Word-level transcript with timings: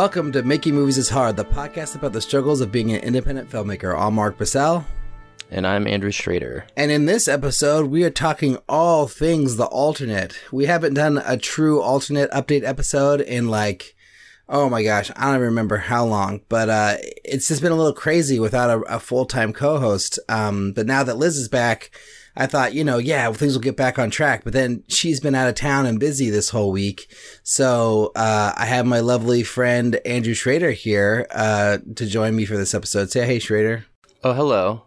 Welcome 0.00 0.32
to 0.32 0.42
Making 0.42 0.76
Movies 0.76 0.96
is 0.96 1.10
Hard, 1.10 1.36
the 1.36 1.44
podcast 1.44 1.94
about 1.94 2.14
the 2.14 2.22
struggles 2.22 2.62
of 2.62 2.72
being 2.72 2.90
an 2.90 3.02
independent 3.02 3.50
filmmaker. 3.50 3.94
I'm 3.94 4.16
Alrik 4.16 4.38
Bursell. 4.38 4.86
And 5.50 5.66
I'm 5.66 5.86
Andrew 5.86 6.10
Schrader. 6.10 6.64
And 6.74 6.90
in 6.90 7.04
this 7.04 7.28
episode, 7.28 7.90
we 7.90 8.02
are 8.04 8.10
talking 8.10 8.56
all 8.66 9.06
things 9.06 9.56
the 9.56 9.66
alternate. 9.66 10.34
We 10.50 10.64
haven't 10.64 10.94
done 10.94 11.20
a 11.22 11.36
true 11.36 11.82
alternate 11.82 12.30
update 12.30 12.64
episode 12.64 13.20
in 13.20 13.48
like, 13.48 13.94
oh 14.48 14.70
my 14.70 14.82
gosh, 14.82 15.10
I 15.16 15.26
don't 15.26 15.34
even 15.34 15.48
remember 15.48 15.76
how 15.76 16.06
long, 16.06 16.40
but 16.48 16.70
uh, 16.70 16.94
it's 17.22 17.48
just 17.48 17.60
been 17.60 17.70
a 17.70 17.76
little 17.76 17.92
crazy 17.92 18.40
without 18.40 18.70
a, 18.70 18.80
a 18.94 19.00
full 19.00 19.26
time 19.26 19.52
co 19.52 19.78
host. 19.78 20.18
Um, 20.30 20.72
but 20.72 20.86
now 20.86 21.02
that 21.04 21.18
Liz 21.18 21.36
is 21.36 21.50
back, 21.50 21.90
I 22.36 22.46
thought, 22.46 22.74
you 22.74 22.84
know, 22.84 22.98
yeah, 22.98 23.30
things 23.32 23.54
will 23.54 23.60
get 23.60 23.76
back 23.76 23.98
on 23.98 24.10
track. 24.10 24.44
But 24.44 24.52
then 24.52 24.84
she's 24.88 25.20
been 25.20 25.34
out 25.34 25.48
of 25.48 25.54
town 25.54 25.86
and 25.86 25.98
busy 25.98 26.30
this 26.30 26.50
whole 26.50 26.72
week. 26.72 27.12
So 27.42 28.12
uh, 28.16 28.52
I 28.56 28.66
have 28.66 28.86
my 28.86 29.00
lovely 29.00 29.42
friend 29.42 30.00
Andrew 30.06 30.34
Schrader 30.34 30.70
here 30.70 31.26
uh, 31.30 31.78
to 31.96 32.06
join 32.06 32.36
me 32.36 32.44
for 32.44 32.56
this 32.56 32.74
episode. 32.74 33.10
Say 33.10 33.26
hey, 33.26 33.38
Schrader. 33.38 33.86
Oh, 34.22 34.32
hello. 34.32 34.82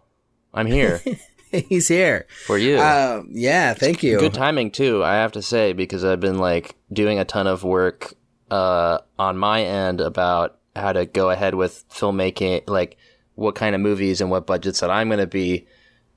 I'm 0.52 0.66
here. 0.66 1.00
He's 1.68 1.88
here 1.88 2.26
for 2.46 2.58
you. 2.58 2.78
Uh, 2.78 3.22
yeah, 3.30 3.74
thank 3.74 4.02
you. 4.02 4.18
Good 4.18 4.34
timing 4.34 4.72
too, 4.72 5.04
I 5.04 5.14
have 5.14 5.32
to 5.32 5.42
say, 5.42 5.72
because 5.72 6.04
I've 6.04 6.20
been 6.20 6.38
like 6.38 6.74
doing 6.92 7.18
a 7.18 7.24
ton 7.24 7.46
of 7.46 7.62
work 7.62 8.14
uh, 8.50 8.98
on 9.18 9.38
my 9.38 9.62
end 9.62 10.00
about 10.00 10.58
how 10.74 10.92
to 10.92 11.06
go 11.06 11.30
ahead 11.30 11.54
with 11.54 11.88
filmmaking, 11.88 12.68
like 12.68 12.96
what 13.34 13.54
kind 13.54 13.74
of 13.74 13.80
movies 13.80 14.20
and 14.20 14.30
what 14.30 14.46
budgets 14.46 14.80
that 14.80 14.90
I'm 14.90 15.08
going 15.08 15.20
to 15.20 15.26
be 15.26 15.66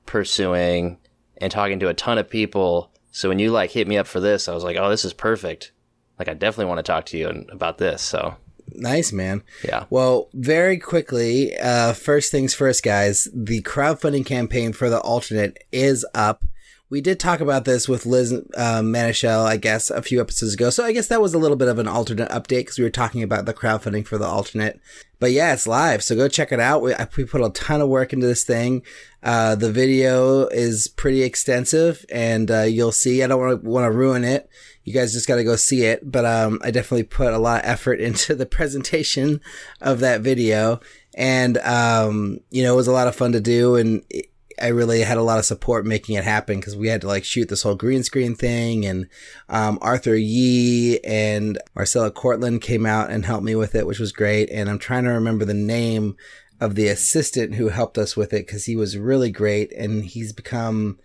pursuing, 0.06 0.98
and 1.40 1.50
talking 1.50 1.78
to 1.80 1.88
a 1.88 1.94
ton 1.94 2.18
of 2.18 2.28
people. 2.28 2.90
So 3.10 3.28
when 3.28 3.38
you 3.38 3.50
like 3.50 3.70
hit 3.70 3.88
me 3.88 3.98
up 3.98 4.06
for 4.06 4.20
this, 4.20 4.48
I 4.48 4.54
was 4.54 4.64
like, 4.64 4.76
oh, 4.76 4.90
this 4.90 5.04
is 5.04 5.12
perfect. 5.12 5.72
Like 6.18 6.28
I 6.28 6.34
definitely 6.34 6.66
want 6.66 6.78
to 6.78 6.82
talk 6.82 7.06
to 7.06 7.18
you 7.18 7.46
about 7.50 7.78
this. 7.78 8.02
So 8.02 8.36
Nice, 8.74 9.12
man. 9.12 9.42
Yeah. 9.64 9.84
Well, 9.90 10.28
very 10.34 10.78
quickly, 10.78 11.56
uh, 11.58 11.92
first 11.92 12.30
things 12.30 12.54
first, 12.54 12.82
guys, 12.82 13.28
the 13.34 13.62
crowdfunding 13.62 14.26
campaign 14.26 14.72
for 14.72 14.90
the 14.90 15.00
alternate 15.00 15.58
is 15.72 16.06
up. 16.14 16.44
We 16.90 17.00
did 17.00 17.20
talk 17.20 17.40
about 17.40 17.66
this 17.66 17.86
with 17.88 18.06
Liz 18.06 18.32
uh, 18.32 18.80
Manischel, 18.80 19.44
I 19.44 19.58
guess, 19.58 19.90
a 19.90 20.00
few 20.00 20.20
episodes 20.20 20.54
ago. 20.54 20.70
So 20.70 20.84
I 20.84 20.92
guess 20.92 21.08
that 21.08 21.20
was 21.20 21.34
a 21.34 21.38
little 21.38 21.56
bit 21.56 21.68
of 21.68 21.78
an 21.78 21.86
alternate 21.86 22.30
update 22.30 22.60
because 22.60 22.78
we 22.78 22.84
were 22.84 22.90
talking 22.90 23.22
about 23.22 23.44
the 23.44 23.52
crowdfunding 23.52 24.06
for 24.06 24.16
the 24.16 24.26
alternate. 24.26 24.80
But 25.18 25.32
yeah, 25.32 25.52
it's 25.52 25.66
live. 25.66 26.02
So 26.02 26.16
go 26.16 26.28
check 26.28 26.50
it 26.50 26.60
out. 26.60 26.80
We, 26.80 26.94
we 27.16 27.24
put 27.24 27.42
a 27.42 27.50
ton 27.50 27.82
of 27.82 27.88
work 27.88 28.12
into 28.12 28.26
this 28.26 28.44
thing. 28.44 28.82
Uh, 29.22 29.54
the 29.54 29.70
video 29.70 30.46
is 30.46 30.88
pretty 30.88 31.22
extensive 31.22 32.06
and 32.10 32.50
uh, 32.50 32.62
you'll 32.62 32.92
see. 32.92 33.22
I 33.22 33.26
don't 33.26 33.40
want 33.40 33.62
to 33.62 33.68
want 33.68 33.84
to 33.84 33.90
ruin 33.90 34.24
it 34.24 34.48
you 34.88 34.94
guys 34.94 35.12
just 35.12 35.28
got 35.28 35.36
to 35.36 35.44
go 35.44 35.54
see 35.54 35.84
it. 35.84 36.10
But 36.10 36.24
um, 36.24 36.60
I 36.64 36.70
definitely 36.70 37.04
put 37.04 37.34
a 37.34 37.38
lot 37.38 37.62
of 37.62 37.70
effort 37.70 38.00
into 38.00 38.34
the 38.34 38.46
presentation 38.46 39.40
of 39.80 40.00
that 40.00 40.22
video, 40.22 40.80
and 41.14 41.58
um, 41.58 42.40
you 42.50 42.62
know, 42.62 42.72
it 42.72 42.76
was 42.76 42.88
a 42.88 42.92
lot 42.92 43.06
of 43.06 43.14
fun 43.14 43.32
to 43.32 43.40
do, 43.40 43.76
and 43.76 44.02
it, 44.10 44.30
I 44.60 44.68
really 44.68 45.00
had 45.00 45.18
a 45.18 45.22
lot 45.22 45.38
of 45.38 45.44
support 45.44 45.86
making 45.86 46.16
it 46.16 46.24
happen 46.24 46.58
because 46.58 46.76
we 46.76 46.88
had 46.88 47.00
to 47.02 47.06
like 47.06 47.24
shoot 47.24 47.48
this 47.48 47.62
whole 47.62 47.74
green 47.74 48.02
screen 48.02 48.34
thing, 48.34 48.86
and 48.86 49.08
um, 49.48 49.78
Arthur 49.80 50.16
Yee 50.16 51.00
and 51.00 51.58
Marcella 51.74 52.10
Cortland 52.10 52.62
came 52.62 52.86
out 52.86 53.10
and 53.10 53.24
helped 53.24 53.44
me 53.44 53.54
with 53.54 53.74
it, 53.74 53.86
which 53.86 53.98
was 53.98 54.12
great. 54.12 54.50
And 54.50 54.68
I'm 54.68 54.78
trying 54.78 55.04
to 55.04 55.10
remember 55.10 55.44
the 55.44 55.54
name 55.54 56.16
of 56.60 56.74
the 56.74 56.88
assistant 56.88 57.54
who 57.54 57.68
helped 57.68 57.98
us 57.98 58.16
with 58.16 58.32
it 58.32 58.46
because 58.46 58.64
he 58.64 58.76
was 58.76 58.98
really 58.98 59.30
great, 59.30 59.72
and 59.72 60.04
he's 60.04 60.32
become 60.32 60.98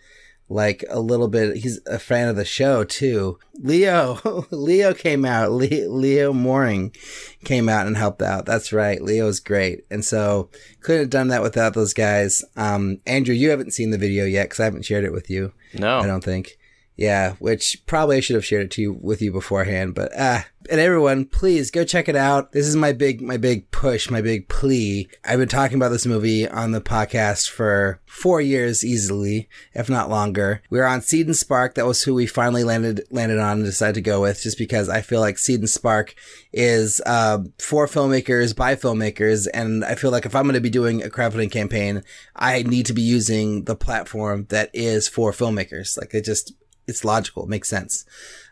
like 0.53 0.83
a 0.89 0.99
little 0.99 1.27
bit. 1.27 1.57
He's 1.57 1.79
a 1.85 1.99
fan 1.99 2.29
of 2.29 2.35
the 2.35 2.45
show 2.45 2.83
too. 2.83 3.39
Leo, 3.59 4.45
Leo 4.51 4.93
came 4.93 5.25
out. 5.25 5.51
Le- 5.51 5.89
Leo 5.89 6.31
Mooring 6.31 6.95
came 7.43 7.67
out 7.67 7.87
and 7.87 7.97
helped 7.97 8.21
out. 8.21 8.45
That's 8.45 8.71
right. 8.71 9.01
Leo's 9.01 9.39
great. 9.39 9.85
And 9.89 10.05
so 10.05 10.49
couldn't 10.81 11.01
have 11.01 11.09
done 11.09 11.27
that 11.29 11.41
without 11.41 11.73
those 11.73 11.93
guys. 11.93 12.43
Um, 12.55 12.99
Andrew, 13.05 13.35
you 13.35 13.49
haven't 13.49 13.73
seen 13.73 13.89
the 13.89 13.97
video 13.97 14.25
yet 14.25 14.43
because 14.45 14.59
I 14.59 14.65
haven't 14.65 14.85
shared 14.85 15.05
it 15.05 15.11
with 15.13 15.29
you. 15.29 15.53
No, 15.73 15.99
I 15.99 16.07
don't 16.07 16.23
think. 16.23 16.57
Yeah, 16.95 17.33
which 17.39 17.81
probably 17.87 18.17
I 18.17 18.19
should 18.19 18.35
have 18.35 18.45
shared 18.45 18.65
it 18.65 18.71
to 18.71 18.81
you 18.81 18.93
with 18.93 19.21
you 19.21 19.31
beforehand, 19.31 19.95
but 19.95 20.11
ah. 20.17 20.45
And 20.69 20.79
everyone, 20.79 21.25
please 21.25 21.71
go 21.71 21.83
check 21.83 22.07
it 22.07 22.15
out. 22.15 22.53
This 22.53 22.67
is 22.67 22.75
my 22.77 22.93
big, 22.93 23.21
my 23.21 23.35
big 23.35 23.69
push, 23.71 24.09
my 24.09 24.21
big 24.21 24.47
plea. 24.47 25.09
I've 25.25 25.39
been 25.39 25.49
talking 25.49 25.75
about 25.75 25.89
this 25.89 26.05
movie 26.05 26.47
on 26.47 26.71
the 26.71 26.79
podcast 26.79 27.49
for 27.49 27.99
four 28.05 28.39
years 28.39 28.85
easily, 28.85 29.49
if 29.73 29.89
not 29.89 30.09
longer. 30.09 30.61
We 30.69 30.79
were 30.79 30.87
on 30.87 31.01
Seed 31.01 31.25
and 31.25 31.35
Spark. 31.35 31.75
That 31.75 31.85
was 31.85 32.03
who 32.03 32.13
we 32.13 32.27
finally 32.27 32.63
landed, 32.63 33.05
landed 33.11 33.39
on 33.39 33.57
and 33.57 33.65
decided 33.65 33.95
to 33.95 34.01
go 34.01 34.21
with 34.21 34.41
just 34.41 34.57
because 34.57 34.87
I 34.87 35.01
feel 35.01 35.19
like 35.19 35.37
Seed 35.37 35.59
and 35.59 35.69
Spark 35.69 36.15
is, 36.53 37.01
uh, 37.05 37.39
for 37.59 37.85
filmmakers 37.85 38.55
by 38.55 38.75
filmmakers. 38.75 39.49
And 39.53 39.83
I 39.83 39.95
feel 39.95 40.11
like 40.11 40.25
if 40.25 40.33
I'm 40.33 40.43
going 40.43 40.53
to 40.53 40.61
be 40.61 40.69
doing 40.69 41.03
a 41.03 41.09
crowdfunding 41.09 41.51
campaign, 41.51 42.03
I 42.37 42.63
need 42.63 42.85
to 42.85 42.93
be 42.93 43.01
using 43.01 43.65
the 43.65 43.75
platform 43.75 44.45
that 44.47 44.69
is 44.73 45.09
for 45.09 45.33
filmmakers. 45.33 45.97
Like 45.97 46.13
it 46.13 46.23
just, 46.23 46.53
it's 46.87 47.05
logical. 47.05 47.43
It 47.43 47.49
makes 47.49 47.69
sense. 47.69 48.05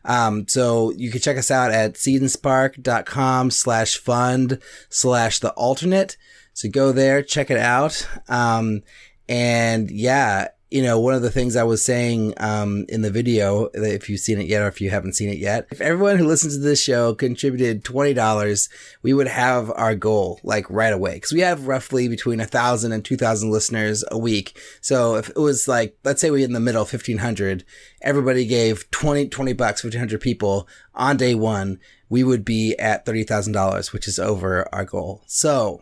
Um, 0.05 0.47
so 0.47 0.91
you 0.91 1.11
can 1.11 1.21
check 1.21 1.37
us 1.37 1.51
out 1.51 1.71
at 1.71 1.93
seedandspark.com 1.93 3.51
slash 3.51 3.97
fund 3.97 4.59
slash 4.89 5.39
the 5.39 5.51
alternate. 5.51 6.17
So 6.53 6.69
go 6.69 6.91
there, 6.91 7.21
check 7.21 7.49
it 7.49 7.57
out. 7.57 8.07
Um, 8.27 8.83
and 9.29 9.89
yeah, 9.89 10.49
you 10.71 10.81
know, 10.81 10.97
one 10.97 11.13
of 11.13 11.21
the 11.21 11.29
things 11.29 11.57
I 11.57 11.63
was 11.63 11.83
saying 11.83 12.33
um, 12.37 12.85
in 12.87 13.01
the 13.01 13.11
video, 13.11 13.69
if 13.73 14.09
you've 14.09 14.21
seen 14.21 14.39
it 14.39 14.47
yet 14.47 14.61
or 14.61 14.69
if 14.69 14.79
you 14.79 14.89
haven't 14.89 15.17
seen 15.17 15.29
it 15.29 15.37
yet, 15.37 15.67
if 15.69 15.81
everyone 15.81 16.17
who 16.17 16.25
listens 16.25 16.55
to 16.55 16.63
this 16.63 16.81
show 16.81 17.13
contributed 17.13 17.83
$20, 17.83 18.69
we 19.03 19.13
would 19.13 19.27
have 19.27 19.69
our 19.75 19.95
goal 19.95 20.39
like 20.43 20.65
right 20.69 20.93
away. 20.93 21.19
Cause 21.19 21.33
we 21.33 21.41
have 21.41 21.67
roughly 21.67 22.07
between 22.07 22.39
a 22.39 22.45
thousand 22.45 22.93
and 22.93 23.03
two 23.03 23.17
thousand 23.17 23.51
listeners 23.51 24.05
a 24.11 24.17
week. 24.17 24.57
So 24.79 25.15
if 25.15 25.27
it 25.29 25.37
was 25.37 25.67
like, 25.67 25.97
let's 26.05 26.21
say 26.21 26.31
we 26.31 26.41
in 26.41 26.53
the 26.53 26.61
middle, 26.61 26.83
1500, 26.83 27.65
everybody 28.01 28.45
gave 28.45 28.89
20, 28.91 29.27
20 29.27 29.53
bucks, 29.53 29.83
1500 29.83 30.21
people 30.21 30.69
on 30.95 31.17
day 31.17 31.35
one, 31.35 31.79
we 32.07 32.23
would 32.23 32.45
be 32.45 32.77
at 32.79 33.05
$30,000, 33.05 33.91
which 33.91 34.07
is 34.07 34.19
over 34.19 34.73
our 34.73 34.85
goal. 34.85 35.23
So 35.27 35.81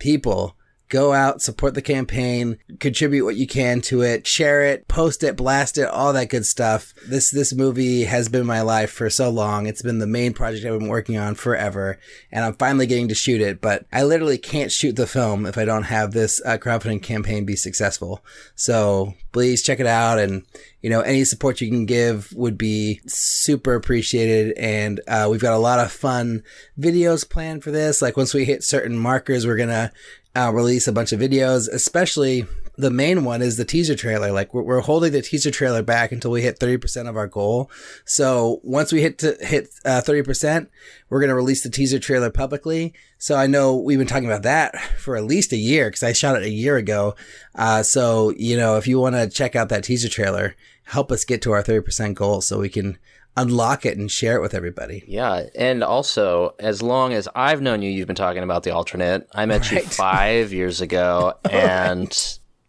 people, 0.00 0.56
go 0.88 1.12
out, 1.12 1.42
support 1.42 1.74
the 1.74 1.82
campaign, 1.82 2.58
contribute 2.78 3.24
what 3.24 3.36
you 3.36 3.46
can 3.46 3.80
to 3.82 4.02
it, 4.02 4.26
share 4.26 4.62
it, 4.62 4.86
post 4.88 5.22
it, 5.22 5.36
blast 5.36 5.78
it, 5.78 5.88
all 5.88 6.12
that 6.12 6.28
good 6.28 6.46
stuff. 6.46 6.94
This 7.06 7.30
this 7.30 7.52
movie 7.52 8.04
has 8.04 8.28
been 8.28 8.46
my 8.46 8.60
life 8.60 8.90
for 8.90 9.10
so 9.10 9.30
long. 9.30 9.66
It's 9.66 9.82
been 9.82 9.98
the 9.98 10.06
main 10.06 10.32
project 10.32 10.64
I've 10.64 10.78
been 10.78 10.88
working 10.88 11.16
on 11.16 11.34
forever, 11.34 11.98
and 12.30 12.44
I'm 12.44 12.54
finally 12.54 12.86
getting 12.86 13.08
to 13.08 13.14
shoot 13.14 13.40
it. 13.40 13.60
But 13.60 13.86
I 13.92 14.04
literally 14.04 14.38
can't 14.38 14.70
shoot 14.70 14.96
the 14.96 15.06
film 15.06 15.46
if 15.46 15.58
I 15.58 15.64
don't 15.64 15.84
have 15.84 16.12
this 16.12 16.40
uh, 16.44 16.58
crowdfunding 16.58 17.02
campaign 17.02 17.44
be 17.44 17.56
successful. 17.56 18.24
So 18.54 19.14
please 19.32 19.62
check 19.62 19.80
it 19.80 19.86
out, 19.86 20.18
and 20.18 20.44
you 20.82 20.90
know 20.90 21.00
any 21.00 21.24
support 21.24 21.60
you 21.60 21.68
can 21.68 21.86
give 21.86 22.32
would 22.34 22.58
be 22.58 23.00
super 23.06 23.74
appreciated. 23.74 24.56
And 24.58 25.00
uh, 25.08 25.28
we've 25.30 25.40
got 25.40 25.54
a 25.54 25.58
lot 25.58 25.80
of 25.80 25.90
fun 25.90 26.42
videos 26.78 27.28
planned 27.28 27.64
for 27.64 27.70
this. 27.70 28.02
Like 28.02 28.16
once 28.16 28.34
we 28.34 28.44
hit 28.44 28.62
certain 28.62 28.98
markers, 28.98 29.46
we're 29.46 29.56
gonna 29.56 29.92
uh, 30.36 30.50
release 30.52 30.88
a 30.88 30.92
bunch 30.92 31.12
of 31.12 31.20
videos, 31.20 31.68
especially 31.68 32.46
the 32.76 32.90
main 32.90 33.24
one 33.24 33.40
is 33.40 33.56
the 33.56 33.64
teaser 33.64 33.94
trailer. 33.94 34.32
Like 34.32 34.52
we're, 34.52 34.62
we're 34.62 34.80
holding 34.80 35.12
the 35.12 35.22
teaser 35.22 35.50
trailer 35.50 35.82
back 35.82 36.12
until 36.12 36.30
we 36.30 36.42
hit 36.42 36.58
30% 36.58 37.08
of 37.08 37.16
our 37.16 37.26
goal. 37.26 37.70
So 38.04 38.60
once 38.62 38.92
we 38.92 39.00
hit 39.00 39.18
to 39.18 39.36
hit 39.40 39.68
uh, 39.84 40.02
30%, 40.04 40.68
we're 41.08 41.20
going 41.20 41.28
to 41.28 41.36
release 41.36 41.62
the 41.62 41.70
teaser 41.70 41.98
trailer 41.98 42.30
publicly. 42.30 42.94
So 43.18 43.36
I 43.36 43.46
know 43.46 43.76
we've 43.76 43.98
been 43.98 44.06
talking 44.06 44.26
about 44.26 44.42
that 44.42 44.78
for 44.98 45.16
at 45.16 45.24
least 45.24 45.52
a 45.52 45.56
year 45.56 45.86
because 45.86 46.02
I 46.02 46.12
shot 46.12 46.36
it 46.36 46.42
a 46.42 46.50
year 46.50 46.76
ago. 46.76 47.14
Uh, 47.54 47.82
so, 47.82 48.30
you 48.36 48.56
know, 48.56 48.76
if 48.76 48.88
you 48.88 48.98
want 48.98 49.14
to 49.14 49.28
check 49.28 49.54
out 49.54 49.68
that 49.68 49.84
teaser 49.84 50.08
trailer, 50.08 50.56
help 50.84 51.12
us 51.12 51.24
get 51.24 51.42
to 51.42 51.52
our 51.52 51.62
30% 51.62 52.14
goal 52.14 52.40
so 52.40 52.58
we 52.58 52.68
can 52.68 52.98
unlock 53.36 53.84
it 53.86 53.98
and 53.98 54.10
share 54.10 54.36
it 54.36 54.42
with 54.42 54.54
everybody. 54.54 55.04
Yeah, 55.06 55.44
and 55.54 55.82
also, 55.82 56.54
as 56.58 56.82
long 56.82 57.12
as 57.12 57.28
I've 57.34 57.60
known 57.60 57.82
you, 57.82 57.90
you've 57.90 58.06
been 58.06 58.16
talking 58.16 58.42
about 58.42 58.62
the 58.62 58.70
alternate. 58.70 59.28
I 59.34 59.46
met 59.46 59.70
right. 59.70 59.82
you 59.82 59.88
five 59.90 60.52
years 60.52 60.80
ago, 60.80 61.34
and 61.50 62.10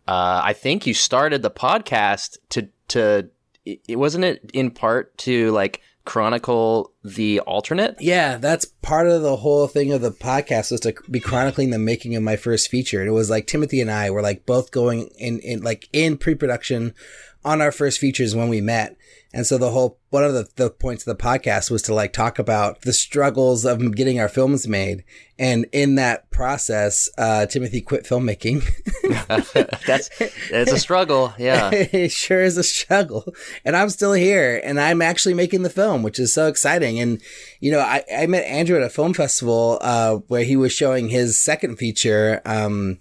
uh, 0.07 0.41
I 0.44 0.53
think 0.53 0.85
you 0.88 0.94
started 0.94 1.41
the 1.41 1.51
podcast 1.51 2.38
to 2.50 2.69
to. 2.89 3.29
It 3.65 3.97
wasn't 3.97 4.25
it 4.25 4.51
in 4.53 4.69
part 4.69 5.17
to 5.19 5.51
like 5.51 5.81
chronicle 6.06 6.94
the 7.03 7.39
alternate? 7.41 7.97
Yeah, 8.00 8.38
that's 8.38 8.65
part 8.65 9.07
of 9.07 9.23
the 9.23 9.35
whole 9.35 9.68
thing 9.68 9.91
of 9.91 10.01
the 10.01 10.11
podcast 10.11 10.71
was 10.71 10.79
to 10.81 10.94
be 11.09 11.19
chronicling 11.19 11.71
the 11.71 11.79
making 11.79 12.15
of 12.15 12.23
my 12.23 12.35
first 12.35 12.69
feature. 12.69 13.01
And 13.01 13.09
it 13.09 13.13
was 13.13 13.29
like 13.29 13.47
Timothy 13.47 13.81
and 13.81 13.91
I 13.91 14.11
were 14.11 14.21
like 14.21 14.45
both 14.45 14.71
going 14.71 15.09
in, 15.18 15.39
in 15.39 15.61
like 15.61 15.89
in 15.91 16.18
pre-production 16.18 16.94
on 17.45 17.62
our 17.62 17.71
first 17.71 18.00
features 18.00 18.36
when 18.36 18.50
we 18.50 18.59
met. 18.59 18.97
And 19.31 19.45
so 19.45 19.57
the 19.57 19.69
whole, 19.69 20.00
one 20.09 20.24
of 20.24 20.33
the, 20.33 20.47
the 20.56 20.69
points 20.69 21.06
of 21.06 21.15
the 21.15 21.24
podcast 21.24 21.69
was 21.69 21.81
to 21.83 21.94
like 21.94 22.12
talk 22.12 22.39
about 22.39 22.81
the 22.81 22.94
struggles 22.94 23.65
of 23.65 23.94
getting 23.95 24.19
our 24.19 24.30
films 24.30 24.68
made. 24.68 25.03
And 25.38 25.65
in 25.71 25.95
that 25.95 26.31
process, 26.31 27.09
uh, 27.18 27.45
Timothy 27.45 27.81
quit 27.81 28.06
filmmaking. 28.06 28.63
That's, 29.86 30.09
it's 30.19 30.71
a 30.71 30.80
struggle. 30.80 31.33
Yeah. 31.38 31.69
it 31.74 32.12
sure 32.12 32.42
is 32.42 32.57
a 32.57 32.63
struggle. 32.63 33.31
And 33.63 33.75
I'm 33.75 33.89
still 33.89 34.13
here 34.13 34.59
and 34.63 34.80
I'm 34.80 35.01
actually 35.01 35.36
making 35.36 35.63
the 35.63 35.69
film, 35.69 36.01
which 36.01 36.18
is 36.18 36.33
so 36.33 36.47
exciting. 36.47 37.00
And, 37.00 37.21
you 37.59 37.71
know, 37.71 37.80
I, 37.80 38.03
I 38.15 38.25
met 38.25 38.45
Andrew 38.45 38.77
at 38.77 38.83
a 38.83 38.89
film 38.89 39.13
festival, 39.13 39.77
uh, 39.81 40.15
where 40.27 40.45
he 40.45 40.56
was 40.56 40.71
showing 40.71 41.09
his 41.09 41.38
second 41.38 41.75
feature, 41.75 42.42
um, 42.45 43.00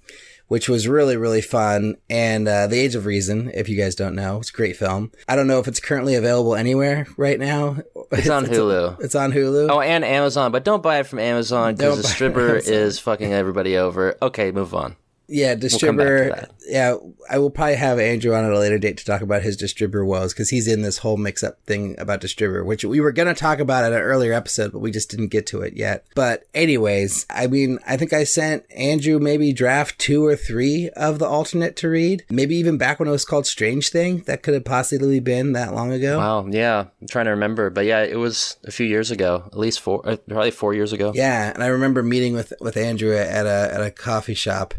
which 0.55 0.69
was 0.69 0.87
really, 0.87 1.17
really 1.17 1.41
fun. 1.41 1.97
And 2.09 2.47
uh, 2.47 2.69
The 2.69 2.79
Age 2.79 2.95
of 2.95 3.07
Reason, 3.07 3.51
if 3.55 3.69
you 3.69 3.77
guys 3.77 3.97
don't 3.97 4.15
know, 4.15 4.39
it's 4.39 4.51
a 4.51 4.53
great 4.53 4.77
film. 4.77 5.11
I 5.27 5.35
don't 5.35 5.49
know 5.49 5.59
if 5.59 5.67
it's 5.67 5.81
currently 5.81 6.15
available 6.15 6.55
anywhere 6.55 7.09
right 7.17 7.41
now. 7.41 7.79
It's 8.13 8.29
on 8.31 8.47
Hulu. 8.47 9.01
It's 9.01 9.17
on 9.17 9.33
Hulu. 9.33 9.69
Oh, 9.69 9.81
and 9.81 10.05
Amazon, 10.05 10.53
but 10.53 10.63
don't 10.63 10.81
buy 10.81 11.01
it 11.01 11.09
from 11.09 11.19
Amazon 11.19 11.75
because 11.75 11.97
the 11.97 12.03
buy 12.03 12.09
it 12.09 12.09
from 12.09 12.15
stripper 12.15 12.57
is 12.57 13.01
fucking 13.01 13.33
everybody 13.33 13.77
over. 13.77 14.17
Okay, 14.23 14.53
move 14.53 14.77
on. 14.77 14.95
Yeah, 15.27 15.55
come 15.55 15.61
back 15.61 15.61
to 15.61 15.69
distributor. 15.69 16.29
that. 16.31 16.51
yeah, 16.67 16.97
I 17.31 17.39
will 17.39 17.51
probably 17.51 17.77
have 17.77 17.99
Andrew 17.99 18.35
on 18.35 18.45
at 18.45 18.53
a 18.53 18.59
later 18.59 18.79
date 18.79 18.99
to 18.99 19.05
talk 19.05 19.23
about 19.23 19.43
his 19.43 19.57
distributor 19.57 20.05
woes 20.05 20.33
because 20.33 20.51
he's 20.51 20.69
in 20.69 20.83
this 20.83 20.99
whole 20.99 21.17
mix-up 21.17 21.65
thing 21.65 21.95
about 21.99 22.21
distributor, 22.21 22.65
which 22.65 22.85
we 22.85 23.01
were 23.01 23.13
going 23.13 23.29
to 23.29 23.35
talk 23.35 23.59
about 23.59 23.85
at 23.85 23.93
an 23.93 24.01
earlier 24.01 24.33
episode, 24.33 24.73
but 24.73 24.81
we 24.81 24.91
just 24.91 25.11
didn't 25.11 25.29
get 25.29 25.47
to 25.47 25.63
it 25.63 25.75
yet. 25.75 26.05
But 26.15 26.45
anyways, 26.55 27.27
I 27.31 27.47
mean, 27.47 27.79
I 27.87 27.97
think 27.97 28.13
I 28.13 28.25
sent 28.25 28.65
Andrew 28.71 29.19
maybe 29.19 29.53
draft 29.53 29.99
two 29.99 30.25
or 30.25 30.37
three 30.37 30.91
of 30.91 31.19
the 31.19 31.27
alternate 31.27 31.77
to 31.77 31.89
read, 31.89 32.25
maybe 32.31 32.57
even 32.57 32.77
back 32.77 32.99
when 32.99 33.09
it 33.09 33.13
was 33.13 33.25
called 33.25 33.47
Strange 33.47 33.91
Thing. 33.91 34.23
That 34.27 34.43
could 34.43 34.55
have 34.55 34.65
possibly 34.65 35.21
been 35.21 35.53
that 35.53 35.75
long 35.75 35.93
ago. 35.93 36.19
Wow. 36.19 36.47
Yeah. 36.51 36.87
I'm 37.01 37.09
trying 37.09 37.27
to 37.27 37.31
remember. 37.33 37.71
But 37.71 37.87
yeah, 37.87 38.03
it 38.03 38.19
was 38.19 38.57
a 38.65 38.71
few 38.71 38.87
years 38.87 39.11
ago, 39.11 39.45
at 39.47 39.59
least 39.59 39.81
four, 39.81 40.03
uh, 40.05 40.17
probably 40.29 40.51
four 40.51 40.75
years 40.75 40.93
ago. 40.93 41.13
Yeah, 41.15 41.53
and 41.53 41.63
I 41.63 41.69
remember 41.69 42.03
meeting 42.03 42.35
with 42.35 42.53
with 42.61 42.77
Andrew 42.77 43.17
at 43.17 43.47
a 43.47 43.71
at 43.73 43.81
a 43.81 43.91
coffee 43.91 44.35
shop 44.35 44.75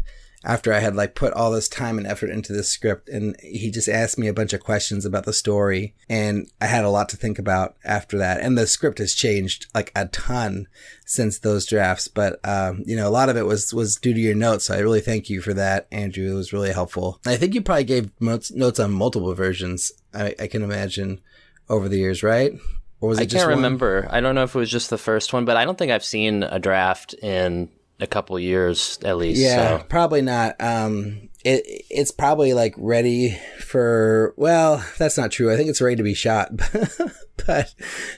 after 0.46 0.72
I 0.72 0.78
had 0.78 0.94
like 0.94 1.16
put 1.16 1.32
all 1.32 1.50
this 1.50 1.68
time 1.68 1.98
and 1.98 2.06
effort 2.06 2.30
into 2.30 2.52
this 2.52 2.68
script 2.68 3.08
and 3.08 3.36
he 3.42 3.68
just 3.70 3.88
asked 3.88 4.16
me 4.16 4.28
a 4.28 4.32
bunch 4.32 4.52
of 4.52 4.62
questions 4.62 5.04
about 5.04 5.24
the 5.24 5.32
story 5.32 5.94
and 6.08 6.48
I 6.60 6.66
had 6.66 6.84
a 6.84 6.90
lot 6.90 7.08
to 7.10 7.16
think 7.16 7.40
about 7.40 7.76
after 7.84 8.16
that. 8.18 8.40
And 8.40 8.56
the 8.56 8.68
script 8.68 8.98
has 8.98 9.12
changed 9.12 9.66
like 9.74 9.90
a 9.96 10.06
ton 10.06 10.68
since 11.04 11.40
those 11.40 11.66
drafts, 11.66 12.06
but 12.06 12.38
um, 12.48 12.84
you 12.86 12.96
know, 12.96 13.08
a 13.08 13.10
lot 13.10 13.28
of 13.28 13.36
it 13.36 13.44
was 13.44 13.74
was 13.74 13.96
due 13.96 14.14
to 14.14 14.20
your 14.20 14.36
notes. 14.36 14.66
So 14.66 14.74
I 14.74 14.78
really 14.78 15.00
thank 15.00 15.28
you 15.28 15.40
for 15.40 15.52
that, 15.54 15.88
Andrew. 15.90 16.30
It 16.30 16.34
was 16.34 16.52
really 16.52 16.72
helpful. 16.72 17.20
I 17.26 17.36
think 17.36 17.54
you 17.54 17.60
probably 17.60 17.84
gave 17.84 18.10
notes 18.20 18.52
notes 18.52 18.78
on 18.78 18.92
multiple 18.92 19.34
versions. 19.34 19.90
I, 20.14 20.34
I 20.38 20.46
can 20.46 20.62
imagine 20.62 21.20
over 21.68 21.88
the 21.88 21.98
years, 21.98 22.22
right? 22.22 22.52
Or 23.00 23.08
was 23.08 23.18
it 23.18 23.22
I 23.22 23.24
just 23.26 23.36
can't 23.36 23.48
one? 23.48 23.58
remember. 23.58 24.06
I 24.10 24.20
don't 24.20 24.34
know 24.34 24.44
if 24.44 24.54
it 24.54 24.58
was 24.58 24.70
just 24.70 24.90
the 24.90 24.98
first 24.98 25.32
one, 25.32 25.44
but 25.44 25.56
I 25.56 25.64
don't 25.64 25.76
think 25.76 25.92
I've 25.92 26.04
seen 26.04 26.44
a 26.44 26.58
draft 26.58 27.14
in 27.14 27.68
a 28.00 28.06
couple 28.06 28.38
years 28.38 28.98
at 29.04 29.16
least. 29.16 29.40
Yeah, 29.40 29.78
So. 29.78 29.84
probably 29.88 30.22
not. 30.22 30.56
Um, 30.60 31.28
it 31.44 31.62
it's 31.90 32.10
probably 32.10 32.52
like 32.54 32.74
ready 32.76 33.38
for. 33.60 34.34
Well, 34.36 34.84
that's 34.98 35.16
not 35.16 35.30
true. 35.30 35.52
I 35.52 35.56
think 35.56 35.68
it's 35.68 35.80
ready 35.80 35.96
to 35.96 36.02
be 36.02 36.14
shot, 36.14 36.50
but 37.46 37.74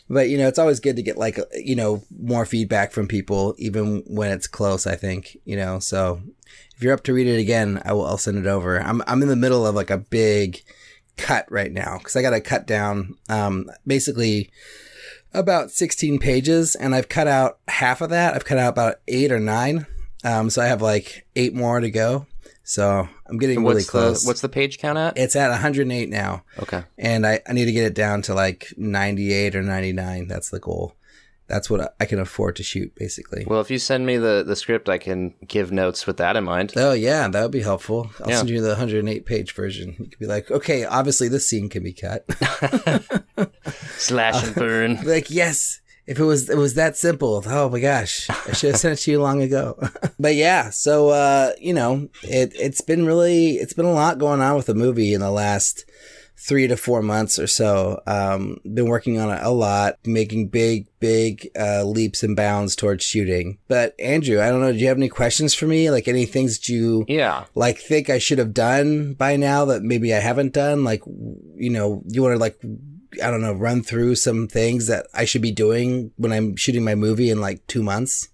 but 0.09 0.29
you 0.29 0.39
know, 0.39 0.49
it's 0.49 0.59
always 0.59 0.81
good 0.81 0.97
to 0.97 1.03
get 1.03 1.19
like 1.19 1.39
you 1.55 1.77
know 1.77 2.03
more 2.19 2.47
feedback 2.47 2.93
from 2.93 3.07
people, 3.09 3.55
even 3.59 4.03
when 4.07 4.31
it's 4.33 4.47
close. 4.47 4.87
I 4.87 4.97
think 4.97 5.37
you 5.45 5.57
know. 5.57 5.79
So 5.79 6.23
if 6.77 6.83
you're 6.83 6.95
up 6.95 7.05
to 7.05 7.13
read 7.13 7.27
it 7.27 7.39
again, 7.39 7.83
I 7.85 7.93
will. 7.93 8.07
I'll 8.07 8.19
send 8.19 8.39
it 8.39 8.47
over. 8.47 8.81
I'm 8.81 9.03
I'm 9.07 9.23
in 9.23 9.29
the 9.29 9.37
middle 9.37 9.67
of 9.67 9.75
like 9.75 9.91
a 9.91 9.99
big 9.99 10.63
cut 11.17 11.51
right 11.51 11.73
now 11.73 11.99
because 11.99 12.17
I 12.17 12.23
got 12.23 12.31
to 12.31 12.41
cut 12.41 12.67
down. 12.67 13.17
Um, 13.29 13.71
basically 13.87 14.51
about 15.35 15.71
16 15.71 16.19
pages 16.19 16.75
and 16.75 16.95
I've 16.95 17.09
cut 17.09 17.27
out 17.29 17.59
half 17.69 18.01
of 18.01 18.11
that. 18.11 18.35
I've 18.35 18.45
cut 18.45 18.59
out 18.59 18.71
about 18.71 18.97
eight 19.09 19.31
or 19.33 19.41
nine. 19.41 19.87
Um, 20.25 20.51
so 20.51 20.63
I 20.63 20.67
have 20.67 20.83
like 20.83 21.27
eight 21.37 21.55
more 21.55 21.81
to 21.81 21.91
go. 21.91 22.27
So 22.65 23.09
I'm 23.27 23.39
getting 23.39 23.65
really 23.65 23.83
close. 23.85 24.23
the 24.25 24.29
what's 24.29 24.41
the 24.43 24.49
page 24.49 24.79
count 24.79 24.99
at? 24.99 25.17
it's 25.17 25.35
at 25.37 25.49
108 25.51 26.11
now 26.11 26.43
Okay. 26.59 26.83
and 26.99 27.27
I, 27.27 27.41
I 27.49 27.53
need 27.55 27.65
to 27.65 27.73
get 27.73 27.85
it 27.87 27.95
down 27.95 28.21
to 28.23 28.35
like 28.35 28.73
98 28.77 29.57
or 29.57 29.63
99. 29.63 30.29
That's 30.29 30.51
the 30.51 30.59
goal. 30.61 30.95
That's 31.49 31.71
what 31.71 31.95
I 31.99 32.05
can 32.05 32.19
afford 32.19 32.56
to 32.56 32.62
shoot 32.62 32.95
basically. 32.95 33.45
Well, 33.47 33.61
if 33.62 33.71
you 33.71 33.79
send 33.79 34.05
me 34.05 34.19
the, 34.19 34.45
the 34.47 34.55
script, 34.55 34.89
I 34.89 34.99
can 34.99 35.35
give 35.47 35.73
notes 35.73 36.06
with 36.06 36.19
that 36.19 36.37
in 36.37 36.45
mind. 36.45 36.75
Oh 36.77 36.93
yeah, 36.93 37.27
that 37.27 37.43
would 37.43 37.50
be 37.50 37.62
helpful. 37.62 38.11
I'll 38.23 38.29
Yeah. 38.31 38.37
send 38.37 38.50
you 38.50 38.61
the 38.61 38.69
108 38.69 39.25
page 39.25 39.53
version. 39.55 39.97
You 39.99 40.06
could 40.06 40.19
be 40.19 40.27
like, 40.27 40.50
okay, 40.50 40.85
obviously 40.85 41.29
this 41.29 41.49
scene 41.49 41.69
can 41.71 41.83
be 41.83 41.93
cut. 41.95 42.25
Slash 43.97 44.45
and 44.47 44.55
burn. 44.55 44.99
Like, 45.05 45.31
yes, 45.31 45.81
if 46.06 46.19
it 46.19 46.25
was 46.25 46.49
it 46.50 46.56
was 46.56 46.75
that 46.75 46.97
simple. 46.97 47.43
Oh 47.47 47.69
my 47.71 47.81
gosh, 47.81 48.29
I 48.31 48.53
should 48.53 48.73
have 48.73 48.81
sent 48.81 48.99
it 48.99 49.03
to 49.05 49.11
you 49.12 49.21
long 49.21 49.43
ago. 49.43 49.79
but 50.19 50.35
yeah, 50.35 50.71
so 50.71 51.09
uh, 51.11 51.53
you 51.61 51.73
know, 51.73 52.09
it 52.23 52.53
it's 52.55 52.81
been 52.81 53.06
really 53.06 53.53
it's 53.56 53.73
been 53.73 53.85
a 53.87 53.93
lot 53.93 54.19
going 54.19 54.41
on 54.41 54.56
with 54.56 54.67
the 54.67 54.75
movie 54.75 55.12
in 55.15 55.21
the 55.21 55.31
last 55.31 55.85
three 56.40 56.67
to 56.69 56.76
four 56.76 57.02
months 57.02 57.38
or 57.38 57.46
so. 57.49 58.00
Um, 58.06 58.58
been 58.62 58.87
working 58.87 59.19
on 59.19 59.29
it 59.37 59.40
a 59.43 59.50
lot, 59.50 59.96
making 60.06 60.49
big 60.49 60.87
big 61.00 61.49
uh, 61.58 61.82
leaps 61.85 62.23
and 62.23 62.35
bounds 62.37 62.75
towards 62.76 63.05
shooting. 63.05 63.58
But 63.69 63.94
Andrew, 64.00 64.40
I 64.40 64.49
don't 64.50 64.61
know. 64.61 64.73
Do 64.73 64.79
you 64.79 64.88
have 64.88 64.96
any 64.96 65.08
questions 65.08 65.55
for 65.55 65.67
me? 65.67 65.90
Like 65.90 66.08
any 66.08 66.26
things 66.26 66.58
that 66.58 66.69
you 66.69 67.05
Yeah. 67.08 67.44
like 67.55 67.79
think 67.79 68.08
I 68.11 68.19
should 68.19 68.38
have 68.38 68.55
done 68.55 69.14
by 69.14 69.37
now 69.37 69.64
that 69.67 69.82
maybe 69.82 70.14
I 70.14 70.19
haven't 70.20 70.52
done? 70.55 70.85
Like, 70.85 71.02
you 71.06 71.70
know, 71.70 72.02
you 72.06 72.23
want 72.23 72.35
to 72.35 72.38
like, 72.38 72.58
I 73.23 73.31
don't 73.31 73.40
know, 73.43 73.52
run 73.55 73.82
through 73.82 74.17
some 74.17 74.49
things 74.49 74.87
that 74.88 75.06
I 75.14 75.25
should 75.25 75.43
be 75.43 75.52
doing 75.52 76.11
when 76.17 76.32
I'm 76.32 76.56
shooting 76.56 76.85
my 76.85 76.94
movie 76.94 77.31
in 77.31 77.40
like 77.40 77.67
two 77.67 77.82
months? 77.82 78.29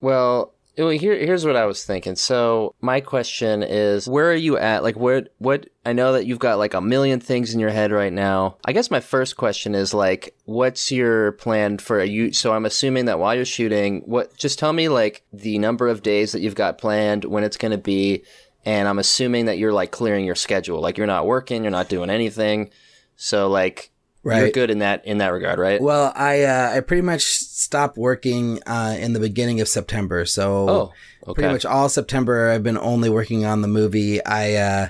Well, 0.00 0.54
well, 0.78 0.90
here 0.90 1.16
here's 1.16 1.46
what 1.46 1.56
I 1.56 1.64
was 1.64 1.84
thinking. 1.84 2.16
So 2.16 2.74
my 2.80 3.00
question 3.00 3.62
is, 3.62 4.08
where 4.08 4.30
are 4.30 4.34
you 4.34 4.58
at? 4.58 4.82
Like, 4.82 4.96
where 4.96 5.26
what? 5.38 5.68
I 5.84 5.92
know 5.92 6.12
that 6.12 6.26
you've 6.26 6.38
got 6.38 6.58
like 6.58 6.74
a 6.74 6.80
million 6.80 7.20
things 7.20 7.54
in 7.54 7.60
your 7.60 7.70
head 7.70 7.92
right 7.92 8.12
now. 8.12 8.56
I 8.64 8.72
guess 8.72 8.90
my 8.90 9.00
first 9.00 9.36
question 9.36 9.74
is 9.74 9.94
like, 9.94 10.34
what's 10.44 10.92
your 10.92 11.32
plan 11.32 11.78
for 11.78 12.02
you? 12.02 12.32
So 12.32 12.52
I'm 12.52 12.66
assuming 12.66 13.06
that 13.06 13.18
while 13.18 13.34
you're 13.34 13.44
shooting, 13.44 14.02
what? 14.04 14.36
Just 14.36 14.58
tell 14.58 14.72
me 14.72 14.88
like 14.88 15.24
the 15.32 15.58
number 15.58 15.88
of 15.88 16.02
days 16.02 16.32
that 16.32 16.40
you've 16.40 16.54
got 16.54 16.78
planned, 16.78 17.24
when 17.24 17.44
it's 17.44 17.56
going 17.56 17.72
to 17.72 17.78
be, 17.78 18.24
and 18.64 18.86
I'm 18.86 18.98
assuming 18.98 19.46
that 19.46 19.58
you're 19.58 19.72
like 19.72 19.92
clearing 19.92 20.24
your 20.24 20.34
schedule. 20.34 20.80
Like 20.80 20.98
you're 20.98 21.06
not 21.06 21.26
working, 21.26 21.62
you're 21.62 21.70
not 21.70 21.88
doing 21.88 22.10
anything. 22.10 22.70
So 23.16 23.48
like, 23.48 23.92
you're 24.34 24.44
Right. 24.44 24.52
good 24.54 24.70
in 24.70 24.78
that 24.80 25.06
in 25.06 25.18
that 25.18 25.28
regard, 25.32 25.58
right? 25.58 25.80
Well, 25.80 26.12
I, 26.14 26.42
uh, 26.42 26.72
I 26.74 26.80
pretty 26.80 27.02
much 27.02 27.24
stopped 27.24 27.96
working, 27.96 28.60
uh, 28.66 28.96
in 28.98 29.12
the 29.12 29.20
beginning 29.20 29.60
of 29.60 29.68
September. 29.68 30.24
So 30.24 30.68
oh, 30.68 30.92
okay. 31.30 31.42
pretty 31.42 31.52
much 31.52 31.64
all 31.64 31.88
September, 31.88 32.50
I've 32.50 32.62
been 32.62 32.78
only 32.78 33.08
working 33.08 33.44
on 33.44 33.62
the 33.62 33.68
movie. 33.68 34.24
I, 34.24 34.54
uh, 34.54 34.88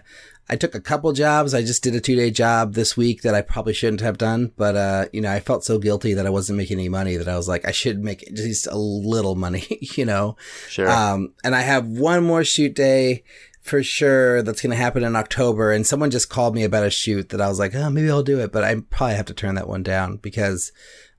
I 0.48 0.54
took 0.54 0.76
a 0.76 0.80
couple 0.80 1.12
jobs. 1.12 1.54
I 1.54 1.62
just 1.62 1.82
did 1.82 1.94
a 1.96 2.00
two 2.00 2.14
day 2.14 2.30
job 2.30 2.74
this 2.74 2.96
week 2.96 3.22
that 3.22 3.34
I 3.34 3.42
probably 3.42 3.72
shouldn't 3.74 4.00
have 4.00 4.16
done, 4.16 4.52
but, 4.56 4.76
uh, 4.76 5.06
you 5.12 5.20
know, 5.20 5.32
I 5.32 5.40
felt 5.40 5.64
so 5.64 5.78
guilty 5.78 6.14
that 6.14 6.26
I 6.26 6.30
wasn't 6.30 6.56
making 6.56 6.78
any 6.78 6.88
money 6.88 7.16
that 7.16 7.28
I 7.28 7.36
was 7.36 7.48
like, 7.48 7.66
I 7.66 7.72
should 7.72 8.02
make 8.04 8.22
at 8.30 8.38
least 8.38 8.68
a 8.70 8.78
little 8.78 9.34
money, 9.34 9.66
you 9.96 10.04
know? 10.04 10.36
Sure. 10.68 10.88
Um, 10.88 11.32
and 11.42 11.54
I 11.54 11.62
have 11.62 11.86
one 11.86 12.22
more 12.24 12.44
shoot 12.44 12.74
day 12.74 13.24
for 13.66 13.82
sure 13.82 14.42
that's 14.42 14.62
going 14.62 14.70
to 14.70 14.76
happen 14.76 15.04
in 15.04 15.16
October. 15.16 15.72
And 15.72 15.86
someone 15.86 16.10
just 16.10 16.30
called 16.30 16.54
me 16.54 16.64
about 16.64 16.86
a 16.86 16.90
shoot 16.90 17.30
that 17.30 17.40
I 17.40 17.48
was 17.48 17.58
like, 17.58 17.74
oh, 17.74 17.90
maybe 17.90 18.10
I'll 18.10 18.22
do 18.22 18.40
it, 18.40 18.52
but 18.52 18.64
I 18.64 18.76
probably 18.90 19.16
have 19.16 19.26
to 19.26 19.34
turn 19.34 19.54
that 19.56 19.68
one 19.68 19.82
down 19.82 20.16
because 20.16 20.72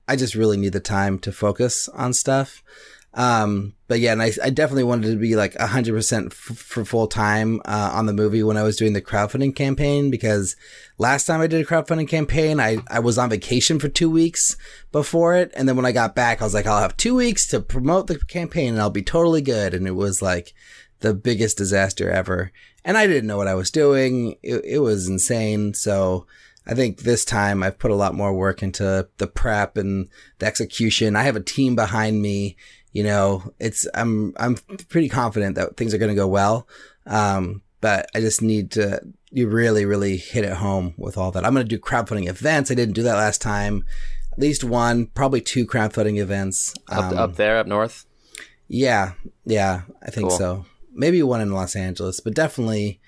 I 0.06 0.16
just 0.16 0.34
really 0.34 0.56
need 0.56 0.72
the 0.72 0.80
time 0.80 1.18
to 1.20 1.32
focus 1.32 1.88
on 1.90 2.12
stuff. 2.12 2.62
Um, 3.14 3.74
but 3.88 4.00
yeah, 4.00 4.12
and 4.12 4.22
I, 4.22 4.32
I 4.44 4.50
definitely 4.50 4.84
wanted 4.84 5.10
to 5.10 5.16
be 5.16 5.34
like 5.34 5.54
a 5.56 5.66
hundred 5.66 5.94
percent 5.94 6.32
for 6.32 6.84
full 6.84 7.08
time, 7.08 7.60
uh, 7.64 7.90
on 7.92 8.06
the 8.06 8.12
movie 8.12 8.42
when 8.42 8.56
I 8.56 8.62
was 8.62 8.76
doing 8.76 8.92
the 8.92 9.02
crowdfunding 9.02 9.56
campaign 9.56 10.10
because 10.10 10.56
last 10.98 11.24
time 11.24 11.40
I 11.40 11.46
did 11.46 11.60
a 11.60 11.68
crowdfunding 11.68 12.06
campaign, 12.06 12.60
I, 12.60 12.78
I 12.88 13.00
was 13.00 13.18
on 13.18 13.30
vacation 13.30 13.78
for 13.80 13.88
two 13.88 14.10
weeks 14.10 14.56
before 14.92 15.34
it. 15.34 15.50
And 15.56 15.68
then 15.68 15.74
when 15.74 15.86
I 15.86 15.92
got 15.92 16.14
back, 16.14 16.40
I 16.40 16.44
was 16.44 16.54
like, 16.54 16.66
I'll 16.66 16.80
have 16.80 16.96
two 16.96 17.14
weeks 17.14 17.46
to 17.48 17.60
promote 17.60 18.06
the 18.06 18.18
campaign 18.18 18.74
and 18.74 18.80
I'll 18.80 18.90
be 18.90 19.02
totally 19.02 19.42
good. 19.42 19.74
And 19.74 19.86
it 19.86 19.96
was 19.96 20.22
like 20.22 20.54
the 21.00 21.14
biggest 21.14 21.56
disaster 21.58 22.10
ever. 22.10 22.52
And 22.84 22.96
I 22.96 23.06
didn't 23.06 23.26
know 23.26 23.36
what 23.36 23.48
I 23.48 23.54
was 23.54 23.70
doing. 23.70 24.36
It, 24.42 24.64
it 24.64 24.78
was 24.80 25.08
insane. 25.08 25.74
So 25.74 26.26
I 26.66 26.74
think 26.74 27.00
this 27.00 27.24
time 27.24 27.62
I've 27.62 27.78
put 27.78 27.90
a 27.90 27.94
lot 27.96 28.14
more 28.14 28.32
work 28.34 28.62
into 28.62 29.08
the 29.18 29.26
prep 29.26 29.76
and 29.76 30.08
the 30.38 30.46
execution. 30.46 31.16
I 31.16 31.22
have 31.24 31.36
a 31.36 31.40
team 31.40 31.74
behind 31.76 32.20
me. 32.22 32.56
You 32.92 33.04
know, 33.04 33.52
it's, 33.58 33.86
I'm, 33.94 34.32
I'm 34.38 34.56
pretty 34.88 35.08
confident 35.08 35.54
that 35.56 35.76
things 35.76 35.92
are 35.94 35.98
going 35.98 36.10
to 36.10 36.14
go 36.14 36.26
well. 36.26 36.66
Um, 37.06 37.62
but 37.80 38.08
I 38.14 38.20
just 38.20 38.42
need 38.42 38.70
to, 38.72 39.00
you 39.30 39.48
really, 39.48 39.84
really 39.84 40.16
hit 40.16 40.44
it 40.44 40.54
home 40.54 40.94
with 40.96 41.16
all 41.16 41.30
that. 41.32 41.44
I'm 41.44 41.54
going 41.54 41.64
to 41.66 41.76
do 41.76 41.78
crowdfunding 41.80 42.28
events. 42.28 42.70
I 42.70 42.74
didn't 42.74 42.94
do 42.94 43.02
that 43.04 43.14
last 43.16 43.40
time. 43.40 43.84
At 44.32 44.38
least 44.38 44.64
one, 44.64 45.06
probably 45.06 45.40
two 45.40 45.66
crowdfunding 45.66 46.18
events. 46.18 46.74
up, 46.88 47.12
Um, 47.12 47.18
up 47.18 47.36
there, 47.36 47.58
up 47.58 47.66
north. 47.66 48.04
yeah, 48.66 49.12
yeah, 49.44 49.82
I 50.02 50.10
think 50.10 50.28
Cool. 50.30 50.38
so. 50.38 50.66
Maybe 50.98 51.22
one 51.22 51.40
in 51.40 51.52
Los 51.52 51.76
Angeles, 51.76 52.20
but 52.20 52.34
definitely 52.34 53.00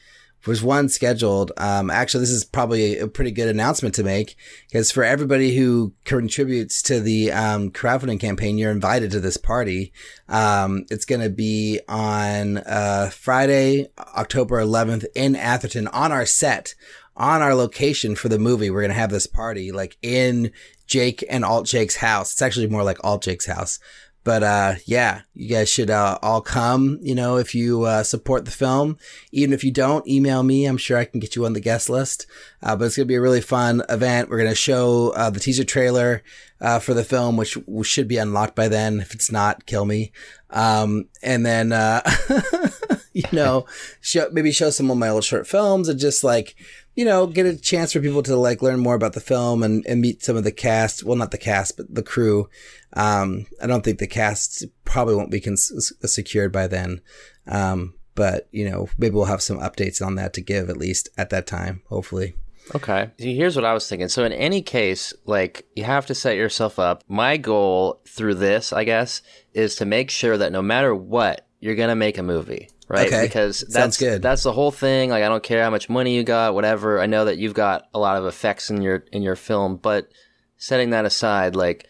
There's 0.45 0.63
one 0.63 0.89
scheduled. 0.89 1.53
Um, 1.59 1.91
actually, 1.91 2.21
this 2.21 2.31
is 2.31 2.45
probably 2.45 2.99
a 2.99 3.07
pretty 3.07 3.31
good 3.31 3.49
announcement 3.49 3.95
to 3.97 4.03
make 4.05 4.37
because 4.69 4.91
for 4.91 5.05
everybody 5.05 5.55
who 5.55 5.93
contributes 6.05 6.81
to 6.83 7.01
the 7.01 7.31
um, 7.31 7.71
crowdfunding 7.71 8.21
campaign, 8.21 8.57
you're 8.57 8.71
invited 8.71 9.11
to 9.11 9.21
this 9.21 9.37
party. 9.37 9.93
Um, 10.29 10.87
it's 10.91 11.05
going 11.05 11.21
to 11.21 11.29
be 11.29 11.81
on 11.89 12.59
uh, 12.59 13.11
Friday, 13.13 13.89
October 13.99 14.63
11th 14.63 15.05
in 15.15 15.37
Atherton 15.37 15.89
on 15.89 16.11
our 16.11 16.25
set, 16.25 16.75
on 17.17 17.43
our 17.43 17.55
location 17.55 18.15
for 18.17 18.31
the 18.31 18.39
movie. 18.39 18.71
We're 18.71 18.81
going 18.81 18.93
to 18.93 18.95
have 18.95 19.11
this 19.11 19.27
party 19.27 19.73
like 19.73 19.99
in 20.01 20.53
Jake 20.87 21.23
and 21.29 21.45
Alt 21.45 21.67
Jake's 21.67 21.97
house. 21.97 22.33
It's 22.33 22.43
actually 22.43 22.67
more 22.69 22.83
like 22.83 22.99
Alt 23.05 23.23
Jake's 23.23 23.47
house. 23.47 23.79
But 24.23 24.43
uh, 24.43 24.75
yeah, 24.85 25.23
you 25.35 25.49
guys 25.49 25.71
should 25.71 25.91
uh, 25.91 26.19
all 26.23 26.41
come. 26.41 26.99
You 27.03 27.15
know, 27.15 27.37
if 27.37 27.55
you 27.55 27.85
uh, 27.85 28.03
support 28.03 28.45
the 28.45 28.51
film, 28.51 28.99
even 29.33 29.53
if 29.53 29.65
you 29.65 29.71
don't, 29.71 30.07
email 30.07 30.43
me. 30.43 30.67
I'm 30.67 30.77
sure 30.77 30.99
I 30.99 31.05
can 31.05 31.21
get 31.21 31.37
you 31.37 31.47
on 31.47 31.55
the 31.55 31.61
guest 31.61 31.89
list. 31.89 32.27
Uh, 32.63 32.77
but 32.77 32.87
it's 32.87 32.97
gonna 32.97 33.07
be 33.07 33.15
a 33.15 33.21
really 33.21 33.41
fun 33.41 33.83
event. 33.89 34.29
We're 34.29 34.39
gonna 34.39 34.55
show 34.55 35.13
uh, 35.17 35.31
the 35.31 35.41
teaser 35.41 35.65
trailer 35.65 36.23
uh, 36.61 36.79
for 36.79 36.93
the 36.93 37.05
film, 37.05 37.37
which 37.37 37.57
should 37.83 38.09
be 38.09 38.19
unlocked 38.19 38.55
by 38.55 38.69
then. 38.69 39.01
If 39.01 39.15
it's 39.15 39.33
not, 39.33 39.67
kill 39.67 39.87
me. 39.87 40.13
Um, 40.51 41.09
and 41.23 41.47
then 41.47 41.73
you 43.13 43.25
know, 43.33 43.67
show, 44.01 44.29
maybe 44.33 44.53
show 44.53 44.71
some 44.71 44.91
of 44.91 44.99
my 44.99 45.09
old 45.09 45.25
short 45.25 45.47
films 45.47 45.89
and 45.89 45.99
just 45.99 46.23
like 46.23 46.55
you 46.95 47.05
know, 47.05 47.27
get 47.27 47.47
a 47.47 47.57
chance 47.57 47.93
for 47.93 48.01
people 48.01 48.23
to 48.25 48.37
like 48.37 48.63
learn 48.63 48.81
more 48.81 48.95
about 48.95 49.13
the 49.13 49.21
film 49.21 49.63
and, 49.63 49.85
and 49.87 50.01
meet 50.01 50.23
some 50.23 50.37
of 50.37 50.45
the 50.45 50.53
cast. 50.53 51.05
Well, 51.05 51.17
not 51.17 51.31
the 51.31 51.39
cast, 51.39 51.77
but 51.77 51.95
the 51.95 52.03
crew. 52.03 52.49
Um, 52.95 53.47
I 53.63 53.67
don't 53.67 53.85
think 53.85 53.99
the 53.99 54.07
cast 54.07 54.65
probably 54.85 55.15
won't 55.15 55.31
be 55.31 55.41
cons- 55.41 55.93
secured 56.05 56.53
by 56.53 56.67
then. 56.67 57.01
Um, 57.47 57.95
but 58.15 58.49
you 58.51 58.69
know, 58.69 58.89
maybe 58.99 59.15
we'll 59.15 59.25
have 59.27 59.43
some 59.43 59.59
updates 59.59 60.05
on 60.05 60.17
that 60.17 60.33
to 60.35 60.41
give 60.41 60.69
at 60.69 60.77
least 60.77 61.09
at 61.17 61.31
that 61.31 61.47
time, 61.47 61.83
hopefully. 61.89 62.35
Okay. 62.75 63.11
See, 63.19 63.37
Here's 63.37 63.57
what 63.57 63.65
I 63.65 63.73
was 63.73 63.89
thinking. 63.89 64.09
So 64.09 64.25
in 64.25 64.33
any 64.33 64.63
case, 64.63 65.13
like 65.25 65.67
you 65.75 65.85
have 65.85 66.07
to 66.07 66.15
set 66.15 66.37
yourself 66.37 66.79
up. 66.79 67.03
My 67.09 67.37
goal 67.37 68.01
through 68.07 68.35
this, 68.35 68.73
I 68.73 68.85
guess, 68.85 69.23
is 69.55 69.77
to 69.77 69.85
make 69.85 70.11
sure 70.11 70.37
that 70.37 70.53
no 70.53 70.63
matter 70.63 70.95
what, 70.95 71.47
you're 71.61 71.75
going 71.77 71.89
to 71.91 71.95
make 71.97 72.19
a 72.19 72.23
movie 72.23 72.69
right? 72.89 73.07
Okay. 73.07 73.23
Because 73.23 73.61
that's 73.69 73.97
good. 73.99 74.21
that's 74.23 74.43
the 74.43 74.53
whole 74.53 74.71
thing. 74.73 75.11
Like 75.11 75.23
I 75.23 75.29
don't 75.29 75.43
care 75.43 75.63
how 75.63 75.71
much 75.71 75.89
money 75.89 76.17
you 76.17 76.25
got, 76.25 76.55
whatever. 76.55 77.01
I 77.01 77.07
know 77.07 77.27
that 77.27 77.39
you've 77.39 77.55
got 77.55 77.85
a 77.95 77.99
lot 77.99 78.17
of 78.17 78.27
effects 78.27 78.69
in 78.71 78.83
your 78.83 79.05
in 79.13 79.23
your 79.23 79.37
film, 79.37 79.77
but 79.77 80.11
setting 80.57 80.91
that 80.91 81.05
aside, 81.05 81.55
like 81.55 81.87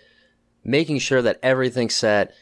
making 0.64 0.98
sure 0.98 1.22
that 1.22 1.38
everything's 1.42 1.94
set 1.94 2.34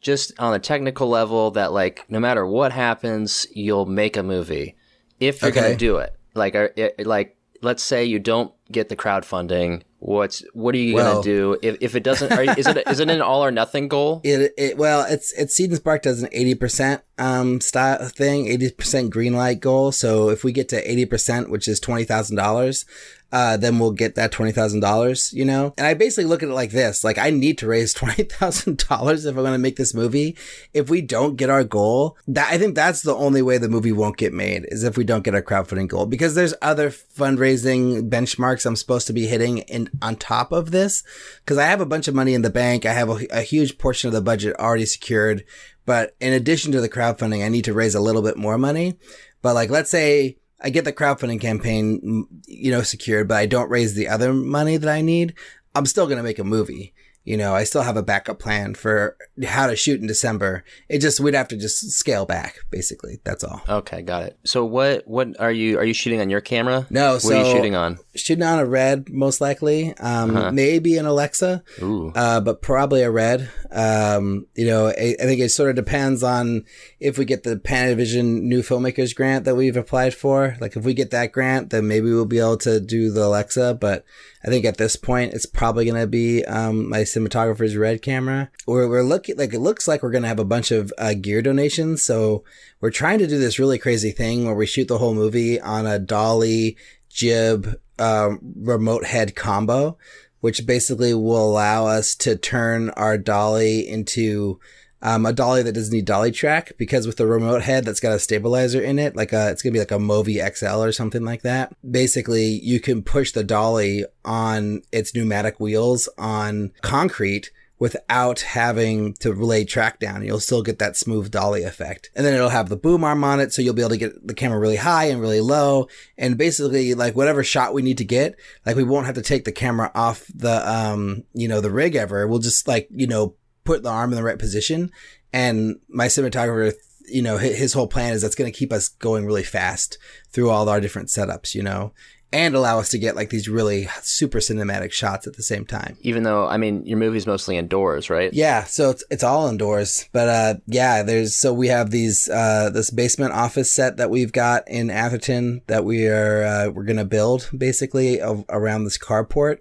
just 0.00 0.38
on 0.38 0.52
a 0.52 0.58
technical 0.58 1.08
level 1.08 1.52
that 1.52 1.72
like 1.72 2.04
no 2.10 2.20
matter 2.20 2.46
what 2.46 2.72
happens, 2.72 3.46
you'll 3.54 3.86
make 3.86 4.16
a 4.16 4.22
movie 4.22 4.76
if 5.20 5.40
you're 5.40 5.50
Okay. 5.50 5.60
going 5.60 5.72
to 5.72 5.78
do 5.78 5.96
it. 5.98 6.14
Like 6.34 6.54
are- 6.54 6.72
it, 6.76 7.06
like 7.06 7.36
let's 7.62 7.82
say 7.82 8.04
you 8.04 8.18
don't 8.18 8.52
get 8.70 8.88
the 8.88 8.96
crowdfunding, 8.96 9.82
what's 10.04 10.42
what 10.52 10.74
are 10.74 10.78
you 10.78 10.94
Well- 10.96 11.12
going 11.12 11.24
to 11.24 11.30
do 11.30 11.58
if, 11.62 11.76
if 11.80 11.94
it 11.94 12.02
doesn't 12.02 12.32
are, 12.32 12.58
is 12.58 12.66
it 12.66 12.88
is 12.88 12.98
it 12.98 13.08
an 13.08 13.22
all 13.22 13.44
or 13.44 13.52
nothing 13.52 13.86
goal? 13.86 14.20
It, 14.24 14.52
it 14.58 14.76
well, 14.76 15.06
it's 15.08 15.32
it's 15.34 15.54
Seed 15.54 15.70
and 15.70 15.76
Spark 15.78 16.02
does 16.02 16.22
an 16.22 16.28
eighty 16.32 16.54
percent 16.56 17.02
um 17.18 17.60
style 17.60 18.08
thing, 18.08 18.48
eighty 18.48 18.70
percent 18.70 19.10
green 19.10 19.34
light 19.34 19.60
goal. 19.60 19.92
So 19.92 20.28
if 20.28 20.42
we 20.42 20.52
get 20.52 20.68
to 20.70 20.90
eighty 20.90 21.06
percent, 21.06 21.50
which 21.50 21.68
is 21.68 21.78
twenty 21.78 22.04
thousand 22.04 22.36
dollars, 22.36 22.84
uh, 23.32 23.56
then 23.56 23.78
we'll 23.78 23.92
get 23.92 24.14
that 24.14 24.30
twenty 24.30 24.52
thousand 24.52 24.80
dollars. 24.80 25.32
You 25.32 25.44
know, 25.44 25.74
and 25.78 25.86
I 25.86 25.94
basically 25.94 26.26
look 26.26 26.42
at 26.42 26.50
it 26.50 26.54
like 26.54 26.70
this: 26.70 27.02
like 27.02 27.18
I 27.18 27.30
need 27.30 27.58
to 27.58 27.66
raise 27.66 27.94
twenty 27.94 28.24
thousand 28.24 28.86
dollars 28.86 29.24
if 29.24 29.36
I'm 29.36 29.42
going 29.42 29.52
to 29.52 29.58
make 29.58 29.76
this 29.76 29.94
movie. 29.94 30.36
If 30.74 30.90
we 30.90 31.00
don't 31.00 31.36
get 31.36 31.50
our 31.50 31.64
goal, 31.64 32.16
that 32.28 32.52
I 32.52 32.58
think 32.58 32.74
that's 32.74 33.02
the 33.02 33.14
only 33.14 33.42
way 33.42 33.58
the 33.58 33.68
movie 33.68 33.92
won't 33.92 34.16
get 34.16 34.32
made 34.32 34.66
is 34.68 34.84
if 34.84 34.96
we 34.96 35.04
don't 35.04 35.24
get 35.24 35.34
our 35.34 35.42
crowdfunding 35.42 35.88
goal 35.88 36.06
because 36.06 36.34
there's 36.34 36.54
other 36.60 36.90
fundraising 36.90 38.10
benchmarks 38.10 38.66
I'm 38.66 38.76
supposed 38.76 39.06
to 39.06 39.12
be 39.12 39.26
hitting 39.26 39.58
in 39.58 39.88
on 40.02 40.16
top 40.16 40.52
of 40.52 40.70
this 40.70 41.02
because 41.38 41.58
I 41.58 41.64
have 41.64 41.80
a 41.80 41.86
bunch 41.86 42.08
of 42.08 42.14
money 42.14 42.34
in 42.34 42.42
the 42.42 42.50
bank. 42.50 42.84
I 42.84 42.92
have 42.92 43.08
a, 43.08 43.26
a 43.30 43.42
huge 43.42 43.78
portion 43.78 44.08
of 44.08 44.14
the 44.14 44.20
budget 44.20 44.56
already 44.58 44.86
secured. 44.86 45.44
But 45.84 46.14
in 46.20 46.32
addition 46.32 46.72
to 46.72 46.80
the 46.80 46.88
crowdfunding, 46.88 47.44
I 47.44 47.48
need 47.48 47.64
to 47.64 47.72
raise 47.72 47.94
a 47.94 48.00
little 48.00 48.22
bit 48.22 48.36
more 48.36 48.58
money. 48.58 48.98
But 49.40 49.54
like, 49.54 49.70
let's 49.70 49.90
say 49.90 50.38
I 50.62 50.70
get 50.70 50.84
the 50.84 50.92
crowdfunding 50.92 51.40
campaign, 51.40 52.00
mm, 52.00 52.42
you 52.46 52.70
know, 52.70 52.82
secured, 52.82 53.28
but 53.28 53.36
I 53.36 53.46
don't 53.46 53.70
raise 53.70 53.94
the 53.94 54.08
other 54.08 54.32
money 54.32 54.76
that 54.76 54.88
I 54.88 55.00
need. 55.00 55.34
I'm 55.74 55.86
still 55.86 56.06
going 56.06 56.18
to 56.18 56.22
make 56.22 56.38
a 56.38 56.44
movie. 56.44 56.94
You 57.24 57.36
know, 57.36 57.54
I 57.54 57.62
still 57.64 57.82
have 57.82 57.96
a 57.96 58.02
backup 58.02 58.40
plan 58.40 58.74
for 58.74 59.16
how 59.44 59.68
to 59.68 59.76
shoot 59.76 60.00
in 60.00 60.08
December. 60.08 60.64
It 60.88 60.98
just, 60.98 61.20
we'd 61.20 61.34
have 61.34 61.46
to 61.48 61.56
just 61.56 61.92
scale 61.92 62.26
back, 62.26 62.56
basically. 62.70 63.20
That's 63.22 63.44
all. 63.44 63.60
Okay, 63.68 64.02
got 64.02 64.24
it. 64.24 64.38
So 64.44 64.64
what 64.64 65.06
what 65.06 65.38
are 65.38 65.52
you 65.52 65.78
are 65.78 65.84
you 65.84 65.94
shooting 65.94 66.20
on 66.20 66.30
your 66.30 66.40
camera? 66.40 66.84
No, 66.90 67.14
What 67.14 67.24
are 67.26 67.38
you 67.38 67.44
so- 67.44 67.52
shooting 67.52 67.76
on? 67.76 67.98
Shooting 68.14 68.42
on 68.44 68.58
a 68.58 68.66
red, 68.66 69.08
most 69.08 69.40
likely. 69.40 69.96
Um, 69.98 70.54
maybe 70.54 70.98
an 70.98 71.06
Alexa. 71.06 71.62
Ooh. 71.80 72.12
uh, 72.14 72.40
but 72.40 72.60
probably 72.60 73.02
a 73.02 73.10
red. 73.10 73.48
Um, 73.70 74.46
you 74.54 74.66
know, 74.66 74.88
I, 74.88 75.16
I 75.18 75.22
think 75.24 75.40
it 75.40 75.48
sort 75.50 75.70
of 75.70 75.76
depends 75.76 76.22
on 76.22 76.64
if 77.00 77.16
we 77.18 77.24
get 77.24 77.42
the 77.44 77.56
Panavision 77.56 78.42
New 78.42 78.60
Filmmakers 78.62 79.14
Grant 79.14 79.44
that 79.46 79.54
we've 79.54 79.76
applied 79.78 80.12
for. 80.14 80.56
Like, 80.60 80.76
if 80.76 80.84
we 80.84 80.92
get 80.92 81.10
that 81.12 81.32
grant, 81.32 81.70
then 81.70 81.88
maybe 81.88 82.12
we'll 82.12 82.26
be 82.26 82.38
able 82.38 82.58
to 82.58 82.80
do 82.80 83.10
the 83.10 83.24
Alexa. 83.24 83.78
But 83.80 84.04
I 84.44 84.48
think 84.48 84.64
at 84.64 84.76
this 84.76 84.96
point, 84.96 85.34
it's 85.34 85.46
probably 85.46 85.84
going 85.84 86.00
to 86.00 86.06
be 86.06 86.44
um, 86.44 86.88
my 86.88 87.00
cinematographer's 87.00 87.76
red 87.76 88.02
camera. 88.02 88.50
We're, 88.66 88.88
we're 88.88 89.02
looking 89.02 89.36
like 89.36 89.54
it 89.54 89.60
looks 89.60 89.86
like 89.86 90.02
we're 90.02 90.10
going 90.10 90.22
to 90.22 90.28
have 90.28 90.40
a 90.40 90.44
bunch 90.44 90.70
of 90.70 90.92
uh, 90.98 91.14
gear 91.14 91.42
donations. 91.42 92.02
So 92.02 92.44
we're 92.80 92.90
trying 92.90 93.20
to 93.20 93.26
do 93.26 93.38
this 93.38 93.58
really 93.58 93.78
crazy 93.78 94.10
thing 94.10 94.44
where 94.44 94.54
we 94.54 94.66
shoot 94.66 94.88
the 94.88 94.98
whole 94.98 95.14
movie 95.14 95.60
on 95.60 95.86
a 95.86 95.98
dolly 95.98 96.76
jib 97.08 97.80
um, 97.98 98.40
remote 98.56 99.04
head 99.04 99.36
combo 99.36 99.96
which 100.42 100.66
basically 100.66 101.14
will 101.14 101.50
allow 101.50 101.86
us 101.86 102.16
to 102.16 102.36
turn 102.36 102.90
our 102.90 103.16
dolly 103.16 103.88
into 103.88 104.58
um, 105.02 105.26
a 105.26 105.32
dolly 105.32 105.62
that 105.62 105.72
doesn't 105.72 105.92
need 105.92 106.04
dolly 106.04 106.30
track 106.30 106.72
because 106.78 107.06
with 107.06 107.16
the 107.16 107.26
remote 107.26 107.62
head 107.62 107.84
that's 107.84 108.00
got 108.00 108.12
a 108.12 108.18
stabilizer 108.18 108.80
in 108.80 108.98
it, 108.98 109.16
like 109.16 109.32
a, 109.32 109.50
it's 109.50 109.62
gonna 109.62 109.72
be 109.72 109.78
like 109.80 109.90
a 109.90 109.98
Movi 109.98 110.40
XL 110.54 110.82
or 110.82 110.92
something 110.92 111.24
like 111.24 111.42
that. 111.42 111.74
Basically, 111.88 112.44
you 112.44 112.80
can 112.80 113.02
push 113.02 113.32
the 113.32 113.44
dolly 113.44 114.04
on 114.24 114.82
its 114.92 115.14
pneumatic 115.14 115.58
wheels 115.58 116.08
on 116.16 116.72
concrete 116.82 117.50
without 117.82 118.42
having 118.42 119.12
to 119.14 119.32
lay 119.32 119.64
track 119.64 119.98
down. 119.98 120.24
You'll 120.24 120.38
still 120.38 120.62
get 120.62 120.78
that 120.78 120.96
smooth 120.96 121.32
dolly 121.32 121.64
effect. 121.64 122.10
And 122.14 122.24
then 122.24 122.32
it'll 122.32 122.48
have 122.48 122.68
the 122.68 122.76
boom 122.76 123.02
arm 123.02 123.24
on 123.24 123.40
it, 123.40 123.52
so 123.52 123.60
you'll 123.60 123.74
be 123.74 123.82
able 123.82 123.90
to 123.90 123.96
get 123.96 124.24
the 124.24 124.34
camera 124.34 124.60
really 124.60 124.76
high 124.76 125.06
and 125.06 125.20
really 125.20 125.40
low. 125.40 125.88
And 126.16 126.38
basically, 126.38 126.94
like 126.94 127.16
whatever 127.16 127.42
shot 127.42 127.74
we 127.74 127.82
need 127.82 127.98
to 127.98 128.04
get, 128.04 128.36
like 128.64 128.76
we 128.76 128.84
won't 128.84 129.06
have 129.06 129.16
to 129.16 129.20
take 129.20 129.44
the 129.44 129.50
camera 129.50 129.90
off 129.96 130.26
the, 130.32 130.70
um, 130.72 131.24
you 131.34 131.48
know, 131.48 131.60
the 131.60 131.72
rig 131.72 131.96
ever. 131.96 132.28
We'll 132.28 132.38
just 132.38 132.68
like, 132.68 132.86
you 132.92 133.08
know, 133.08 133.34
put 133.64 133.82
the 133.82 133.90
arm 133.90 134.10
in 134.10 134.16
the 134.16 134.22
right 134.22 134.38
position. 134.38 134.90
And 135.32 135.76
my 135.88 136.06
cinematographer, 136.06 136.74
you 137.06 137.22
know, 137.22 137.38
his 137.38 137.72
whole 137.72 137.88
plan 137.88 138.12
is 138.12 138.22
that's 138.22 138.34
going 138.34 138.50
to 138.50 138.58
keep 138.58 138.72
us 138.72 138.88
going 138.88 139.26
really 139.26 139.42
fast 139.42 139.98
through 140.30 140.50
all 140.50 140.68
our 140.68 140.80
different 140.80 141.08
setups, 141.08 141.54
you 141.54 141.62
know, 141.62 141.92
and 142.32 142.54
allow 142.54 142.78
us 142.78 142.88
to 142.90 142.98
get 142.98 143.14
like 143.14 143.30
these 143.30 143.48
really 143.48 143.88
super 144.00 144.38
cinematic 144.38 144.90
shots 144.90 145.26
at 145.26 145.36
the 145.36 145.42
same 145.42 145.66
time. 145.66 145.96
Even 146.00 146.22
though 146.22 146.46
I 146.46 146.56
mean 146.56 146.84
your 146.86 146.98
movie's 146.98 147.26
mostly 147.26 147.56
indoors, 147.56 148.08
right? 148.08 148.32
Yeah, 148.32 148.64
so 148.64 148.90
it's 148.90 149.04
it's 149.10 149.22
all 149.22 149.48
indoors. 149.48 150.08
But 150.12 150.28
uh 150.28 150.54
yeah, 150.66 151.02
there's 151.02 151.36
so 151.36 151.52
we 151.52 151.68
have 151.68 151.90
these 151.90 152.28
uh 152.28 152.70
this 152.70 152.90
basement 152.90 153.32
office 153.32 153.70
set 153.70 153.98
that 153.98 154.10
we've 154.10 154.32
got 154.32 154.66
in 154.66 154.90
Atherton 154.90 155.60
that 155.66 155.84
we 155.84 156.06
are 156.06 156.42
uh, 156.42 156.70
we're 156.70 156.84
going 156.84 156.96
to 156.96 157.04
build 157.04 157.50
basically 157.56 158.20
around 158.20 158.84
this 158.84 158.98
carport. 158.98 159.58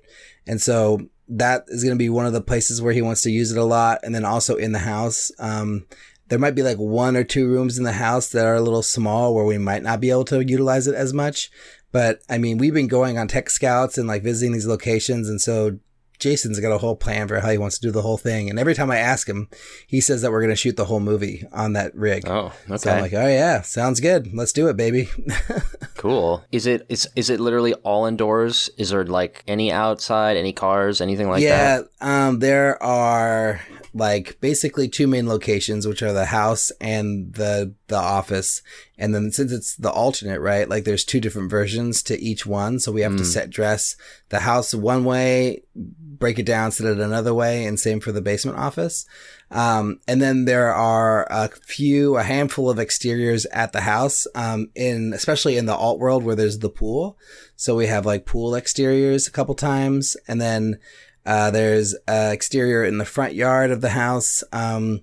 And 0.48 0.62
so 0.62 1.00
that 1.38 1.64
is 1.68 1.84
going 1.84 1.96
to 1.96 2.00
be 2.00 2.10
one 2.10 2.26
of 2.26 2.34
the 2.34 2.42
places 2.42 2.82
where 2.82 2.94
he 2.94 3.02
wants 3.02 3.22
to 3.22 3.32
use 3.32 3.52
it 3.52 3.58
a 3.58 3.64
lot 3.64 4.00
and 4.04 4.14
then 4.14 4.26
also 4.26 4.56
in 4.56 4.72
the 4.72 4.80
house 4.80 5.32
um 5.40 5.86
there 6.32 6.40
might 6.40 6.56
be 6.56 6.64
like 6.64 6.78
one 6.78 7.18
or 7.18 7.26
two 7.26 7.46
rooms 7.46 7.78
in 7.78 7.84
the 7.84 7.92
house 7.92 8.30
that 8.30 8.46
are 8.46 8.56
a 8.56 8.62
little 8.62 8.82
small 8.82 9.36
where 9.36 9.44
we 9.44 9.58
might 9.58 9.84
not 9.84 10.00
be 10.00 10.10
able 10.10 10.24
to 10.24 10.40
utilize 10.40 10.88
it 10.88 10.96
as 10.96 11.14
much. 11.14 11.52
But 11.92 12.22
I 12.30 12.38
mean, 12.38 12.58
we've 12.58 12.74
been 12.74 12.88
going 12.88 13.18
on 13.18 13.28
tech 13.28 13.50
scouts 13.50 13.98
and 13.98 14.08
like 14.08 14.24
visiting 14.24 14.54
these 14.54 14.66
locations. 14.66 15.28
And 15.28 15.42
so 15.42 15.78
Jason's 16.22 16.60
got 16.60 16.72
a 16.72 16.78
whole 16.78 16.96
plan 16.96 17.28
for 17.28 17.40
how 17.40 17.50
he 17.50 17.58
wants 17.58 17.80
to 17.80 17.88
do 17.88 17.92
the 17.92 18.04
whole 18.04 18.18
thing. 18.18 18.50
And 18.50 18.60
every 18.60 18.75
time 18.75 18.92
I 18.92 18.98
ask 18.98 19.28
him, 19.28 19.50
he 19.88 20.00
says 20.00 20.22
that 20.22 20.32
we're 20.32 20.40
going 20.40 20.51
to 20.51 20.56
shoot 20.56 20.78
the 20.78 20.86
whole 20.86 21.00
movie 21.00 21.44
on 21.51 21.74
that 21.74 21.96
rig. 21.96 22.30
Oh, 22.30 22.54
okay. 22.70 22.78
So 22.78 22.92
I'm 22.92 23.01
like, 23.01 23.13
oh 23.13 23.28
yeah, 23.28 23.62
sounds 23.62 24.00
good. 24.00 24.32
Let's 24.34 24.54
do 24.54 24.68
it, 24.70 24.78
baby. 24.78 25.10
cool. 25.98 26.46
Is 26.51 26.68
it 26.68 26.86
is 26.90 27.10
is 27.16 27.32
it 27.32 27.40
literally 27.40 27.74
all 27.74 28.06
indoors? 28.06 28.70
Is 28.78 28.92
there 28.92 29.04
like 29.04 29.44
any 29.48 29.72
outside, 29.72 30.38
any 30.38 30.54
cars, 30.54 31.01
anything 31.01 31.28
like 31.28 31.44
that? 31.44 31.88
yeah, 32.00 32.28
um, 32.28 32.40
there 32.40 32.82
are 32.84 33.60
like 33.94 34.40
basically 34.40 34.88
two 34.88 35.08
main 35.08 35.28
locations, 35.28 35.88
which 35.88 36.02
are 36.02 36.14
the 36.14 36.26
house 36.26 36.72
and 36.80 37.34
the 37.34 37.74
the 37.88 37.98
office. 37.98 38.62
And 38.98 39.14
then 39.14 39.32
since 39.32 39.52
it's 39.52 39.76
the 39.76 39.92
alternate, 39.92 40.40
right? 40.40 40.70
Like 40.70 40.84
there's 40.84 41.04
two 41.04 41.20
different 41.20 41.50
versions 41.50 42.02
to 42.04 42.20
each 42.20 42.46
one, 42.46 42.80
so 42.80 42.92
we 42.92 43.02
have 43.02 43.18
to 43.18 43.26
set 43.26 43.50
dress 43.50 43.96
the 44.30 44.40
house 44.40 44.74
one 44.74 45.04
way, 45.04 45.64
break 45.76 46.40
it 46.40 46.46
down, 46.46 46.72
set 46.72 46.88
it 46.88 47.00
another 47.00 47.34
way, 47.34 47.66
and 47.66 47.80
same 47.80 48.00
for 48.00 48.12
the 48.12 48.22
basement 48.22 48.58
office. 48.58 49.06
Um, 49.50 50.00
and 50.08 50.22
then 50.22 50.46
there 50.46 50.74
are 50.74 51.28
a 51.30 51.50
few, 51.50 52.16
a 52.16 52.24
handful 52.24 52.70
of 52.70 52.80
exteriors 52.80 53.46
at 53.48 53.74
the 53.74 53.82
house, 53.82 54.26
um, 54.34 54.70
in, 54.76 55.12
especially 55.14 55.58
in 55.58 55.66
the 55.66 55.76
alt 55.76 56.00
world 56.00 56.24
where 56.24 56.36
there's 56.36 56.60
the 56.60 56.70
pool. 56.70 57.18
So 57.58 57.76
we 57.76 57.88
have 57.88 58.06
like 58.06 58.26
pool 58.26 58.56
exteriors 58.56 59.28
a 59.28 59.32
couple 59.32 59.56
times. 59.56 60.16
And 60.28 60.40
then, 60.40 60.80
uh, 61.25 61.51
there's 61.51 61.96
a 62.08 62.32
exterior 62.32 62.84
in 62.84 62.98
the 62.98 63.06
front 63.06 63.34
yard 63.34 63.72
of 63.72 63.82
the 63.82 63.90
house, 63.90 64.44
um, 64.51 65.01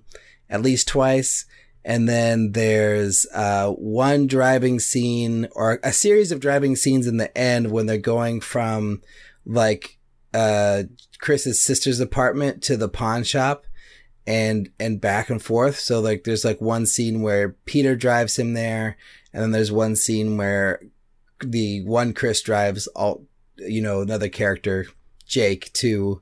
at 0.49 0.61
least 0.61 0.87
twice. 0.87 1.45
And 1.85 2.09
then 2.09 2.51
there's, 2.51 3.25
uh, 3.33 3.71
one 3.71 4.27
driving 4.27 4.79
scene 4.79 5.47
or 5.53 5.79
a 5.83 5.93
series 5.93 6.31
of 6.31 6.41
driving 6.41 6.75
scenes 6.75 7.07
in 7.07 7.17
the 7.17 7.35
end 7.37 7.71
when 7.71 7.85
they're 7.85 7.97
going 7.97 8.41
from 8.41 9.01
like, 9.45 9.97
uh, 10.33 10.83
Chris's 11.19 11.61
sister's 11.61 11.99
apartment 11.99 12.61
to 12.63 12.77
the 12.77 12.89
pawn 12.89 13.23
shop 13.23 13.65
and 14.29 14.69
and 14.79 15.01
back 15.01 15.29
and 15.29 15.41
forth. 15.41 15.79
So 15.79 15.99
like 15.99 16.23
there's 16.23 16.45
like 16.45 16.61
one 16.61 16.85
scene 16.85 17.21
where 17.21 17.49
Peter 17.65 17.95
drives 17.95 18.37
him 18.37 18.53
there, 18.53 18.95
and 19.33 19.41
then 19.41 19.51
there's 19.51 19.71
one 19.71 19.95
scene 19.95 20.37
where 20.37 20.81
the 21.41 21.83
one 21.83 22.13
Chris 22.13 22.41
drives 22.41 22.87
all 22.87 23.25
you 23.57 23.81
know 23.81 24.01
another 24.01 24.29
character 24.29 24.85
Jake 25.29 25.71
to 25.73 26.21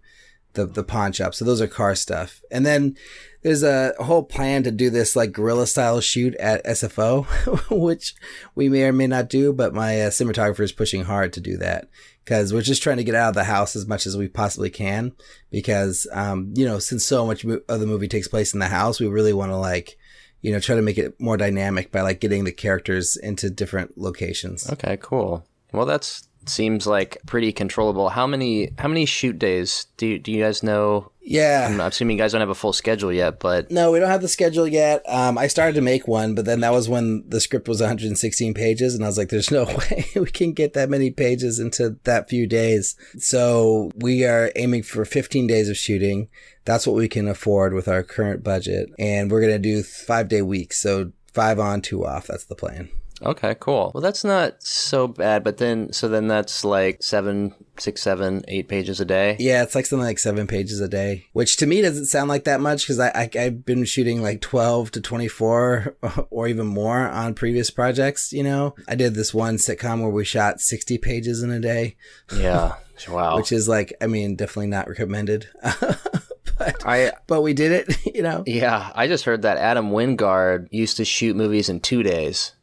the 0.54 0.66
the 0.66 0.84
pawn 0.84 1.14
shop. 1.14 1.34
So 1.34 1.46
those 1.46 1.62
are 1.62 1.68
car 1.68 1.96
stuff, 1.96 2.42
and 2.52 2.66
then 2.66 2.96
there's 3.42 3.64
a 3.64 3.94
whole 4.00 4.24
plan 4.24 4.64
to 4.64 4.72
do 4.72 4.90
this 4.90 5.16
like 5.16 5.32
guerrilla 5.32 5.68
style 5.68 6.02
shoot 6.02 6.36
at 6.36 6.66
SFO, 6.66 7.26
which 7.72 8.14
we 8.56 8.68
may 8.68 8.84
or 8.84 8.94
may 8.94 9.08
not 9.08 9.30
do, 9.30 9.54
but 9.54 9.74
my 9.74 10.02
uh, 10.02 10.10
cinematographer 10.10 10.60
is 10.60 10.72
pushing 10.72 11.04
hard 11.06 11.32
to 11.34 11.40
do 11.40 11.58
that 11.58 11.88
because 12.26 12.54
we're 12.54 12.62
just 12.62 12.84
trying 12.84 12.98
to 12.98 13.06
get 13.06 13.16
out 13.16 13.30
of 13.30 13.36
the 13.36 13.46
house 13.46 13.76
as 13.76 13.88
much 13.88 14.06
as 14.06 14.18
we 14.18 14.28
possibly 14.28 14.70
can 14.70 15.14
because 15.50 16.06
um, 16.12 16.52
you 16.56 16.66
know 16.66 16.78
since 16.78 17.06
so 17.06 17.26
much 17.26 17.46
of 17.46 17.80
the 17.80 17.88
movie 17.88 18.10
takes 18.10 18.28
place 18.28 18.54
in 18.54 18.60
the 18.60 18.68
house 18.68 19.00
we 19.00 19.08
really 19.08 19.32
want 19.32 19.50
to 19.50 19.56
like 19.56 19.98
you 20.42 20.52
know 20.52 20.60
try 20.60 20.76
to 20.76 20.82
make 20.82 20.98
it 20.98 21.18
more 21.22 21.38
dynamic 21.38 21.90
by 21.90 22.02
like 22.02 22.20
getting 22.20 22.44
the 22.44 22.52
characters 22.52 23.16
into 23.16 23.50
different 23.50 23.98
locations 23.98 24.70
Okay, 24.70 24.98
cool. 25.02 25.46
Well, 25.72 25.86
that's 25.86 26.27
seems 26.50 26.88
like 26.88 27.18
pretty 27.26 27.52
controllable. 27.52 28.10
How 28.10 28.28
many 28.28 28.72
how 28.78 28.88
many 28.88 29.06
shoot 29.06 29.38
days 29.38 29.88
do 29.98 30.08
you, 30.08 30.20
do 30.20 30.32
you 30.32 30.44
guys 30.44 30.64
know? 30.64 31.12
yeah. 31.22 31.68
I'm 31.70 31.80
assuming 31.82 32.18
you 32.18 32.24
guys 32.24 32.32
don't 32.32 32.40
have 32.40 32.50
a 32.50 32.56
full 32.56 32.72
schedule 32.72 33.12
yet, 33.12 33.40
but 33.40 33.70
no 33.70 33.92
we 33.92 34.00
don't 34.00 34.10
have 34.10 34.22
the 34.22 34.28
schedule 34.28 34.68
yet. 34.68 35.04
Um, 35.08 35.38
i 35.38 35.48
started 35.48 35.76
to 35.76 35.82
make 35.82 36.08
one 36.08 36.36
but 36.36 36.46
then 36.46 36.62
that 36.62 36.72
was 36.72 36.88
when 36.88 37.24
the 37.28 37.42
script 37.42 37.68
was 37.68 37.82
116 37.82 38.54
pages 38.54 38.96
and 38.96 39.04
i 39.04 39.08
was 39.08 39.18
like 39.18 39.30
there's 39.30 39.52
no 39.52 39.66
way 39.92 40.06
we 40.16 40.32
can 40.32 40.54
get 40.54 40.74
that 40.74 40.90
many 40.90 41.12
pages 41.12 41.60
into 41.60 41.98
that 42.04 42.30
few 42.30 42.48
days. 42.48 42.96
So 43.18 43.92
we 43.96 44.26
are 44.26 44.52
aiming 44.56 44.84
for 44.84 45.04
15 45.04 45.48
days 45.48 45.70
of 45.70 45.78
shooting. 45.78 46.30
That's 46.66 46.88
what 46.88 46.96
we 46.96 47.10
can 47.10 47.28
afford 47.28 47.74
with 47.74 47.88
our 47.88 48.04
current 48.04 48.44
budget 48.44 48.90
and 48.98 49.30
we're 49.30 49.42
going 49.42 49.54
to 49.54 49.60
do 49.60 49.84
five 49.84 50.30
day 50.30 50.42
weeks 50.42 50.82
so 50.82 51.12
five 51.34 51.60
on 51.60 51.82
two 51.82 52.06
off. 52.06 52.28
That's 52.28 52.46
the 52.46 52.56
plan 52.56 52.90
okay, 53.22 53.56
cool. 53.60 53.92
Well, 53.94 54.02
that's 54.02 54.24
not 54.24 54.62
so 54.64 55.08
bad. 55.08 55.44
But 55.44 55.58
then, 55.58 55.92
so 55.94 56.08
then 56.08 56.28
that's 56.28 56.64
like 56.66 57.02
seven, 57.02 57.54
six, 57.78 58.02
seven, 58.02 58.44
eight 58.48 58.68
pages 58.68 59.00
a 59.00 59.06
day. 59.06 59.36
Yeah, 59.40 59.64
it's 59.64 59.76
like 59.76 59.86
something 59.86 60.06
like 60.06 60.20
seven 60.20 60.48
pages 60.48 60.80
a 60.82 60.88
day, 60.88 61.26
which 61.34 61.58
to 61.58 61.66
me 61.66 61.82
doesn't 61.82 62.06
sound 62.06 62.30
like 62.30 62.44
that 62.46 62.62
much 62.62 62.84
because 62.84 63.00
I, 63.00 63.10
I 63.10 63.30
I've 63.40 63.66
been 63.66 63.86
shooting 63.86 64.22
like 64.22 64.42
twelve 64.42 64.92
to 64.92 65.02
twenty 65.02 65.28
four 65.28 65.96
or 66.30 66.48
even 66.48 66.68
more 66.68 67.00
on 67.08 67.34
previous 67.34 67.70
projects. 67.70 68.32
You 68.34 68.44
know, 68.44 68.76
I 68.88 68.96
did 68.96 69.16
this 69.16 69.34
one 69.34 69.56
sitcom 69.56 70.02
where 70.02 70.10
we 70.12 70.26
shot 70.26 70.62
sixty 70.62 70.98
pages 70.98 71.42
in 71.44 71.52
a 71.52 71.60
day, 71.60 71.96
Yeah. 72.36 72.76
Wow. 73.08 73.36
which 73.38 73.52
is 73.52 73.68
like, 73.70 73.94
I 74.02 74.08
mean, 74.08 74.36
definitely 74.36 74.68
not 74.70 74.90
recommended. 74.90 75.48
but 76.58 76.84
I 76.86 77.12
but 77.28 77.42
we 77.44 77.54
did 77.54 77.72
it. 77.72 78.16
You 78.18 78.24
know, 78.24 78.44
yeah, 78.48 78.92
I 78.96 79.08
just 79.08 79.26
heard 79.26 79.44
that 79.44 79.58
Adam 79.58 79.92
Wingard 79.92 80.68
used 80.72 80.98
to 80.98 81.06
shoot 81.06 81.36
movies 81.36 81.70
in 81.70 81.80
two 81.80 82.02
days. 82.02 82.54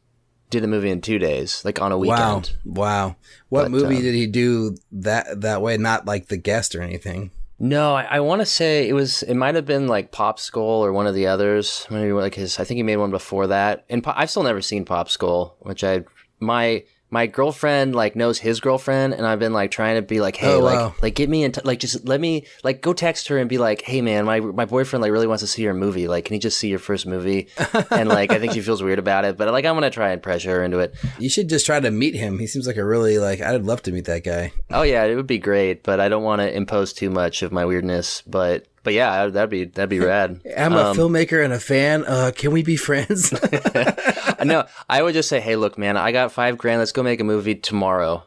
Did 0.49 0.63
a 0.63 0.67
movie 0.67 0.89
in 0.89 1.01
two 1.01 1.17
days, 1.19 1.63
like 1.65 1.81
on 1.81 1.91
a 1.91 1.97
weekend. 1.97 2.55
wow. 2.63 3.07
wow. 3.07 3.15
What 3.49 3.63
But, 3.63 3.71
movie 3.71 3.97
um, 3.97 4.01
did 4.01 4.15
he 4.15 4.27
do 4.27 4.75
that 4.91 5.41
that 5.41 5.61
way? 5.61 5.77
Not 5.77 6.05
like 6.05 6.27
The 6.27 6.37
Guest 6.37 6.75
or 6.75 6.81
anything. 6.81 7.31
No, 7.57 7.95
I, 7.95 8.03
I 8.03 8.19
want 8.19 8.41
to 8.41 8.45
say 8.45 8.87
it 8.87 8.93
was. 8.93 9.23
It 9.23 9.35
might 9.35 9.55
have 9.55 9.65
been 9.65 9.87
like 9.87 10.11
Popskull 10.11 10.57
or 10.81 10.91
one 10.91 11.07
of 11.07 11.15
the 11.15 11.27
others. 11.27 11.87
Maybe 11.89 12.11
like 12.11 12.35
his. 12.35 12.59
I 12.59 12.63
think 12.63 12.77
he 12.77 12.83
made 12.83 12.97
one 12.97 13.11
before 13.11 13.47
that. 13.47 13.85
And 13.89 14.03
Pop, 14.03 14.15
I've 14.17 14.29
still 14.29 14.43
never 14.43 14.61
seen 14.61 14.85
Popskull, 14.85 15.53
which 15.59 15.83
I 15.83 16.03
my 16.39 16.83
my 17.15 17.27
girlfriend 17.27 17.95
like 17.95 18.13
knows 18.15 18.37
his 18.39 18.59
girlfriend, 18.59 19.13
and 19.13 19.25
I've 19.25 19.39
been 19.39 19.53
like 19.53 19.71
trying 19.71 19.95
to 19.95 20.01
be 20.01 20.19
like, 20.19 20.35
hey, 20.35 20.55
Oh, 20.55 20.59
like 20.59 20.77
wow. 20.79 20.95
like 21.01 21.15
get 21.15 21.29
me 21.29 21.43
in, 21.45 21.53
t- 21.53 21.61
like 21.63 21.79
just 21.79 22.05
let 22.05 22.19
me 22.19 22.45
like 22.63 22.81
go 22.81 22.91
text 22.91 23.29
her 23.29 23.37
and 23.37 23.47
be 23.49 23.57
like, 23.57 23.81
hey 23.83 24.01
man, 24.01 24.25
my 24.25 24.41
my 24.41 24.65
boyfriend 24.65 25.01
like 25.01 25.11
really 25.13 25.27
wants 25.27 25.41
to 25.43 25.47
see 25.47 25.61
your 25.63 25.73
movie. 25.73 26.07
Like, 26.09 26.25
can 26.25 26.33
he 26.33 26.39
just 26.39 26.57
see 26.57 26.67
your 26.67 26.79
first 26.79 27.05
movie? 27.07 27.47
and 27.91 28.09
like 28.09 28.31
I 28.33 28.39
think 28.39 28.51
she 28.53 28.61
feels 28.61 28.83
weird 28.83 28.99
about 28.99 29.23
it, 29.23 29.37
but 29.37 29.47
like 29.51 29.63
I'm 29.65 29.75
gonna 29.75 29.89
try 29.89 30.11
and 30.11 30.21
pressure 30.21 30.51
her 30.57 30.63
into 30.63 30.79
it. 30.79 30.93
You 31.17 31.29
should 31.29 31.47
just 31.47 31.65
try 31.65 31.79
to 31.79 31.89
meet 31.91 32.15
him. 32.15 32.37
He 32.39 32.47
seems 32.47 32.67
like 32.67 32.77
a 32.77 32.85
really 32.85 33.17
like. 33.17 33.39
I'd 33.41 33.63
love 33.63 33.81
to 33.83 33.91
meet 33.93 34.05
that 34.05 34.23
guy. 34.25 34.51
Oh 34.69 34.81
yeah, 34.83 35.03
it 35.05 35.15
would 35.15 35.27
be 35.27 35.39
great, 35.39 35.83
but 35.83 35.99
I 36.01 36.09
don't 36.09 36.23
want 36.23 36.41
to 36.41 36.53
impose 36.53 36.91
too 36.91 37.09
much 37.09 37.41
of 37.43 37.51
my 37.51 37.63
weirdness. 37.65 38.21
But 38.27 38.65
but 38.85 38.93
yeah, 38.93 39.27
that'd 39.27 39.49
be 39.49 39.65
that'd 39.65 39.89
be 39.89 39.99
rad. 39.99 40.39
I'm 40.57 40.71
a 40.73 40.91
Um, 40.91 40.95
filmmaker 40.97 41.43
and 41.43 41.51
a 41.51 41.59
fan. 41.59 42.05
Uh, 42.07 42.31
can 42.33 42.51
we 42.53 42.63
be 42.63 42.77
friends? 42.77 43.33
no, 44.45 44.63
I 44.89 45.01
would 45.03 45.13
just 45.13 45.27
say, 45.27 45.41
hey, 45.41 45.57
look, 45.57 45.77
man, 45.77 45.97
I 45.97 46.13
got 46.13 46.31
five 46.31 46.57
grand. 46.57 46.79
Let's 46.79 46.93
go 46.93 47.03
make 47.03 47.19
a 47.19 47.23
movie 47.25 47.55
tomorrow. 47.55 48.23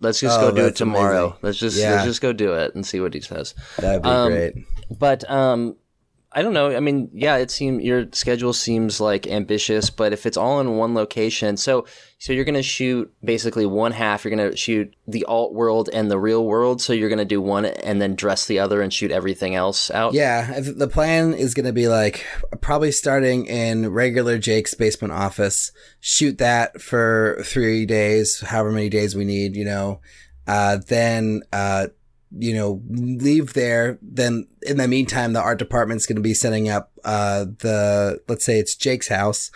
Let's 0.00 0.20
just 0.20 0.38
Oh, 0.38 0.50
go 0.50 0.56
do 0.56 0.66
it 0.66 0.76
tomorrow. 0.76 1.24
amazing. 1.26 1.38
Let's 1.42 1.58
just 1.58 1.76
Yeah. 1.78 1.92
let's 1.92 2.04
just 2.04 2.20
go 2.22 2.32
do 2.32 2.54
it 2.54 2.74
and 2.74 2.86
see 2.86 3.00
what 3.00 3.12
he 3.12 3.20
says. 3.20 3.54
That'd 3.78 4.02
be 4.02 4.08
Um, 4.08 4.32
great. 4.32 4.54
But 4.98 5.28
um, 5.30 5.76
I 6.36 6.42
don't 6.42 6.52
know. 6.52 6.76
I 6.76 6.80
mean, 6.80 7.08
yeah, 7.14 7.36
it 7.36 7.50
seems 7.50 7.82
your 7.82 8.08
schedule 8.12 8.52
seems 8.52 9.00
like 9.00 9.26
ambitious, 9.26 9.88
but 9.88 10.12
if 10.12 10.26
it's 10.26 10.36
all 10.36 10.60
in 10.60 10.76
one 10.76 10.92
location, 10.92 11.56
so 11.56 11.86
so 12.18 12.34
you're 12.34 12.44
gonna 12.44 12.62
shoot 12.62 13.10
basically 13.24 13.64
one 13.64 13.92
half. 13.92 14.22
You're 14.22 14.36
gonna 14.36 14.54
shoot 14.54 14.94
the 15.08 15.24
alt 15.24 15.54
world 15.54 15.88
and 15.94 16.10
the 16.10 16.18
real 16.18 16.44
world. 16.44 16.82
So 16.82 16.92
you're 16.92 17.08
gonna 17.08 17.24
do 17.24 17.40
one 17.40 17.64
and 17.64 18.02
then 18.02 18.16
dress 18.16 18.44
the 18.44 18.58
other 18.58 18.82
and 18.82 18.92
shoot 18.92 19.10
everything 19.10 19.54
else 19.54 19.90
out. 19.90 20.12
Yeah, 20.12 20.60
the 20.60 20.88
plan 20.88 21.32
is 21.32 21.54
to 21.54 21.72
be 21.72 21.88
like 21.88 22.26
probably 22.60 22.92
starting 22.92 23.46
in 23.46 23.90
regular 23.90 24.36
Jake's 24.36 24.74
basement 24.74 25.14
office, 25.14 25.72
shoot 26.00 26.36
that 26.36 26.82
for 26.82 27.40
three 27.44 27.86
days, 27.86 28.40
however 28.40 28.72
many 28.72 28.90
days 28.90 29.16
we 29.16 29.24
need, 29.24 29.56
you 29.56 29.64
know, 29.64 30.02
uh, 30.46 30.80
then, 30.86 31.40
uh, 31.50 31.86
you 32.38 32.54
know, 32.54 32.82
leave 32.88 33.52
there. 33.54 33.98
Then 34.02 34.46
in 34.62 34.76
the 34.76 34.88
meantime, 34.88 35.32
the 35.32 35.40
art 35.40 35.58
department's 35.58 36.06
going 36.06 36.16
to 36.16 36.22
be 36.22 36.34
setting 36.34 36.68
up, 36.68 36.92
uh, 37.04 37.44
the, 37.58 38.20
let's 38.28 38.44
say 38.44 38.58
it's 38.58 38.74
Jake's 38.74 39.08
house, 39.08 39.50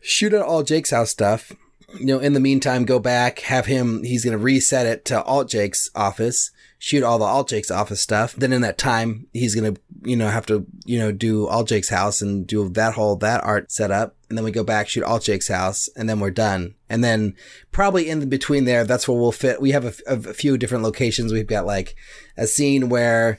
shoot 0.00 0.34
out 0.34 0.46
all 0.46 0.62
Jake's 0.62 0.90
house 0.90 1.10
stuff. 1.10 1.52
You 1.98 2.06
know, 2.06 2.18
in 2.18 2.32
the 2.32 2.40
meantime, 2.40 2.84
go 2.84 2.98
back, 2.98 3.40
have 3.40 3.66
him, 3.66 4.02
he's 4.02 4.24
going 4.24 4.36
to 4.36 4.42
reset 4.42 4.86
it 4.86 5.04
to 5.06 5.22
Alt 5.22 5.50
Jake's 5.50 5.90
office, 5.94 6.50
shoot 6.78 7.02
all 7.02 7.18
the 7.18 7.24
Alt 7.24 7.48
Jake's 7.48 7.70
office 7.70 8.00
stuff. 8.00 8.34
Then 8.34 8.52
in 8.52 8.62
that 8.62 8.78
time, 8.78 9.26
he's 9.32 9.54
going 9.54 9.74
to, 9.74 9.80
you 10.02 10.16
know, 10.16 10.28
have 10.28 10.46
to, 10.46 10.66
you 10.84 10.98
know, 10.98 11.12
do 11.12 11.46
Alt 11.48 11.68
Jake's 11.68 11.90
house 11.90 12.22
and 12.22 12.46
do 12.46 12.68
that 12.70 12.94
whole, 12.94 13.16
that 13.16 13.44
art 13.44 13.70
setup. 13.70 14.16
And 14.28 14.38
then 14.38 14.44
we 14.44 14.50
go 14.50 14.64
back, 14.64 14.88
shoot 14.88 15.04
Alt 15.04 15.24
Jake's 15.24 15.48
house, 15.48 15.88
and 15.94 16.08
then 16.08 16.18
we're 16.18 16.30
done. 16.30 16.74
And 16.88 17.04
then 17.04 17.34
probably 17.70 18.08
in 18.08 18.20
the 18.20 18.26
between 18.26 18.64
there, 18.64 18.84
that's 18.84 19.06
where 19.06 19.18
we'll 19.18 19.32
fit. 19.32 19.60
We 19.60 19.70
have 19.72 19.84
a, 19.84 19.92
a 20.06 20.34
few 20.34 20.56
different 20.56 20.84
locations. 20.84 21.32
We've 21.32 21.46
got 21.46 21.66
like 21.66 21.94
a 22.36 22.46
scene 22.46 22.88
where 22.88 23.38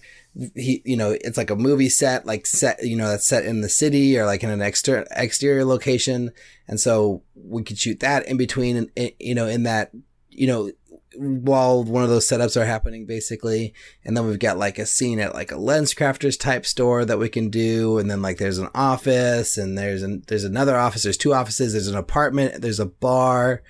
he, 0.55 0.81
you 0.83 0.97
know, 0.97 1.11
it's 1.11 1.37
like 1.37 1.49
a 1.49 1.55
movie 1.55 1.89
set, 1.89 2.25
like 2.25 2.47
set, 2.47 2.83
you 2.83 2.95
know, 2.95 3.07
that's 3.07 3.27
set 3.27 3.45
in 3.45 3.61
the 3.61 3.69
city 3.69 4.17
or 4.17 4.25
like 4.25 4.43
in 4.43 4.49
an 4.49 4.61
exter- 4.61 5.05
exterior 5.11 5.63
location. 5.63 6.31
And 6.67 6.79
so 6.79 7.23
we 7.35 7.63
could 7.63 7.77
shoot 7.77 7.99
that 7.99 8.27
in 8.27 8.37
between, 8.37 8.77
and 8.77 9.11
you 9.19 9.35
know, 9.35 9.47
in 9.47 9.63
that, 9.63 9.91
you 10.29 10.47
know, 10.47 10.71
while 11.15 11.83
one 11.83 12.03
of 12.03 12.09
those 12.09 12.27
setups 12.27 12.59
are 12.59 12.65
happening 12.65 13.05
basically. 13.05 13.73
And 14.03 14.17
then 14.17 14.25
we've 14.25 14.39
got 14.39 14.57
like 14.57 14.79
a 14.79 14.85
scene 14.87 15.19
at 15.19 15.35
like 15.35 15.51
a 15.51 15.57
lens 15.57 15.93
crafters 15.93 16.39
type 16.39 16.65
store 16.65 17.05
that 17.05 17.19
we 17.19 17.29
can 17.29 17.49
do. 17.49 17.99
And 17.99 18.09
then 18.09 18.23
like 18.23 18.37
there's 18.37 18.57
an 18.57 18.69
office 18.73 19.57
and 19.57 19.77
there's 19.77 20.01
an, 20.01 20.23
there's 20.27 20.43
another 20.43 20.75
office. 20.75 21.03
There's 21.03 21.17
two 21.17 21.33
offices. 21.33 21.73
There's 21.73 21.87
an 21.87 21.95
apartment. 21.95 22.63
There's 22.63 22.79
a 22.79 22.87
bar 22.87 23.61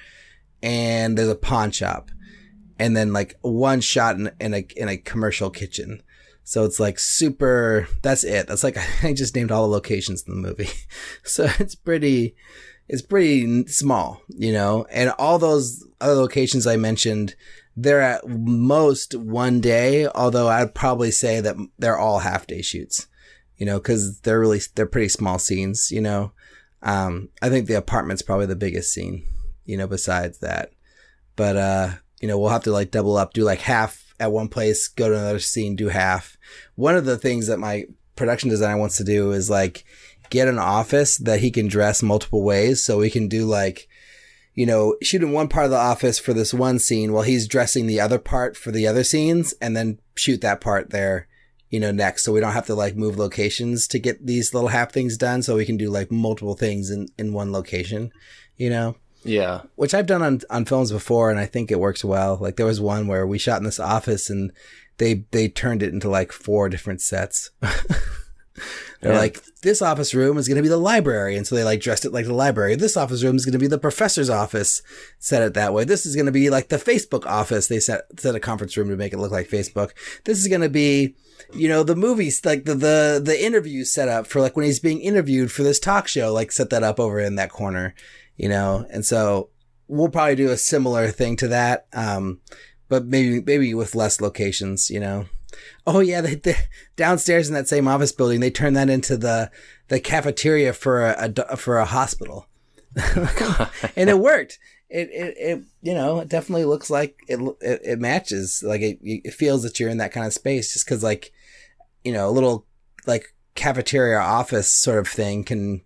and 0.62 1.18
there's 1.18 1.28
a 1.28 1.36
pawn 1.36 1.72
shop. 1.72 2.10
And 2.80 2.96
then 2.96 3.12
like 3.12 3.36
one 3.42 3.82
shot 3.82 4.16
in, 4.16 4.32
in 4.40 4.54
a, 4.54 4.66
in 4.78 4.88
a 4.88 4.98
commercial 4.98 5.50
kitchen. 5.50 6.02
So 6.44 6.66
it's 6.66 6.80
like 6.80 7.00
super, 7.00 7.88
that's 8.02 8.24
it. 8.24 8.48
That's 8.48 8.64
like, 8.64 8.78
I 9.04 9.14
just 9.14 9.36
named 9.36 9.52
all 9.52 9.64
the 9.64 9.74
locations 9.74 10.24
in 10.28 10.34
the 10.34 10.48
movie. 10.48 10.70
So 11.24 11.48
it's 11.60 11.76
pretty, 11.76 12.36
it's 12.90 13.02
pretty 13.02 13.66
small, 13.68 14.22
you 14.28 14.52
know, 14.52 14.86
and 14.92 15.12
all 15.18 15.40
those 15.40 15.86
other 16.02 16.16
locations 16.16 16.68
I 16.68 16.76
mentioned, 16.76 17.36
they're 17.78 18.02
at 18.02 18.28
most 18.28 19.16
one 19.16 19.62
day, 19.62 20.06
although 20.08 20.48
I'd 20.50 20.76
probably 20.76 21.10
say 21.12 21.40
that 21.40 21.56
they're 21.80 21.98
all 21.98 22.20
half 22.20 22.46
day 22.46 22.62
shoots. 22.62 23.08
you 23.58 23.66
know, 23.66 23.80
because 23.80 24.20
they're 24.20 24.40
really 24.40 24.60
they're 24.76 24.86
pretty 24.86 25.10
small 25.10 25.40
scenes. 25.40 25.92
You 25.92 26.02
know, 26.02 26.34
um, 26.82 27.30
I 27.42 27.50
think 27.50 27.68
the 27.68 27.76
apartment's 27.78 28.22
probably 28.22 28.46
the 28.46 28.56
biggest 28.56 28.92
scene. 28.94 29.26
You 29.66 29.78
know, 29.78 29.88
besides 29.88 30.40
that, 30.40 30.72
but 31.38 31.56
uh, 31.56 31.90
you 32.20 32.28
know, 32.28 32.38
we'll 32.38 32.50
have 32.50 32.64
to 32.64 32.72
like 32.72 32.92
double 32.92 33.16
up, 33.16 33.34
do 33.34 33.44
like 33.44 33.62
half 33.62 34.03
at 34.24 34.32
one 34.32 34.48
place, 34.48 34.88
go 34.88 35.10
to 35.10 35.18
another 35.18 35.40
scene, 35.40 35.76
do 35.76 35.90
half. 35.90 36.38
One 36.76 36.96
of 36.96 37.06
the 37.06 37.18
things 37.18 37.48
that 37.48 37.60
my 37.60 37.86
production 38.16 38.50
designer 38.50 38.78
wants 38.78 38.98
to 38.98 39.04
do 39.04 39.32
is 39.32 39.50
like 39.50 39.86
get 40.30 40.48
an 40.48 40.60
office 40.60 41.18
that 41.18 41.40
he 41.40 41.52
can 41.52 41.68
dress 41.68 42.02
multiple 42.02 42.44
ways, 42.44 42.84
so 42.84 43.00
we 43.00 43.10
can 43.10 43.28
do 43.28 43.46
like 43.46 43.88
you 44.56 44.66
know, 44.66 44.96
shoot 45.02 45.24
in 45.24 45.32
one 45.32 45.48
part 45.48 45.66
of 45.66 45.72
the 45.72 45.78
office 45.78 46.20
for 46.20 46.34
this 46.34 46.54
one 46.54 46.80
scene 46.80 47.12
while 47.12 47.24
he's 47.24 47.48
dressing 47.48 47.88
the 47.88 48.00
other 48.00 48.20
part 48.20 48.56
for 48.56 48.72
the 48.72 48.86
other 48.86 49.04
scenes 49.04 49.54
and 49.60 49.76
then 49.76 50.00
shoot 50.16 50.42
that 50.42 50.62
part 50.62 50.92
there, 50.92 51.28
you 51.70 51.80
know, 51.80 51.92
next. 51.92 52.24
So 52.24 52.32
we 52.32 52.40
don't 52.40 52.54
have 52.54 52.68
to 52.68 52.76
like 52.76 52.96
move 52.96 53.18
locations 53.18 53.88
to 53.88 54.00
get 54.00 54.26
these 54.26 54.54
little 54.54 54.70
half 54.70 54.92
things 54.92 55.18
done. 55.18 55.42
So 55.42 55.56
we 55.56 55.66
can 55.66 55.78
do 55.78 55.90
like 55.90 56.12
multiple 56.12 56.56
things 56.56 56.92
in, 56.92 57.08
in 57.18 57.34
one 57.34 57.52
location, 57.52 58.12
you 58.56 58.70
know? 58.70 58.96
Yeah. 59.26 59.62
Which 59.76 59.94
I've 59.94 60.06
done 60.06 60.22
on, 60.22 60.42
on 60.50 60.66
films 60.66 60.92
before 60.92 61.30
and 61.30 61.40
I 61.40 61.46
think 61.46 61.72
it 61.72 61.80
works 61.80 62.04
well. 62.04 62.38
Like 62.42 62.56
there 62.58 62.66
was 62.66 62.82
one 62.82 63.08
where 63.08 63.26
we 63.26 63.38
shot 63.38 63.58
in 63.60 63.64
this 63.64 63.80
office 63.80 64.30
and 64.30 64.52
they, 64.98 65.26
they 65.32 65.48
turned 65.48 65.82
it 65.84 65.94
into 65.94 66.10
like 66.10 66.32
four 66.32 66.70
different 66.70 67.02
sets. 67.02 67.52
They're 69.02 69.12
Yeah. 69.14 69.18
like, 69.18 69.44
this 69.64 69.82
office 69.82 70.14
room 70.14 70.38
is 70.38 70.48
going 70.48 70.56
to 70.58 70.62
be 70.62 70.70
the 70.70 70.78
library. 70.78 71.36
And 71.36 71.46
so 71.48 71.56
they 71.56 71.64
like 71.64 71.82
dressed 71.82 72.06
it 72.06 72.14
like 72.14 72.26
the 72.26 72.34
library. 72.34 72.76
This 72.76 72.96
office 72.96 73.24
room 73.24 73.36
is 73.36 73.46
going 73.46 73.54
to 73.54 73.60
be 73.60 73.68
the 73.68 73.78
professor's 73.78 74.30
office. 74.30 74.82
Set 75.20 75.42
it 75.42 75.54
that 75.56 75.74
way. 75.74 75.84
This 75.84 76.06
is 76.06 76.16
going 76.16 76.28
to 76.28 76.32
be 76.32 76.50
like 76.50 76.70
the 76.70 76.78
Facebook 76.78 77.26
office. 77.26 77.68
They 77.68 77.80
set, 77.80 78.04
set 78.20 78.36
a 78.36 78.40
conference 78.40 78.78
room 78.78 78.90
to 78.90 78.96
make 78.96 79.12
it 79.14 79.18
look 79.20 79.32
like 79.32 79.50
Facebook. 79.50 79.92
This 80.26 80.40
is 80.40 80.48
going 80.48 80.62
to 80.62 80.70
be, 80.70 81.16
you 81.54 81.68
know, 81.68 81.84
the 81.84 81.96
movies, 81.96 82.46
like 82.46 82.66
the, 82.66 82.76
the, 82.76 83.22
the 83.24 83.44
interview 83.44 83.84
set 83.84 84.08
up 84.08 84.28
for 84.28 84.40
like 84.40 84.56
when 84.56 84.66
he's 84.66 84.80
being 84.80 85.02
interviewed 85.02 85.52
for 85.52 85.64
this 85.64 85.80
talk 85.80 86.08
show, 86.08 86.32
like 86.32 86.52
set 86.52 86.70
that 86.70 86.84
up 86.84 87.00
over 87.00 87.20
in 87.20 87.36
that 87.36 87.50
corner, 87.52 87.94
you 88.38 88.50
know? 88.50 88.86
And 88.90 89.06
so 89.06 89.50
we'll 89.88 90.10
probably 90.10 90.36
do 90.36 90.52
a 90.52 90.58
similar 90.58 91.10
thing 91.10 91.36
to 91.38 91.48
that. 91.50 91.88
Um, 91.94 92.40
but 92.90 93.06
maybe, 93.06 93.42
maybe 93.42 93.74
with 93.74 93.96
less 93.96 94.22
locations, 94.22 94.90
you 94.90 95.00
know? 95.00 95.26
Oh 95.86 96.00
yeah, 96.00 96.22
the, 96.22 96.58
downstairs 96.96 97.48
in 97.48 97.54
that 97.54 97.68
same 97.68 97.88
office 97.88 98.12
building, 98.12 98.40
they 98.40 98.52
turned 98.52 98.76
that 98.76 98.90
into 98.90 99.18
the 99.18 99.52
the 99.88 100.00
cafeteria 100.00 100.74
for 100.74 101.06
a, 101.06 101.34
a 101.50 101.58
for 101.58 101.78
a 101.78 101.86
hospital, 101.86 102.48
and 103.96 104.10
it 104.10 104.20
worked. 104.20 104.60
It, 104.90 105.10
it 105.12 105.36
it 105.38 105.64
you 105.82 105.94
know 105.94 106.20
it 106.20 106.30
definitely 106.30 106.66
looks 106.66 106.90
like 106.90 107.20
it 107.28 107.40
it, 107.62 107.82
it 107.84 108.00
matches. 108.00 108.64
Like 108.66 108.82
it 108.82 109.00
it 109.02 109.34
feels 109.34 109.64
that 109.64 109.80
you're 109.80 109.90
in 109.90 109.98
that 109.98 110.12
kind 110.12 110.26
of 110.26 110.34
space, 110.34 110.74
just 110.74 110.86
because 110.86 111.04
like 111.04 111.32
you 112.04 112.14
know 112.14 112.30
a 112.30 112.32
little 112.32 112.66
like 113.06 113.34
cafeteria 113.56 114.20
office 114.20 114.72
sort 114.72 115.00
of 115.00 115.08
thing 115.08 115.44
can 115.44 115.82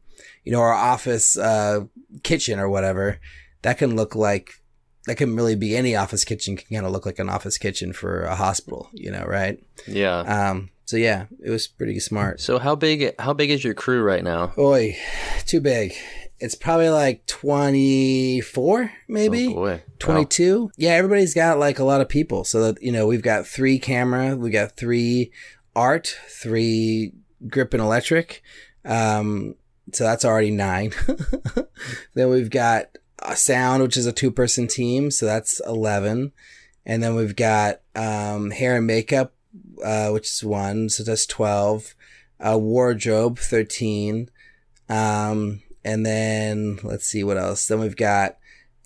you 0.47 0.53
know 0.53 0.61
our 0.61 0.73
office 0.93 1.37
uh 1.37 1.81
kitchen 2.23 2.57
or 2.63 2.69
whatever 2.69 3.19
that 3.63 3.77
can 3.77 3.95
look 3.99 4.15
like 4.15 4.47
that 5.05 5.15
can 5.15 5.35
really 5.35 5.55
be 5.55 5.75
any 5.75 5.93
office 5.95 6.23
kitchen 6.23 6.55
can 6.57 6.67
kind 6.77 6.85
of 6.85 6.91
look 6.93 7.05
like 7.05 7.19
an 7.19 7.29
office 7.29 7.57
kitchen 7.57 7.91
for 7.93 8.23
a 8.23 8.35
hospital 8.35 8.89
you 8.93 9.11
know 9.11 9.25
right 9.39 9.59
Yeah. 9.87 10.19
um, 10.35 10.69
so 10.85 10.95
yeah, 10.95 11.25
it 11.43 11.49
was 11.49 11.67
pretty 11.67 11.99
smart. 11.99 12.39
So 12.39 12.59
how 12.59 12.73
big 12.75 13.13
how 13.19 13.33
big 13.33 13.49
is 13.51 13.61
your 13.61 13.73
crew 13.73 14.01
right 14.01 14.23
now? 14.23 14.53
Boy, 14.55 14.95
too 15.45 15.59
big. 15.59 15.91
It's 16.39 16.55
probably 16.55 16.87
like 16.87 17.25
24, 17.25 18.91
maybe 19.09 19.47
Oh 19.47 19.53
boy. 19.55 19.83
22. 19.99 20.71
Yeah, 20.77 20.91
everybody's 20.91 21.33
got 21.33 21.59
like 21.59 21.79
a 21.79 21.83
lot 21.83 21.99
of 22.01 22.07
people. 22.07 22.43
So 22.45 22.61
that, 22.71 22.81
you 22.81 22.91
know, 22.93 23.05
we've 23.05 23.21
got 23.21 23.45
three 23.47 23.79
camera, 23.79 24.37
we 24.37 24.49
got 24.49 24.77
three 24.77 25.31
art, 25.75 26.15
three 26.29 27.11
grip 27.49 27.73
and 27.73 27.83
electric. 27.83 28.41
Um, 28.85 29.55
so 29.93 30.03
that's 30.03 30.25
already 30.25 30.51
nine. 30.51 30.93
then 32.13 32.29
we've 32.29 32.49
got 32.49 32.97
sound, 33.35 33.83
which 33.83 33.97
is 33.97 34.05
a 34.05 34.11
two 34.11 34.31
person 34.31 34.67
team. 34.67 35.11
So 35.11 35.25
that's 35.25 35.61
11. 35.65 36.31
And 36.85 37.03
then 37.03 37.15
we've 37.15 37.35
got, 37.35 37.81
um, 37.95 38.51
hair 38.51 38.77
and 38.77 38.87
makeup, 38.87 39.33
uh, 39.83 40.09
which 40.09 40.27
is 40.27 40.43
one. 40.43 40.89
So 40.89 41.03
that's 41.03 41.25
12. 41.25 41.95
Uh, 42.39 42.57
wardrobe, 42.57 43.39
13. 43.39 44.29
Um, 44.89 45.61
and 45.83 46.05
then 46.05 46.79
let's 46.83 47.07
see 47.07 47.23
what 47.23 47.37
else. 47.37 47.67
Then 47.67 47.79
we've 47.79 47.95
got 47.95 48.37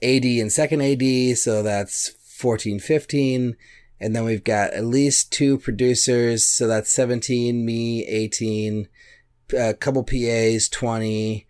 AD 0.02 0.24
and 0.24 0.52
second 0.52 0.82
AD. 0.82 1.38
So 1.38 1.62
that's 1.62 2.10
14, 2.10 2.80
15. 2.80 3.56
And 4.00 4.16
then 4.16 4.24
we've 4.24 4.44
got 4.44 4.74
at 4.74 4.86
least 4.86 5.32
two 5.32 5.58
producers. 5.58 6.46
So 6.46 6.68
that's 6.68 6.92
17, 6.92 7.64
me, 7.64 8.06
18, 8.08 8.88
a 9.54 9.74
couple 9.74 10.04
PAs, 10.04 10.70
20. 10.70 11.48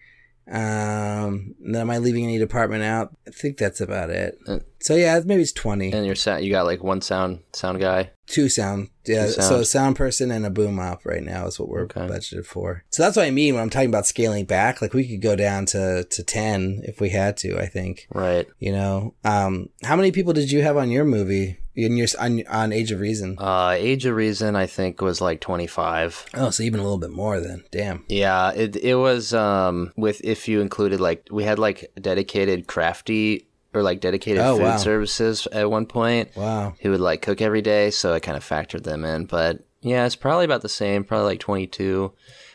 Um, 0.51 1.55
am 1.75 1.89
I 1.89 1.97
leaving 1.99 2.23
any 2.25 2.37
department 2.37 2.83
out? 2.83 3.15
I 3.27 3.31
think 3.31 3.57
that's 3.57 3.79
about 3.79 4.09
it. 4.09 4.37
Uh, 4.47 4.59
So 4.81 4.95
yeah, 4.95 5.19
maybe 5.23 5.41
it's 5.43 5.53
20. 5.53 5.93
And 5.93 6.05
your 6.05 6.15
sound, 6.15 6.43
you 6.43 6.51
got 6.51 6.65
like 6.65 6.83
one 6.83 6.99
sound 7.01 7.39
sound 7.53 7.79
guy. 7.79 8.11
Two 8.27 8.49
sound. 8.49 8.89
Yeah. 9.05 9.27
Two 9.27 9.31
So 9.33 9.41
sound. 9.41 9.61
a 9.61 9.65
sound 9.65 9.95
person 9.95 10.31
and 10.31 10.45
a 10.45 10.49
boom 10.49 10.77
op 10.79 11.05
right 11.05 11.23
now 11.23 11.45
is 11.47 11.59
what 11.59 11.69
we're 11.69 11.83
Okay. 11.83 12.01
budgeted 12.01 12.45
for. 12.45 12.83
So 12.89 13.03
that's 13.03 13.15
what 13.15 13.25
I 13.27 13.31
mean 13.31 13.53
when 13.53 13.63
I'm 13.63 13.69
talking 13.69 13.89
about 13.89 14.07
scaling 14.07 14.45
back. 14.45 14.81
Like 14.81 14.93
we 14.93 15.07
could 15.07 15.21
go 15.21 15.35
down 15.37 15.67
to, 15.67 16.03
to 16.03 16.23
10 16.23 16.81
if 16.83 16.99
we 16.99 17.09
had 17.11 17.37
to, 17.37 17.57
I 17.59 17.67
think. 17.67 18.07
Right. 18.13 18.47
You 18.59 18.73
know, 18.73 19.13
um, 19.23 19.69
how 19.83 19.95
many 19.95 20.11
people 20.11 20.33
did 20.33 20.51
you 20.51 20.63
have 20.63 20.75
on 20.75 20.89
your 20.91 21.05
movie 21.05 21.59
in 21.75 21.95
your 21.97 22.07
on, 22.19 22.43
on 22.47 22.71
Age 22.73 22.91
of 22.91 22.99
Reason? 22.99 23.37
Uh, 23.39 23.75
Age 23.77 24.05
of 24.05 24.15
Reason, 24.15 24.55
I 24.55 24.65
think, 24.65 25.01
was 25.01 25.21
like 25.21 25.39
25. 25.41 26.25
Oh, 26.33 26.49
so 26.49 26.63
even 26.63 26.79
a 26.79 26.83
little 26.83 26.97
bit 26.97 27.11
more 27.11 27.39
then. 27.39 27.63
Damn. 27.71 28.03
Yeah, 28.07 28.51
it 28.51 28.75
it 28.75 28.95
was 28.95 29.33
um 29.33 29.93
with 29.95 30.21
if 30.23 30.47
you 30.47 30.61
included 30.61 30.99
like 30.99 31.27
we 31.31 31.43
had 31.43 31.59
like 31.59 31.91
dedicated 31.99 32.67
crafty 32.67 33.47
or 33.73 33.81
like 33.83 34.01
dedicated 34.01 34.41
Oh, 34.43 34.57
food 34.57 34.63
wow. 34.63 34.77
services 34.77 35.47
at 35.51 35.69
one 35.71 35.85
point 35.85 36.29
Wow. 36.35 36.75
who 36.81 36.91
would 36.91 36.99
like 36.99 37.21
cook 37.21 37.41
every 37.41 37.61
day, 37.61 37.89
so 37.91 38.13
I 38.13 38.19
kind 38.19 38.35
of 38.37 38.43
factored 38.47 38.83
them 38.83 39.05
in. 39.05 39.25
But 39.25 39.63
yeah, 39.81 40.05
it's 40.05 40.15
probably 40.17 40.45
about 40.45 40.61
the 40.61 40.69
same, 40.69 41.03
probably 41.05 41.27
like 41.27 41.39
22. 41.39 42.11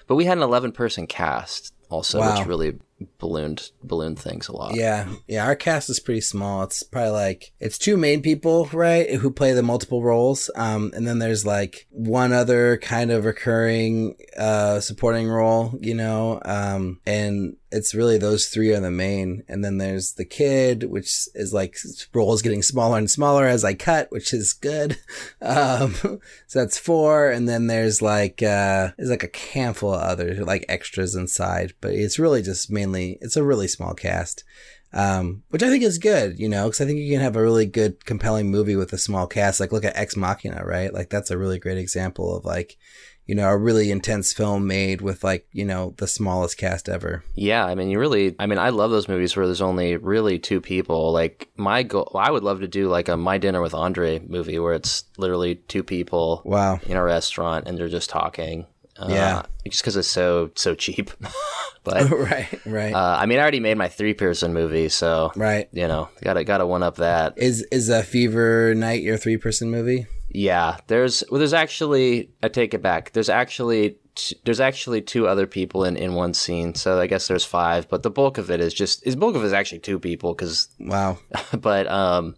But 0.07 0.15
we 0.17 0.27
had 0.27 0.37
an 0.39 0.45
11 0.45 0.73
person 0.73 1.07
cast 1.07 1.73
also, 1.89 2.21
Wow. 2.21 2.39
which 2.39 2.47
really 2.47 2.79
ballooned 3.19 3.71
ballooned 3.83 4.19
things 4.19 4.49
a 4.49 4.53
lot. 4.53 4.75
Yeah, 4.75 5.09
yeah. 5.27 5.45
Our 5.45 5.57
cast 5.57 5.91
is 5.91 6.01
pretty 6.01 6.21
small. 6.21 6.63
It's 6.63 6.83
probably 6.83 7.11
like 7.11 7.53
it's 7.61 7.79
two 7.79 7.97
main 7.97 8.23
people, 8.23 8.67
right, 8.73 9.15
who 9.15 9.31
play 9.31 9.53
the 9.53 9.63
multiple 9.63 10.03
roles. 10.03 10.51
Um, 10.57 10.93
and 10.95 11.07
then 11.07 11.19
there's 11.19 11.45
like 11.45 11.87
one 11.91 12.33
other 12.33 12.79
kind 12.79 13.11
of 13.11 13.25
recurring 13.25 14.17
uh 14.39 14.81
supporting 14.81 15.29
role, 15.29 15.79
you 15.81 15.95
know. 15.95 16.41
Um, 16.45 17.01
and 17.07 17.57
it's 17.73 17.95
really 17.95 18.17
those 18.17 18.49
three 18.49 18.73
are 18.73 18.81
the 18.81 18.91
main. 18.91 19.43
And 19.49 19.65
then 19.65 19.79
there's 19.79 20.15
the 20.15 20.25
kid, 20.25 20.85
which 20.85 21.29
is 21.35 21.53
like 21.53 21.77
role 22.15 22.33
is 22.33 22.43
getting 22.43 22.63
smaller 22.63 22.97
and 22.99 23.11
smaller 23.11 23.47
as 23.47 23.65
I 23.65 23.75
cut, 23.75 24.11
which 24.11 24.33
is 24.33 24.53
good. 24.53 24.99
Um, 25.43 25.95
so 26.47 26.59
that's 26.61 26.79
four. 26.79 27.31
And 27.31 27.49
then 27.49 27.67
there's 27.67 28.01
like 28.01 28.43
uh, 28.43 28.91
there's 28.97 29.11
like 29.11 29.23
a 29.25 29.39
handful 29.55 29.95
of 29.95 30.01
other 30.01 30.45
like 30.45 30.65
extras 30.69 31.15
inside, 31.15 31.75
but 31.81 31.93
it's 31.93 32.19
really 32.19 32.43
just 32.43 32.71
mainly 32.71 32.86
it's 32.95 33.37
a 33.37 33.45
really 33.45 33.69
small 33.69 33.95
cast 33.95 34.45
um, 34.93 35.43
which 35.51 35.63
I 35.63 35.69
think 35.69 35.83
is 35.85 35.99
good, 35.99 36.39
you 36.39 36.49
know, 36.49 36.65
because 36.65 36.81
I 36.81 36.87
think 36.87 36.99
you 36.99 37.13
can 37.13 37.21
have 37.21 37.37
a 37.37 37.43
really 37.43 37.67
good, 37.67 38.05
compelling 38.07 38.51
movie 38.51 38.77
with 38.77 38.93
a 38.93 38.99
small 38.99 39.27
cast. 39.27 39.61
Like, 39.61 39.71
look 39.73 39.85
at 39.85 39.97
Ex 39.97 40.17
Machina, 40.17 40.65
right? 40.65 40.93
Like, 40.93 41.11
that's 41.11 41.31
a 41.31 41.39
really 41.39 41.59
great 41.59 41.77
example 41.77 42.35
of 42.37 42.47
like, 42.47 42.79
you 43.27 43.35
know, 43.35 43.49
a 43.49 43.57
really 43.59 43.91
intense 43.91 44.33
film 44.33 44.67
made 44.67 45.01
with 45.03 45.25
like, 45.25 45.49
you 45.53 45.65
know, 45.65 45.95
the 45.99 46.07
smallest 46.07 46.57
cast 46.57 46.89
ever. 46.89 47.25
Yeah, 47.35 47.67
I 47.67 47.75
mean, 47.75 47.91
you 47.91 47.99
really, 47.99 48.37
I 48.39 48.47
mean, 48.47 48.59
I 48.59 48.71
love 48.71 48.91
those 48.91 49.09
movies 49.09 49.37
where 49.37 49.47
there's 49.47 49.61
only 49.61 49.97
really 49.97 50.39
two 50.39 50.61
people. 50.61 51.13
Like, 51.13 51.49
my 51.57 51.83
goal, 51.83 52.11
I 52.15 52.31
would 52.31 52.45
love 52.45 52.61
to 52.61 52.69
do 52.69 52.89
like 52.89 53.09
a 53.09 53.17
My 53.17 53.37
Dinner 53.37 53.61
with 53.61 53.75
Andre 53.75 54.21
movie 54.21 54.59
where 54.61 54.75
it's 54.75 55.05
literally 55.19 55.57
two 55.57 55.83
people 55.83 56.41
Wow. 56.45 56.79
in 56.87 56.97
a 56.97 57.03
restaurant 57.03 57.67
and 57.67 57.77
they're 57.77 57.89
just 57.89 58.09
talking. 58.09 58.67
Uh, 58.99 59.09
Yeah. 59.11 59.43
Just 59.69 59.83
because 59.83 59.97
it's 59.97 60.09
so, 60.09 60.51
so 60.55 60.75
cheap. 60.75 61.11
but, 61.85 62.11
right, 62.11 62.61
right, 62.67 62.93
uh, 62.95 63.17
I 63.19 63.27
mean, 63.27 63.39
I 63.39 63.43
already 63.43 63.61
made 63.61 63.77
my 63.77 63.89
three 63.89 64.15
person 64.15 64.53
movie, 64.53 64.89
so, 64.89 65.33
right. 65.37 65.69
you 65.73 65.89
know, 65.89 66.09
gotta, 66.23 66.45
gotta 66.45 66.67
one 66.67 66.83
up 66.83 66.97
that. 66.97 67.35
Is 67.37 67.63
is 67.73 67.89
a 67.89 68.03
Fever 68.03 68.75
Night 68.75 69.03
your 69.03 69.17
three 69.17 69.37
person 69.37 69.71
movie? 69.71 70.07
Yeah, 70.29 70.77
there's, 70.87 71.25
well, 71.31 71.39
there's 71.39 71.53
actually, 71.55 72.31
I 72.43 72.49
take 72.49 72.75
it 72.75 72.83
back. 72.83 73.13
There's 73.13 73.29
actually, 73.29 73.97
t- 74.15 74.37
there's 74.45 74.61
actually 74.61 75.01
two 75.03 75.27
other 75.27 75.47
people 75.47 75.85
in, 75.85 75.97
in 75.97 76.15
one 76.15 76.35
scene. 76.35 76.75
So 76.75 77.01
I 77.01 77.07
guess 77.07 77.27
there's 77.29 77.45
five, 77.45 77.89
but 77.89 78.03
the 78.03 78.11
bulk 78.11 78.37
of 78.37 78.51
it 78.51 78.61
is 78.61 78.75
just, 78.75 79.07
is 79.07 79.17
bulk 79.17 79.35
of 79.35 79.43
it 79.43 79.47
is 79.47 79.53
actually 79.53 79.79
two 79.81 79.99
people 79.99 80.35
because 80.35 80.69
Wow. 80.79 81.19
but 81.59 81.87
um 81.87 82.35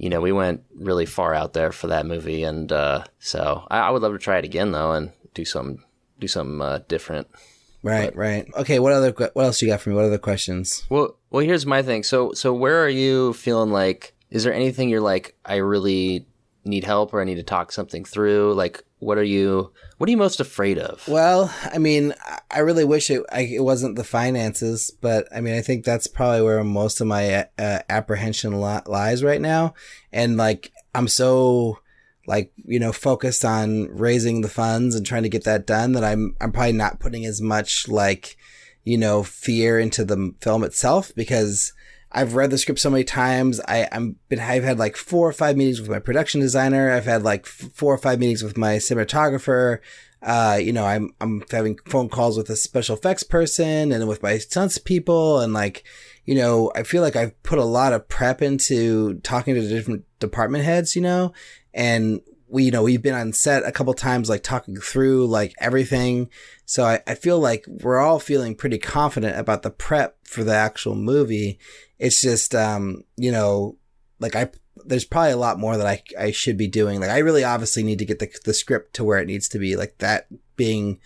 you 0.00 0.08
know 0.08 0.20
we 0.20 0.30
went 0.32 0.62
really 0.76 1.06
far 1.06 1.34
out 1.34 1.52
there 1.54 1.72
for 1.72 1.88
that 1.88 2.06
movie 2.06 2.44
and 2.44 2.70
uh 2.70 3.02
so 3.18 3.66
i, 3.68 3.80
I 3.80 3.90
would 3.90 4.00
love 4.00 4.12
to 4.12 4.18
try 4.18 4.38
it 4.38 4.44
again 4.44 4.70
though 4.70 4.92
and 4.92 5.10
do 5.38 5.44
something 5.44 5.82
do 6.18 6.26
something 6.26 6.60
uh, 6.60 6.80
different 6.88 7.28
Right, 7.80 8.14
right. 8.16 8.44
Okay. 8.56 8.80
What 8.80 8.92
other? 8.92 9.12
What 9.12 9.44
else 9.44 9.62
you 9.62 9.68
got 9.68 9.80
for 9.80 9.90
me? 9.90 9.94
What 9.94 10.04
other 10.04 10.18
questions? 10.18 10.84
well 10.90 11.16
well 11.30 11.44
here's 11.44 11.64
my 11.64 11.80
thing 11.80 12.02
so 12.02 12.32
so 12.32 12.52
where 12.52 12.82
are 12.82 12.88
you 12.88 13.32
feeling 13.34 13.70
like 13.70 14.14
is 14.30 14.42
there 14.42 14.52
anything 14.52 14.88
you're 14.88 15.00
like 15.00 15.36
i 15.44 15.56
really 15.56 16.26
need 16.64 16.84
help 16.84 17.12
or 17.12 17.20
i 17.20 17.24
need 17.24 17.36
to 17.36 17.42
talk 17.42 17.70
something 17.70 18.04
through 18.04 18.52
like 18.54 18.82
what 18.98 19.18
are 19.18 19.22
you 19.24 19.72
what 19.98 20.08
are 20.08 20.10
you 20.10 20.16
most 20.16 20.40
afraid 20.40 20.78
of? 20.78 21.06
Well, 21.08 21.52
I 21.64 21.78
mean, 21.78 22.14
I 22.50 22.60
really 22.60 22.84
wish 22.84 23.10
it 23.10 23.24
I, 23.30 23.42
it 23.42 23.62
wasn't 23.62 23.96
the 23.96 24.04
finances, 24.04 24.90
but 25.00 25.28
I 25.34 25.40
mean, 25.40 25.54
I 25.54 25.60
think 25.60 25.84
that's 25.84 26.06
probably 26.06 26.42
where 26.42 26.62
most 26.64 27.00
of 27.00 27.06
my 27.06 27.46
uh, 27.58 27.80
apprehension 27.88 28.60
lies 28.60 29.22
right 29.22 29.40
now. 29.40 29.74
And 30.12 30.36
like, 30.36 30.72
I'm 30.94 31.08
so 31.08 31.78
like 32.28 32.52
you 32.56 32.78
know 32.78 32.92
focused 32.92 33.44
on 33.44 33.88
raising 33.90 34.42
the 34.42 34.48
funds 34.48 34.94
and 34.94 35.04
trying 35.04 35.22
to 35.22 35.28
get 35.28 35.44
that 35.44 35.66
done 35.66 35.92
that 35.92 36.04
I'm 36.04 36.36
I'm 36.40 36.52
probably 36.52 36.72
not 36.72 37.00
putting 37.00 37.24
as 37.24 37.40
much 37.40 37.88
like 37.88 38.36
you 38.84 38.98
know 38.98 39.22
fear 39.22 39.78
into 39.80 40.04
the 40.04 40.34
film 40.40 40.62
itself 40.62 41.10
because 41.16 41.72
I've 42.12 42.34
read 42.34 42.50
the 42.50 42.58
script 42.58 42.80
so 42.80 42.90
many 42.90 43.04
times. 43.04 43.60
I, 43.68 43.86
I'm 43.92 44.16
been 44.28 44.40
I've 44.40 44.64
had 44.64 44.78
like 44.78 44.96
four 44.96 45.28
or 45.28 45.32
five 45.32 45.56
meetings 45.56 45.80
with 45.80 45.90
my 45.90 45.98
production 45.98 46.40
designer. 46.40 46.90
I've 46.90 47.04
had 47.04 47.22
like 47.22 47.46
four 47.46 47.92
or 47.92 47.98
five 47.98 48.18
meetings 48.18 48.42
with 48.42 48.56
my 48.56 48.76
cinematographer. 48.76 49.80
Uh, 50.22 50.58
you 50.60 50.72
know, 50.72 50.84
I'm 50.84 51.10
I'm 51.20 51.42
having 51.50 51.78
phone 51.86 52.08
calls 52.08 52.36
with 52.36 52.50
a 52.50 52.56
special 52.56 52.96
effects 52.96 53.22
person 53.22 53.92
and 53.92 54.08
with 54.08 54.22
my 54.22 54.38
stunts 54.38 54.78
people, 54.78 55.40
and 55.40 55.52
like, 55.52 55.84
you 56.24 56.34
know, 56.34 56.72
I 56.74 56.82
feel 56.82 57.02
like 57.02 57.14
I've 57.14 57.40
put 57.42 57.58
a 57.58 57.64
lot 57.64 57.92
of 57.92 58.08
prep 58.08 58.42
into 58.42 59.20
talking 59.20 59.54
to 59.54 59.60
the 59.62 59.68
different 59.68 60.04
department 60.18 60.64
heads. 60.64 60.96
You 60.96 61.02
know, 61.02 61.32
and 61.72 62.20
we, 62.48 62.64
you 62.64 62.70
know, 62.70 62.82
we've 62.82 63.02
been 63.02 63.14
on 63.14 63.32
set 63.32 63.64
a 63.64 63.72
couple 63.72 63.92
times, 63.94 64.28
like 64.28 64.42
talking 64.42 64.76
through 64.76 65.26
like 65.26 65.54
everything. 65.60 66.30
So 66.64 66.84
I, 66.84 67.00
I 67.06 67.14
feel 67.14 67.38
like 67.38 67.64
we're 67.66 67.98
all 67.98 68.18
feeling 68.18 68.54
pretty 68.54 68.78
confident 68.78 69.38
about 69.38 69.62
the 69.62 69.70
prep 69.70 70.16
for 70.26 70.44
the 70.44 70.54
actual 70.54 70.94
movie. 70.94 71.58
It's 71.98 72.20
just, 72.20 72.54
um, 72.54 73.04
you 73.16 73.30
know, 73.30 73.76
like 74.18 74.34
I, 74.34 74.50
there's 74.84 75.04
probably 75.04 75.32
a 75.32 75.36
lot 75.36 75.58
more 75.58 75.76
that 75.76 75.86
I, 75.86 76.02
I 76.18 76.30
should 76.30 76.56
be 76.56 76.68
doing. 76.68 77.00
Like 77.00 77.10
I 77.10 77.18
really 77.18 77.44
obviously 77.44 77.82
need 77.82 77.98
to 77.98 78.06
get 78.06 78.18
the, 78.18 78.30
the 78.44 78.54
script 78.54 78.94
to 78.94 79.04
where 79.04 79.18
it 79.18 79.26
needs 79.26 79.48
to 79.50 79.58
be. 79.58 79.76
Like 79.76 79.98
that 79.98 80.28
being 80.56 81.00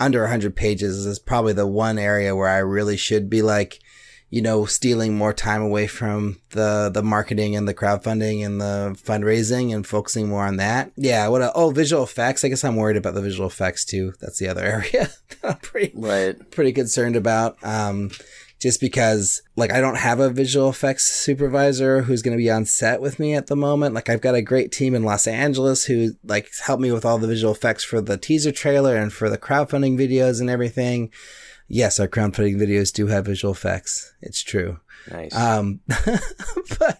under 0.00 0.22
100 0.22 0.56
pages 0.56 1.04
is 1.04 1.18
probably 1.18 1.52
the 1.52 1.66
one 1.66 1.98
area 1.98 2.34
where 2.34 2.48
I 2.48 2.58
really 2.58 2.96
should 2.96 3.28
be 3.28 3.42
like, 3.42 3.80
you 4.28 4.42
know, 4.42 4.64
stealing 4.64 5.16
more 5.16 5.32
time 5.32 5.62
away 5.62 5.86
from 5.86 6.40
the 6.50 6.90
the 6.92 7.02
marketing 7.02 7.54
and 7.54 7.68
the 7.68 7.74
crowdfunding 7.74 8.44
and 8.44 8.60
the 8.60 8.96
fundraising 9.02 9.74
and 9.74 9.86
focusing 9.86 10.28
more 10.28 10.44
on 10.44 10.56
that. 10.56 10.92
Yeah. 10.96 11.28
What? 11.28 11.42
A, 11.42 11.52
oh, 11.54 11.70
visual 11.70 12.02
effects. 12.02 12.44
I 12.44 12.48
guess 12.48 12.64
I'm 12.64 12.76
worried 12.76 12.96
about 12.96 13.14
the 13.14 13.22
visual 13.22 13.48
effects 13.48 13.84
too. 13.84 14.14
That's 14.20 14.38
the 14.38 14.48
other 14.48 14.62
area 14.64 15.10
that 15.28 15.38
I'm 15.44 15.56
pretty 15.58 15.92
right 15.94 16.50
pretty 16.50 16.72
concerned 16.72 17.16
about. 17.16 17.56
Um, 17.62 18.10
just 18.60 18.80
because 18.80 19.42
like 19.54 19.72
I 19.72 19.80
don't 19.80 19.98
have 19.98 20.18
a 20.18 20.30
visual 20.30 20.70
effects 20.70 21.04
supervisor 21.04 22.02
who's 22.02 22.22
going 22.22 22.36
to 22.36 22.42
be 22.42 22.50
on 22.50 22.64
set 22.64 23.00
with 23.00 23.18
me 23.18 23.34
at 23.34 23.46
the 23.46 23.56
moment. 23.56 23.94
Like 23.94 24.08
I've 24.08 24.20
got 24.20 24.34
a 24.34 24.42
great 24.42 24.72
team 24.72 24.94
in 24.94 25.02
Los 25.04 25.26
Angeles 25.26 25.84
who 25.84 26.12
like 26.24 26.48
helped 26.64 26.82
me 26.82 26.90
with 26.90 27.04
all 27.04 27.18
the 27.18 27.28
visual 27.28 27.52
effects 27.52 27.84
for 27.84 28.00
the 28.00 28.16
teaser 28.16 28.52
trailer 28.52 28.96
and 28.96 29.12
for 29.12 29.28
the 29.28 29.38
crowdfunding 29.38 29.98
videos 29.98 30.40
and 30.40 30.48
everything 30.50 31.12
yes, 31.68 32.00
our 32.00 32.08
crown 32.08 32.32
crowdfunding 32.32 32.56
videos 32.56 32.92
do 32.92 33.06
have 33.06 33.26
visual 33.26 33.52
effects. 33.52 34.14
It's 34.20 34.42
true. 34.42 34.78
Nice. 35.10 35.34
Um, 35.34 35.80
but, 36.78 36.98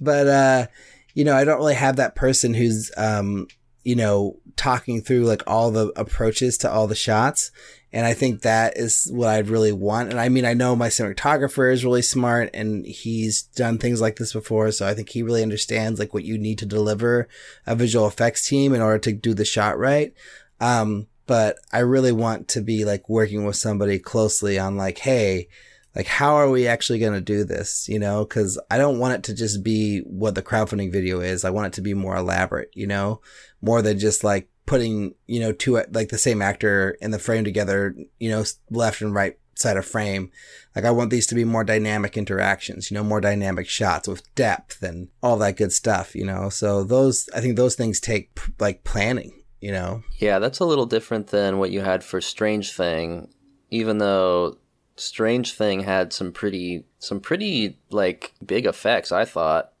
but, 0.00 0.26
uh, 0.26 0.66
you 1.14 1.24
know, 1.24 1.36
I 1.36 1.44
don't 1.44 1.58
really 1.58 1.74
have 1.74 1.96
that 1.96 2.14
person 2.14 2.54
who's, 2.54 2.90
um, 2.96 3.48
you 3.84 3.96
know, 3.96 4.38
talking 4.56 5.00
through 5.00 5.24
like 5.24 5.42
all 5.46 5.70
the 5.70 5.92
approaches 5.96 6.58
to 6.58 6.70
all 6.70 6.86
the 6.86 6.94
shots. 6.94 7.50
And 7.92 8.06
I 8.06 8.14
think 8.14 8.42
that 8.42 8.76
is 8.76 9.08
what 9.10 9.28
I'd 9.28 9.48
really 9.48 9.72
want. 9.72 10.10
And 10.10 10.20
I 10.20 10.28
mean, 10.28 10.44
I 10.44 10.54
know 10.54 10.76
my 10.76 10.88
cinematographer 10.88 11.72
is 11.72 11.84
really 11.84 12.02
smart 12.02 12.50
and 12.54 12.86
he's 12.86 13.42
done 13.42 13.78
things 13.78 14.00
like 14.00 14.16
this 14.16 14.32
before. 14.32 14.70
So 14.70 14.86
I 14.86 14.94
think 14.94 15.08
he 15.08 15.22
really 15.22 15.42
understands 15.42 15.98
like 15.98 16.14
what 16.14 16.24
you 16.24 16.38
need 16.38 16.58
to 16.58 16.66
deliver 16.66 17.26
a 17.66 17.74
visual 17.74 18.06
effects 18.06 18.46
team 18.46 18.74
in 18.74 18.80
order 18.80 18.98
to 18.98 19.12
do 19.12 19.34
the 19.34 19.44
shot 19.44 19.76
right. 19.78 20.12
Um, 20.60 21.08
but 21.30 21.60
I 21.72 21.78
really 21.78 22.10
want 22.10 22.48
to 22.48 22.60
be 22.60 22.84
like 22.84 23.08
working 23.08 23.44
with 23.44 23.54
somebody 23.54 24.00
closely 24.00 24.58
on 24.58 24.76
like, 24.76 24.98
hey, 24.98 25.46
like 25.94 26.08
how 26.08 26.34
are 26.34 26.50
we 26.50 26.66
actually 26.66 26.98
going 26.98 27.12
to 27.12 27.20
do 27.20 27.44
this? 27.44 27.88
You 27.88 28.00
know, 28.00 28.24
cause 28.24 28.58
I 28.68 28.78
don't 28.78 28.98
want 28.98 29.14
it 29.14 29.22
to 29.24 29.34
just 29.34 29.62
be 29.62 30.00
what 30.00 30.34
the 30.34 30.42
crowdfunding 30.42 30.90
video 30.90 31.20
is. 31.20 31.44
I 31.44 31.50
want 31.50 31.68
it 31.68 31.72
to 31.74 31.82
be 31.82 31.94
more 31.94 32.16
elaborate, 32.16 32.70
you 32.74 32.88
know, 32.88 33.20
more 33.62 33.80
than 33.80 34.00
just 34.00 34.24
like 34.24 34.48
putting, 34.66 35.14
you 35.28 35.38
know, 35.38 35.52
two, 35.52 35.80
like 35.92 36.08
the 36.08 36.18
same 36.18 36.42
actor 36.42 36.98
in 37.00 37.12
the 37.12 37.18
frame 37.20 37.44
together, 37.44 37.94
you 38.18 38.28
know, 38.28 38.42
left 38.68 39.00
and 39.00 39.14
right 39.14 39.38
side 39.54 39.76
of 39.76 39.86
frame. 39.86 40.32
Like 40.74 40.84
I 40.84 40.90
want 40.90 41.10
these 41.10 41.28
to 41.28 41.36
be 41.36 41.44
more 41.44 41.62
dynamic 41.62 42.16
interactions, 42.16 42.90
you 42.90 42.96
know, 42.96 43.04
more 43.04 43.20
dynamic 43.20 43.68
shots 43.68 44.08
with 44.08 44.34
depth 44.34 44.82
and 44.82 45.06
all 45.22 45.36
that 45.36 45.58
good 45.58 45.72
stuff, 45.72 46.16
you 46.16 46.24
know. 46.24 46.48
So 46.48 46.82
those, 46.82 47.28
I 47.32 47.40
think 47.40 47.54
those 47.54 47.76
things 47.76 48.00
take 48.00 48.36
like 48.58 48.82
planning, 48.82 49.39
you 49.60 49.72
know? 49.72 50.02
Yeah, 50.18 50.38
that's 50.38 50.60
a 50.60 50.64
little 50.64 50.86
different 50.86 51.28
than 51.28 51.58
what 51.58 51.70
you 51.70 51.80
had 51.80 52.02
for 52.02 52.20
Strange 52.20 52.72
Thing, 52.72 53.28
even 53.70 53.98
though 53.98 54.58
Strange 54.96 55.54
Thing 55.54 55.80
had 55.80 56.12
some 56.12 56.32
pretty 56.32 56.84
some 56.98 57.20
pretty 57.20 57.78
like 57.90 58.34
big 58.44 58.66
effects, 58.66 59.12
I 59.12 59.24
thought. 59.24 59.72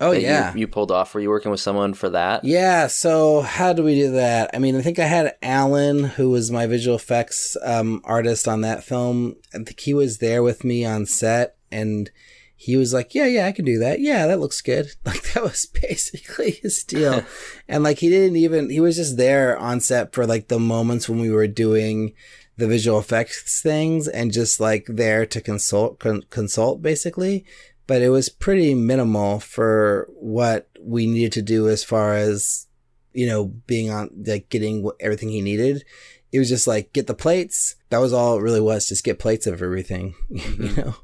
Oh 0.00 0.12
yeah. 0.12 0.54
You, 0.54 0.60
you, 0.60 0.66
pulled 0.66 0.90
off. 0.90 1.12
Were 1.12 1.20
you 1.20 1.28
working 1.28 1.50
with 1.50 1.60
someone 1.60 1.92
for 1.92 2.08
that? 2.08 2.42
Yeah. 2.42 2.86
So 2.86 3.42
how 3.42 3.74
do 3.74 3.82
we 3.82 3.94
do 3.94 4.12
that? 4.12 4.50
I 4.54 4.58
mean, 4.58 4.74
I 4.74 4.80
think 4.80 4.98
I 4.98 5.04
had 5.04 5.34
Alan, 5.42 6.04
who 6.04 6.30
was 6.30 6.50
my 6.50 6.66
visual 6.66 6.96
effects 6.96 7.54
um, 7.62 8.00
artist 8.04 8.48
on 8.48 8.62
that 8.62 8.82
film. 8.82 9.36
I 9.52 9.58
think 9.58 9.78
he 9.78 9.92
was 9.92 10.18
there 10.18 10.42
with 10.42 10.64
me 10.64 10.86
on 10.86 11.04
set, 11.04 11.56
and 11.70 12.10
he 12.62 12.76
was 12.76 12.92
like, 12.92 13.14
yeah, 13.14 13.24
yeah, 13.24 13.46
I 13.46 13.52
can 13.52 13.64
do 13.64 13.78
that. 13.78 14.00
Yeah, 14.00 14.26
that 14.26 14.38
looks 14.38 14.60
good. 14.60 14.90
Like 15.06 15.22
that 15.32 15.42
was 15.42 15.64
basically 15.82 16.50
his 16.50 16.84
deal. 16.84 17.24
and 17.68 17.82
like 17.82 18.00
he 18.00 18.10
didn't 18.10 18.36
even, 18.36 18.68
he 18.68 18.80
was 18.80 18.96
just 18.96 19.16
there 19.16 19.56
on 19.56 19.80
set 19.80 20.12
for 20.12 20.26
like 20.26 20.48
the 20.48 20.58
moments 20.58 21.08
when 21.08 21.20
we 21.20 21.30
were 21.30 21.46
doing 21.46 22.12
the 22.58 22.68
visual 22.68 22.98
effects 22.98 23.62
things 23.62 24.06
and 24.08 24.30
just 24.30 24.60
like 24.60 24.84
there 24.88 25.24
to 25.24 25.40
consult, 25.40 26.00
con- 26.00 26.24
consult 26.28 26.82
basically. 26.82 27.46
But 27.86 28.02
it 28.02 28.10
was 28.10 28.28
pretty 28.28 28.74
minimal 28.74 29.40
for 29.40 30.06
what 30.10 30.68
we 30.78 31.06
needed 31.06 31.32
to 31.32 31.42
do 31.42 31.66
as 31.66 31.82
far 31.82 32.12
as, 32.12 32.66
you 33.14 33.26
know, 33.26 33.46
being 33.46 33.90
on, 33.90 34.10
like 34.26 34.50
getting 34.50 34.86
everything 35.00 35.30
he 35.30 35.40
needed 35.40 35.82
it 36.32 36.38
was 36.38 36.48
just 36.48 36.68
like 36.68 36.92
get 36.92 37.08
the 37.08 37.14
plates. 37.14 37.74
That 37.88 37.98
was 37.98 38.12
all 38.12 38.38
it 38.38 38.42
really 38.42 38.60
was, 38.60 38.86
just 38.86 39.02
get 39.02 39.18
plates 39.18 39.48
of 39.48 39.60
everything, 39.60 40.14
mm-hmm. 40.30 40.62
you 40.62 40.76
know 40.76 40.94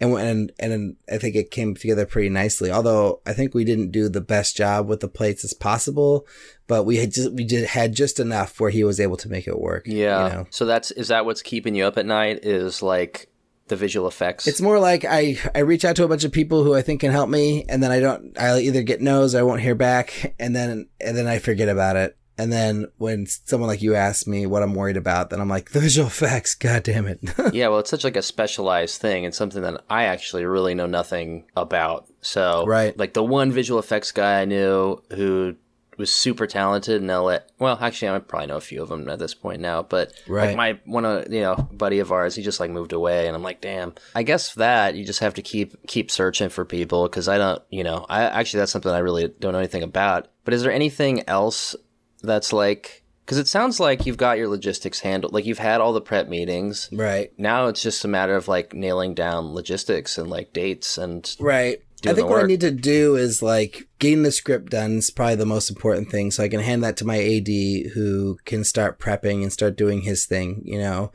and 0.00 0.16
and 0.16 0.52
and 0.58 0.96
I 1.10 1.18
think 1.18 1.34
it 1.34 1.50
came 1.50 1.74
together 1.74 2.06
pretty 2.06 2.28
nicely. 2.28 2.70
Although 2.70 3.20
I 3.26 3.32
think 3.32 3.54
we 3.54 3.64
didn't 3.64 3.90
do 3.90 4.08
the 4.08 4.20
best 4.20 4.56
job 4.56 4.88
with 4.88 5.00
the 5.00 5.08
plates 5.08 5.44
as 5.44 5.54
possible, 5.54 6.26
but 6.66 6.84
we 6.84 6.96
had 6.96 7.12
just 7.12 7.32
we 7.32 7.44
did 7.44 7.66
had 7.66 7.94
just 7.94 8.20
enough 8.20 8.60
where 8.60 8.70
he 8.70 8.84
was 8.84 9.00
able 9.00 9.16
to 9.18 9.28
make 9.28 9.46
it 9.46 9.58
work. 9.58 9.84
Yeah. 9.86 10.26
You 10.26 10.32
know? 10.32 10.46
So 10.50 10.66
that's 10.66 10.90
is 10.92 11.08
that 11.08 11.24
what's 11.24 11.42
keeping 11.42 11.74
you 11.74 11.84
up 11.84 11.98
at 11.98 12.06
night? 12.06 12.44
Is 12.44 12.82
like 12.82 13.28
the 13.68 13.76
visual 13.76 14.08
effects. 14.08 14.46
It's 14.46 14.60
more 14.60 14.78
like 14.78 15.04
I 15.04 15.38
I 15.54 15.60
reach 15.60 15.84
out 15.84 15.96
to 15.96 16.04
a 16.04 16.08
bunch 16.08 16.24
of 16.24 16.32
people 16.32 16.64
who 16.64 16.74
I 16.74 16.82
think 16.82 17.00
can 17.00 17.12
help 17.12 17.28
me, 17.28 17.64
and 17.68 17.82
then 17.82 17.90
I 17.90 18.00
don't. 18.00 18.38
I 18.38 18.58
either 18.58 18.82
get 18.82 19.00
no's, 19.00 19.34
or 19.34 19.38
I 19.38 19.42
won't 19.42 19.60
hear 19.60 19.74
back, 19.74 20.34
and 20.38 20.54
then 20.54 20.88
and 21.00 21.16
then 21.16 21.26
I 21.26 21.38
forget 21.38 21.68
about 21.68 21.96
it. 21.96 22.17
And 22.38 22.52
then 22.52 22.86
when 22.98 23.26
someone 23.26 23.68
like 23.68 23.82
you 23.82 23.96
asks 23.96 24.26
me 24.26 24.46
what 24.46 24.62
I'm 24.62 24.74
worried 24.74 24.96
about, 24.96 25.30
then 25.30 25.40
I'm 25.40 25.48
like, 25.48 25.70
the 25.70 25.80
visual 25.80 26.06
effects, 26.06 26.54
god 26.54 26.84
damn 26.84 27.06
it. 27.06 27.18
yeah, 27.52 27.68
well, 27.68 27.80
it's 27.80 27.90
such 27.90 28.04
like 28.04 28.16
a 28.16 28.22
specialized 28.22 29.00
thing 29.00 29.24
and 29.24 29.34
something 29.34 29.62
that 29.62 29.82
I 29.90 30.04
actually 30.04 30.44
really 30.44 30.74
know 30.74 30.86
nothing 30.86 31.44
about. 31.56 32.06
So, 32.20 32.64
right. 32.66 32.96
like 32.96 33.12
the 33.12 33.24
one 33.24 33.50
visual 33.50 33.80
effects 33.80 34.12
guy 34.12 34.40
I 34.40 34.44
knew 34.44 35.02
who 35.10 35.56
was 35.98 36.12
super 36.12 36.46
talented 36.46 37.02
in 37.02 37.08
LA. 37.08 37.38
Well, 37.58 37.76
actually, 37.80 38.08
I 38.08 38.18
probably 38.20 38.46
know 38.46 38.56
a 38.56 38.60
few 38.60 38.82
of 38.82 38.88
them 38.88 39.08
at 39.08 39.18
this 39.18 39.34
point 39.34 39.60
now, 39.60 39.82
but 39.82 40.12
right. 40.28 40.46
like 40.48 40.56
my 40.56 40.78
one 40.84 41.04
of 41.04 41.30
you 41.32 41.40
know 41.40 41.56
buddy 41.72 41.98
of 41.98 42.12
ours, 42.12 42.36
he 42.36 42.42
just 42.42 42.60
like 42.60 42.70
moved 42.70 42.92
away, 42.92 43.26
and 43.26 43.36
I'm 43.36 43.42
like, 43.42 43.60
damn. 43.60 43.94
I 44.14 44.22
guess 44.22 44.54
that 44.54 44.94
you 44.94 45.04
just 45.04 45.18
have 45.20 45.34
to 45.34 45.42
keep 45.42 45.74
keep 45.86 46.10
searching 46.10 46.48
for 46.48 46.64
people 46.64 47.04
because 47.08 47.28
I 47.28 47.36
don't, 47.36 47.62
you 47.70 47.82
know, 47.82 48.06
I 48.08 48.22
actually 48.22 48.60
that's 48.60 48.72
something 48.72 48.92
I 48.92 48.98
really 48.98 49.28
don't 49.40 49.52
know 49.52 49.58
anything 49.58 49.82
about. 49.82 50.28
But 50.44 50.54
is 50.54 50.62
there 50.62 50.72
anything 50.72 51.28
else 51.28 51.76
that's 52.22 52.52
like 52.52 53.04
because 53.24 53.38
it 53.38 53.48
sounds 53.48 53.78
like 53.78 54.06
you've 54.06 54.16
got 54.16 54.38
your 54.38 54.48
logistics 54.48 55.00
handled 55.00 55.34
like 55.34 55.44
you've 55.44 55.58
had 55.58 55.80
all 55.80 55.92
the 55.92 56.00
prep 56.00 56.28
meetings. 56.28 56.88
Right. 56.92 57.30
Now 57.38 57.66
it's 57.66 57.82
just 57.82 58.04
a 58.04 58.08
matter 58.08 58.34
of 58.34 58.48
like 58.48 58.72
nailing 58.72 59.14
down 59.14 59.54
logistics 59.54 60.16
and 60.16 60.30
like 60.30 60.52
dates 60.52 60.96
and 60.96 61.36
right. 61.38 61.82
i 62.06 62.12
think 62.12 62.30
what 62.30 62.44
i 62.44 62.46
need 62.46 62.60
to 62.60 62.70
do 62.70 63.16
is 63.16 63.42
like 63.42 63.88
getting 63.98 64.22
the 64.22 64.30
script 64.30 64.70
done 64.70 64.98
is 64.98 65.10
probably 65.10 65.34
the 65.34 65.44
most 65.44 65.68
important 65.68 66.10
thing 66.10 66.30
so 66.30 66.44
i 66.44 66.48
can 66.48 66.60
hand 66.60 66.84
that 66.84 66.96
to 66.96 67.04
my 67.04 67.18
ad 67.18 67.48
who 67.94 68.38
can 68.44 68.62
start 68.62 69.00
prepping 69.00 69.42
and 69.42 69.52
start 69.52 69.76
doing 69.76 70.02
his 70.02 70.24
thing 70.24 70.62
you 70.64 70.78
know? 70.78 71.10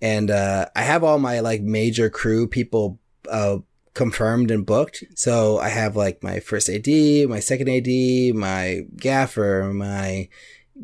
And 0.00 0.30
uh, 0.30 0.66
i 0.76 0.82
have 0.82 1.02
all 1.02 1.18
my 1.18 1.40
like 1.40 1.60
major 1.60 2.08
crew 2.08 2.46
people 2.46 3.00
uh, 3.28 3.58
confirmed 3.98 4.52
and 4.52 4.64
booked. 4.64 5.02
So 5.16 5.58
I 5.58 5.70
have 5.70 5.96
like 5.96 6.22
my 6.22 6.38
first 6.38 6.70
AD, 6.70 6.86
my 7.28 7.40
second 7.40 7.68
AD, 7.68 8.32
my 8.36 8.82
gaffer, 8.96 9.72
my, 9.74 10.28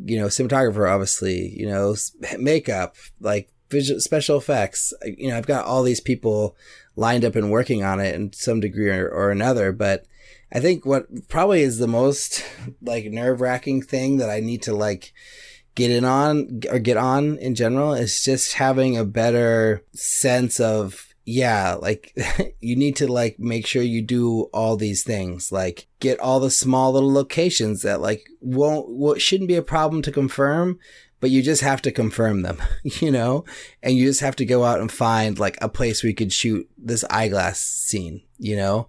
you 0.04 0.18
know, 0.18 0.26
cinematographer, 0.26 0.90
obviously, 0.90 1.54
you 1.56 1.64
know, 1.64 1.94
makeup, 2.38 2.96
like 3.20 3.52
visual 3.70 4.00
special 4.00 4.36
effects. 4.36 4.92
You 5.04 5.28
know, 5.28 5.36
I've 5.36 5.46
got 5.46 5.64
all 5.64 5.84
these 5.84 6.00
people 6.00 6.56
lined 6.96 7.24
up 7.24 7.36
and 7.36 7.52
working 7.52 7.84
on 7.84 8.00
it 8.00 8.16
in 8.16 8.32
some 8.32 8.58
degree 8.58 8.90
or, 8.90 9.08
or 9.08 9.30
another, 9.30 9.70
but 9.70 10.06
I 10.50 10.58
think 10.58 10.84
what 10.84 11.28
probably 11.28 11.62
is 11.62 11.78
the 11.78 11.86
most 11.86 12.44
like 12.82 13.04
nerve 13.04 13.40
wracking 13.40 13.80
thing 13.80 14.16
that 14.16 14.28
I 14.28 14.40
need 14.40 14.62
to 14.62 14.74
like 14.74 15.12
get 15.76 15.92
in 15.92 16.04
on 16.04 16.62
or 16.68 16.80
get 16.80 16.96
on 16.96 17.38
in 17.38 17.54
general 17.54 17.94
is 17.94 18.24
just 18.24 18.54
having 18.54 18.98
a 18.98 19.04
better 19.04 19.84
sense 19.92 20.58
of 20.58 21.13
yeah, 21.24 21.74
like 21.74 22.16
you 22.60 22.76
need 22.76 22.96
to 22.96 23.10
like 23.10 23.38
make 23.38 23.66
sure 23.66 23.82
you 23.82 24.02
do 24.02 24.42
all 24.52 24.76
these 24.76 25.02
things, 25.02 25.50
like 25.50 25.86
get 26.00 26.20
all 26.20 26.40
the 26.40 26.50
small 26.50 26.92
little 26.92 27.12
locations 27.12 27.82
that 27.82 28.00
like 28.00 28.28
won't, 28.40 29.20
shouldn't 29.20 29.48
be 29.48 29.56
a 29.56 29.62
problem 29.62 30.02
to 30.02 30.12
confirm, 30.12 30.78
but 31.20 31.30
you 31.30 31.42
just 31.42 31.62
have 31.62 31.80
to 31.82 31.90
confirm 31.90 32.42
them, 32.42 32.58
you 32.82 33.10
know, 33.10 33.44
and 33.82 33.96
you 33.96 34.06
just 34.06 34.20
have 34.20 34.36
to 34.36 34.44
go 34.44 34.64
out 34.64 34.80
and 34.80 34.92
find 34.92 35.38
like 35.38 35.56
a 35.62 35.68
place 35.68 36.04
you 36.04 36.14
could 36.14 36.32
shoot 36.32 36.68
this 36.76 37.04
eyeglass 37.10 37.58
scene, 37.60 38.22
you 38.38 38.56
know, 38.56 38.86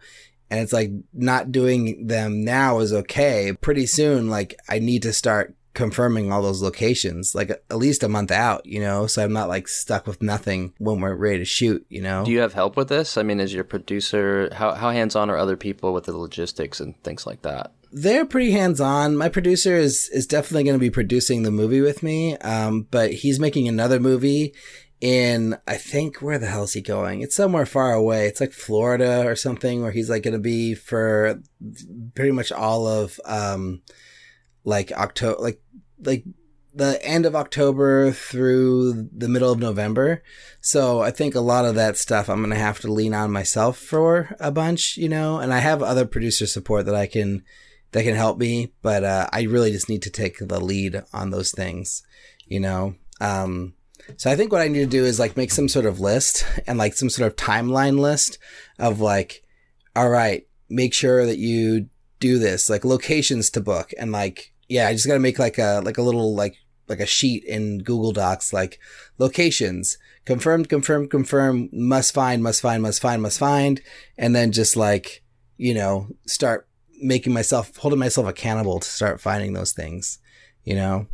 and 0.49 0.59
it's 0.59 0.73
like 0.73 0.91
not 1.13 1.51
doing 1.51 2.07
them 2.07 2.43
now 2.43 2.79
is 2.79 2.93
okay. 2.93 3.53
Pretty 3.61 3.85
soon, 3.85 4.29
like 4.29 4.55
I 4.69 4.79
need 4.79 5.01
to 5.03 5.13
start 5.13 5.55
confirming 5.75 6.31
all 6.31 6.41
those 6.41 6.61
locations 6.61 7.35
like 7.35 7.49
at 7.49 7.77
least 7.77 8.03
a 8.03 8.09
month 8.09 8.31
out, 8.31 8.65
you 8.65 8.79
know, 8.79 9.05
so 9.05 9.23
I'm 9.23 9.33
not 9.33 9.49
like 9.49 9.67
stuck 9.67 10.07
with 10.07 10.21
nothing 10.21 10.73
when 10.79 11.01
we're 11.01 11.15
ready 11.15 11.39
to 11.39 11.45
shoot, 11.45 11.85
you 11.89 12.01
know. 12.01 12.25
Do 12.25 12.31
you 12.31 12.39
have 12.39 12.53
help 12.53 12.75
with 12.75 12.89
this? 12.89 13.17
I 13.17 13.23
mean, 13.23 13.39
is 13.39 13.53
your 13.53 13.63
producer 13.63 14.49
how 14.53 14.73
how 14.73 14.89
hands-on 14.89 15.29
are 15.29 15.37
other 15.37 15.57
people 15.57 15.93
with 15.93 16.05
the 16.05 16.17
logistics 16.17 16.79
and 16.79 17.01
things 17.03 17.27
like 17.27 17.43
that? 17.43 17.73
They're 17.91 18.25
pretty 18.25 18.51
hands-on. 18.51 19.15
My 19.15 19.29
producer 19.29 19.75
is 19.75 20.09
is 20.11 20.25
definitely 20.25 20.63
going 20.63 20.75
to 20.75 20.79
be 20.79 20.89
producing 20.89 21.43
the 21.43 21.51
movie 21.51 21.81
with 21.81 22.01
me, 22.01 22.37
um, 22.37 22.87
but 22.89 23.11
he's 23.13 23.39
making 23.39 23.67
another 23.67 23.99
movie 23.99 24.53
in 25.01 25.57
I 25.67 25.77
think 25.77 26.17
where 26.17 26.39
the 26.39 26.47
hell 26.47 26.63
is 26.63 26.73
he 26.73 26.81
going? 26.81 27.21
It's 27.21 27.35
somewhere 27.35 27.65
far 27.65 27.93
away. 27.93 28.27
It's 28.27 28.41
like 28.41 28.53
Florida 28.53 29.27
or 29.27 29.35
something 29.35 29.81
where 29.81 29.91
he's 29.91 30.09
like 30.09 30.23
going 30.23 30.33
to 30.33 30.39
be 30.39 30.73
for 30.73 31.41
pretty 32.15 32.31
much 32.31 32.51
all 32.51 32.87
of 32.87 33.19
um 33.25 33.81
like 34.63 34.91
October 34.93 35.41
like 35.41 35.61
like 35.99 36.23
the 36.73 37.03
end 37.05 37.25
of 37.25 37.35
October 37.35 38.11
through 38.11 39.07
the 39.15 39.29
middle 39.29 39.51
of 39.51 39.59
November. 39.59 40.21
So 40.59 41.01
I 41.01 41.09
think 41.09 41.33
a 41.33 41.39
lot 41.39 41.63
of 41.63 41.75
that 41.75 41.95
stuff 41.95 42.29
I'm 42.29 42.39
going 42.39 42.49
to 42.49 42.57
have 42.57 42.81
to 42.81 42.91
lean 42.91 43.13
on 43.13 43.31
myself 43.31 43.77
for 43.77 44.35
a 44.41 44.51
bunch, 44.51 44.97
you 44.97 45.07
know, 45.07 45.39
and 45.39 45.53
I 45.53 45.59
have 45.59 45.81
other 45.81 46.05
producer 46.05 46.45
support 46.45 46.85
that 46.87 46.95
I 46.95 47.07
can, 47.07 47.43
that 47.93 48.03
can 48.03 48.15
help 48.15 48.37
me, 48.37 48.73
but, 48.81 49.05
uh, 49.05 49.29
I 49.31 49.43
really 49.43 49.71
just 49.71 49.87
need 49.87 50.01
to 50.01 50.09
take 50.09 50.39
the 50.39 50.59
lead 50.59 51.01
on 51.13 51.29
those 51.29 51.51
things, 51.51 52.03
you 52.45 52.59
know? 52.59 52.95
Um, 53.21 53.75
so 54.17 54.29
I 54.29 54.35
think 54.35 54.51
what 54.51 54.61
I 54.61 54.67
need 54.67 54.79
to 54.79 54.85
do 54.85 55.05
is 55.05 55.17
like 55.17 55.37
make 55.37 55.51
some 55.51 55.69
sort 55.69 55.85
of 55.85 56.01
list 56.01 56.45
and 56.67 56.77
like 56.77 56.93
some 56.93 57.09
sort 57.09 57.31
of 57.31 57.37
timeline 57.37 57.99
list 57.99 58.37
of 58.77 58.99
like, 58.99 59.43
all 59.95 60.09
right, 60.09 60.45
make 60.69 60.93
sure 60.93 61.25
that 61.25 61.37
you 61.37 61.87
do 62.19 62.37
this, 62.37 62.69
like 62.69 62.83
locations 62.83 63.49
to 63.51 63.61
book 63.61 63.91
and 63.97 64.11
like, 64.11 64.51
yeah, 64.67 64.87
I 64.87 64.93
just 64.93 65.07
got 65.07 65.13
to 65.13 65.19
make 65.19 65.39
like 65.39 65.57
a, 65.57 65.81
like 65.83 65.97
a 65.97 66.01
little, 66.01 66.35
like, 66.35 66.55
like 66.87 66.99
a 66.99 67.05
sheet 67.05 67.43
in 67.45 67.79
Google 67.79 68.11
Docs, 68.11 68.53
like 68.53 68.79
locations, 69.17 69.97
confirmed, 70.25 70.69
confirmed, 70.69 71.09
confirmed, 71.09 71.69
must 71.73 72.13
find, 72.13 72.43
must 72.43 72.61
find, 72.61 72.83
must 72.83 73.01
find, 73.01 73.21
must 73.21 73.39
find. 73.39 73.81
And 74.17 74.35
then 74.35 74.51
just 74.51 74.75
like, 74.75 75.23
you 75.57 75.73
know, 75.73 76.09
start 76.27 76.67
making 77.01 77.33
myself, 77.33 77.75
holding 77.77 77.99
myself 77.99 78.27
accountable 78.27 78.79
to 78.79 78.87
start 78.87 79.21
finding 79.21 79.53
those 79.53 79.71
things, 79.71 80.19
you 80.63 80.75
know? 80.75 81.07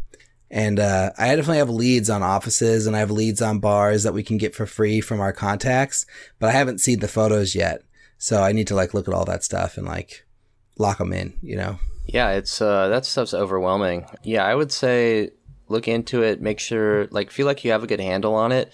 And, 0.50 0.80
uh, 0.80 1.12
I 1.18 1.28
definitely 1.36 1.60
have 1.60 1.70
leads 1.70 2.10
on 2.10 2.24
offices 2.24 2.86
and 2.86 2.96
I 2.96 3.00
have 3.00 3.12
leads 3.12 3.42
on 3.42 3.60
bars 3.60 4.04
that 4.04 4.14
we 4.14 4.24
can 4.24 4.38
get 4.38 4.54
for 4.54 4.66
free 4.66 5.00
from 5.00 5.22
our 5.22 5.32
contacts, 5.32 6.06
but 6.40 6.50
I 6.50 6.52
haven't 6.52 6.82
seen 6.82 7.00
the 7.00 7.08
photos 7.08 7.56
yet. 7.56 7.84
So 8.18 8.44
I 8.44 8.52
need 8.52 8.68
to 8.68 8.76
like 8.76 8.94
look 8.94 9.08
at 9.08 9.14
all 9.14 9.26
that 9.26 9.44
stuff 9.44 9.78
and 9.78 9.88
like 9.88 10.26
lock 10.78 10.98
them 10.98 11.14
in, 11.14 11.38
you 11.42 11.56
know? 11.56 11.80
Yeah, 12.12 12.32
it's 12.32 12.62
uh 12.62 12.90
that 12.90 13.06
stuff's 13.06 13.34
overwhelming. 13.34 14.06
Yeah, 14.24 14.46
I 14.46 14.56
would 14.56 14.72
say 14.72 15.32
look 15.68 15.88
into 15.88 16.22
it, 16.24 16.42
make 16.42 16.60
sure 16.60 17.08
like 17.12 17.32
feel 17.32 17.46
like 17.46 17.64
you 17.64 17.72
have 17.72 17.84
a 17.84 17.88
good 17.88 18.00
handle 18.02 18.36
on 18.36 18.52
it, 18.52 18.74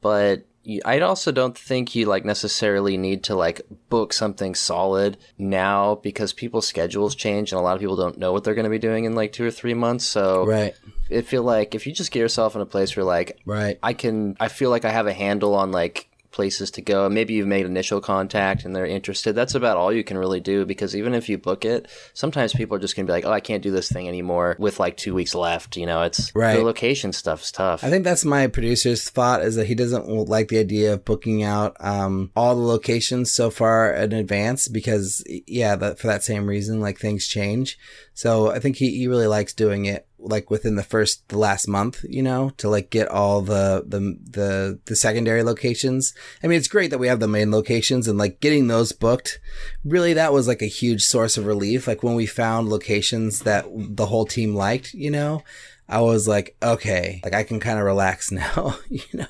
but 0.00 0.46
I 0.84 0.98
also 0.98 1.30
don't 1.30 1.56
think 1.56 1.94
you 1.94 2.06
like 2.06 2.24
necessarily 2.24 2.96
need 2.96 3.22
to 3.24 3.36
like 3.36 3.60
book 3.88 4.12
something 4.12 4.54
solid 4.56 5.16
now 5.38 5.96
because 5.96 6.32
people's 6.32 6.66
schedules 6.66 7.14
change 7.14 7.52
and 7.52 7.60
a 7.60 7.62
lot 7.62 7.74
of 7.74 7.80
people 7.80 7.94
don't 7.94 8.18
know 8.18 8.32
what 8.32 8.42
they're 8.42 8.54
going 8.54 8.64
to 8.64 8.70
be 8.70 8.78
doing 8.78 9.04
in 9.04 9.14
like 9.14 9.32
2 9.32 9.44
or 9.44 9.50
3 9.52 9.74
months. 9.74 10.04
So 10.04 10.44
Right. 10.44 10.74
I 11.08 11.20
feel 11.20 11.44
like 11.44 11.76
if 11.76 11.86
you 11.86 11.92
just 11.92 12.10
get 12.10 12.18
yourself 12.18 12.56
in 12.56 12.60
a 12.62 12.66
place 12.66 12.96
where 12.96 13.04
like 13.04 13.38
Right. 13.46 13.78
I 13.80 13.92
can 13.92 14.36
I 14.40 14.48
feel 14.48 14.70
like 14.70 14.84
I 14.84 14.90
have 14.90 15.06
a 15.06 15.12
handle 15.12 15.54
on 15.54 15.70
like 15.70 16.08
places 16.36 16.70
to 16.72 16.82
go. 16.82 17.08
Maybe 17.08 17.32
you've 17.34 17.46
made 17.48 17.64
initial 17.66 18.00
contact 18.00 18.64
and 18.64 18.76
they're 18.76 18.86
interested. 18.86 19.32
That's 19.34 19.54
about 19.54 19.78
all 19.78 19.90
you 19.92 20.04
can 20.04 20.18
really 20.18 20.38
do 20.38 20.66
because 20.66 20.94
even 20.94 21.14
if 21.14 21.28
you 21.28 21.38
book 21.38 21.64
it, 21.64 21.88
sometimes 22.12 22.52
people 22.52 22.76
are 22.76 22.78
just 22.78 22.94
going 22.94 23.06
to 23.06 23.10
be 23.10 23.14
like, 23.14 23.24
"Oh, 23.24 23.32
I 23.32 23.40
can't 23.40 23.62
do 23.62 23.70
this 23.70 23.90
thing 23.90 24.06
anymore 24.06 24.54
with 24.58 24.78
like 24.78 24.96
2 24.98 25.14
weeks 25.14 25.34
left." 25.34 25.76
You 25.76 25.86
know, 25.86 26.02
it's 26.02 26.30
Right. 26.34 26.56
the 26.56 26.62
location 26.62 27.12
stuff's 27.12 27.50
tough. 27.50 27.82
I 27.82 27.90
think 27.90 28.04
that's 28.04 28.24
my 28.24 28.46
producer's 28.46 29.08
thought 29.08 29.42
is 29.42 29.56
that 29.56 29.66
he 29.66 29.74
doesn't 29.74 30.06
like 30.28 30.48
the 30.48 30.58
idea 30.58 30.92
of 30.92 31.04
booking 31.06 31.42
out 31.42 31.74
um, 31.80 32.30
all 32.36 32.54
the 32.54 32.60
locations 32.60 33.32
so 33.32 33.48
far 33.50 33.92
in 33.94 34.12
advance 34.12 34.68
because, 34.68 35.24
yeah, 35.46 35.74
that, 35.76 35.98
for 35.98 36.06
that 36.06 36.22
same 36.22 36.46
reason, 36.46 36.80
like 36.80 36.98
things 36.98 37.26
change. 37.26 37.78
So 38.12 38.50
I 38.50 38.58
think 38.60 38.76
he, 38.76 38.90
he 38.98 39.08
really 39.08 39.26
likes 39.26 39.54
doing 39.54 39.86
it 39.86 40.06
like 40.28 40.50
within 40.50 40.76
the 40.76 40.82
first, 40.82 41.28
the 41.28 41.38
last 41.38 41.68
month, 41.68 42.04
you 42.08 42.22
know, 42.22 42.50
to 42.58 42.68
like 42.68 42.90
get 42.90 43.08
all 43.08 43.40
the, 43.42 43.84
the, 43.86 44.18
the, 44.30 44.80
the 44.84 44.96
secondary 44.96 45.42
locations. 45.42 46.14
I 46.42 46.46
mean, 46.46 46.58
it's 46.58 46.68
great 46.68 46.90
that 46.90 46.98
we 46.98 47.08
have 47.08 47.20
the 47.20 47.28
main 47.28 47.50
locations 47.50 48.08
and 48.08 48.18
like 48.18 48.40
getting 48.40 48.68
those 48.68 48.92
booked. 48.92 49.38
Really, 49.84 50.12
that 50.14 50.32
was 50.32 50.48
like 50.48 50.62
a 50.62 50.66
huge 50.66 51.02
source 51.02 51.36
of 51.36 51.46
relief. 51.46 51.86
Like 51.86 52.02
when 52.02 52.14
we 52.14 52.26
found 52.26 52.68
locations 52.68 53.40
that 53.40 53.66
the 53.74 54.06
whole 54.06 54.26
team 54.26 54.54
liked, 54.54 54.94
you 54.94 55.10
know, 55.10 55.42
I 55.88 56.00
was 56.00 56.26
like, 56.26 56.56
okay, 56.62 57.20
like 57.22 57.34
I 57.34 57.44
can 57.44 57.60
kind 57.60 57.78
of 57.78 57.84
relax 57.84 58.32
now, 58.32 58.76
you 58.88 59.02
know, 59.14 59.26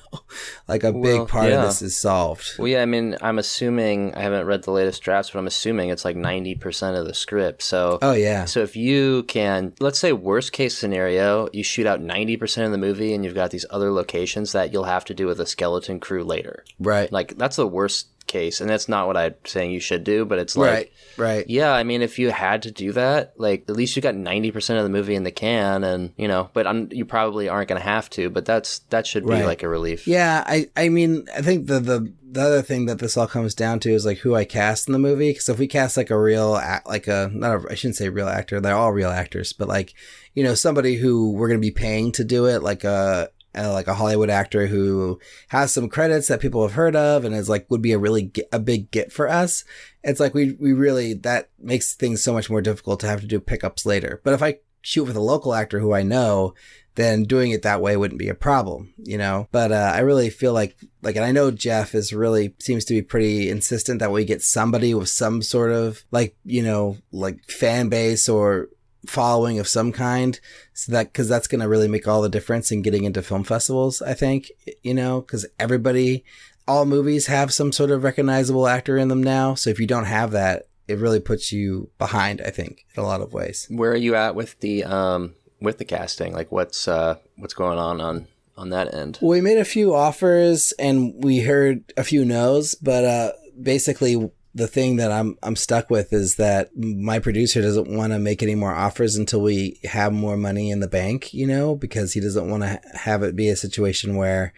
like 0.67 0.83
a 0.83 0.91
Well, 0.91 1.01
big 1.19 1.27
part 1.27 1.49
yeah. 1.49 1.61
of 1.61 1.67
this 1.67 1.81
is 1.81 1.99
solved. 1.99 2.53
Well, 2.57 2.67
yeah, 2.67 2.81
I 2.81 2.85
mean, 2.85 3.15
I'm 3.21 3.37
assuming 3.37 4.15
I 4.15 4.21
haven't 4.21 4.45
read 4.47 4.63
the 4.63 4.71
latest 4.71 5.01
drafts, 5.03 5.31
but 5.31 5.39
I'm 5.39 5.47
assuming 5.47 5.89
it's 5.89 6.03
like 6.03 6.15
90% 6.15 6.99
of 6.99 7.05
the 7.05 7.13
script. 7.13 7.61
So, 7.61 7.99
Oh 8.01 8.13
yeah. 8.13 8.45
so 8.45 8.61
if 8.61 8.75
you 8.75 9.23
can, 9.23 9.73
let's 9.79 9.99
say 9.99 10.13
worst 10.13 10.51
case 10.51 10.75
scenario, 10.77 11.47
you 11.53 11.63
shoot 11.63 11.85
out 11.85 12.01
90% 12.01 12.65
of 12.65 12.71
the 12.71 12.77
movie 12.77 13.13
and 13.13 13.23
you've 13.23 13.35
got 13.35 13.51
these 13.51 13.65
other 13.69 13.91
locations 13.91 14.51
that 14.53 14.73
you'll 14.73 14.85
have 14.85 15.05
to 15.05 15.13
do 15.13 15.27
with 15.27 15.39
a 15.39 15.45
skeleton 15.45 15.99
crew 15.99 16.23
later. 16.23 16.65
Right. 16.79 17.11
Like 17.11 17.37
that's 17.37 17.55
the 17.57 17.67
worst 17.67 18.07
case, 18.27 18.61
and 18.61 18.69
that's 18.69 18.87
not 18.87 19.07
what 19.07 19.17
I'm 19.17 19.35
saying 19.45 19.71
you 19.71 19.79
should 19.79 20.03
do, 20.03 20.25
but 20.25 20.37
it's 20.39 20.55
like 20.55 20.69
right. 20.71 20.91
Right. 21.17 21.45
yeah, 21.49 21.71
I 21.71 21.83
mean, 21.83 22.01
if 22.01 22.19
you 22.19 22.29
had 22.29 22.61
to 22.63 22.71
do 22.71 22.91
that, 22.91 23.33
like 23.37 23.65
at 23.67 23.75
least 23.75 23.95
you 23.95 24.01
got 24.01 24.15
ninety 24.15 24.51
percent 24.51 24.77
of 24.77 24.83
the 24.83 24.89
movie 24.89 25.15
in 25.15 25.23
the 25.23 25.31
can, 25.31 25.83
and 25.83 26.13
you 26.17 26.27
know, 26.27 26.49
but 26.53 26.67
I'm, 26.67 26.89
you 26.91 27.05
probably 27.05 27.49
aren't 27.49 27.69
going 27.69 27.81
to 27.81 27.87
have 27.87 28.09
to. 28.11 28.29
But 28.29 28.45
that's 28.45 28.79
that 28.89 29.07
should 29.07 29.25
be 29.25 29.31
Right. 29.31 29.45
like 29.45 29.63
a 29.63 29.69
relief. 29.69 30.07
Yeah. 30.07 30.43
I, 30.45 30.69
I 30.75 30.89
mean, 30.89 31.25
I 31.35 31.41
think 31.41 31.67
the, 31.67 31.79
the, 31.79 32.13
the 32.29 32.41
other 32.41 32.61
thing 32.61 32.85
that 32.87 32.99
this 32.99 33.15
all 33.17 33.27
comes 33.27 33.55
down 33.55 33.79
to 33.81 33.91
is 33.91 34.05
like 34.05 34.17
who 34.19 34.35
I 34.35 34.45
cast 34.45 34.87
in 34.87 34.93
the 34.93 34.99
movie. 34.99 35.33
Cause 35.33 35.49
if 35.49 35.57
we 35.59 35.67
cast 35.67 35.95
like 35.97 36.09
a 36.09 36.19
real, 36.19 36.55
act, 36.55 36.87
like 36.87 37.07
a, 37.07 37.29
not 37.33 37.63
a, 37.65 37.71
I 37.71 37.75
shouldn't 37.75 37.95
say 37.95 38.09
real 38.09 38.27
actor. 38.27 38.59
They're 38.59 38.75
all 38.75 38.91
real 38.91 39.09
actors, 39.09 39.53
but 39.53 39.67
like, 39.67 39.93
you 40.33 40.43
know, 40.43 40.53
somebody 40.55 40.95
who 40.95 41.31
we're 41.31 41.47
going 41.47 41.59
to 41.59 41.65
be 41.65 41.71
paying 41.71 42.11
to 42.13 42.23
do 42.23 42.45
it, 42.45 42.61
like 42.61 42.83
a, 42.83 43.29
uh, 43.55 43.71
like 43.73 43.87
a 43.87 43.95
Hollywood 43.95 44.29
actor 44.29 44.67
who 44.67 45.19
has 45.49 45.71
some 45.71 45.89
credits 45.89 46.27
that 46.27 46.39
people 46.39 46.61
have 46.61 46.73
heard 46.73 46.95
of 46.95 47.25
and 47.25 47.33
is 47.35 47.49
like 47.49 47.69
would 47.69 47.81
be 47.81 47.91
a 47.91 47.99
really 47.99 48.23
get, 48.23 48.47
a 48.51 48.59
big 48.59 48.91
get 48.91 49.11
for 49.11 49.29
us. 49.29 49.63
It's 50.03 50.19
like 50.19 50.33
we 50.33 50.53
we 50.53 50.73
really 50.73 51.13
that 51.13 51.49
makes 51.59 51.93
things 51.93 52.23
so 52.23 52.33
much 52.33 52.49
more 52.49 52.61
difficult 52.61 52.99
to 53.01 53.07
have 53.07 53.21
to 53.21 53.27
do 53.27 53.39
pickups 53.39 53.85
later. 53.85 54.21
But 54.23 54.33
if 54.33 54.43
I 54.43 54.59
shoot 54.81 55.05
with 55.05 55.15
a 55.15 55.21
local 55.21 55.53
actor 55.53 55.79
who 55.79 55.93
I 55.93 56.03
know, 56.03 56.53
then 56.95 57.23
doing 57.23 57.51
it 57.51 57.61
that 57.61 57.81
way 57.81 57.95
wouldn't 57.95 58.19
be 58.19 58.27
a 58.27 58.35
problem, 58.35 58.93
you 58.97 59.17
know. 59.19 59.47
But 59.51 59.71
uh, 59.71 59.91
I 59.93 59.99
really 59.99 60.29
feel 60.29 60.53
like 60.53 60.77
like 61.01 61.15
and 61.15 61.23
I 61.25 61.31
know 61.31 61.51
Jeff 61.51 61.93
is 61.93 62.11
really 62.11 62.55
seems 62.59 62.85
to 62.85 62.93
be 62.93 63.01
pretty 63.01 63.49
insistent 63.49 63.99
that 63.99 64.11
we 64.11 64.25
get 64.25 64.41
somebody 64.41 64.93
with 64.93 65.09
some 65.09 65.41
sort 65.41 65.71
of 65.71 66.03
like 66.11 66.35
you 66.43 66.63
know 66.63 66.97
like 67.11 67.43
fan 67.45 67.89
base 67.89 68.27
or 68.27 68.69
following 69.07 69.59
of 69.59 69.67
some 69.67 69.91
kind 69.91 70.39
so 70.73 70.91
that 70.91 71.11
because 71.11 71.27
that's 71.27 71.47
going 71.47 71.61
to 71.61 71.67
really 71.67 71.87
make 71.87 72.07
all 72.07 72.21
the 72.21 72.29
difference 72.29 72.71
in 72.71 72.81
getting 72.81 73.03
into 73.03 73.21
film 73.21 73.43
festivals 73.43 74.01
i 74.01 74.13
think 74.13 74.51
you 74.83 74.93
know 74.93 75.21
because 75.21 75.45
everybody 75.59 76.23
all 76.67 76.85
movies 76.85 77.27
have 77.27 77.53
some 77.53 77.71
sort 77.71 77.91
of 77.91 78.03
recognizable 78.03 78.67
actor 78.67 78.97
in 78.97 79.07
them 79.07 79.23
now 79.23 79.53
so 79.53 79.69
if 79.69 79.79
you 79.79 79.87
don't 79.87 80.05
have 80.05 80.31
that 80.31 80.67
it 80.87 80.97
really 80.97 81.19
puts 81.19 81.51
you 81.51 81.89
behind 81.97 82.41
i 82.41 82.49
think 82.49 82.85
in 82.95 83.01
a 83.03 83.05
lot 83.05 83.21
of 83.21 83.33
ways 83.33 83.67
Where 83.69 83.91
are 83.91 83.95
you 83.95 84.15
at 84.15 84.35
with 84.35 84.59
the 84.59 84.83
um 84.83 85.33
with 85.59 85.79
the 85.79 85.85
casting? 85.85 86.33
Like, 86.33 86.51
what's 86.51 86.87
uh 86.87 87.15
what's 87.37 87.55
going 87.55 87.79
on 87.79 87.99
on 87.99 88.27
on 88.55 88.69
that 88.69 88.93
end? 88.93 89.17
we 89.21 89.41
made 89.41 89.57
a 89.57 89.65
few 89.65 89.95
offers 89.95 90.71
and 90.77 91.23
we 91.23 91.39
heard 91.39 91.93
a 91.97 92.03
few 92.03 92.23
no's 92.23 92.75
but 92.75 93.03
uh 93.05 93.31
basically 93.61 94.29
the 94.57 94.67
thing 94.67 94.95
that 94.95 95.11
I'm 95.11 95.37
I'm 95.43 95.55
stuck 95.55 95.91
with 95.91 96.11
is 96.11 96.35
that 96.35 96.75
my 96.75 97.19
producer 97.19 97.61
doesn't 97.61 97.95
want 97.95 98.11
to 98.11 98.19
make 98.19 98.41
any 98.41 98.55
more 98.55 98.73
offers 98.73 99.15
until 99.15 99.41
we 99.41 99.79
have 99.83 100.11
more 100.11 100.35
money 100.35 100.71
in 100.71 100.79
the 100.79 100.87
bank, 100.87 101.31
you 101.31 101.45
know, 101.45 101.75
because 101.75 102.13
he 102.13 102.19
doesn't 102.19 102.49
want 102.49 102.63
to 102.63 102.81
have 102.93 103.21
it 103.21 103.35
be 103.35 103.49
a 103.49 103.55
situation 103.55 104.15
where 104.15 104.53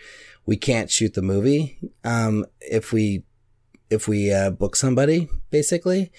we 0.46 0.56
can't 0.56 0.90
shoot 0.90 1.16
the 1.16 1.22
movie 1.22 1.78
um, 2.06 2.46
if 2.62 2.94
we 2.94 3.24
if 3.90 4.08
we 4.08 4.32
uh, 4.32 4.52
book 4.52 4.78
somebody 4.78 5.28
basically. 5.52 6.14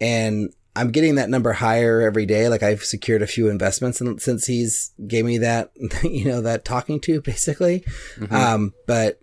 And 0.00 0.54
I'm 0.74 0.90
getting 0.90 1.16
that 1.16 1.28
number 1.28 1.52
higher 1.52 2.00
every 2.00 2.24
day. 2.24 2.48
Like 2.48 2.62
I've 2.62 2.82
secured 2.82 3.20
a 3.20 3.26
few 3.26 3.50
investments 3.50 4.00
and, 4.00 4.22
since 4.22 4.46
he's 4.46 4.92
gave 5.06 5.26
me 5.26 5.36
that, 5.38 5.70
you 6.02 6.24
know, 6.24 6.40
that 6.40 6.64
talking 6.64 6.98
to 7.00 7.20
basically. 7.20 7.80
Mm-hmm. 8.16 8.34
Um, 8.34 8.72
but 8.86 9.20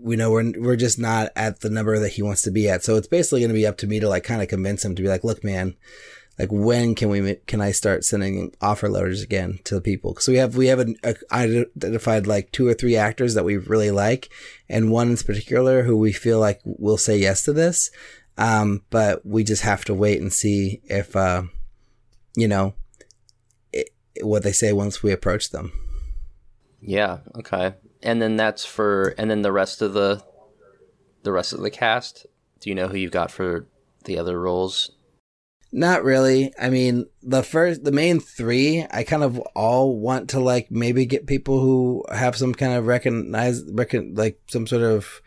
we 0.00 0.16
know 0.16 0.30
we're, 0.30 0.52
we're 0.58 0.76
just 0.76 0.98
not 0.98 1.30
at 1.34 1.60
the 1.60 1.70
number 1.70 1.98
that 1.98 2.12
he 2.12 2.22
wants 2.22 2.42
to 2.42 2.50
be 2.50 2.68
at. 2.68 2.84
So 2.84 2.96
it's 2.96 3.08
basically 3.08 3.40
going 3.40 3.50
to 3.50 3.54
be 3.54 3.66
up 3.66 3.78
to 3.78 3.86
me 3.86 4.00
to 4.00 4.08
like 4.08 4.24
kind 4.24 4.42
of 4.42 4.48
convince 4.48 4.84
him 4.84 4.94
to 4.94 5.02
be 5.02 5.08
like, 5.08 5.24
look, 5.24 5.42
man, 5.42 5.76
like 6.38 6.50
when 6.52 6.94
can 6.94 7.08
we, 7.08 7.34
can 7.46 7.60
I 7.60 7.72
start 7.72 8.04
sending 8.04 8.54
offer 8.60 8.88
letters 8.88 9.22
again 9.22 9.58
to 9.64 9.74
the 9.74 9.80
people? 9.80 10.16
So 10.16 10.30
we 10.32 10.38
have, 10.38 10.56
we 10.56 10.68
have 10.68 10.78
an, 10.78 10.96
a, 11.02 11.16
identified 11.32 12.26
like 12.26 12.52
two 12.52 12.68
or 12.68 12.74
three 12.74 12.96
actors 12.96 13.34
that 13.34 13.44
we 13.44 13.56
really 13.56 13.90
like 13.90 14.30
and 14.68 14.90
one 14.90 15.10
in 15.10 15.16
particular 15.16 15.82
who 15.82 15.96
we 15.96 16.12
feel 16.12 16.38
like 16.38 16.60
will 16.64 16.96
say 16.96 17.18
yes 17.18 17.42
to 17.42 17.52
this. 17.52 17.90
Um, 18.36 18.84
but 18.90 19.26
we 19.26 19.42
just 19.42 19.62
have 19.62 19.84
to 19.86 19.94
wait 19.94 20.20
and 20.20 20.32
see 20.32 20.80
if, 20.84 21.16
uh, 21.16 21.42
you 22.36 22.46
know, 22.46 22.74
it, 23.72 23.88
what 24.22 24.44
they 24.44 24.52
say 24.52 24.72
once 24.72 25.02
we 25.02 25.10
approach 25.10 25.50
them. 25.50 25.72
Yeah. 26.80 27.18
Okay. 27.36 27.74
And 28.02 28.22
then 28.22 28.36
that's 28.36 28.64
for, 28.64 29.14
and 29.18 29.30
then 29.30 29.42
the 29.42 29.52
rest 29.52 29.82
of 29.82 29.92
the, 29.92 30.22
the 31.22 31.32
rest 31.32 31.52
of 31.52 31.60
the 31.60 31.70
cast. 31.70 32.26
Do 32.60 32.70
you 32.70 32.74
know 32.74 32.88
who 32.88 32.96
you've 32.96 33.10
got 33.10 33.30
for 33.30 33.66
the 34.04 34.18
other 34.18 34.40
roles? 34.40 34.90
Not 35.70 36.02
really. 36.02 36.52
I 36.58 36.70
mean, 36.70 37.06
the 37.22 37.42
first, 37.42 37.84
the 37.84 37.92
main 37.92 38.20
three, 38.20 38.86
I 38.90 39.02
kind 39.02 39.22
of 39.22 39.38
all 39.54 39.98
want 39.98 40.30
to 40.30 40.40
like 40.40 40.70
maybe 40.70 41.04
get 41.04 41.26
people 41.26 41.60
who 41.60 42.04
have 42.10 42.36
some 42.36 42.54
kind 42.54 42.72
of 42.72 42.86
recognize, 42.86 43.62
recon, 43.70 44.14
like 44.14 44.40
some 44.46 44.66
sort 44.66 44.82
of 44.82 45.20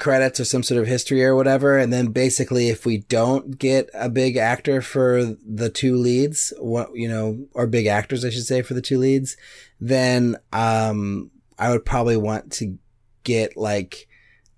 credits 0.00 0.40
or 0.40 0.44
some 0.44 0.64
sort 0.64 0.80
of 0.80 0.88
history 0.88 1.24
or 1.24 1.36
whatever. 1.36 1.78
And 1.78 1.92
then 1.92 2.08
basically, 2.08 2.70
if 2.70 2.84
we 2.84 2.98
don't 2.98 3.56
get 3.56 3.88
a 3.94 4.08
big 4.08 4.36
actor 4.36 4.82
for 4.82 5.36
the 5.46 5.70
two 5.70 5.96
leads, 5.96 6.52
what, 6.58 6.88
you 6.94 7.08
know, 7.08 7.46
or 7.52 7.68
big 7.68 7.86
actors, 7.86 8.24
I 8.24 8.30
should 8.30 8.46
say, 8.46 8.62
for 8.62 8.74
the 8.74 8.82
two 8.82 8.98
leads, 8.98 9.36
then, 9.78 10.36
um, 10.52 11.30
I 11.60 11.70
would 11.70 11.84
probably 11.84 12.16
want 12.16 12.52
to 12.54 12.78
get 13.22 13.56
like 13.56 14.08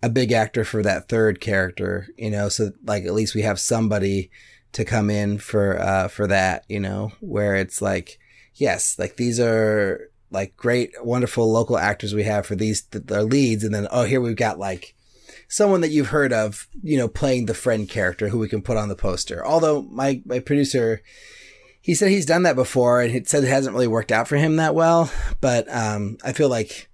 a 0.02 0.08
big 0.08 0.32
actor 0.32 0.64
for 0.64 0.82
that 0.82 1.08
third 1.08 1.40
character, 1.40 2.06
you 2.16 2.30
know, 2.30 2.48
so 2.48 2.70
like 2.84 3.04
at 3.04 3.12
least 3.12 3.34
we 3.34 3.42
have 3.42 3.60
somebody 3.60 4.30
to 4.72 4.84
come 4.84 5.10
in 5.10 5.38
for, 5.38 5.78
uh, 5.78 6.08
for 6.08 6.26
that, 6.28 6.64
you 6.68 6.80
know, 6.80 7.12
where 7.20 7.56
it's 7.56 7.82
like, 7.82 8.18
yes, 8.54 8.98
like 8.98 9.16
these 9.16 9.38
are 9.38 10.10
like 10.30 10.56
great, 10.56 10.92
wonderful 11.02 11.52
local 11.52 11.76
actors 11.76 12.14
we 12.14 12.22
have 12.22 12.46
for 12.46 12.56
these, 12.56 12.82
th- 12.82 13.04
their 13.04 13.22
leads. 13.22 13.64
And 13.64 13.74
then, 13.74 13.86
oh, 13.90 14.04
here 14.04 14.20
we've 14.20 14.34
got 14.34 14.58
like, 14.58 14.94
someone 15.48 15.82
that 15.82 15.90
you've 15.90 16.08
heard 16.08 16.32
of, 16.32 16.66
you 16.82 16.96
know, 16.96 17.08
playing 17.08 17.44
the 17.44 17.52
friend 17.52 17.86
character 17.88 18.28
who 18.28 18.38
we 18.38 18.48
can 18.48 18.62
put 18.62 18.78
on 18.78 18.88
the 18.88 18.96
poster. 18.96 19.44
Although 19.44 19.82
my, 19.82 20.22
my 20.24 20.38
producer, 20.38 21.02
he 21.82 21.94
said 21.94 22.10
he's 22.10 22.24
done 22.24 22.44
that 22.44 22.56
before 22.56 23.02
and 23.02 23.12
he 23.12 23.22
said 23.24 23.44
it 23.44 23.48
hasn't 23.48 23.74
really 23.74 23.86
worked 23.86 24.12
out 24.12 24.28
for 24.28 24.36
him 24.36 24.56
that 24.56 24.74
well. 24.74 25.10
But, 25.42 25.70
um, 25.70 26.16
I 26.24 26.32
feel 26.32 26.48
like, 26.48 26.88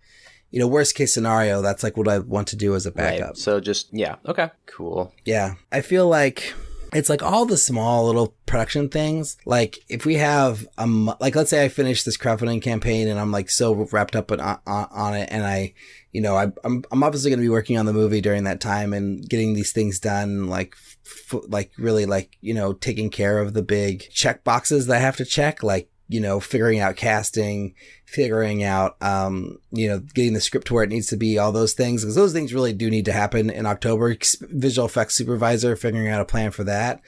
you 0.51 0.59
know, 0.61 0.67
worst 0.67 0.95
case 0.95 1.13
scenario, 1.13 1.63
that's 1.63 1.83
like 1.83 1.97
what 1.97 2.09
I 2.09 2.19
want 2.19 2.49
to 2.49 2.57
do 2.57 2.75
as 2.75 2.87
a 2.87 2.91
backup. 2.91 3.29
Right. 3.29 3.37
So 3.37 3.61
just, 3.61 3.89
yeah. 3.93 4.17
Okay. 4.27 4.51
Cool. 4.67 5.13
Yeah. 5.25 5.55
I 5.71 5.81
feel 5.81 6.09
like, 6.09 6.55
it's 6.93 7.11
like 7.11 7.23
all 7.23 7.45
the 7.45 7.57
small 7.57 8.07
little 8.07 8.35
production 8.47 8.89
things. 8.89 9.37
Like 9.45 9.79
if 9.89 10.07
we 10.07 10.15
have 10.15 10.67
um, 10.79 11.15
like 11.21 11.37
let's 11.37 11.51
say 11.51 11.65
I 11.65 11.69
finish 11.69 12.03
this 12.03 12.17
crowdfunding 12.17 12.63
campaign 12.63 13.09
and 13.09 13.21
I'm 13.21 13.31
like 13.31 13.51
so 13.51 13.75
wrapped 13.93 14.17
up 14.17 14.33
on, 14.33 14.41
on, 14.41 14.61
on 14.67 15.15
it, 15.15 15.29
and 15.31 15.45
I, 15.45 15.75
you 16.13 16.21
know, 16.21 16.37
I, 16.37 16.51
I'm 16.65 16.85
I'm 16.91 17.03
obviously 17.03 17.31
going 17.31 17.41
to 17.41 17.45
be 17.45 17.51
working 17.51 17.77
on 17.77 17.87
the 17.87 17.93
movie 17.93 18.21
during 18.21 18.45
that 18.45 18.61
time 18.61 18.93
and 18.93 19.29
getting 19.29 19.55
these 19.55 19.73
things 19.73 19.99
done, 19.99 20.47
like 20.47 20.75
f- 21.05 21.43
like 21.49 21.73
really 21.79 22.07
like 22.07 22.37
you 22.41 22.55
know 22.55 22.73
taking 22.73 23.11
care 23.11 23.39
of 23.39 23.53
the 23.53 23.63
big 23.63 24.09
check 24.11 24.43
boxes 24.45 24.87
that 24.87 24.97
I 24.97 25.01
have 25.01 25.17
to 25.19 25.25
check, 25.25 25.63
like 25.63 25.91
you 26.09 26.21
know, 26.21 26.41
figuring 26.41 26.81
out 26.81 26.97
casting, 26.97 27.75
figuring 28.07 28.65
out, 28.65 28.97
um, 29.03 29.59
you 29.71 29.89
know, 29.89 29.99
getting 29.99 30.33
the 30.33 30.41
script 30.41 30.67
to 30.67 30.75
where 30.75 30.83
it 30.83 30.89
needs 30.89 31.09
to 31.09 31.17
be, 31.17 31.39
all 31.39 31.53
those 31.53 31.75
things, 31.75 32.03
because 32.03 32.15
those 32.15 32.33
things 32.33 32.55
really 32.55 32.73
do 32.73 32.91
need 32.91 33.05
to 33.05 33.13
happen 33.13 33.51
in 33.51 33.67
October. 33.67 34.17
Visual 34.41 34.87
effects 34.87 35.15
supervisor, 35.15 35.77
figuring 35.77 36.09
out 36.09 36.23
a 36.23 36.25
plan 36.25 36.51
for 36.51 36.65
that. 36.65 37.03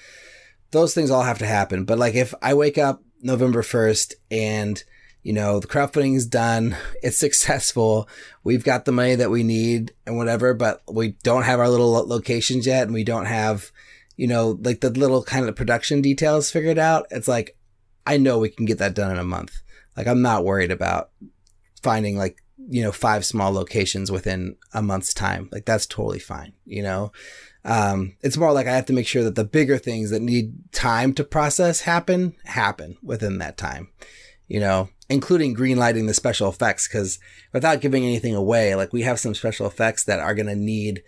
Those 0.71 0.95
things 0.95 1.11
all 1.11 1.23
have 1.23 1.39
to 1.39 1.47
happen. 1.47 1.85
But 1.85 1.99
like 1.99 2.15
if 2.15 2.35
I 2.43 2.53
wake 2.53 2.77
up 2.77 3.03
November 3.23 3.63
1st 3.63 4.15
and, 4.31 4.85
you 5.23 5.33
know, 5.33 5.61
the 5.61 5.67
crowdfunding 5.67 6.15
is 6.15 6.27
done, 6.27 6.77
it's 7.03 7.19
successful, 7.19 8.07
we've 8.45 8.65
got 8.65 8.85
the 8.85 8.93
money 8.93 9.15
that 9.15 9.31
we 9.31 9.43
need 9.43 9.95
and 10.07 10.19
whatever, 10.19 10.53
but 10.53 10.83
we 10.93 11.13
don't 11.23 11.45
have 11.45 11.59
our 11.59 11.71
little 11.71 11.91
locations 12.07 12.67
yet 12.67 12.83
and 12.83 12.93
we 12.93 13.05
don't 13.05 13.27
have, 13.27 13.73
you 14.19 14.27
know, 14.27 14.59
like 14.61 14.83
the 14.83 14.91
little 14.91 15.23
kind 15.23 15.49
of 15.49 15.57
production 15.57 16.03
details 16.03 16.51
figured 16.51 16.79
out. 16.79 17.07
It's 17.11 17.29
like, 17.29 17.57
I 18.11 18.17
know 18.17 18.41
we 18.41 18.49
can 18.49 18.67
get 18.67 18.79
that 18.79 18.97
done 18.97 19.13
in 19.13 19.19
a 19.19 19.25
month. 19.25 19.63
Like 19.97 20.09
I'm 20.09 20.21
not 20.21 20.45
worried 20.45 20.73
about 20.73 21.11
finding 21.81 22.17
like, 22.17 22.39
you 22.69 22.83
know, 22.83 22.91
five 22.91 23.25
small 23.25 23.53
locations 23.53 24.11
within 24.11 24.57
a 24.75 24.83
month's 24.83 25.15
time. 25.15 25.49
Like 25.53 25.65
that's 25.65 25.87
totally 25.87 26.19
fine, 26.19 26.53
you 26.67 26.83
know? 26.83 27.13
Um, 27.65 28.17
it's 28.21 28.37
more 28.37 28.53
like 28.53 28.67
I 28.67 28.75
have 28.75 28.87
to 28.87 28.93
make 28.93 29.07
sure 29.07 29.23
that 29.23 29.37
the 29.37 29.45
bigger 29.45 29.79
things 29.79 30.11
that 30.11 30.23
need 30.23 30.73
time 30.73 31.15
to 31.15 31.23
process 31.23 31.83
happen, 31.83 32.35
happen 32.47 32.97
within 33.01 33.39
that 33.39 33.57
time, 33.57 33.91
you 34.49 34.59
know, 34.59 34.89
including 35.09 35.55
greenlighting 35.55 36.09
the 36.09 36.15
special 36.15 36.49
effects. 36.49 36.89
Cause 36.89 37.21
without 37.53 37.81
giving 37.81 38.03
anything 38.03 38.35
away, 38.35 38.75
like 38.75 38.93
we 38.93 39.03
have 39.03 39.21
some 39.21 39.37
special 39.37 39.69
effects 39.69 40.03
that 40.07 40.19
are 40.19 40.35
going 40.35 40.49
to 40.49 40.57
need, 40.57 41.05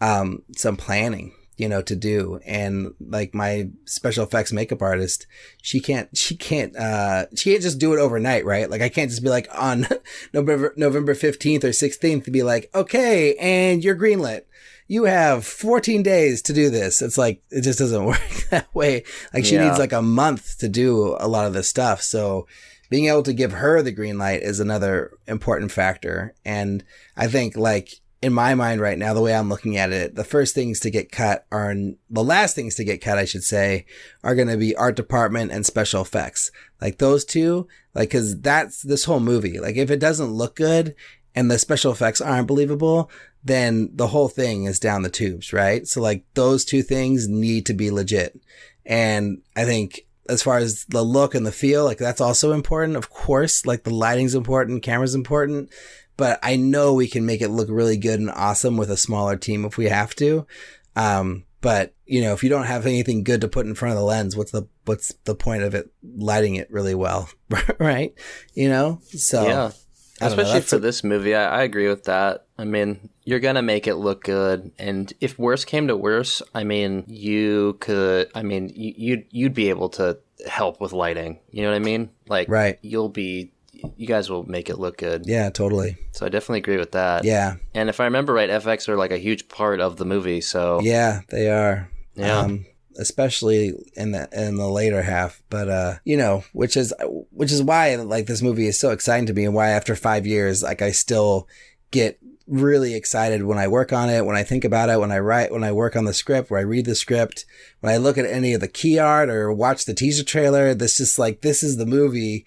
um, 0.00 0.42
some 0.56 0.78
planning 0.78 1.34
you 1.56 1.68
know, 1.68 1.82
to 1.82 1.96
do. 1.96 2.38
And 2.44 2.94
like 3.00 3.34
my 3.34 3.70
special 3.84 4.24
effects 4.24 4.52
makeup 4.52 4.82
artist, 4.82 5.26
she 5.62 5.80
can't, 5.80 6.14
she 6.16 6.36
can't, 6.36 6.76
uh, 6.76 7.26
she 7.34 7.50
can't 7.50 7.62
just 7.62 7.78
do 7.78 7.92
it 7.94 7.98
overnight, 7.98 8.44
right? 8.44 8.70
Like 8.70 8.82
I 8.82 8.88
can't 8.88 9.10
just 9.10 9.22
be 9.22 9.30
like 9.30 9.48
on 9.54 9.86
November, 10.32 10.74
November 10.76 11.14
15th 11.14 11.64
or 11.64 11.68
16th 11.68 12.24
to 12.24 12.30
be 12.30 12.42
like, 12.42 12.70
okay, 12.74 13.34
and 13.36 13.82
you're 13.82 13.96
greenlit. 13.96 14.42
You 14.88 15.04
have 15.04 15.44
14 15.44 16.02
days 16.02 16.42
to 16.42 16.52
do 16.52 16.70
this. 16.70 17.02
It's 17.02 17.18
like, 17.18 17.42
it 17.50 17.62
just 17.62 17.78
doesn't 17.78 18.04
work 18.06 18.46
that 18.50 18.72
way. 18.74 19.04
Like 19.32 19.44
she 19.44 19.54
yeah. 19.54 19.68
needs 19.68 19.78
like 19.78 19.92
a 19.92 20.02
month 20.02 20.58
to 20.58 20.68
do 20.68 21.16
a 21.18 21.28
lot 21.28 21.46
of 21.46 21.54
this 21.54 21.68
stuff. 21.68 22.02
So, 22.02 22.46
being 22.88 23.06
able 23.06 23.24
to 23.24 23.32
give 23.32 23.50
her 23.50 23.82
the 23.82 23.90
green 23.90 24.16
light 24.16 24.42
is 24.42 24.60
another 24.60 25.18
important 25.26 25.72
factor. 25.72 26.34
And 26.44 26.84
I 27.16 27.26
think 27.26 27.56
like 27.56 28.00
in 28.22 28.32
my 28.32 28.54
mind 28.54 28.80
right 28.80 28.98
now, 28.98 29.12
the 29.12 29.20
way 29.20 29.34
I'm 29.34 29.48
looking 29.48 29.76
at 29.76 29.92
it, 29.92 30.14
the 30.14 30.24
first 30.24 30.54
things 30.54 30.80
to 30.80 30.90
get 30.90 31.12
cut 31.12 31.46
are 31.52 31.74
the 32.08 32.24
last 32.24 32.54
things 32.54 32.74
to 32.76 32.84
get 32.84 33.02
cut, 33.02 33.18
I 33.18 33.26
should 33.26 33.44
say, 33.44 33.84
are 34.24 34.34
going 34.34 34.48
to 34.48 34.56
be 34.56 34.74
art 34.74 34.96
department 34.96 35.52
and 35.52 35.66
special 35.66 36.02
effects. 36.02 36.50
Like 36.80 36.98
those 36.98 37.24
two, 37.24 37.68
like, 37.94 38.10
cause 38.10 38.40
that's 38.40 38.82
this 38.82 39.04
whole 39.04 39.20
movie. 39.20 39.60
Like 39.60 39.76
if 39.76 39.90
it 39.90 40.00
doesn't 40.00 40.32
look 40.32 40.56
good 40.56 40.94
and 41.34 41.50
the 41.50 41.58
special 41.58 41.92
effects 41.92 42.20
aren't 42.20 42.48
believable, 42.48 43.10
then 43.44 43.90
the 43.94 44.08
whole 44.08 44.28
thing 44.28 44.64
is 44.64 44.80
down 44.80 45.02
the 45.02 45.10
tubes, 45.10 45.52
right? 45.52 45.86
So 45.86 46.00
like 46.00 46.24
those 46.34 46.64
two 46.64 46.82
things 46.82 47.28
need 47.28 47.66
to 47.66 47.74
be 47.74 47.90
legit. 47.90 48.40
And 48.84 49.42
I 49.54 49.64
think 49.64 50.06
as 50.28 50.42
far 50.42 50.58
as 50.58 50.84
the 50.86 51.02
look 51.02 51.34
and 51.34 51.46
the 51.46 51.52
feel, 51.52 51.84
like 51.84 51.98
that's 51.98 52.20
also 52.20 52.52
important. 52.52 52.96
Of 52.96 53.10
course, 53.10 53.66
like 53.66 53.84
the 53.84 53.94
lighting's 53.94 54.34
important, 54.34 54.82
camera's 54.82 55.14
important, 55.14 55.70
but 56.16 56.38
I 56.42 56.56
know 56.56 56.94
we 56.94 57.08
can 57.08 57.26
make 57.26 57.42
it 57.42 57.48
look 57.48 57.68
really 57.70 57.96
good 57.96 58.20
and 58.20 58.30
awesome 58.30 58.76
with 58.76 58.90
a 58.90 58.96
smaller 58.96 59.36
team 59.36 59.64
if 59.64 59.76
we 59.76 59.86
have 59.86 60.14
to. 60.16 60.46
Um, 60.94 61.44
but 61.60 61.94
you 62.06 62.20
know, 62.22 62.32
if 62.32 62.42
you 62.42 62.48
don't 62.48 62.66
have 62.66 62.86
anything 62.86 63.24
good 63.24 63.40
to 63.40 63.48
put 63.48 63.66
in 63.66 63.74
front 63.74 63.92
of 63.92 63.98
the 63.98 64.04
lens, 64.04 64.36
what's 64.36 64.52
the 64.52 64.68
what's 64.84 65.12
the 65.24 65.34
point 65.34 65.62
of 65.62 65.74
it 65.74 65.90
lighting 66.16 66.54
it 66.54 66.70
really 66.70 66.94
well, 66.94 67.28
right? 67.78 68.14
You 68.54 68.68
know, 68.68 69.00
so 69.08 69.46
yeah. 69.46 69.70
Especially 70.18 70.62
for 70.62 70.76
a- 70.76 70.78
this 70.78 71.04
movie, 71.04 71.34
I, 71.34 71.60
I 71.60 71.62
agree 71.64 71.88
with 71.88 72.04
that. 72.04 72.46
I 72.56 72.64
mean, 72.64 73.10
you're 73.24 73.40
gonna 73.40 73.60
make 73.62 73.86
it 73.86 73.96
look 73.96 74.24
good, 74.24 74.70
and 74.78 75.12
if 75.20 75.38
worse 75.38 75.66
came 75.66 75.88
to 75.88 75.96
worse, 75.96 76.40
I 76.54 76.64
mean, 76.64 77.04
you 77.06 77.76
could. 77.80 78.30
I 78.34 78.42
mean, 78.42 78.70
you, 78.74 78.94
you'd 78.96 79.26
you'd 79.30 79.54
be 79.54 79.68
able 79.68 79.90
to 79.90 80.18
help 80.48 80.80
with 80.80 80.92
lighting. 80.92 81.40
You 81.50 81.62
know 81.62 81.70
what 81.70 81.76
I 81.76 81.80
mean? 81.80 82.08
Like, 82.28 82.48
right? 82.48 82.78
You'll 82.80 83.10
be 83.10 83.52
you 83.96 84.06
guys 84.06 84.30
will 84.30 84.44
make 84.44 84.68
it 84.68 84.78
look 84.78 84.98
good. 84.98 85.24
Yeah, 85.26 85.50
totally. 85.50 85.96
So 86.12 86.26
I 86.26 86.28
definitely 86.28 86.58
agree 86.58 86.76
with 86.76 86.92
that. 86.92 87.24
Yeah. 87.24 87.56
And 87.74 87.88
if 87.88 88.00
I 88.00 88.04
remember 88.04 88.32
right, 88.32 88.50
FX 88.50 88.88
are 88.88 88.96
like 88.96 89.10
a 89.10 89.18
huge 89.18 89.48
part 89.48 89.80
of 89.80 89.96
the 89.96 90.04
movie. 90.04 90.40
So 90.40 90.80
yeah, 90.82 91.20
they 91.28 91.50
are. 91.50 91.90
Yeah. 92.14 92.38
Um, 92.38 92.66
especially 92.98 93.74
in 93.94 94.12
the 94.12 94.26
in 94.32 94.56
the 94.56 94.66
later 94.66 95.02
half 95.02 95.42
but 95.50 95.68
uh 95.68 95.94
you 96.04 96.16
know 96.16 96.42
which 96.54 96.78
is 96.78 96.94
which 97.30 97.52
is 97.52 97.62
why 97.62 97.94
like 97.96 98.24
this 98.24 98.40
movie 98.40 98.66
is 98.66 98.80
so 98.80 98.90
exciting 98.90 99.26
to 99.26 99.34
me 99.34 99.44
and 99.44 99.54
why 99.54 99.68
after 99.68 99.94
5 99.94 100.26
years 100.26 100.62
like 100.62 100.80
I 100.80 100.92
still 100.92 101.46
get 101.90 102.18
really 102.46 102.94
excited 102.94 103.42
when 103.42 103.58
I 103.58 103.68
work 103.68 103.92
on 103.92 104.08
it, 104.08 104.24
when 104.24 104.36
I 104.36 104.44
think 104.44 104.64
about 104.64 104.88
it, 104.88 105.00
when 105.00 105.12
I 105.12 105.18
write, 105.18 105.52
when 105.52 105.64
I 105.64 105.72
work 105.72 105.96
on 105.96 106.04
the 106.04 106.14
script, 106.14 106.50
where 106.50 106.60
I 106.60 106.64
read 106.64 106.84
the 106.84 106.94
script, 106.94 107.44
when 107.80 107.92
I 107.92 107.96
look 107.96 108.18
at 108.18 108.24
any 108.24 108.54
of 108.54 108.60
the 108.60 108.68
key 108.68 108.98
art 108.98 109.28
or 109.28 109.52
watch 109.52 109.84
the 109.84 109.94
teaser 109.94 110.24
trailer. 110.24 110.74
This 110.74 110.98
just 110.98 111.18
like, 111.18 111.40
this 111.40 111.62
is 111.62 111.76
the 111.76 111.86
movie 111.86 112.46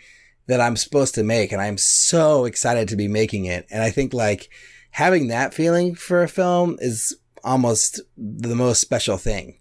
that 0.50 0.60
I'm 0.60 0.76
supposed 0.76 1.14
to 1.16 1.24
make. 1.24 1.52
And 1.52 1.62
I'm 1.62 1.78
so 1.78 2.46
excited 2.46 2.88
to 2.90 2.96
be 2.96 3.08
making 3.08 3.46
it. 3.46 3.68
And 3.70 3.84
I 3.84 3.92
think 3.92 4.14
like 4.14 4.50
having 4.92 5.28
that 5.28 5.54
feeling 5.54 5.94
for 5.94 6.24
a 6.24 6.28
film 6.28 6.76
is 6.80 7.16
almost 7.44 8.02
the 8.18 8.56
most 8.56 8.82
special 8.82 9.18
thing 9.18 9.60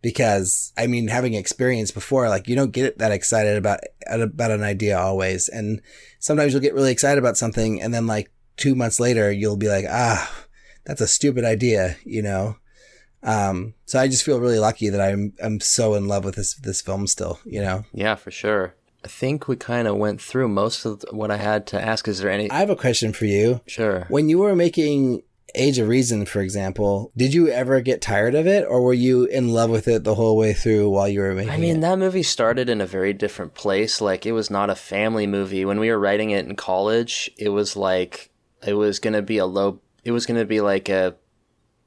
because 0.00 0.72
I 0.78 0.86
mean, 0.86 1.08
having 1.08 1.34
experience 1.34 1.90
before, 1.90 2.30
like 2.30 2.48
you 2.48 2.56
don't 2.56 2.72
get 2.72 2.96
that 2.98 3.12
excited 3.12 3.58
about 3.58 3.80
about 4.06 4.50
an 4.50 4.62
idea 4.62 4.98
always, 4.98 5.48
and 5.48 5.82
sometimes 6.18 6.54
you'll 6.54 6.62
get 6.62 6.72
really 6.72 6.90
excited 6.90 7.18
about 7.18 7.36
something, 7.36 7.82
and 7.82 7.92
then 7.92 8.06
like 8.06 8.32
two 8.56 8.74
months 8.74 8.98
later, 8.98 9.30
you'll 9.30 9.58
be 9.58 9.68
like, 9.68 9.84
ah, 9.90 10.46
that's 10.86 11.02
a 11.02 11.06
stupid 11.06 11.44
idea, 11.44 11.96
you 12.06 12.22
know. 12.22 12.56
Um, 13.22 13.74
so 13.84 14.00
I 14.00 14.08
just 14.08 14.24
feel 14.24 14.40
really 14.40 14.58
lucky 14.58 14.88
that 14.88 15.02
I'm 15.02 15.34
I'm 15.42 15.60
so 15.60 15.94
in 15.94 16.08
love 16.08 16.24
with 16.24 16.36
this 16.36 16.54
this 16.54 16.80
film 16.80 17.06
still, 17.06 17.38
you 17.44 17.60
know. 17.60 17.84
Yeah, 17.92 18.14
for 18.14 18.30
sure. 18.30 18.74
I 19.04 19.08
think 19.08 19.48
we 19.48 19.56
kind 19.56 19.88
of 19.88 19.96
went 19.96 20.20
through 20.20 20.48
most 20.48 20.84
of 20.84 21.04
what 21.10 21.30
I 21.30 21.38
had 21.38 21.66
to 21.68 21.80
ask. 21.80 22.06
Is 22.06 22.18
there 22.18 22.30
any? 22.30 22.50
I 22.50 22.58
have 22.58 22.70
a 22.70 22.76
question 22.76 23.12
for 23.12 23.24
you. 23.24 23.60
Sure. 23.66 24.04
When 24.08 24.28
you 24.28 24.38
were 24.38 24.54
making 24.54 25.22
Age 25.54 25.78
of 25.78 25.88
Reason, 25.88 26.26
for 26.26 26.40
example, 26.40 27.10
did 27.16 27.32
you 27.32 27.48
ever 27.48 27.80
get 27.80 28.02
tired 28.02 28.34
of 28.34 28.46
it, 28.46 28.64
or 28.68 28.82
were 28.82 28.92
you 28.92 29.24
in 29.24 29.48
love 29.48 29.70
with 29.70 29.88
it 29.88 30.04
the 30.04 30.14
whole 30.14 30.36
way 30.36 30.52
through 30.52 30.90
while 30.90 31.08
you 31.08 31.20
were 31.20 31.34
making 31.34 31.52
it? 31.52 31.56
I 31.56 31.58
mean, 31.58 31.80
that 31.80 31.98
movie 31.98 32.22
started 32.22 32.68
in 32.68 32.80
a 32.80 32.86
very 32.86 33.12
different 33.12 33.54
place. 33.54 34.00
Like, 34.00 34.26
it 34.26 34.32
was 34.32 34.50
not 34.50 34.70
a 34.70 34.74
family 34.74 35.26
movie. 35.26 35.64
When 35.64 35.80
we 35.80 35.90
were 35.90 35.98
writing 35.98 36.30
it 36.30 36.46
in 36.46 36.56
college, 36.56 37.30
it 37.38 37.48
was 37.48 37.76
like 37.76 38.30
it 38.66 38.74
was 38.74 38.98
going 38.98 39.14
to 39.14 39.22
be 39.22 39.38
a 39.38 39.46
low. 39.46 39.80
It 40.04 40.12
was 40.12 40.26
going 40.26 40.40
to 40.40 40.46
be 40.46 40.60
like 40.60 40.88
a, 40.88 41.16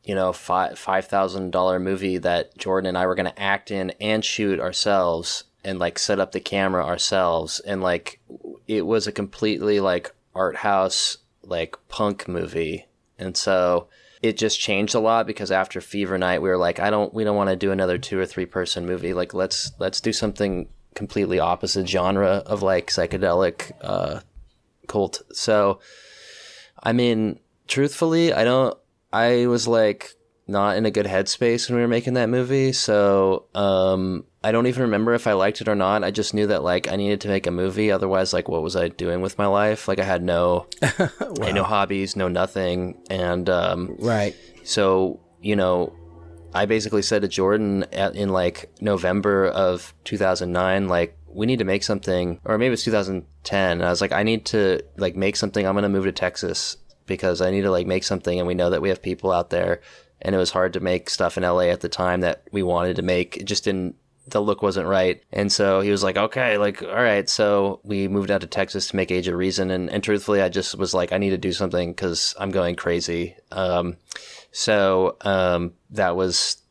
you 0.04 0.16
know, 0.16 0.34
five 0.34 0.80
five 0.80 1.06
thousand 1.06 1.52
dollar 1.52 1.80
movie 1.80 2.18
that 2.18 2.58
Jordan 2.58 2.88
and 2.88 2.98
I 2.98 3.06
were 3.06 3.16
going 3.16 3.32
to 3.32 3.42
act 3.42 3.70
in 3.72 3.92
and 4.02 4.26
shoot 4.26 4.60
ourselves 4.60 5.44
and 5.64 5.80
like 5.80 5.98
set 5.98 6.20
up 6.20 6.32
the 6.32 6.40
camera 6.40 6.86
ourselves 6.86 7.60
and 7.62 7.82
like 7.82 8.20
it 8.68 8.86
was 8.86 9.08
a 9.08 9.12
completely 9.12 9.80
like 9.80 10.14
art 10.36 10.58
house 10.58 11.18
like 11.44 11.76
punk 11.90 12.28
movie. 12.28 12.88
And 13.18 13.36
so 13.38 13.88
it 14.22 14.38
just 14.38 14.60
changed 14.60 14.96
a 14.96 15.00
lot 15.00 15.28
because 15.28 15.52
after 15.52 15.82
fever 15.82 16.18
night 16.18 16.42
we 16.42 16.48
were 16.48 16.58
like 16.58 16.80
i 16.80 16.90
don't 16.90 17.14
we 17.14 17.26
don't 17.26 17.36
want 17.36 17.50
to 17.50 17.56
do 17.58 17.72
another 17.72 17.98
two 17.98 18.18
or 18.18 18.26
three 18.26 18.46
person 18.46 18.86
movie. 18.86 19.14
Like 19.14 19.34
let's 19.34 19.72
let's 19.80 20.02
do 20.02 20.14
something 20.14 20.68
completely 20.96 21.40
opposite 21.40 21.88
genre 21.88 22.44
of 22.46 22.62
like 22.62 22.88
psychedelic 22.88 23.72
uh 23.82 24.22
cult. 24.88 25.22
So 25.32 25.80
i 26.82 26.94
mean 26.94 27.40
truthfully 27.68 28.34
i 28.34 28.44
don't 28.44 28.78
i 29.12 29.46
was 29.48 29.68
like 29.68 30.14
not 30.48 30.76
in 30.76 30.86
a 30.86 30.92
good 30.92 31.06
headspace 31.06 31.70
when 31.70 31.78
we 31.78 31.82
were 31.82 31.88
making 31.88 32.16
that 32.16 32.30
movie. 32.30 32.74
So 32.74 33.46
um 33.56 34.26
I 34.44 34.52
don't 34.52 34.68
even 34.68 34.84
remember 34.84 35.14
if 35.14 35.26
I 35.26 35.34
liked 35.34 35.62
it 35.62 35.70
or 35.70 35.76
not. 35.76 36.04
I 36.04 36.12
just 36.12 36.34
knew 36.34 36.48
that 36.48 36.64
like 36.64 36.92
I 36.92 36.98
needed 36.98 37.22
to 37.22 37.30
make 37.30 37.48
a 37.48 37.52
movie. 37.52 37.92
Otherwise, 37.92 38.34
like 38.34 38.50
what 38.50 38.62
was 38.62 38.76
I 38.76 38.90
doing 38.90 39.22
with 39.22 39.38
my 39.38 39.48
life? 39.48 39.88
Like 39.88 40.00
I 40.00 40.04
had 40.04 40.22
no, 40.22 40.68
wow. 40.82 41.10
I 41.42 41.46
had 41.46 41.56
no 41.56 41.64
hobbies, 41.64 42.18
no 42.18 42.28
nothing, 42.28 43.02
and 43.10 43.50
um, 43.50 43.96
right. 44.00 44.36
So 44.64 45.22
you 45.42 45.56
know, 45.56 45.94
I 46.54 46.66
basically 46.66 47.04
said 47.04 47.22
to 47.22 47.30
Jordan 47.30 47.86
at, 47.94 48.16
in 48.16 48.30
like 48.30 48.70
November 48.82 49.48
of 49.48 49.94
2009, 50.04 50.90
like 50.90 51.18
we 51.28 51.46
need 51.46 51.60
to 51.60 51.66
make 51.66 51.84
something, 51.84 52.42
or 52.44 52.58
maybe 52.58 52.74
it's 52.74 52.84
2010. 52.84 53.82
I 53.82 53.90
was 53.90 54.02
like, 54.02 54.12
I 54.12 54.24
need 54.24 54.46
to 54.48 54.82
like 54.98 55.16
make 55.16 55.38
something. 55.38 55.66
I'm 55.66 55.76
gonna 55.76 55.88
move 55.88 56.04
to 56.04 56.12
Texas 56.12 56.76
because 57.06 57.40
I 57.40 57.50
need 57.50 57.62
to 57.62 57.72
like 57.72 57.88
make 57.88 58.04
something, 58.04 58.38
and 58.38 58.48
we 58.48 58.56
know 58.56 58.72
that 58.72 58.82
we 58.82 58.90
have 58.90 59.02
people 59.02 59.32
out 59.32 59.52
there. 59.52 59.80
And 60.22 60.34
it 60.34 60.38
was 60.38 60.52
hard 60.52 60.74
to 60.74 60.80
make 60.80 61.10
stuff 61.10 61.38
in 61.38 61.44
LA 61.44 61.64
at 61.64 61.82
the 61.82 61.90
time 61.90 62.22
that 62.22 62.48
we 62.54 62.64
wanted 62.64 62.96
to 62.96 63.02
make. 63.02 63.36
It 63.36 63.44
just 63.44 63.66
didn't 63.66 63.98
the 64.28 64.42
look 64.42 64.62
wasn't 64.62 64.88
right. 64.88 65.22
And 65.32 65.52
so 65.52 65.82
he 65.82 65.92
was 65.92 66.04
like, 66.04 66.18
okay, 66.18 66.58
like, 66.58 66.82
all 66.82 66.90
right. 66.90 67.28
So 67.30 67.82
we 67.84 68.08
moved 68.08 68.32
out 68.32 68.42
to 68.42 68.48
Texas 68.48 68.88
to 68.88 68.96
make 68.96 69.12
Age 69.12 69.28
of 69.28 69.36
Reason. 69.36 69.70
And, 69.70 69.90
and 69.90 70.04
truthfully, 70.04 70.42
I 70.42 70.50
just 70.50 70.78
was 70.78 70.94
like, 70.94 71.12
I 71.12 71.18
need 71.18 71.32
to 71.32 71.38
do 71.38 71.52
something 71.52 71.92
because 71.92 72.34
I'm 72.40 72.52
going 72.52 72.76
crazy. 72.76 73.36
Um, 73.52 73.98
so 74.52 75.18
um, 75.22 75.74
that 75.92 76.16
was, 76.16 76.62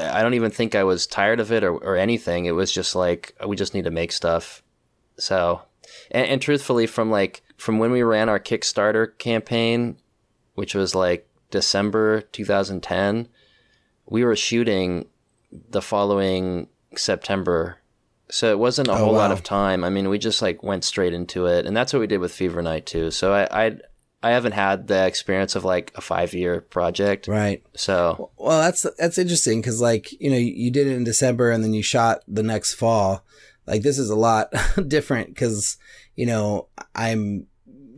I 0.00 0.22
don't 0.22 0.34
even 0.34 0.52
think 0.52 0.74
I 0.74 0.84
was 0.84 1.06
tired 1.06 1.40
of 1.40 1.50
it 1.50 1.64
or, 1.64 1.72
or 1.72 1.96
anything. 1.96 2.44
It 2.44 2.52
was 2.52 2.72
just 2.72 2.94
like, 2.94 3.34
we 3.46 3.56
just 3.56 3.74
need 3.74 3.84
to 3.84 3.90
make 3.90 4.12
stuff. 4.12 4.62
So, 5.18 5.62
and, 6.10 6.26
and 6.26 6.42
truthfully, 6.42 6.86
from 6.86 7.10
like, 7.10 7.42
from 7.56 7.78
when 7.78 7.90
we 7.90 8.02
ran 8.02 8.28
our 8.28 8.40
Kickstarter 8.40 9.18
campaign, 9.18 9.96
which 10.54 10.74
was 10.74 10.94
like 10.94 11.28
December 11.50 12.20
2010, 12.20 13.28
we 14.06 14.24
were 14.24 14.36
shooting 14.36 15.06
the 15.70 15.82
following 15.82 16.68
September. 16.98 17.78
So 18.30 18.50
it 18.50 18.58
wasn't 18.58 18.88
a 18.88 18.92
oh, 18.92 18.96
whole 18.96 19.12
wow. 19.12 19.18
lot 19.18 19.32
of 19.32 19.42
time. 19.42 19.84
I 19.84 19.90
mean, 19.90 20.08
we 20.08 20.18
just 20.18 20.40
like 20.40 20.62
went 20.62 20.84
straight 20.84 21.12
into 21.12 21.46
it, 21.46 21.66
and 21.66 21.76
that's 21.76 21.92
what 21.92 22.00
we 22.00 22.06
did 22.06 22.18
with 22.18 22.32
Fever 22.32 22.62
Night 22.62 22.86
too. 22.86 23.10
So 23.10 23.32
I 23.32 23.66
I, 23.66 23.76
I 24.22 24.30
haven't 24.30 24.52
had 24.52 24.86
the 24.86 25.06
experience 25.06 25.54
of 25.56 25.64
like 25.64 25.92
a 25.96 26.00
five 26.00 26.32
year 26.32 26.60
project, 26.60 27.28
right? 27.28 27.62
So 27.74 28.30
well, 28.38 28.60
that's 28.60 28.86
that's 28.98 29.18
interesting 29.18 29.60
because 29.60 29.80
like 29.80 30.12
you 30.20 30.30
know 30.30 30.36
you 30.36 30.70
did 30.70 30.86
it 30.86 30.94
in 30.94 31.04
December 31.04 31.50
and 31.50 31.62
then 31.62 31.74
you 31.74 31.82
shot 31.82 32.22
the 32.26 32.42
next 32.42 32.74
fall. 32.74 33.24
Like 33.66 33.82
this 33.82 33.98
is 33.98 34.10
a 34.10 34.16
lot 34.16 34.52
different 34.88 35.28
because 35.28 35.76
you 36.16 36.26
know 36.26 36.68
I'm 36.94 37.46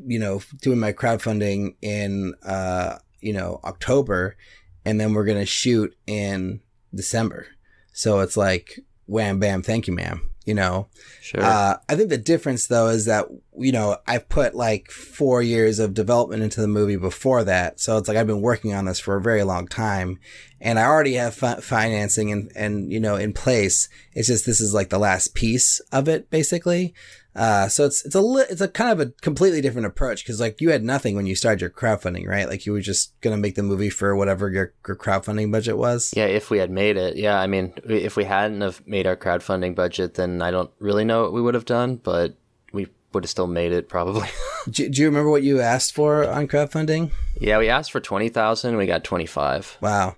you 0.07 0.19
know 0.19 0.41
doing 0.63 0.81
my 0.81 0.93
crowdfunding 0.93 1.77
in 1.81 2.35
uh 2.43 2.99
you 3.21 3.33
know 3.33 3.61
October, 3.65 4.37
and 4.85 5.01
then 5.01 5.15
we're 5.15 5.25
gonna 5.25 5.47
shoot 5.47 5.97
in 6.07 6.61
December. 6.95 7.47
So 7.95 8.21
it's 8.21 8.37
like, 8.37 8.81
wham, 9.07 9.39
bam, 9.39 9.63
thank 9.63 9.87
you, 9.87 9.95
ma'am. 9.95 10.31
You 10.45 10.53
know, 10.53 10.89
sure. 11.23 11.43
Uh, 11.43 11.79
I 11.89 11.97
think 11.97 12.11
the 12.11 12.19
difference 12.19 12.67
though 12.67 12.89
is 12.89 13.07
that 13.07 13.29
you 13.59 13.73
know 13.73 13.97
I've 14.07 14.29
put 14.29 14.55
like 14.55 14.91
four 14.91 15.41
years 15.41 15.79
of 15.79 15.95
development 15.95 16.43
into 16.43 16.61
the 16.61 16.69
movie 16.69 16.97
before 16.97 17.45
that, 17.45 17.81
so 17.81 17.97
it's 17.97 18.09
like 18.09 18.19
I've 18.19 18.27
been 18.27 18.43
working 18.43 18.75
on 18.75 18.85
this 18.85 19.01
for 19.01 19.17
a 19.17 19.23
very 19.23 19.43
long 19.43 19.67
time, 19.67 20.19
and 20.61 20.79
I 20.79 20.85
already 20.85 21.15
have 21.15 21.35
fi- 21.35 21.61
financing 21.61 22.31
and 22.31 22.53
and 22.55 22.93
you 22.93 23.01
know 23.01 23.17
in 23.17 23.33
place. 23.33 23.89
It's 24.13 24.29
just 24.29 24.45
this 24.45 24.61
is 24.61 24.75
like 24.75 24.91
the 24.91 24.99
last 24.99 25.35
piece 25.35 25.81
of 25.93 26.09
it, 26.09 26.29
basically. 26.29 26.93
Uh, 27.37 27.67
so 27.69 27.85
it's 27.85 28.05
it's 28.05 28.15
a 28.15 28.21
li- 28.21 28.45
it's 28.49 28.61
a 28.61 28.69
kind 28.69 28.93
of 28.93 29.01
a 29.01 29.11
completely 29.21 29.61
different 29.61 29.87
approach 29.87 30.25
because 30.25 30.41
like 30.41 30.61
you 30.61 30.71
had 30.71 30.85
nothing 30.85 31.17
when 31.17 31.27
you 31.27 31.35
started 31.35 31.61
your 31.61 31.71
crowdfunding, 31.71 32.29
right? 32.29 32.49
Like 32.49 32.65
you 32.65 32.73
were 32.73 32.81
just 32.81 33.19
gonna 33.21 33.37
make 33.37 33.57
the 33.57 33.63
movie 33.63 33.91
for 33.91 34.15
whatever 34.15 34.51
your, 34.51 34.73
your 34.87 34.97
crowdfunding 34.97 35.51
budget 35.51 35.77
was. 35.77 36.13
Yeah, 36.17 36.27
if 36.27 36.51
we 36.51 36.59
had 36.59 36.71
made 36.71 36.97
it, 36.97 37.17
yeah. 37.17 37.41
I 37.41 37.47
mean, 37.49 37.75
if 37.85 38.17
we 38.17 38.25
hadn't 38.25 38.61
have 38.61 38.87
made 38.87 39.07
our 39.07 39.17
crowdfunding 39.17 39.75
budget, 39.75 40.15
then 40.15 40.43
I 40.43 40.51
don't 40.53 40.71
really 40.79 41.05
know 41.05 41.23
what 41.23 41.33
we 41.33 41.43
would 41.43 41.55
have 41.55 41.65
done, 41.65 41.97
but 41.97 42.35
we 42.73 42.87
would 43.13 43.25
have 43.25 43.31
still 43.31 43.49
made 43.49 43.73
it 43.73 43.89
probably. 43.89 44.29
do, 44.71 44.89
do 44.89 45.03
you 45.03 45.09
remember 45.09 45.31
what 45.31 45.43
you 45.43 45.61
asked 45.61 45.93
for 45.93 46.29
on 46.29 46.47
crowdfunding? 46.47 47.11
Yeah, 47.41 47.59
we 47.59 47.69
asked 47.69 47.91
for 47.91 48.01
twenty 48.01 48.29
thousand. 48.29 48.77
We 48.77 48.87
got 48.87 49.03
twenty 49.03 49.27
five. 49.27 49.77
Wow. 49.81 50.17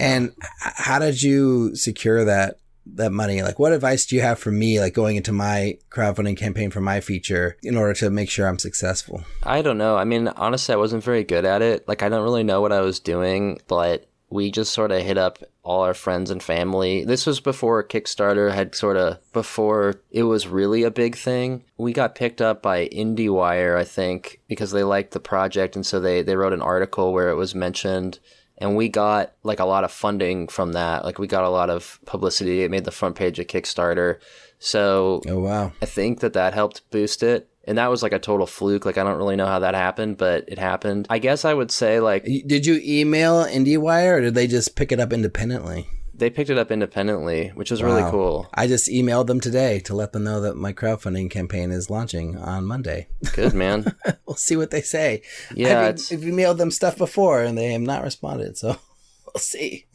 And 0.00 0.32
how 0.60 1.00
did 1.00 1.22
you 1.22 1.74
secure 1.74 2.24
that 2.24 2.58
that 2.94 3.12
money? 3.12 3.42
Like, 3.42 3.58
what 3.58 3.72
advice 3.72 4.06
do 4.06 4.16
you 4.16 4.22
have 4.22 4.38
for 4.38 4.50
me, 4.50 4.80
like 4.80 4.94
going 4.94 5.16
into 5.16 5.32
my 5.32 5.78
crowdfunding 5.90 6.36
campaign 6.36 6.70
for 6.70 6.80
my 6.80 7.00
feature 7.00 7.56
in 7.62 7.76
order 7.76 7.94
to 7.94 8.10
make 8.10 8.30
sure 8.30 8.46
I'm 8.46 8.58
successful? 8.58 9.24
I 9.42 9.62
don't 9.62 9.78
know. 9.78 9.96
I 9.96 10.04
mean, 10.04 10.28
honestly, 10.28 10.72
I 10.72 10.78
wasn't 10.78 11.04
very 11.04 11.24
good 11.24 11.44
at 11.44 11.62
it. 11.62 11.86
Like, 11.88 12.02
I 12.02 12.08
don't 12.08 12.22
really 12.22 12.42
know 12.42 12.60
what 12.60 12.72
I 12.72 12.80
was 12.80 13.00
doing, 13.00 13.60
but 13.68 14.08
we 14.30 14.50
just 14.50 14.74
sort 14.74 14.92
of 14.92 15.02
hit 15.02 15.16
up 15.16 15.38
all 15.62 15.82
our 15.82 15.94
friends 15.94 16.30
and 16.30 16.42
family. 16.42 17.04
This 17.04 17.26
was 17.26 17.40
before 17.40 17.82
Kickstarter 17.82 18.52
had 18.52 18.74
sort 18.74 18.96
of 18.96 19.18
before 19.32 20.00
it 20.10 20.22
was 20.24 20.46
really 20.46 20.82
a 20.82 20.90
big 20.90 21.16
thing. 21.16 21.64
We 21.76 21.92
got 21.92 22.14
picked 22.14 22.40
up 22.40 22.62
by 22.62 22.88
IndieWire, 22.88 23.76
I 23.76 23.84
think, 23.84 24.40
because 24.48 24.70
they 24.70 24.82
liked 24.82 25.12
the 25.12 25.20
project 25.20 25.76
and 25.76 25.84
so 25.84 26.00
they 26.00 26.22
they 26.22 26.36
wrote 26.36 26.52
an 26.52 26.62
article 26.62 27.12
where 27.12 27.30
it 27.30 27.36
was 27.36 27.54
mentioned 27.54 28.18
and 28.58 28.76
we 28.76 28.88
got 28.88 29.32
like 29.42 29.60
a 29.60 29.64
lot 29.64 29.84
of 29.84 29.92
funding 29.92 30.48
from 30.48 30.72
that. 30.72 31.04
Like 31.04 31.18
we 31.18 31.26
got 31.26 31.44
a 31.44 31.48
lot 31.48 31.70
of 31.70 31.98
publicity. 32.04 32.62
It 32.62 32.70
made 32.70 32.84
the 32.84 32.90
front 32.90 33.16
page 33.16 33.38
of 33.38 33.46
Kickstarter. 33.46 34.18
So 34.58 35.22
oh 35.28 35.38
wow, 35.38 35.72
I 35.80 35.86
think 35.86 36.20
that 36.20 36.32
that 36.34 36.54
helped 36.54 36.88
boost 36.90 37.22
it. 37.22 37.48
And 37.64 37.76
that 37.76 37.90
was 37.90 38.02
like 38.02 38.12
a 38.12 38.18
total 38.18 38.46
fluke. 38.46 38.84
Like 38.84 38.98
I 38.98 39.04
don't 39.04 39.18
really 39.18 39.36
know 39.36 39.46
how 39.46 39.58
that 39.60 39.74
happened, 39.74 40.16
but 40.16 40.44
it 40.48 40.58
happened. 40.58 41.06
I 41.10 41.18
guess 41.18 41.44
I 41.44 41.54
would 41.54 41.70
say 41.70 42.00
like 42.00 42.24
Did 42.24 42.66
you 42.66 42.80
email 42.82 43.44
IndieWire 43.44 44.16
or 44.16 44.20
did 44.22 44.34
they 44.34 44.46
just 44.46 44.74
pick 44.74 44.90
it 44.90 45.00
up 45.00 45.12
independently? 45.12 45.86
They 46.18 46.30
picked 46.30 46.50
it 46.50 46.58
up 46.58 46.70
independently, 46.70 47.48
which 47.54 47.70
was 47.70 47.82
wow. 47.82 47.88
really 47.88 48.10
cool. 48.10 48.48
I 48.52 48.66
just 48.66 48.88
emailed 48.88 49.26
them 49.26 49.40
today 49.40 49.80
to 49.80 49.94
let 49.94 50.12
them 50.12 50.24
know 50.24 50.40
that 50.40 50.56
my 50.56 50.72
crowdfunding 50.72 51.30
campaign 51.30 51.70
is 51.70 51.90
launching 51.90 52.36
on 52.36 52.64
Monday. 52.64 53.08
Good 53.34 53.54
man. 53.54 53.94
we'll 54.26 54.36
see 54.36 54.56
what 54.56 54.70
they 54.70 54.82
say. 54.82 55.22
Yeah, 55.54 55.80
I've, 55.80 55.94
I've 55.94 56.20
emailed 56.20 56.58
them 56.58 56.70
stuff 56.70 56.96
before 56.96 57.42
and 57.42 57.56
they 57.56 57.72
have 57.72 57.80
not 57.80 58.02
responded. 58.02 58.58
So 58.58 58.78
we'll 59.34 59.40
see. 59.40 59.86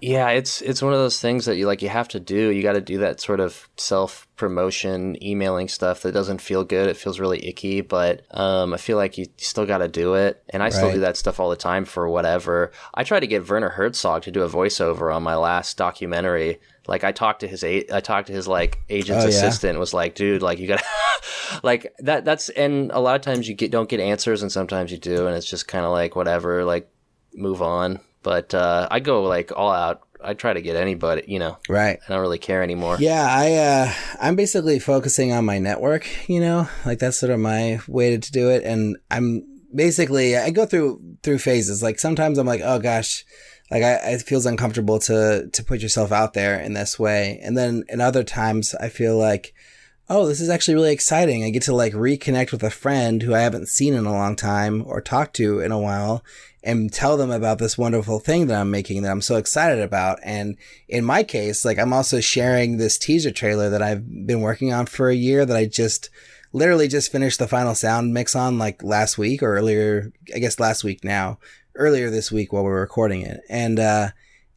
yeah, 0.00 0.28
it's 0.30 0.60
it's 0.62 0.82
one 0.82 0.92
of 0.92 0.98
those 0.98 1.20
things 1.20 1.46
that 1.46 1.56
you 1.56 1.66
like 1.66 1.82
you 1.82 1.88
have 1.88 2.08
to 2.08 2.20
do. 2.20 2.50
You 2.50 2.62
got 2.62 2.72
to 2.74 2.80
do 2.80 2.98
that 2.98 3.20
sort 3.20 3.40
of 3.40 3.68
self 3.76 4.26
promotion, 4.36 5.22
emailing 5.22 5.68
stuff 5.68 6.02
that 6.02 6.12
doesn't 6.12 6.40
feel 6.40 6.64
good. 6.64 6.88
It 6.88 6.96
feels 6.96 7.20
really 7.20 7.46
icky, 7.46 7.80
but 7.80 8.22
um, 8.32 8.74
I 8.74 8.76
feel 8.76 8.96
like 8.96 9.16
you 9.16 9.26
still 9.36 9.66
got 9.66 9.78
to 9.78 9.88
do 9.88 10.14
it. 10.14 10.42
And 10.50 10.62
I 10.62 10.68
still 10.68 10.92
do 10.92 11.00
that 11.00 11.16
stuff 11.16 11.40
all 11.40 11.50
the 11.50 11.56
time 11.56 11.84
for 11.84 12.08
whatever. 12.08 12.72
I 12.92 13.04
tried 13.04 13.20
to 13.20 13.26
get 13.26 13.48
Werner 13.48 13.70
Herzog 13.70 14.22
to 14.22 14.30
do 14.30 14.42
a 14.42 14.48
voiceover 14.48 15.14
on 15.14 15.22
my 15.22 15.36
last 15.36 15.76
documentary. 15.76 16.60
Like 16.86 17.04
I 17.04 17.12
talked 17.12 17.40
to 17.40 17.48
his 17.48 17.64
I 17.64 18.00
talked 18.00 18.26
to 18.26 18.32
his 18.32 18.46
like 18.46 18.80
agent's 18.90 19.24
oh, 19.24 19.28
assistant. 19.28 19.74
Yeah. 19.74 19.80
Was 19.80 19.94
like, 19.94 20.14
dude, 20.14 20.42
like 20.42 20.58
you 20.58 20.68
got 20.68 20.80
to 20.80 21.60
like 21.62 21.94
that. 22.00 22.24
That's 22.24 22.50
and 22.50 22.90
a 22.92 23.00
lot 23.00 23.16
of 23.16 23.22
times 23.22 23.48
you 23.48 23.54
get 23.54 23.70
don't 23.70 23.88
get 23.88 24.00
answers, 24.00 24.42
and 24.42 24.52
sometimes 24.52 24.92
you 24.92 24.98
do, 24.98 25.26
and 25.26 25.36
it's 25.36 25.48
just 25.48 25.68
kind 25.68 25.84
of 25.84 25.92
like 25.92 26.16
whatever. 26.16 26.64
Like 26.64 26.90
move 27.34 27.62
on. 27.62 28.00
But 28.24 28.52
uh, 28.54 28.88
I 28.90 28.98
go 28.98 29.22
like 29.22 29.52
all 29.54 29.70
out 29.70 30.00
I 30.24 30.34
try 30.34 30.54
to 30.54 30.62
get 30.62 30.74
anybody. 30.74 31.22
You 31.28 31.38
know, 31.38 31.58
right. 31.68 32.00
I 32.04 32.12
don't 32.12 32.20
really 32.20 32.38
care 32.38 32.62
anymore. 32.62 32.96
Yeah, 32.98 33.26
I 33.28 33.54
uh, 33.54 33.92
I'm 34.20 34.34
basically 34.34 34.78
focusing 34.78 35.32
on 35.32 35.44
my 35.44 35.58
network. 35.58 36.08
You 36.28 36.40
know, 36.40 36.68
like 36.84 36.98
that's 36.98 37.18
sort 37.18 37.30
of 37.30 37.38
my 37.38 37.80
way 37.86 38.16
to 38.16 38.32
do 38.32 38.50
it, 38.50 38.64
and 38.64 38.96
I'm 39.10 39.46
basically 39.74 40.36
I 40.36 40.50
go 40.50 40.66
through 40.66 41.00
through 41.22 41.38
phases. 41.38 41.82
Like 41.82 42.00
sometimes 42.00 42.38
I'm 42.38 42.46
like, 42.46 42.62
oh 42.64 42.78
gosh, 42.78 43.24
like 43.70 43.82
I, 43.82 43.94
it 44.12 44.22
feels 44.22 44.46
uncomfortable 44.46 44.98
to 45.00 45.48
to 45.52 45.64
put 45.64 45.80
yourself 45.80 46.10
out 46.10 46.32
there 46.32 46.58
in 46.58 46.72
this 46.72 46.98
way, 46.98 47.38
and 47.42 47.56
then 47.56 47.84
in 47.88 48.00
other 48.00 48.24
times 48.24 48.74
I 48.74 48.88
feel 48.88 49.16
like 49.16 49.54
oh, 50.08 50.26
this 50.26 50.40
is 50.40 50.50
actually 50.50 50.74
really 50.74 50.92
exciting. 50.92 51.44
I 51.44 51.50
get 51.50 51.62
to 51.64 51.74
like 51.74 51.94
reconnect 51.94 52.52
with 52.52 52.62
a 52.62 52.70
friend 52.70 53.22
who 53.22 53.34
I 53.34 53.40
haven't 53.40 53.68
seen 53.68 53.94
in 53.94 54.06
a 54.06 54.12
long 54.12 54.36
time 54.36 54.82
or 54.86 55.00
talked 55.00 55.34
to 55.36 55.60
in 55.60 55.72
a 55.72 55.78
while 55.78 56.22
and 56.62 56.92
tell 56.92 57.16
them 57.16 57.30
about 57.30 57.58
this 57.58 57.78
wonderful 57.78 58.18
thing 58.18 58.46
that 58.46 58.60
I'm 58.60 58.70
making 58.70 59.02
that 59.02 59.10
I'm 59.10 59.22
so 59.22 59.36
excited 59.36 59.80
about. 59.80 60.18
And 60.22 60.56
in 60.88 61.04
my 61.04 61.22
case, 61.22 61.64
like 61.64 61.78
I'm 61.78 61.92
also 61.92 62.20
sharing 62.20 62.76
this 62.76 62.98
teaser 62.98 63.30
trailer 63.30 63.70
that 63.70 63.82
I've 63.82 64.26
been 64.26 64.40
working 64.40 64.72
on 64.72 64.86
for 64.86 65.08
a 65.08 65.14
year 65.14 65.44
that 65.44 65.56
I 65.56 65.66
just 65.66 66.10
literally 66.52 66.88
just 66.88 67.12
finished 67.12 67.38
the 67.38 67.48
final 67.48 67.74
sound 67.74 68.14
mix 68.14 68.36
on 68.36 68.58
like 68.58 68.82
last 68.82 69.18
week 69.18 69.42
or 69.42 69.56
earlier, 69.56 70.12
I 70.34 70.38
guess 70.38 70.60
last 70.60 70.84
week 70.84 71.02
now, 71.02 71.38
earlier 71.74 72.10
this 72.10 72.30
week 72.30 72.52
while 72.52 72.64
we 72.64 72.70
are 72.70 72.80
recording 72.80 73.22
it. 73.22 73.40
And, 73.48 73.78
uh, 73.78 74.08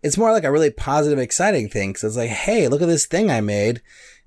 it's 0.03 0.17
more 0.17 0.31
like 0.31 0.43
a 0.43 0.51
really 0.51 0.69
positive, 0.69 1.19
exciting 1.19 1.69
thing. 1.69 1.93
Cause 1.93 2.03
it's 2.03 2.15
like, 2.15 2.29
Hey, 2.29 2.67
look 2.67 2.81
at 2.81 2.87
this 2.87 3.07
thing 3.07 3.31
I 3.31 3.41
made 3.41 3.81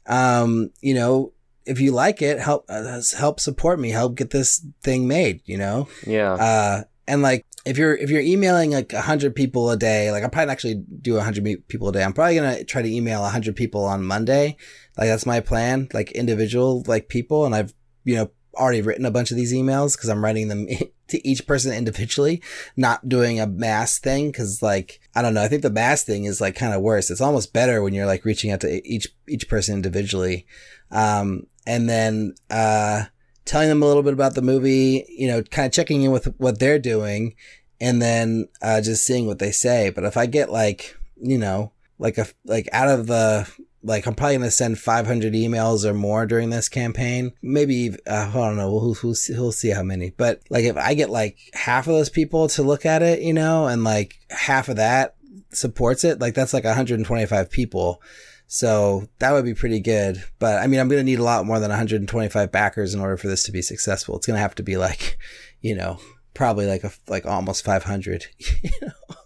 um, 0.06 0.70
you 0.80 0.94
know, 0.94 1.32
if 1.66 1.80
you 1.80 1.92
like 1.92 2.22
it, 2.22 2.38
help 2.38 2.64
uh, 2.68 3.00
help 3.16 3.40
support 3.40 3.78
me, 3.78 3.90
help 3.90 4.16
get 4.16 4.30
this 4.30 4.64
thing 4.82 5.06
made. 5.06 5.42
You 5.44 5.58
know, 5.58 5.88
yeah. 6.06 6.32
Uh, 6.32 6.82
and 7.06 7.22
like 7.22 7.44
if 7.66 7.76
you're 7.76 7.94
if 7.94 8.10
you're 8.10 8.20
emailing 8.20 8.70
like 8.70 8.92
a 8.92 9.02
hundred 9.02 9.34
people 9.34 9.70
a 9.70 9.76
day, 9.76 10.10
like 10.10 10.24
I 10.24 10.28
probably 10.28 10.52
actually 10.52 10.74
do 11.02 11.16
a 11.16 11.22
hundred 11.22 11.44
people 11.68 11.88
a 11.88 11.92
day. 11.92 12.02
I'm 12.02 12.12
probably 12.12 12.36
gonna 12.36 12.64
try 12.64 12.82
to 12.82 12.92
email 12.92 13.24
a 13.24 13.28
hundred 13.28 13.56
people 13.56 13.84
on 13.84 14.04
Monday. 14.04 14.56
Like 14.96 15.08
that's 15.08 15.26
my 15.26 15.40
plan, 15.40 15.88
like 15.92 16.12
individual 16.12 16.82
like 16.86 17.08
people, 17.08 17.46
and 17.46 17.54
I've 17.54 17.74
you 18.04 18.16
know 18.16 18.30
already 18.54 18.82
written 18.82 19.06
a 19.06 19.10
bunch 19.10 19.30
of 19.30 19.36
these 19.36 19.52
emails 19.52 19.96
because 19.96 20.08
I'm 20.08 20.24
writing 20.24 20.48
them 20.48 20.66
to 21.08 21.28
each 21.28 21.46
person 21.46 21.72
individually, 21.72 22.42
not 22.76 23.08
doing 23.08 23.40
a 23.40 23.46
mass 23.46 23.98
thing. 23.98 24.32
Cause 24.32 24.62
like, 24.62 25.00
I 25.14 25.22
don't 25.22 25.34
know. 25.34 25.42
I 25.42 25.48
think 25.48 25.62
the 25.62 25.70
mass 25.70 26.04
thing 26.04 26.24
is 26.24 26.40
like 26.40 26.54
kind 26.54 26.74
of 26.74 26.82
worse. 26.82 27.10
It's 27.10 27.20
almost 27.20 27.52
better 27.52 27.82
when 27.82 27.94
you're 27.94 28.06
like 28.06 28.24
reaching 28.24 28.50
out 28.50 28.60
to 28.60 28.88
each, 28.88 29.08
each 29.28 29.48
person 29.48 29.74
individually. 29.74 30.46
Um, 30.90 31.46
and 31.66 31.88
then, 31.88 32.34
uh, 32.50 33.04
telling 33.44 33.68
them 33.68 33.82
a 33.82 33.86
little 33.86 34.02
bit 34.02 34.12
about 34.12 34.34
the 34.34 34.42
movie, 34.42 35.06
you 35.08 35.26
know, 35.26 35.42
kind 35.42 35.66
of 35.66 35.72
checking 35.72 36.02
in 36.02 36.12
with 36.12 36.26
what 36.38 36.58
they're 36.58 36.78
doing 36.78 37.34
and 37.80 38.00
then, 38.00 38.48
uh, 38.62 38.80
just 38.80 39.04
seeing 39.04 39.26
what 39.26 39.38
they 39.38 39.50
say. 39.50 39.90
But 39.90 40.04
if 40.04 40.16
I 40.16 40.26
get 40.26 40.50
like, 40.50 40.96
you 41.16 41.38
know, 41.38 41.72
like 41.98 42.18
a, 42.18 42.26
like 42.44 42.68
out 42.72 42.88
of 42.88 43.06
the 43.06 43.50
like 43.82 44.06
I'm 44.06 44.14
probably 44.14 44.36
gonna 44.36 44.50
send 44.50 44.78
500 44.78 45.32
emails 45.32 45.84
or 45.84 45.94
more 45.94 46.26
during 46.26 46.50
this 46.50 46.68
campaign. 46.68 47.32
Maybe 47.42 47.96
uh, 48.06 48.30
I 48.30 48.32
don't 48.32 48.56
know. 48.56 48.70
We'll, 48.70 48.96
we'll, 49.02 49.14
see, 49.14 49.32
we'll 49.34 49.52
see 49.52 49.70
how 49.70 49.82
many. 49.82 50.10
But 50.10 50.42
like 50.50 50.64
if 50.64 50.76
I 50.76 50.94
get 50.94 51.10
like 51.10 51.38
half 51.54 51.86
of 51.86 51.94
those 51.94 52.10
people 52.10 52.48
to 52.48 52.62
look 52.62 52.84
at 52.84 53.02
it, 53.02 53.20
you 53.20 53.32
know, 53.32 53.66
and 53.66 53.84
like 53.84 54.18
half 54.30 54.68
of 54.68 54.76
that 54.76 55.16
supports 55.50 56.04
it, 56.04 56.20
like 56.20 56.34
that's 56.34 56.52
like 56.52 56.64
125 56.64 57.50
people. 57.50 58.02
So 58.46 59.08
that 59.20 59.32
would 59.32 59.44
be 59.44 59.54
pretty 59.54 59.80
good. 59.80 60.22
But 60.38 60.62
I 60.62 60.66
mean, 60.66 60.80
I'm 60.80 60.88
gonna 60.88 61.02
need 61.02 61.20
a 61.20 61.24
lot 61.24 61.46
more 61.46 61.58
than 61.58 61.70
125 61.70 62.52
backers 62.52 62.94
in 62.94 63.00
order 63.00 63.16
for 63.16 63.28
this 63.28 63.44
to 63.44 63.52
be 63.52 63.62
successful. 63.62 64.16
It's 64.16 64.26
gonna 64.26 64.40
have 64.40 64.56
to 64.56 64.62
be 64.62 64.76
like, 64.76 65.18
you 65.60 65.74
know, 65.74 65.98
probably 66.34 66.66
like 66.66 66.84
a 66.84 66.92
like 67.08 67.26
almost 67.26 67.64
500. 67.64 68.26
You 68.62 68.70
know 68.82 69.16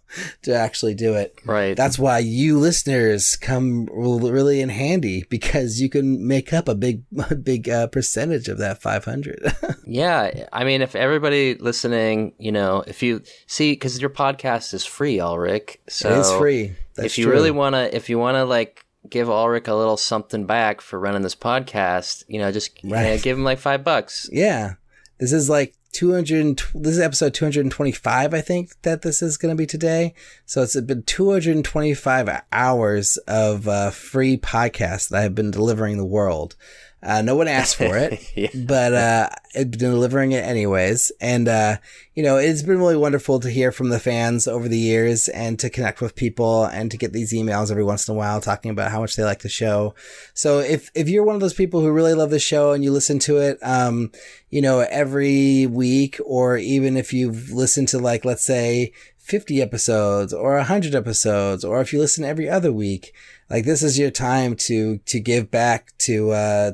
to 0.42 0.54
actually 0.54 0.94
do 0.94 1.14
it. 1.14 1.38
Right. 1.44 1.76
That's 1.76 1.98
why 1.98 2.18
you 2.18 2.58
listeners 2.58 3.36
come 3.36 3.86
really 3.92 4.60
in 4.60 4.68
handy 4.68 5.24
because 5.28 5.80
you 5.80 5.88
can 5.88 6.26
make 6.26 6.52
up 6.52 6.68
a 6.68 6.74
big, 6.74 7.02
a 7.30 7.34
big 7.34 7.68
uh, 7.68 7.86
percentage 7.88 8.48
of 8.48 8.58
that 8.58 8.80
500. 8.82 9.54
yeah. 9.86 10.46
I 10.52 10.64
mean, 10.64 10.82
if 10.82 10.94
everybody 10.94 11.54
listening, 11.54 12.34
you 12.38 12.52
know, 12.52 12.84
if 12.86 13.02
you 13.02 13.22
see, 13.46 13.72
because 13.72 14.00
your 14.00 14.10
podcast 14.10 14.74
is 14.74 14.84
free, 14.84 15.18
Alrik. 15.18 15.76
So 15.88 16.18
it's 16.18 16.32
free. 16.32 16.74
That's 16.94 17.06
if 17.06 17.18
you 17.18 17.24
true. 17.24 17.32
really 17.32 17.50
want 17.50 17.74
to, 17.74 17.94
if 17.94 18.08
you 18.08 18.18
want 18.18 18.36
to 18.36 18.44
like 18.44 18.84
give 19.08 19.28
Alrik 19.28 19.68
a 19.68 19.74
little 19.74 19.96
something 19.96 20.46
back 20.46 20.80
for 20.80 20.98
running 20.98 21.22
this 21.22 21.34
podcast, 21.34 22.24
you 22.28 22.38
know, 22.38 22.52
just 22.52 22.78
right. 22.84 23.04
you 23.04 23.10
know, 23.10 23.18
give 23.18 23.36
him 23.36 23.44
like 23.44 23.58
five 23.58 23.84
bucks. 23.84 24.28
Yeah. 24.32 24.74
This 25.18 25.32
is 25.32 25.48
like 25.48 25.74
200 25.94 26.60
this 26.74 26.94
is 26.94 27.00
episode 27.00 27.32
225 27.32 28.34
i 28.34 28.40
think 28.40 28.70
that 28.82 29.02
this 29.02 29.22
is 29.22 29.36
going 29.36 29.52
to 29.52 29.56
be 29.56 29.66
today. 29.66 30.12
So 30.44 30.62
it's 30.62 30.78
been 30.80 31.04
225 31.04 32.42
hours 32.52 33.16
of 33.28 33.68
uh, 33.68 33.90
free 33.90 34.36
podcast 34.36 35.08
that 35.08 35.22
i've 35.22 35.34
been 35.34 35.50
delivering 35.50 35.96
the 35.96 36.04
world 36.04 36.56
uh, 37.04 37.20
no 37.20 37.36
one 37.36 37.48
asked 37.48 37.76
for 37.76 37.96
it, 37.98 38.32
yeah. 38.34 38.48
but 38.54 38.94
uh, 38.94 39.28
I've 39.54 39.70
been 39.70 39.78
delivering 39.78 40.32
it 40.32 40.42
anyways. 40.42 41.12
And, 41.20 41.46
uh, 41.46 41.76
you 42.14 42.22
know, 42.22 42.38
it's 42.38 42.62
been 42.62 42.78
really 42.78 42.96
wonderful 42.96 43.40
to 43.40 43.50
hear 43.50 43.70
from 43.70 43.90
the 43.90 44.00
fans 44.00 44.48
over 44.48 44.68
the 44.68 44.78
years 44.78 45.28
and 45.28 45.58
to 45.58 45.68
connect 45.68 46.00
with 46.00 46.14
people 46.14 46.64
and 46.64 46.90
to 46.90 46.96
get 46.96 47.12
these 47.12 47.32
emails 47.32 47.70
every 47.70 47.84
once 47.84 48.08
in 48.08 48.14
a 48.14 48.18
while 48.18 48.40
talking 48.40 48.70
about 48.70 48.90
how 48.90 49.00
much 49.00 49.16
they 49.16 49.24
like 49.24 49.42
the 49.42 49.48
show. 49.50 49.94
So 50.32 50.60
if, 50.60 50.90
if 50.94 51.08
you're 51.08 51.24
one 51.24 51.34
of 51.34 51.42
those 51.42 51.54
people 51.54 51.80
who 51.80 51.92
really 51.92 52.14
love 52.14 52.30
the 52.30 52.38
show 52.38 52.72
and 52.72 52.82
you 52.82 52.90
listen 52.90 53.18
to 53.20 53.36
it, 53.36 53.58
um, 53.62 54.10
you 54.48 54.62
know, 54.62 54.80
every 54.80 55.66
week, 55.66 56.18
or 56.24 56.56
even 56.56 56.96
if 56.96 57.12
you've 57.12 57.50
listened 57.50 57.88
to 57.88 57.98
like, 57.98 58.24
let's 58.24 58.44
say 58.44 58.92
50 59.18 59.60
episodes 59.60 60.32
or 60.32 60.54
100 60.56 60.94
episodes, 60.94 61.64
or 61.64 61.82
if 61.82 61.92
you 61.92 61.98
listen 61.98 62.24
every 62.24 62.48
other 62.48 62.72
week, 62.72 63.12
like 63.50 63.66
this 63.66 63.82
is 63.82 63.98
your 63.98 64.10
time 64.10 64.56
to, 64.56 64.98
to 64.98 65.20
give 65.20 65.50
back 65.50 65.92
to, 65.98 66.30
uh, 66.30 66.72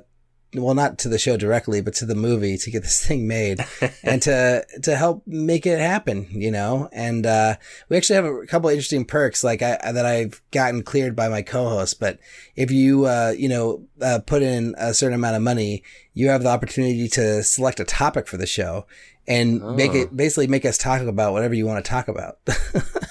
well, 0.55 0.75
not 0.75 0.99
to 0.99 1.09
the 1.09 1.19
show 1.19 1.37
directly, 1.37 1.81
but 1.81 1.95
to 1.95 2.07
the 2.07 2.15
movie 2.15 2.57
to 2.59 2.71
get 2.71 2.83
this 2.83 3.05
thing 3.07 3.29
made 3.29 3.65
and 4.03 4.21
to, 4.23 4.67
to 4.83 4.97
help 4.97 5.23
make 5.27 5.67
it 5.67 5.79
happen, 5.79 6.27
you 6.31 6.51
know? 6.51 6.89
And, 6.93 7.27
uh, 7.27 7.57
we 7.89 7.97
actually 7.97 8.17
have 8.17 8.25
a 8.25 8.47
couple 8.47 8.69
interesting 8.69 9.05
perks, 9.05 9.45
like 9.45 9.63
I, 9.63 9.79
that 9.93 10.07
I've 10.07 10.43
gotten 10.51 10.83
cleared 10.83 11.15
by 11.15 11.29
my 11.29 11.43
co-host. 11.43 12.01
But 12.01 12.19
if 12.57 12.71
you, 12.71 13.07
uh, 13.07 13.35
you 13.37 13.49
know, 13.49 13.85
uh, 14.01 14.21
put 14.27 14.43
in 14.43 14.75
a 14.79 14.95
certain 14.95 15.15
amount 15.15 15.37
of 15.37 15.43
money, 15.43 15.83
you 16.15 16.29
have 16.29 16.43
the 16.43 16.49
opportunity 16.49 17.09
to 17.09 17.43
select 17.43 17.81
a 17.81 17.85
topic 17.85 18.27
for 18.27 18.37
the 18.37 18.47
show 18.47 18.87
and 19.27 19.63
oh. 19.63 19.75
make 19.75 19.95
it 19.95 20.15
basically 20.17 20.49
make 20.49 20.65
us 20.65 20.77
talk 20.77 21.01
about 21.01 21.33
whatever 21.33 21.55
you 21.55 21.67
want 21.67 21.85
to 21.85 21.89
talk 21.89 22.09
about. 22.09 22.39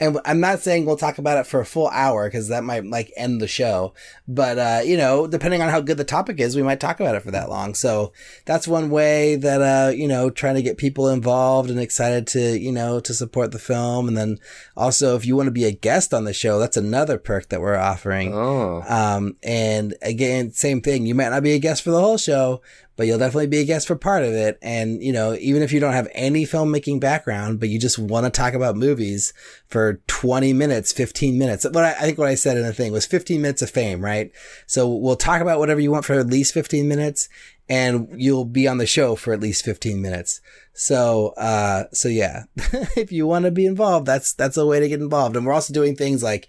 and 0.00 0.18
I'm 0.24 0.40
not 0.40 0.60
saying 0.60 0.84
we'll 0.84 0.96
talk 0.96 1.18
about 1.18 1.38
it 1.38 1.46
for 1.46 1.60
a 1.60 1.66
full 1.66 1.88
hour 1.88 2.28
because 2.28 2.48
that 2.48 2.64
might 2.64 2.84
like 2.84 3.12
end 3.16 3.40
the 3.40 3.48
show. 3.48 3.94
But, 4.28 4.58
uh, 4.58 4.80
you 4.84 4.96
know, 4.96 5.26
depending 5.26 5.62
on 5.62 5.68
how 5.68 5.80
good 5.80 5.96
the 5.96 6.04
topic 6.04 6.40
is, 6.40 6.56
we 6.56 6.62
might 6.62 6.80
talk 6.80 7.00
about 7.00 7.14
it 7.14 7.22
for 7.22 7.30
that 7.30 7.48
long. 7.48 7.74
So 7.74 8.12
that's 8.44 8.68
one 8.68 8.90
way 8.90 9.36
that, 9.36 9.60
uh, 9.60 9.90
you 9.90 10.08
know, 10.08 10.30
trying 10.30 10.54
to 10.54 10.62
get 10.62 10.76
people 10.76 11.08
involved 11.08 11.70
and 11.70 11.80
excited 11.80 12.26
to, 12.28 12.58
you 12.58 12.72
know, 12.72 13.00
to 13.00 13.14
support 13.14 13.52
the 13.52 13.58
film. 13.58 14.08
And 14.08 14.16
then 14.16 14.38
also, 14.76 15.16
if 15.16 15.26
you 15.26 15.36
want 15.36 15.46
to 15.48 15.52
be 15.52 15.64
a 15.64 15.72
guest 15.72 16.14
on 16.14 16.24
the 16.24 16.32
show, 16.32 16.58
that's 16.58 16.76
another 16.76 17.18
perk 17.18 17.48
that 17.48 17.60
we're 17.60 17.76
offering. 17.76 18.34
Oh. 18.34 18.82
Um, 18.88 19.36
and 19.42 19.94
again, 20.02 20.52
same 20.52 20.80
thing. 20.80 21.06
You 21.06 21.14
might 21.14 21.30
not 21.30 21.42
be 21.42 21.52
a 21.52 21.58
guest 21.58 21.82
for 21.82 21.90
the 21.90 22.00
whole 22.00 22.18
show, 22.18 22.60
but 22.96 23.06
you'll 23.06 23.18
definitely 23.18 23.46
be 23.46 23.58
a 23.58 23.64
guest 23.64 23.86
for 23.86 23.96
part 23.96 24.22
of 24.22 24.32
it. 24.32 24.58
And, 24.60 25.02
you 25.02 25.12
know, 25.12 25.34
even 25.40 25.62
if 25.62 25.72
you 25.72 25.80
don't 25.80 25.92
have 25.92 26.08
any 26.12 26.44
filmmaking 26.44 27.00
background, 27.00 27.60
but 27.60 27.68
you 27.68 27.78
just 27.78 27.98
want 27.98 28.26
to 28.26 28.30
talk 28.30 28.54
about 28.54 28.76
movies 28.76 29.32
for 29.68 30.00
20 30.06 30.52
minutes, 30.52 30.92
15 30.92 31.38
minutes. 31.38 31.64
What 31.64 31.84
I, 31.84 31.92
I, 31.92 32.00
think 32.02 32.18
what 32.18 32.28
I 32.28 32.34
said 32.34 32.56
in 32.56 32.64
the 32.64 32.72
thing 32.72 32.92
was 32.92 33.06
15 33.06 33.40
minutes 33.40 33.62
of 33.62 33.70
fame, 33.70 34.04
right? 34.04 34.30
So 34.66 34.94
we'll 34.94 35.16
talk 35.16 35.40
about 35.40 35.58
whatever 35.58 35.80
you 35.80 35.90
want 35.90 36.04
for 36.04 36.14
at 36.14 36.26
least 36.26 36.54
15 36.54 36.86
minutes 36.86 37.28
and 37.68 38.08
you'll 38.16 38.44
be 38.44 38.68
on 38.68 38.78
the 38.78 38.86
show 38.86 39.14
for 39.14 39.32
at 39.32 39.40
least 39.40 39.64
15 39.64 40.02
minutes. 40.02 40.40
So, 40.74 41.28
uh, 41.38 41.84
so 41.92 42.08
yeah, 42.08 42.44
if 42.96 43.12
you 43.12 43.26
want 43.26 43.46
to 43.46 43.50
be 43.50 43.66
involved, 43.66 44.06
that's, 44.06 44.34
that's 44.34 44.56
a 44.56 44.66
way 44.66 44.80
to 44.80 44.88
get 44.88 45.00
involved. 45.00 45.36
And 45.36 45.46
we're 45.46 45.52
also 45.52 45.72
doing 45.72 45.96
things 45.96 46.22
like, 46.22 46.48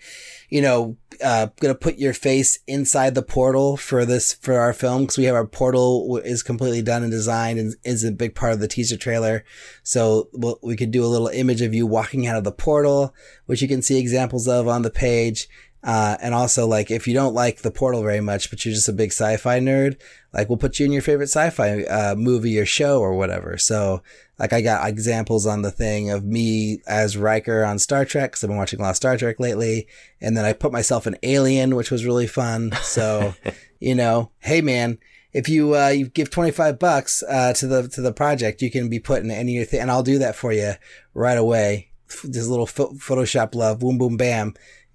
you 0.53 0.61
know, 0.61 0.95
uh, 1.25 1.47
gonna 1.59 1.73
put 1.73 1.97
your 1.97 2.13
face 2.13 2.59
inside 2.67 3.15
the 3.15 3.23
portal 3.23 3.75
for 3.75 4.05
this, 4.05 4.33
for 4.33 4.59
our 4.59 4.71
film. 4.71 5.07
Cause 5.07 5.17
we 5.17 5.23
have 5.23 5.33
our 5.33 5.47
portal 5.47 6.17
is 6.23 6.43
completely 6.43 6.83
done 6.83 7.01
and 7.01 7.11
designed 7.11 7.57
and 7.57 7.73
is 7.83 8.03
a 8.03 8.11
big 8.11 8.35
part 8.35 8.53
of 8.53 8.59
the 8.59 8.67
teaser 8.67 8.95
trailer. 8.95 9.43
So 9.81 10.29
we'll, 10.31 10.59
we 10.61 10.75
could 10.75 10.91
do 10.91 11.03
a 11.03 11.07
little 11.07 11.27
image 11.29 11.63
of 11.63 11.73
you 11.73 11.87
walking 11.87 12.27
out 12.27 12.37
of 12.37 12.43
the 12.43 12.51
portal, 12.51 13.15
which 13.47 13.63
you 13.63 13.67
can 13.67 13.81
see 13.81 13.97
examples 13.97 14.47
of 14.47 14.67
on 14.67 14.83
the 14.83 14.91
page. 14.91 15.49
Uh, 15.83 16.15
and 16.21 16.33
also 16.33 16.65
like 16.65 16.89
if 16.89 17.07
you 17.07 17.13
don't 17.13 17.33
like 17.33 17.61
the 17.61 17.71
portal 17.71 18.01
very 18.01 18.21
much, 18.21 18.49
but 18.49 18.63
you're 18.63 18.73
just 18.73 18.87
a 18.87 18.93
big 18.93 19.11
sci-fi 19.11 19.59
nerd, 19.59 19.99
like 20.31 20.47
we'll 20.47 20.57
put 20.57 20.79
you 20.79 20.85
in 20.85 20.93
your 20.93 21.01
favorite 21.01 21.27
sci-fi 21.27 21.83
uh, 21.83 22.15
movie 22.15 22.57
or 22.57 22.65
show 22.65 23.01
or 23.01 23.13
whatever. 23.15 23.57
So 23.57 24.01
like 24.39 24.53
I 24.53 24.61
got 24.61 24.87
examples 24.87 25.45
on 25.45 25.61
the 25.61 25.71
thing 25.71 26.09
of 26.09 26.23
me 26.23 26.81
as 26.87 27.17
Riker 27.17 27.65
on 27.65 27.79
Star 27.79 28.05
Trek 28.05 28.31
because 28.31 28.43
I've 28.43 28.49
been 28.49 28.57
watching 28.57 28.79
a 28.79 28.83
lot 28.83 28.91
of 28.91 28.95
Star 28.95 29.17
Trek 29.17 29.39
lately, 29.39 29.87
and 30.21 30.37
then 30.37 30.45
I 30.45 30.53
put 30.53 30.71
myself 30.71 31.05
an 31.05 31.17
alien, 31.21 31.75
which 31.75 31.91
was 31.91 32.05
really 32.05 32.27
fun. 32.27 32.71
So 32.81 33.35
you 33.81 33.93
know, 33.93 34.31
hey 34.39 34.61
man, 34.61 34.99
if 35.33 35.49
you 35.49 35.75
uh, 35.75 35.89
you 35.89 36.07
give 36.07 36.29
25 36.29 36.79
bucks 36.79 37.23
uh, 37.27 37.51
to 37.53 37.67
the 37.67 37.89
to 37.89 38.01
the 38.01 38.13
project, 38.13 38.61
you 38.61 38.71
can 38.71 38.87
be 38.87 38.99
put 38.99 39.21
in 39.21 39.31
any 39.31 39.61
of 39.61 39.69
the, 39.69 39.81
and 39.81 39.91
I'll 39.91 40.03
do 40.03 40.19
that 40.19 40.37
for 40.37 40.53
you 40.53 40.73
right 41.13 41.37
away. 41.37 41.89
This 42.23 42.47
little 42.47 42.67
Photoshop 42.67 43.53
love, 43.53 43.79
boom 43.79 43.97
boom 43.97 44.17
bam 44.17 44.53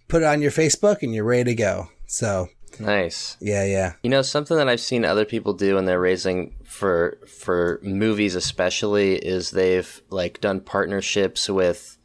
put 0.08 0.22
it 0.22 0.26
on 0.26 0.42
your 0.42 0.50
Facebook, 0.50 1.02
and 1.02 1.14
you're 1.14 1.24
ready 1.24 1.44
to 1.44 1.54
go. 1.54 1.88
So 2.06 2.48
Nice. 2.80 3.36
yeah, 3.40 3.64
yeah, 3.64 3.94
You 4.02 4.10
know, 4.10 4.22
something 4.22 4.56
that 4.56 4.68
I've 4.68 4.80
seen 4.80 5.04
other 5.04 5.24
people 5.24 5.52
do 5.52 5.74
when 5.74 5.84
they're 5.84 6.00
raising 6.00 6.54
for 6.64 7.18
for 7.26 7.80
movies 7.82 8.34
especially 8.34 9.16
is 9.16 9.50
they've 9.50 10.02
like 10.10 10.40
done 10.40 10.60
partnerships 10.60 11.48
with 11.48 11.96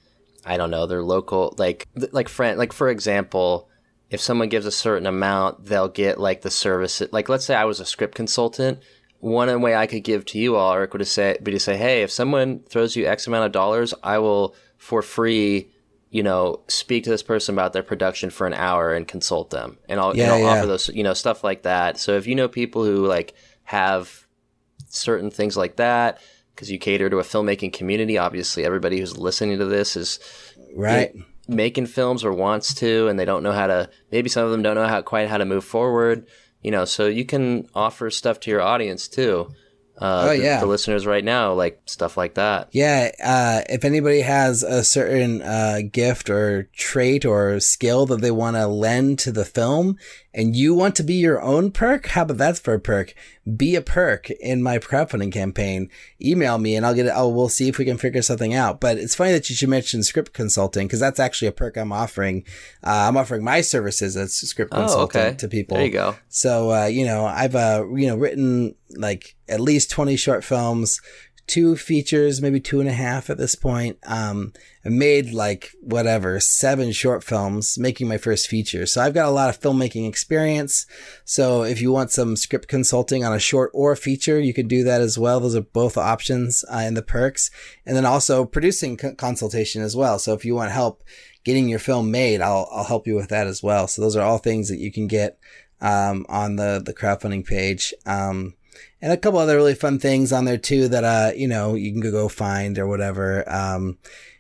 I 0.46 0.58
don't 0.58 0.72
know, 0.72 0.86
their 0.86 1.04
local 1.04 1.54
like 1.58 1.88
like 2.12 2.30
friend 2.30 2.58
like 2.58 2.74
for 2.74 2.90
example, 2.90 3.70
if 4.10 4.20
someone 4.20 4.50
gives 4.50 4.66
a 4.66 4.72
certain 4.72 5.06
amount, 5.08 5.66
they'll 5.66 5.88
get 5.90 6.20
like 6.20 6.42
the 6.42 6.52
service 6.52 7.02
like 7.12 7.30
let's 7.30 7.46
say 7.46 7.56
I 7.56 7.66
was 7.66 7.80
a 7.80 7.86
script 7.86 8.16
consultant, 8.16 8.80
one 9.20 9.62
way 9.62 9.76
I 9.76 9.88
could 9.88 10.04
give 10.04 10.26
to 10.28 10.40
you 10.40 10.56
all, 10.56 10.74
Eric, 10.74 10.94
would 10.94 11.00
to 11.00 11.06
say 11.06 11.38
be 11.42 11.52
to 11.52 11.60
say, 11.60 11.78
Hey, 11.78 12.02
if 12.02 12.12
someone 12.12 12.60
throws 12.68 12.96
you 12.96 13.06
X 13.06 13.28
amount 13.28 13.46
of 13.46 13.52
dollars, 13.52 13.94
I 14.04 14.18
will 14.20 14.56
for 14.78 15.02
free 15.02 15.70
you 16.14 16.22
know, 16.22 16.60
speak 16.68 17.04
to 17.06 17.10
this 17.10 17.24
person 17.24 17.56
about 17.56 17.74
their 17.74 17.82
production 17.82 18.30
for 18.30 18.46
an 18.46 18.54
hour 18.54 18.94
and 18.94 19.08
consult 19.08 19.50
them, 19.50 19.80
and 19.90 20.00
I'll, 20.00 20.16
Yeah, 20.16 20.26
and 20.26 20.34
I'll 20.34 20.40
yeah. 20.42 20.60
offer 20.60 20.68
those, 20.68 20.88
you 20.90 21.02
know, 21.02 21.16
stuff 21.16 21.44
like 21.44 21.64
that. 21.64 21.98
So 21.98 22.16
if 22.18 22.28
you 22.28 22.36
know 22.36 22.48
people 22.48 22.86
who 22.86 23.08
like 23.08 23.34
have 23.64 24.28
certain 24.90 25.32
things 25.32 25.58
like 25.58 25.78
that, 25.78 26.22
because 26.54 26.70
you 26.70 26.78
cater 26.78 27.10
to 27.10 27.18
a 27.18 27.24
filmmaking 27.24 27.74
community, 27.74 28.20
obviously 28.20 28.64
everybody 28.64 29.00
who's 29.00 29.18
listening 29.18 29.58
to 29.58 29.66
this 29.66 29.98
is 29.98 30.20
right. 30.76 31.12
making 31.48 31.88
films 31.88 32.24
or 32.24 32.32
wants 32.32 32.76
to, 32.76 33.08
and 33.08 33.18
they 33.18 33.26
don't 33.26 33.42
know 33.42 33.52
how 33.52 33.66
to. 33.66 33.90
Maybe 34.12 34.30
some 34.30 34.46
of 34.46 34.52
them 34.52 34.62
don't 34.62 34.76
know 34.76 34.88
how 34.88 35.02
quite 35.02 35.30
how 35.30 35.40
to 35.40 35.46
move 35.46 35.66
forward. 35.66 36.28
You 36.62 36.70
know, 36.70 36.86
so 36.86 37.08
you 37.08 37.26
can 37.26 37.68
offer 37.74 38.12
stuff 38.12 38.40
to 38.42 38.52
your 38.52 38.62
audience 38.62 39.08
too. 39.08 39.52
Uh, 39.98 40.26
Oh, 40.26 40.38
the, 40.38 40.44
yeah. 40.44 40.60
the 40.60 40.66
listeners 40.66 41.06
right 41.06 41.24
now, 41.24 41.54
like 41.54 41.80
stuff 41.86 42.18
like 42.18 42.34
that. 42.34 42.70
Yeah, 42.72 43.12
uh, 43.24 43.62
if 43.70 43.86
anybody 43.86 44.22
has 44.22 44.64
a 44.64 44.84
certain 44.84 45.42
uh, 45.42 45.82
gift 45.92 46.30
or 46.30 46.64
trait 46.74 47.26
or 47.26 47.60
skill 47.60 48.06
that 48.08 48.22
they 48.22 48.32
want 48.32 48.56
to 48.56 48.68
lend 48.68 49.20
to 49.20 49.32
the 49.32 49.46
film 49.46 49.98
and 50.34 50.56
you 50.56 50.74
want 50.74 50.96
to 50.96 51.04
be 51.04 51.14
your 51.14 51.42
own 51.42 51.72
perk, 51.72 52.08
how 52.08 52.24
about 52.24 52.38
that's 52.38 52.60
for 52.60 52.74
a 52.74 52.80
perk? 52.80 53.14
Be 53.58 53.76
a 53.76 53.82
perk 53.82 54.30
in 54.32 54.64
my 54.64 54.80
crowdfunding 54.80 55.32
campaign. 55.32 55.90
Email 56.22 56.58
me 56.58 56.76
and 56.76 56.86
I'll 56.86 56.94
get 56.96 57.06
it. 57.06 57.14
Oh, 57.16 57.28
we'll 57.30 57.50
see 57.50 57.68
if 57.68 57.78
we 57.78 57.86
can 57.86 57.98
figure 57.98 58.22
something 58.22 58.54
out. 58.54 58.80
But 58.80 58.98
it's 58.98 59.16
funny 59.16 59.32
that 59.34 59.50
you 59.50 59.56
should 59.56 59.70
mention 59.70 60.02
script 60.02 60.34
consulting 60.34 60.88
because 60.88 61.00
that's 61.00 61.20
actually 61.20 61.50
a 61.50 61.52
perk 61.52 61.78
I'm 61.78 61.92
offering. 61.92 62.46
Uh, 62.84 63.06
I'm 63.08 63.18
offering 63.18 63.44
my 63.44 63.62
services 63.62 64.18
as 64.18 64.34
script 64.34 64.74
Oh, 64.74 64.80
consultant 64.82 65.16
okay. 65.26 65.36
to 65.38 65.48
people. 65.48 65.78
There 65.78 65.86
you 65.86 65.92
go. 65.92 66.16
So, 66.30 66.72
uh, 66.72 66.86
you 66.86 67.06
know, 67.06 67.26
I've, 67.26 67.56
uh, 67.56 67.86
you 67.94 68.08
know, 68.08 68.16
written 68.16 68.76
like 68.96 69.36
at 69.48 69.60
least 69.60 69.92
20 69.92 70.16
short 70.16 70.44
films, 70.44 71.02
two 71.48 71.76
features, 71.76 72.42
maybe 72.42 72.60
two 72.60 72.80
and 72.80 72.90
a 72.90 72.94
half 72.94 73.30
at 73.30 73.38
this 73.38 73.56
point. 73.56 73.98
Um, 74.06 74.54
I 74.86 74.90
made 74.90 75.34
like 75.34 75.72
whatever, 75.82 76.40
seven 76.40 76.92
short 76.92 77.24
films, 77.24 77.78
making 77.78 78.08
my 78.08 78.18
first 78.18 78.48
feature. 78.48 78.86
So 78.86 79.02
I've 79.02 79.14
got 79.14 79.28
a 79.28 79.32
lot 79.32 79.50
of 79.50 79.60
filmmaking 79.60 80.08
experience. 80.08 80.86
So 81.26 81.64
if 81.64 81.82
you 81.82 81.92
want 81.92 82.12
some 82.12 82.36
script 82.36 82.68
consulting 82.68 83.24
on 83.24 83.34
a 83.34 83.40
short 83.40 83.72
or 83.74 83.92
a 83.92 83.98
feature, 83.98 84.40
you 84.40 84.54
can 84.54 84.68
do 84.68 84.84
that 84.84 85.02
as 85.02 85.18
well. 85.18 85.40
Those 85.40 85.56
are 85.56 85.62
both 85.62 85.98
options 85.98 86.64
uh, 86.74 86.78
in 86.78 86.94
the 86.94 87.02
perks. 87.02 87.50
And 87.86 87.96
then 87.96 88.06
also 88.06 88.46
producing 88.46 88.98
co- 88.98 89.16
consultation 89.16 89.82
as 89.82 89.96
well. 89.96 90.20
So 90.20 90.34
if 90.34 90.46
you 90.46 90.56
want 90.56 90.72
help 90.72 91.04
getting 91.44 91.68
your 91.68 91.80
film 91.80 92.10
made, 92.10 92.42
I'll, 92.42 92.70
I'll 92.72 92.86
help 92.86 93.06
you 93.06 93.16
with 93.16 93.30
that 93.30 93.48
as 93.48 93.62
well. 93.62 93.88
So 93.88 94.02
those 94.02 94.16
are 94.16 94.24
all 94.24 94.38
things 94.38 94.70
that 94.70 94.80
you 94.80 94.92
can 94.92 95.08
get 95.08 95.38
um, 95.82 96.26
on 96.30 96.56
the 96.56 96.82
the 96.84 96.94
crowdfunding 96.94 97.46
page. 97.46 97.94
Um, 98.06 98.56
and 99.04 99.12
a 99.12 99.18
couple 99.18 99.38
other 99.38 99.58
really 99.58 99.76
fun 99.76 100.00
things 100.00 100.32
on 100.32 100.46
there 100.46 100.58
too 100.58 100.88
that 100.88 101.04
uh 101.04 101.32
you 101.36 101.48
know 101.48 101.76
you 101.76 101.92
can 101.92 102.00
go 102.02 102.30
find 102.30 102.80
or 102.80 102.88
whatever. 102.88 103.44
Um, 103.52 103.98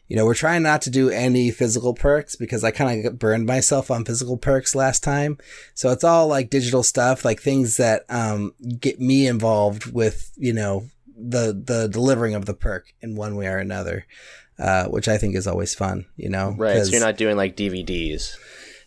you 0.07 0.15
know, 0.17 0.25
we're 0.25 0.35
trying 0.35 0.63
not 0.63 0.81
to 0.83 0.89
do 0.89 1.09
any 1.09 1.49
physical 1.51 1.93
perks 1.93 2.35
because 2.35 2.63
I 2.63 2.71
kind 2.71 3.05
of 3.05 3.17
burned 3.19 3.45
myself 3.45 3.89
on 3.89 4.05
physical 4.05 4.37
perks 4.37 4.75
last 4.75 5.03
time. 5.03 5.37
So 5.73 5.91
it's 5.91 6.03
all 6.03 6.27
like 6.27 6.49
digital 6.49 6.83
stuff, 6.83 7.25
like 7.25 7.41
things 7.41 7.77
that 7.77 8.05
um 8.09 8.53
get 8.79 8.99
me 9.01 9.27
involved 9.27 9.91
with, 9.91 10.31
you 10.37 10.53
know, 10.53 10.87
the 11.17 11.53
the 11.53 11.87
delivering 11.87 12.33
of 12.33 12.45
the 12.45 12.53
perk 12.53 12.93
in 13.01 13.15
one 13.15 13.35
way 13.35 13.47
or 13.47 13.57
another. 13.57 14.05
Uh, 14.59 14.85
which 14.85 15.07
I 15.07 15.17
think 15.17 15.35
is 15.35 15.47
always 15.47 15.73
fun, 15.73 16.05
you 16.15 16.29
know. 16.29 16.53
Right. 16.55 16.85
So 16.85 16.91
you're 16.91 17.01
not 17.01 17.17
doing 17.17 17.35
like 17.35 17.57
DVDs. 17.57 18.37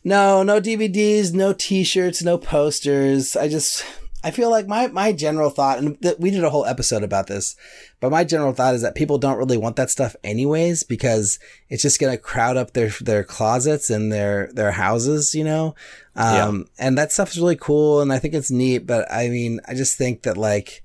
no, 0.04 0.44
no 0.44 0.60
DVDs, 0.60 1.34
no 1.34 1.52
T-shirts, 1.52 2.22
no 2.22 2.38
posters. 2.38 3.34
I 3.36 3.48
just, 3.48 3.84
I 4.26 4.32
feel 4.32 4.50
like 4.50 4.66
my 4.66 4.88
my 4.88 5.12
general 5.12 5.50
thought, 5.50 5.78
and 5.78 6.02
th- 6.02 6.18
we 6.18 6.32
did 6.32 6.42
a 6.42 6.50
whole 6.50 6.66
episode 6.66 7.04
about 7.04 7.28
this, 7.28 7.54
but 8.00 8.10
my 8.10 8.24
general 8.24 8.52
thought 8.52 8.74
is 8.74 8.82
that 8.82 8.96
people 8.96 9.18
don't 9.18 9.38
really 9.38 9.56
want 9.56 9.76
that 9.76 9.88
stuff 9.88 10.16
anyways 10.24 10.82
because 10.82 11.38
it's 11.68 11.80
just 11.80 12.00
gonna 12.00 12.18
crowd 12.18 12.56
up 12.56 12.72
their 12.72 12.88
their 13.00 13.22
closets 13.22 13.88
and 13.88 14.12
their 14.12 14.50
their 14.52 14.72
houses, 14.72 15.32
you 15.32 15.44
know. 15.44 15.76
Um, 16.16 16.66
and 16.76 16.98
that 16.98 17.12
stuff 17.12 17.30
is 17.30 17.38
really 17.38 17.54
cool, 17.54 18.00
and 18.00 18.12
I 18.12 18.18
think 18.18 18.34
it's 18.34 18.50
neat. 18.50 18.78
But 18.84 19.06
I 19.12 19.28
mean, 19.28 19.60
I 19.68 19.74
just 19.74 19.96
think 19.96 20.22
that 20.22 20.36
like. 20.36 20.82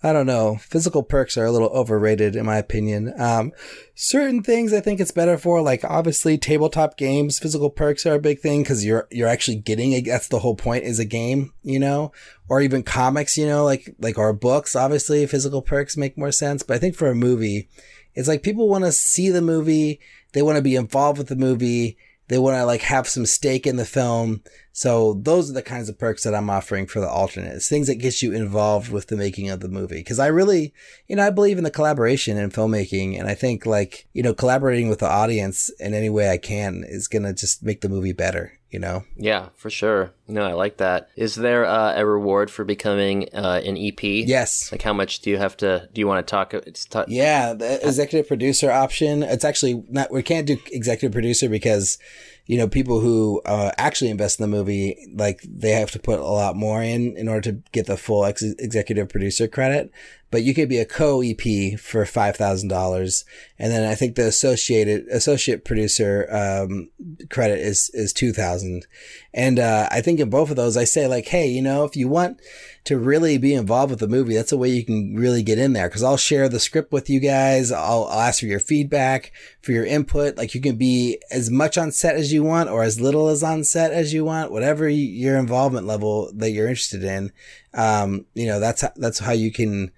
I 0.00 0.12
don't 0.12 0.26
know. 0.26 0.56
Physical 0.56 1.02
perks 1.02 1.36
are 1.36 1.44
a 1.44 1.50
little 1.50 1.70
overrated 1.70 2.36
in 2.36 2.46
my 2.46 2.56
opinion. 2.56 3.12
Um, 3.20 3.52
certain 3.96 4.44
things 4.44 4.72
I 4.72 4.80
think 4.80 5.00
it's 5.00 5.10
better 5.10 5.36
for, 5.36 5.60
like 5.60 5.84
obviously 5.84 6.38
tabletop 6.38 6.96
games, 6.96 7.40
physical 7.40 7.68
perks 7.68 8.06
are 8.06 8.14
a 8.14 8.20
big 8.20 8.38
thing 8.38 8.62
because 8.62 8.84
you're, 8.84 9.08
you're 9.10 9.26
actually 9.26 9.56
getting 9.56 9.94
a, 9.94 10.00
that's 10.00 10.28
the 10.28 10.38
whole 10.38 10.54
point 10.54 10.84
is 10.84 11.00
a 11.00 11.04
game, 11.04 11.52
you 11.62 11.80
know, 11.80 12.12
or 12.48 12.60
even 12.60 12.84
comics, 12.84 13.36
you 13.36 13.46
know, 13.46 13.64
like, 13.64 13.94
like 13.98 14.18
our 14.18 14.32
books, 14.32 14.76
obviously 14.76 15.26
physical 15.26 15.62
perks 15.62 15.96
make 15.96 16.16
more 16.16 16.32
sense. 16.32 16.62
But 16.62 16.76
I 16.76 16.78
think 16.78 16.94
for 16.94 17.08
a 17.08 17.14
movie, 17.14 17.68
it's 18.14 18.28
like 18.28 18.44
people 18.44 18.68
want 18.68 18.84
to 18.84 18.92
see 18.92 19.30
the 19.30 19.42
movie. 19.42 20.00
They 20.32 20.42
want 20.42 20.56
to 20.56 20.62
be 20.62 20.76
involved 20.76 21.18
with 21.18 21.28
the 21.28 21.36
movie. 21.36 21.98
They 22.28 22.38
want 22.38 22.56
to 22.56 22.64
like 22.64 22.82
have 22.82 23.08
some 23.08 23.26
stake 23.26 23.66
in 23.66 23.76
the 23.76 23.84
film. 23.84 24.42
So 24.72 25.14
those 25.14 25.50
are 25.50 25.54
the 25.54 25.62
kinds 25.62 25.88
of 25.88 25.98
perks 25.98 26.22
that 26.22 26.34
I'm 26.34 26.50
offering 26.50 26.86
for 26.86 27.00
the 27.00 27.08
alternates, 27.08 27.68
things 27.68 27.88
that 27.88 27.96
get 27.96 28.22
you 28.22 28.32
involved 28.32 28.90
with 28.90 29.08
the 29.08 29.16
making 29.16 29.50
of 29.50 29.60
the 29.60 29.68
movie. 29.68 30.02
Cause 30.04 30.18
I 30.18 30.28
really, 30.28 30.72
you 31.08 31.16
know, 31.16 31.26
I 31.26 31.30
believe 31.30 31.58
in 31.58 31.64
the 31.64 31.70
collaboration 31.70 32.36
in 32.36 32.50
filmmaking. 32.50 33.18
And 33.18 33.28
I 33.28 33.34
think 33.34 33.66
like, 33.66 34.06
you 34.12 34.22
know, 34.22 34.34
collaborating 34.34 34.88
with 34.88 35.00
the 35.00 35.08
audience 35.08 35.70
in 35.80 35.94
any 35.94 36.10
way 36.10 36.30
I 36.30 36.38
can 36.38 36.84
is 36.86 37.08
going 37.08 37.24
to 37.24 37.32
just 37.32 37.62
make 37.62 37.80
the 37.80 37.88
movie 37.88 38.12
better, 38.12 38.52
you 38.70 38.78
know? 38.78 39.04
Yeah, 39.16 39.48
for 39.56 39.70
sure. 39.70 40.12
No, 40.28 40.42
I 40.42 40.52
like 40.52 40.76
that. 40.76 41.08
Is 41.16 41.34
there 41.34 41.64
uh, 41.64 41.94
a 41.96 42.04
reward 42.04 42.50
for 42.50 42.64
becoming 42.64 43.28
uh, 43.32 43.60
an 43.64 43.78
EP? 43.78 44.02
Yes. 44.02 44.70
Like 44.70 44.82
how 44.82 44.92
much 44.92 45.20
do 45.20 45.30
you 45.30 45.38
have 45.38 45.56
to? 45.58 45.88
Do 45.92 46.00
you 46.00 46.06
want 46.06 46.26
to 46.26 46.30
talk? 46.30 46.52
It's 46.52 46.84
ta- 46.84 47.06
Yeah, 47.08 47.54
the 47.54 47.86
executive 47.86 48.28
producer 48.28 48.70
option. 48.70 49.22
It's 49.22 49.44
actually 49.44 49.82
not. 49.88 50.12
We 50.12 50.22
can't 50.22 50.46
do 50.46 50.58
executive 50.70 51.12
producer 51.12 51.48
because, 51.48 51.98
you 52.46 52.58
know, 52.58 52.68
people 52.68 53.00
who 53.00 53.40
uh, 53.46 53.72
actually 53.78 54.10
invest 54.10 54.38
in 54.38 54.50
the 54.50 54.56
movie, 54.56 54.96
like 55.14 55.40
they 55.48 55.70
have 55.70 55.90
to 55.92 55.98
put 55.98 56.18
a 56.20 56.24
lot 56.24 56.56
more 56.56 56.82
in 56.82 57.16
in 57.16 57.26
order 57.28 57.52
to 57.52 57.62
get 57.72 57.86
the 57.86 57.96
full 57.96 58.24
ex- 58.26 58.42
executive 58.42 59.08
producer 59.08 59.48
credit. 59.48 59.90
But 60.30 60.42
you 60.42 60.52
could 60.52 60.68
be 60.68 60.76
a 60.76 60.84
co 60.84 61.22
EP 61.22 61.78
for 61.80 62.04
five 62.04 62.36
thousand 62.36 62.68
dollars, 62.68 63.24
and 63.58 63.72
then 63.72 63.88
I 63.88 63.94
think 63.94 64.14
the 64.14 64.26
associated 64.26 65.06
associate 65.08 65.64
producer 65.64 66.28
um, 66.30 66.90
credit 67.30 67.60
is 67.60 67.90
is 67.94 68.12
two 68.12 68.34
thousand. 68.34 68.86
And 69.32 69.58
uh, 69.58 69.88
I 69.90 70.02
think 70.02 70.17
in 70.18 70.30
both 70.30 70.50
of 70.50 70.56
those, 70.56 70.76
I 70.76 70.84
say 70.84 71.06
like, 71.06 71.26
hey, 71.26 71.48
you 71.48 71.62
know, 71.62 71.84
if 71.84 71.96
you 71.96 72.08
want 72.08 72.40
to 72.84 72.98
really 72.98 73.38
be 73.38 73.54
involved 73.54 73.90
with 73.90 74.00
the 74.00 74.08
movie, 74.08 74.34
that's 74.34 74.52
a 74.52 74.56
way 74.56 74.68
you 74.68 74.84
can 74.84 75.14
really 75.14 75.42
get 75.42 75.58
in 75.58 75.72
there. 75.72 75.88
Cause 75.88 76.02
I'll 76.02 76.16
share 76.16 76.48
the 76.48 76.60
script 76.60 76.92
with 76.92 77.10
you 77.10 77.20
guys. 77.20 77.70
I'll, 77.70 78.04
I'll 78.04 78.20
ask 78.20 78.40
for 78.40 78.46
your 78.46 78.60
feedback, 78.60 79.32
for 79.62 79.72
your 79.72 79.84
input. 79.84 80.36
Like 80.36 80.54
you 80.54 80.60
can 80.60 80.76
be 80.76 81.20
as 81.30 81.50
much 81.50 81.76
on 81.76 81.92
set 81.92 82.16
as 82.16 82.32
you 82.32 82.42
want 82.42 82.70
or 82.70 82.82
as 82.82 83.00
little 83.00 83.28
as 83.28 83.42
on 83.42 83.64
set 83.64 83.92
as 83.92 84.14
you 84.14 84.24
want, 84.24 84.52
whatever 84.52 84.88
your 84.88 85.36
involvement 85.36 85.86
level 85.86 86.32
that 86.34 86.50
you're 86.50 86.68
interested 86.68 87.04
in. 87.04 87.32
Um, 87.74 88.26
you 88.34 88.46
know, 88.46 88.60
that's, 88.60 88.84
that's 88.96 89.18
how 89.18 89.32
you 89.32 89.52
can, 89.52 89.90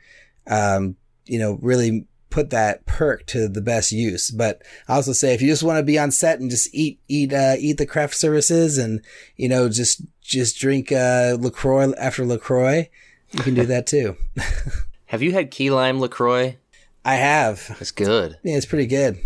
um, 0.47 0.97
you 1.27 1.39
know, 1.39 1.59
really 1.63 2.07
put 2.31 2.51
that 2.51 2.87
perk 2.87 3.27
to 3.27 3.49
the 3.49 3.61
best 3.61 3.93
use. 3.93 4.31
But 4.31 4.63
I 4.89 4.95
also 4.95 5.13
say 5.13 5.35
if 5.35 5.43
you 5.43 5.49
just 5.49 5.63
want 5.63 5.79
to 5.79 5.83
be 5.83 5.99
on 5.99 6.11
set 6.11 6.41
and 6.41 6.51
just 6.51 6.75
eat, 6.75 7.01
eat, 7.09 7.33
uh, 7.33 7.57
eat 7.59 7.77
the 7.77 7.87
craft 7.87 8.15
services 8.15 8.79
and, 8.79 9.05
you 9.37 9.49
know, 9.49 9.69
just, 9.69 10.03
just 10.23 10.59
drink, 10.59 10.93
uh, 10.93 11.37
LaCroix 11.39 11.93
after 11.95 12.25
LaCroix, 12.25 12.89
you 13.33 13.43
can 13.43 13.55
do 13.55 13.67
that 13.67 13.87
too. 13.87 14.17
Have 15.07 15.23
you 15.23 15.33
had 15.33 15.51
key 15.51 15.71
lime 15.71 15.99
Lacroix? 15.99 16.57
I 17.05 17.17
have. 17.17 17.77
It's 17.81 17.91
good. 17.91 18.39
Yeah, 18.43 18.57
it's 18.57 18.67
pretty 18.67 18.87
good. 18.87 19.19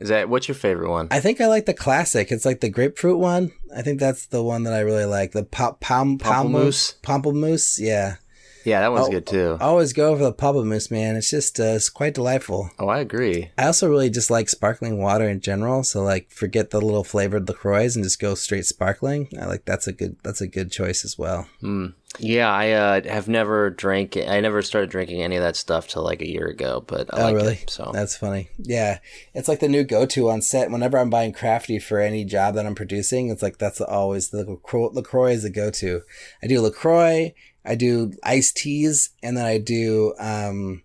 Is 0.00 0.08
that 0.08 0.28
what's 0.28 0.48
your 0.48 0.54
favorite 0.54 0.90
one? 0.90 1.08
I 1.10 1.20
think 1.20 1.40
I 1.40 1.46
like 1.46 1.66
the 1.66 1.74
classic. 1.74 2.30
It's 2.30 2.44
like 2.44 2.60
the 2.60 2.68
grapefruit 2.68 3.18
one. 3.18 3.52
I 3.76 3.82
think 3.82 3.98
that's 3.98 4.26
the 4.26 4.42
one 4.42 4.62
that 4.64 4.72
I 4.72 4.80
really 4.80 5.04
like. 5.04 5.32
The 5.32 5.44
pom 5.44 5.76
pom 5.80 6.18
Pamplemousse? 6.18 7.00
Pamplemousse. 7.02 7.78
Yeah. 7.80 8.16
Yeah, 8.64 8.80
that 8.80 8.92
one's 8.92 9.08
Oh, 9.08 9.10
good 9.10 9.26
too. 9.26 9.56
I 9.60 9.64
always 9.64 9.92
go 9.92 10.16
for 10.16 10.22
the 10.22 10.32
pamplemousse, 10.32 10.90
man. 10.90 11.16
It's 11.16 11.30
just, 11.30 11.58
uh, 11.60 11.74
it's 11.76 11.88
quite 11.88 12.14
delightful. 12.14 12.70
Oh, 12.78 12.88
I 12.88 13.00
agree. 13.00 13.50
I 13.56 13.66
also 13.66 13.88
really 13.88 14.10
just 14.10 14.30
like 14.30 14.48
sparkling 14.48 14.98
water 14.98 15.28
in 15.28 15.40
general. 15.40 15.82
So 15.84 16.02
like 16.02 16.30
forget 16.30 16.70
the 16.70 16.80
little 16.80 17.04
flavored 17.04 17.48
LaCroix 17.48 17.84
and 17.94 18.04
just 18.04 18.20
go 18.20 18.34
straight 18.34 18.66
sparkling. 18.66 19.28
I 19.40 19.46
like 19.46 19.64
that's 19.64 19.86
a 19.86 19.92
good, 19.92 20.16
that's 20.22 20.40
a 20.40 20.48
good 20.48 20.70
choice 20.70 21.04
as 21.04 21.18
well. 21.18 21.48
Hmm. 21.60 21.88
Yeah, 22.18 22.50
I 22.50 22.70
uh, 22.72 23.02
have 23.08 23.28
never 23.28 23.70
drank. 23.70 24.16
I 24.16 24.40
never 24.40 24.62
started 24.62 24.90
drinking 24.90 25.22
any 25.22 25.36
of 25.36 25.42
that 25.42 25.56
stuff 25.56 25.86
till 25.86 26.02
like 26.02 26.22
a 26.22 26.28
year 26.28 26.46
ago. 26.46 26.82
But 26.84 27.12
I 27.12 27.20
oh, 27.20 27.24
like 27.24 27.34
really? 27.34 27.54
It, 27.54 27.70
so 27.70 27.90
That's 27.92 28.16
funny. 28.16 28.48
Yeah, 28.58 28.98
it's 29.34 29.46
like 29.46 29.60
the 29.60 29.68
new 29.68 29.84
go-to 29.84 30.30
on 30.30 30.40
set. 30.40 30.70
Whenever 30.70 30.98
I'm 30.98 31.10
buying 31.10 31.32
crafty 31.32 31.78
for 31.78 32.00
any 32.00 32.24
job 32.24 32.54
that 32.54 32.66
I'm 32.66 32.74
producing, 32.74 33.28
it's 33.28 33.42
like 33.42 33.58
that's 33.58 33.80
always 33.80 34.30
the 34.30 34.44
LaCroix, 34.44 34.88
LaCroix 34.92 35.32
is 35.32 35.42
the 35.42 35.50
go-to. 35.50 36.02
I 36.42 36.46
do 36.46 36.60
LaCroix. 36.60 37.34
I 37.68 37.74
do 37.74 38.12
iced 38.24 38.56
teas, 38.56 39.10
and 39.22 39.36
then 39.36 39.44
I 39.44 39.58
do 39.58 40.14
um, 40.18 40.82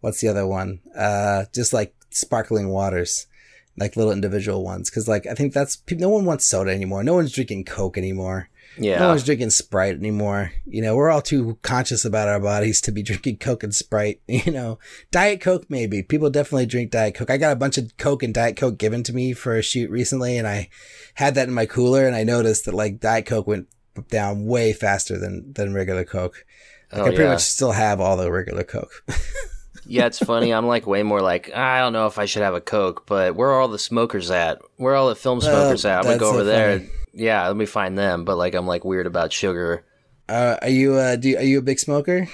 what's 0.00 0.20
the 0.20 0.28
other 0.28 0.46
one? 0.46 0.80
Uh, 0.96 1.44
just 1.54 1.72
like 1.72 1.94
sparkling 2.10 2.68
waters, 2.68 3.26
like 3.78 3.96
little 3.96 4.12
individual 4.12 4.64
ones. 4.64 4.90
Because 4.90 5.06
like 5.08 5.26
I 5.26 5.34
think 5.34 5.52
that's 5.52 5.80
no 5.92 6.08
one 6.08 6.24
wants 6.24 6.44
soda 6.44 6.72
anymore. 6.72 7.04
No 7.04 7.14
one's 7.14 7.32
drinking 7.32 7.64
Coke 7.64 7.96
anymore. 7.96 8.48
yeah, 8.78 8.98
No 8.98 9.08
one's 9.08 9.24
drinking 9.24 9.50
Sprite 9.50 9.94
anymore. 9.96 10.52
You 10.66 10.82
know, 10.82 10.96
we're 10.96 11.10
all 11.10 11.22
too 11.22 11.58
conscious 11.62 12.04
about 12.04 12.28
our 12.28 12.40
bodies 12.40 12.80
to 12.82 12.92
be 12.92 13.02
drinking 13.10 13.38
Coke 13.38 13.62
and 13.62 13.74
Sprite. 13.74 14.20
You 14.28 14.52
know, 14.52 14.78
Diet 15.10 15.40
Coke 15.40 15.66
maybe. 15.68 16.02
People 16.02 16.30
definitely 16.30 16.66
drink 16.66 16.90
Diet 16.90 17.14
Coke. 17.14 17.30
I 17.30 17.36
got 17.36 17.52
a 17.52 17.56
bunch 17.56 17.78
of 17.78 17.96
Coke 17.96 18.22
and 18.22 18.34
Diet 18.34 18.56
Coke 18.56 18.78
given 18.78 19.02
to 19.04 19.12
me 19.12 19.32
for 19.32 19.56
a 19.56 19.62
shoot 19.62 19.90
recently, 19.90 20.36
and 20.36 20.46
I 20.46 20.68
had 21.14 21.34
that 21.36 21.48
in 21.48 21.54
my 21.54 21.66
cooler, 21.66 22.06
and 22.06 22.16
I 22.16 22.24
noticed 22.24 22.64
that 22.64 22.74
like 22.74 23.00
Diet 23.00 23.26
Coke 23.26 23.46
went 23.46 23.68
down 24.10 24.46
way 24.46 24.72
faster 24.72 25.18
than 25.18 25.52
than 25.52 25.74
regular 25.74 26.04
Coke. 26.04 26.44
Like, 26.92 27.00
Oh, 27.00 27.04
I 27.04 27.08
pretty 27.08 27.24
yeah. 27.24 27.30
much 27.30 27.40
still 27.42 27.72
have 27.72 28.00
all 28.00 28.16
the 28.16 28.30
regular 28.30 28.62
Coke. 28.64 29.04
yeah. 29.86 30.06
It's 30.06 30.18
funny. 30.18 30.52
I'm 30.54 30.66
like 30.66 30.86
way 30.86 31.02
more 31.02 31.20
like 31.20 31.52
I 31.54 31.80
don't 31.80 31.92
know 31.92 32.06
if 32.06 32.18
I 32.18 32.24
should 32.26 32.42
have 32.42 32.54
a 32.54 32.60
Coke, 32.60 33.06
but 33.06 33.34
where 33.34 33.48
are 33.50 33.60
all 33.60 33.68
the 33.68 33.78
smokers 33.78 34.30
at? 34.30 34.60
Where 34.76 34.92
are 34.94 34.96
all 34.96 35.08
the 35.08 35.16
film 35.16 35.40
smokers 35.40 35.84
at? 35.84 35.98
I'm 35.98 36.04
gonna 36.04 36.18
go 36.18 36.30
so 36.30 36.34
over 36.36 36.44
there. 36.44 36.78
funny. 36.78 36.90
Yeah, 37.12 37.46
let 37.48 37.56
me 37.56 37.66
find 37.66 37.96
them. 37.98 38.24
But 38.24 38.36
like 38.36 38.54
I'm 38.54 38.66
like 38.66 38.84
weird 38.84 39.06
about 39.06 39.32
sugar 39.32 39.84
uh, 40.28 40.56
are 40.60 40.68
you 40.68 40.94
uh, 40.94 41.14
do 41.16 41.28
you, 41.28 41.36
are 41.38 41.42
you 41.44 41.58
a 41.58 41.62
big 41.62 41.78
smoker? 41.78 42.28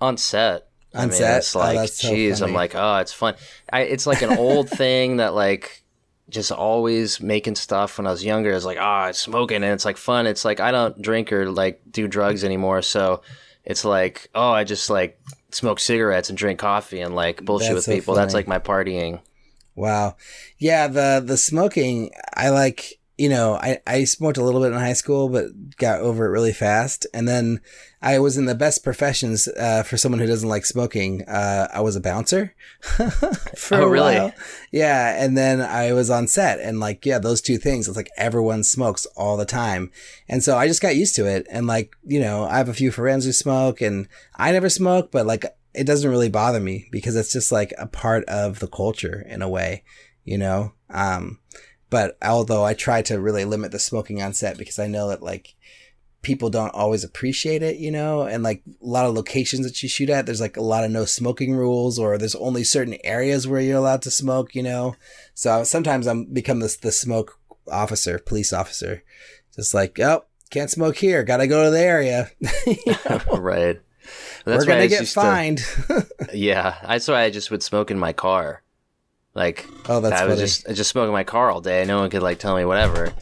on 0.00 0.16
set. 0.16 0.68
I 0.94 1.02
On 1.02 1.08
mean, 1.08 1.18
set? 1.18 1.38
it's 1.38 1.56
Oh, 1.56 1.58
like, 1.58 1.76
that's 1.76 2.00
so 2.00 2.08
geez, 2.10 2.40
I'm 2.40 2.52
like, 2.52 2.74
oh, 2.76 2.96
it's 2.98 3.12
fun. 3.12 3.34
I, 3.72 3.80
it's 3.80 4.06
like 4.06 4.22
an 4.22 4.38
old 4.38 4.70
thing 4.82 5.16
that 5.16 5.34
like 5.34 5.82
just 6.28 6.50
always 6.50 7.20
making 7.20 7.54
stuff 7.54 7.98
when 7.98 8.06
I 8.06 8.10
was 8.10 8.24
younger. 8.24 8.50
It's 8.50 8.64
like, 8.64 8.78
ah, 8.80 9.08
it's 9.08 9.20
smoking 9.20 9.56
and 9.56 9.72
it's 9.72 9.84
like 9.84 9.96
fun. 9.96 10.26
It's 10.26 10.44
like 10.44 10.60
I 10.60 10.70
don't 10.72 11.00
drink 11.00 11.32
or 11.32 11.50
like 11.50 11.80
do 11.90 12.08
drugs 12.08 12.44
anymore, 12.44 12.82
so 12.82 13.22
it's 13.64 13.84
like, 13.84 14.28
oh, 14.34 14.50
I 14.50 14.64
just 14.64 14.90
like 14.90 15.20
smoke 15.50 15.80
cigarettes 15.80 16.28
and 16.28 16.38
drink 16.38 16.58
coffee 16.58 17.00
and 17.00 17.14
like 17.14 17.44
bullshit 17.44 17.68
That's 17.68 17.74
with 17.74 17.84
so 17.84 17.92
people. 17.92 18.14
That's 18.14 18.34
like 18.34 18.48
my 18.48 18.58
partying. 18.58 19.20
Wow. 19.74 20.16
Yeah, 20.58 20.88
the 20.88 21.22
the 21.24 21.36
smoking, 21.36 22.10
I 22.34 22.48
like, 22.48 22.98
you 23.18 23.28
know, 23.30 23.54
I, 23.54 23.78
I 23.86 24.04
smoked 24.04 24.36
a 24.36 24.42
little 24.42 24.60
bit 24.60 24.72
in 24.72 24.78
high 24.78 24.92
school, 24.92 25.28
but 25.30 25.46
got 25.78 26.00
over 26.00 26.26
it 26.26 26.30
really 26.30 26.52
fast. 26.52 27.06
And 27.14 27.26
then 27.26 27.60
I 28.02 28.18
was 28.18 28.36
in 28.36 28.44
the 28.44 28.54
best 28.54 28.84
professions 28.84 29.48
uh, 29.48 29.82
for 29.84 29.96
someone 29.96 30.18
who 30.20 30.26
doesn't 30.26 30.48
like 30.48 30.66
smoking. 30.66 31.22
Uh, 31.26 31.66
I 31.72 31.80
was 31.80 31.96
a 31.96 32.00
bouncer 32.00 32.54
for 32.80 33.76
Oh, 33.76 33.82
a 33.84 33.88
really? 33.88 34.16
while. 34.16 34.32
Yeah, 34.70 35.22
and 35.22 35.36
then 35.36 35.60
I 35.60 35.92
was 35.92 36.10
on 36.10 36.28
set, 36.28 36.60
and 36.60 36.78
like, 36.80 37.06
yeah, 37.06 37.18
those 37.18 37.40
two 37.40 37.58
things. 37.58 37.88
It's 37.88 37.96
like 37.96 38.10
everyone 38.16 38.62
smokes 38.64 39.06
all 39.16 39.36
the 39.36 39.44
time, 39.46 39.90
and 40.28 40.42
so 40.42 40.56
I 40.56 40.66
just 40.66 40.82
got 40.82 40.96
used 40.96 41.16
to 41.16 41.26
it. 41.26 41.46
And 41.50 41.66
like, 41.66 41.96
you 42.04 42.20
know, 42.20 42.44
I 42.44 42.58
have 42.58 42.68
a 42.68 42.74
few 42.74 42.90
friends 42.90 43.24
who 43.24 43.32
smoke, 43.32 43.80
and 43.80 44.08
I 44.36 44.52
never 44.52 44.68
smoke, 44.68 45.10
but 45.10 45.26
like, 45.26 45.44
it 45.74 45.84
doesn't 45.84 46.10
really 46.10 46.28
bother 46.30 46.60
me 46.60 46.88
because 46.92 47.16
it's 47.16 47.32
just 47.32 47.50
like 47.52 47.72
a 47.78 47.86
part 47.86 48.24
of 48.26 48.58
the 48.60 48.68
culture 48.68 49.24
in 49.28 49.42
a 49.42 49.48
way, 49.48 49.84
you 50.24 50.38
know. 50.38 50.72
Um, 50.90 51.40
but 51.90 52.16
although 52.22 52.64
I 52.64 52.74
try 52.74 53.02
to 53.02 53.20
really 53.20 53.44
limit 53.44 53.72
the 53.72 53.78
smoking 53.78 54.22
on 54.22 54.34
set 54.34 54.58
because 54.58 54.78
I 54.78 54.86
know 54.86 55.08
that 55.08 55.22
like 55.22 55.54
people 56.22 56.50
don't 56.50 56.74
always 56.74 57.04
appreciate 57.04 57.62
it, 57.62 57.76
you 57.76 57.90
know, 57.90 58.22
and 58.22 58.42
like 58.42 58.62
a 58.66 58.86
lot 58.86 59.04
of 59.06 59.14
locations 59.14 59.64
that 59.64 59.80
you 59.82 59.88
shoot 59.88 60.10
at, 60.10 60.26
there's 60.26 60.40
like 60.40 60.56
a 60.56 60.62
lot 60.62 60.82
of 60.84 60.90
no 60.90 61.04
smoking 61.04 61.54
rules 61.54 61.98
or 61.98 62.18
there's 62.18 62.34
only 62.34 62.64
certain 62.64 62.96
areas 63.04 63.46
where 63.46 63.60
you're 63.60 63.78
allowed 63.78 64.02
to 64.02 64.10
smoke, 64.10 64.54
you 64.54 64.62
know. 64.62 64.96
So 65.34 65.62
sometimes 65.62 66.06
I'm 66.06 66.24
become 66.24 66.60
this 66.60 66.76
the 66.76 66.90
smoke 66.90 67.38
officer, 67.70 68.18
police 68.18 68.52
officer. 68.52 69.04
Just 69.54 69.72
like, 69.72 69.98
oh, 70.00 70.24
can't 70.50 70.70
smoke 70.70 70.96
here, 70.96 71.22
gotta 71.22 71.46
go 71.46 71.64
to 71.64 71.70
the 71.70 71.80
area. 71.80 72.30
Right. 73.38 73.80
We're 74.44 74.58
why 74.58 74.64
gonna 74.64 74.88
get 74.88 75.00
used 75.00 75.14
to- 75.14 75.20
fined. 75.20 75.60
yeah, 76.32 76.76
that's 76.86 77.08
why 77.08 77.22
I 77.22 77.30
just 77.30 77.50
would 77.50 77.62
smoke 77.62 77.90
in 77.90 77.98
my 77.98 78.12
car. 78.12 78.62
Like 79.36 79.68
oh, 79.88 80.00
that's 80.00 80.14
I 80.14 80.18
funny. 80.20 80.30
was 80.30 80.40
just 80.40 80.68
I 80.68 80.72
just 80.72 80.90
smoke 80.90 81.06
in 81.06 81.12
my 81.12 81.22
car 81.24 81.50
all 81.50 81.60
day. 81.60 81.84
No 81.84 81.98
one 82.00 82.10
could 82.10 82.22
like 82.22 82.38
tell 82.38 82.56
me 82.56 82.64
whatever. 82.64 83.12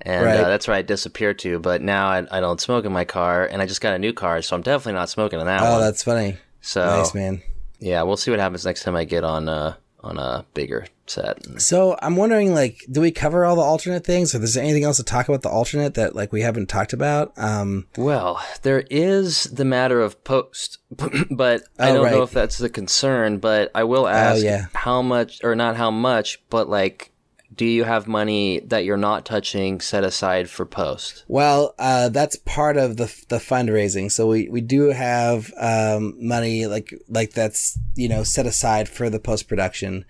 And 0.00 0.24
Right. 0.24 0.38
uh, 0.38 0.48
that's 0.48 0.68
where 0.68 0.76
I 0.76 0.82
disappeared 0.82 1.40
to. 1.40 1.58
But 1.58 1.82
now 1.82 2.06
I, 2.06 2.24
I 2.30 2.38
don't 2.40 2.60
smoke 2.60 2.84
in 2.84 2.92
my 2.92 3.04
car, 3.04 3.44
and 3.44 3.60
I 3.60 3.66
just 3.66 3.80
got 3.80 3.92
a 3.94 3.98
new 3.98 4.12
car, 4.12 4.40
so 4.42 4.54
I'm 4.54 4.62
definitely 4.62 4.92
not 4.92 5.08
smoking 5.08 5.40
in 5.40 5.46
that 5.46 5.62
oh, 5.62 5.72
one. 5.72 5.80
that's 5.80 6.04
funny. 6.04 6.36
so 6.60 6.84
Nice, 6.84 7.12
man. 7.12 7.42
yeah, 7.80 8.02
we'll 8.02 8.16
see 8.16 8.30
what 8.30 8.38
happens 8.38 8.64
next 8.64 8.84
time 8.84 8.94
I 8.94 9.04
get 9.04 9.24
on 9.24 9.48
uh, 9.48 9.74
on 10.06 10.18
a 10.18 10.44
bigger 10.54 10.86
set. 11.06 11.60
So 11.60 11.96
I'm 12.02 12.16
wondering, 12.16 12.54
like, 12.54 12.84
do 12.90 13.00
we 13.00 13.10
cover 13.10 13.44
all 13.44 13.56
the 13.56 13.62
alternate 13.62 14.04
things, 14.04 14.34
or 14.34 14.42
is 14.42 14.54
there 14.54 14.64
anything 14.64 14.84
else 14.84 14.96
to 14.96 15.02
talk 15.04 15.28
about 15.28 15.42
the 15.42 15.48
alternate 15.50 15.94
that 15.94 16.14
like 16.16 16.32
we 16.32 16.42
haven't 16.42 16.68
talked 16.68 16.92
about? 16.92 17.32
Um, 17.36 17.86
Well, 17.96 18.42
there 18.62 18.84
is 18.90 19.44
the 19.44 19.64
matter 19.64 20.00
of 20.00 20.22
post, 20.24 20.78
but 21.30 21.62
I 21.78 21.90
Oh, 21.90 21.94
don't 21.94 22.10
know 22.10 22.22
if 22.22 22.32
that's 22.32 22.58
the 22.58 22.70
concern. 22.70 23.38
But 23.38 23.70
I 23.74 23.84
will 23.84 24.08
ask 24.08 24.42
yeah. 24.42 24.66
how 24.74 25.02
much, 25.02 25.42
or 25.44 25.54
not 25.54 25.76
how 25.76 25.90
much, 25.90 26.42
but 26.50 26.68
like, 26.68 27.12
do 27.56 27.64
you 27.64 27.84
have 27.84 28.06
money 28.06 28.60
that 28.60 28.84
you're 28.84 28.96
not 28.96 29.24
touching 29.24 29.80
set 29.80 30.04
aside 30.04 30.48
for 30.50 30.66
post? 30.66 31.24
well, 31.28 31.74
uh, 31.78 32.08
that's 32.10 32.36
part 32.36 32.76
of 32.76 32.96
the 32.96 33.06
the 33.28 33.38
fundraising. 33.38 34.10
So 34.10 34.28
we 34.28 34.48
we 34.48 34.60
do 34.60 34.90
have 34.90 35.52
um, 35.58 36.14
money 36.18 36.66
like 36.66 36.92
like 37.08 37.32
that's 37.32 37.78
you 37.94 38.08
know 38.08 38.22
set 38.22 38.46
aside 38.46 38.88
for 38.88 39.10
the 39.10 39.20
post 39.20 39.48
production. 39.48 40.04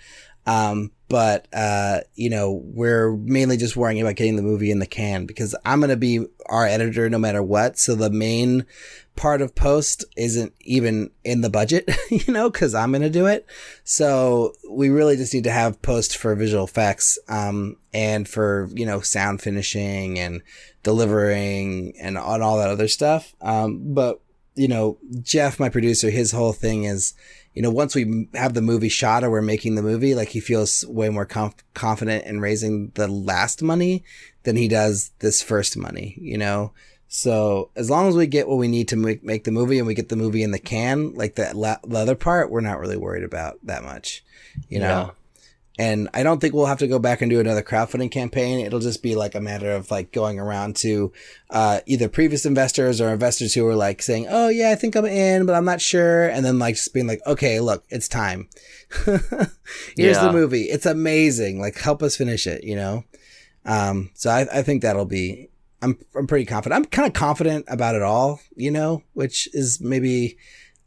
Um, 0.46 0.92
but 1.08 1.46
uh, 1.52 2.00
you 2.14 2.30
know, 2.30 2.60
we're 2.64 3.12
mainly 3.16 3.56
just 3.56 3.76
worrying 3.76 4.00
about 4.00 4.16
getting 4.16 4.36
the 4.36 4.42
movie 4.42 4.70
in 4.70 4.80
the 4.80 4.86
can 4.86 5.26
because 5.26 5.54
I'm 5.64 5.80
gonna 5.80 5.96
be 5.96 6.26
our 6.46 6.66
editor 6.66 7.08
no 7.08 7.18
matter 7.18 7.42
what. 7.42 7.78
So 7.78 7.94
the 7.94 8.10
main 8.10 8.66
part 9.14 9.40
of 9.40 9.54
post 9.54 10.04
isn't 10.16 10.52
even 10.60 11.10
in 11.24 11.40
the 11.40 11.50
budget, 11.50 11.88
you 12.10 12.32
know, 12.32 12.50
because 12.50 12.74
I'm 12.74 12.92
gonna 12.92 13.08
do 13.08 13.26
it. 13.26 13.46
So 13.84 14.52
we 14.68 14.88
really 14.88 15.16
just 15.16 15.32
need 15.32 15.44
to 15.44 15.52
have 15.52 15.82
post 15.82 16.16
for 16.16 16.34
visual 16.34 16.64
effects, 16.64 17.18
um, 17.28 17.76
and 17.92 18.28
for 18.28 18.68
you 18.74 18.86
know 18.86 19.00
sound 19.00 19.42
finishing 19.42 20.18
and 20.18 20.42
delivering 20.82 21.94
and 22.00 22.18
on 22.18 22.42
all 22.42 22.58
that 22.58 22.70
other 22.70 22.88
stuff. 22.88 23.34
Um, 23.40 23.94
but 23.94 24.20
you 24.56 24.68
know, 24.68 24.98
Jeff, 25.20 25.60
my 25.60 25.68
producer, 25.68 26.10
his 26.10 26.32
whole 26.32 26.52
thing 26.52 26.84
is, 26.84 27.14
you 27.56 27.62
know, 27.62 27.70
once 27.70 27.94
we 27.94 28.28
have 28.34 28.52
the 28.52 28.60
movie 28.60 28.90
shot 28.90 29.24
or 29.24 29.30
we're 29.30 29.40
making 29.40 29.76
the 29.76 29.82
movie, 29.82 30.14
like 30.14 30.28
he 30.28 30.40
feels 30.40 30.84
way 30.86 31.08
more 31.08 31.24
conf- 31.24 31.64
confident 31.72 32.26
in 32.26 32.38
raising 32.38 32.92
the 32.96 33.08
last 33.08 33.62
money 33.62 34.04
than 34.42 34.56
he 34.56 34.68
does 34.68 35.10
this 35.20 35.42
first 35.42 35.74
money, 35.74 36.18
you 36.20 36.36
know? 36.36 36.72
So 37.08 37.70
as 37.74 37.88
long 37.88 38.08
as 38.08 38.14
we 38.14 38.26
get 38.26 38.46
what 38.46 38.58
we 38.58 38.68
need 38.68 38.88
to 38.88 38.96
make, 38.96 39.24
make 39.24 39.44
the 39.44 39.52
movie 39.52 39.78
and 39.78 39.86
we 39.86 39.94
get 39.94 40.10
the 40.10 40.16
movie 40.16 40.42
in 40.42 40.50
the 40.50 40.58
can, 40.58 41.14
like 41.14 41.36
that 41.36 41.56
la- 41.56 41.78
the 41.82 41.96
other 41.96 42.14
part, 42.14 42.50
we're 42.50 42.60
not 42.60 42.78
really 42.78 42.98
worried 42.98 43.24
about 43.24 43.58
that 43.62 43.82
much, 43.82 44.22
you 44.68 44.78
know? 44.78 44.86
Yeah. 45.06 45.10
And 45.78 46.08
I 46.14 46.22
don't 46.22 46.40
think 46.40 46.54
we'll 46.54 46.64
have 46.66 46.78
to 46.78 46.86
go 46.88 46.98
back 46.98 47.20
and 47.20 47.28
do 47.30 47.38
another 47.38 47.62
crowdfunding 47.62 48.10
campaign. 48.10 48.64
It'll 48.64 48.80
just 48.80 49.02
be 49.02 49.14
like 49.14 49.34
a 49.34 49.42
matter 49.42 49.70
of 49.72 49.90
like 49.90 50.10
going 50.10 50.38
around 50.38 50.74
to 50.76 51.12
uh, 51.50 51.80
either 51.84 52.08
previous 52.08 52.46
investors 52.46 52.98
or 52.98 53.10
investors 53.12 53.52
who 53.52 53.66
are 53.66 53.74
like 53.76 54.00
saying, 54.00 54.26
"Oh 54.30 54.48
yeah, 54.48 54.70
I 54.70 54.74
think 54.74 54.94
I'm 54.96 55.04
in, 55.04 55.44
but 55.44 55.54
I'm 55.54 55.66
not 55.66 55.82
sure," 55.82 56.28
and 56.28 56.46
then 56.46 56.58
like 56.58 56.76
just 56.76 56.94
being 56.94 57.06
like, 57.06 57.20
"Okay, 57.26 57.60
look, 57.60 57.84
it's 57.90 58.08
time. 58.08 58.48
Here's 59.04 59.46
Yeah. 59.96 60.22
the 60.26 60.32
movie. 60.32 60.62
It's 60.64 60.86
amazing. 60.86 61.60
Like, 61.60 61.76
help 61.78 62.02
us 62.02 62.16
finish 62.16 62.46
it." 62.46 62.64
You 62.64 62.76
know. 62.76 63.04
Um, 63.64 64.10
so 64.14 64.30
I, 64.30 64.46
I 64.52 64.62
think 64.62 64.82
that'll 64.82 65.04
be. 65.04 65.50
I'm 65.82 65.98
I'm 66.14 66.26
pretty 66.26 66.46
confident. 66.46 66.78
I'm 66.78 66.84
kind 66.90 67.06
of 67.06 67.12
confident 67.12 67.66
about 67.68 67.94
it 67.94 68.02
all. 68.02 68.40
You 68.54 68.70
know, 68.70 69.02
which 69.12 69.48
is 69.52 69.80
maybe. 69.80 70.38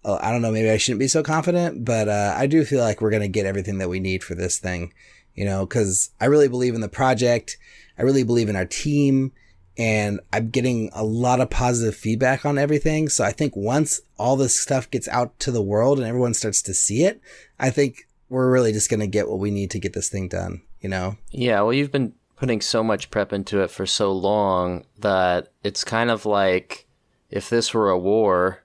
Uh, 0.06 0.20
I 0.22 0.32
don't 0.32 0.42
know. 0.42 0.52
Maybe 0.52 0.70
I 0.70 0.78
shouldn't 0.78 1.00
be 1.00 1.08
so 1.08 1.24
confident, 1.24 1.86
but 1.86 2.08
uh, 2.08 2.34
I 2.38 2.48
do 2.48 2.64
feel 2.66 2.82
like 2.82 3.02
we're 3.02 3.12
gonna 3.12 3.28
get 3.28 3.46
everything 3.46 3.78
that 3.80 3.90
we 3.90 4.00
need 4.00 4.24
for 4.24 4.36
this 4.36 4.60
thing. 4.60 4.94
You 5.36 5.46
know, 5.46 5.66
because 5.66 6.10
I 6.20 6.26
really 6.26 6.50
believe 6.50 6.76
in 6.76 6.82
the 6.82 6.90
project. 6.90 7.58
I 7.98 8.02
really 8.02 8.24
believe 8.24 8.50
in 8.50 8.56
our 8.56 8.66
team 8.66 9.32
and 9.80 10.20
I'm 10.34 10.50
getting 10.50 10.90
a 10.94 11.06
lot 11.06 11.40
of 11.40 11.50
positive 11.50 11.96
feedback 11.96 12.46
on 12.46 12.58
everything. 12.58 13.08
So 13.08 13.24
I 13.24 13.32
think 13.32 13.56
once 13.56 14.02
all 14.18 14.36
this 14.36 14.60
stuff 14.60 14.92
gets 14.92 15.08
out 15.08 15.40
to 15.40 15.52
the 15.52 15.62
world 15.62 16.00
and 16.00 16.08
everyone 16.08 16.34
starts 16.34 16.62
to 16.64 16.74
see 16.74 17.06
it, 17.06 17.22
I 17.58 17.70
think 17.70 18.06
we're 18.28 18.52
really 18.52 18.74
just 18.74 18.90
going 18.90 19.00
to 19.00 19.08
get 19.08 19.30
what 19.30 19.40
we 19.40 19.52
need 19.52 19.72
to 19.72 19.80
get 19.80 19.94
this 19.94 20.10
thing 20.10 20.28
done, 20.28 20.62
you 20.82 20.90
know? 20.90 21.16
Yeah, 21.32 21.62
well, 21.62 21.72
you've 21.72 21.94
been 21.94 22.14
putting 22.36 22.60
so 22.60 22.84
much 22.84 23.10
prep 23.10 23.32
into 23.32 23.62
it 23.62 23.72
for 23.72 23.86
so 23.86 24.12
long 24.12 24.86
that 25.00 25.48
it's 25.64 25.86
kind 25.86 26.12
of 26.12 26.26
like 26.26 26.86
if 27.30 27.50
this 27.50 27.74
were 27.74 27.90
a 27.90 27.98
war, 27.98 28.64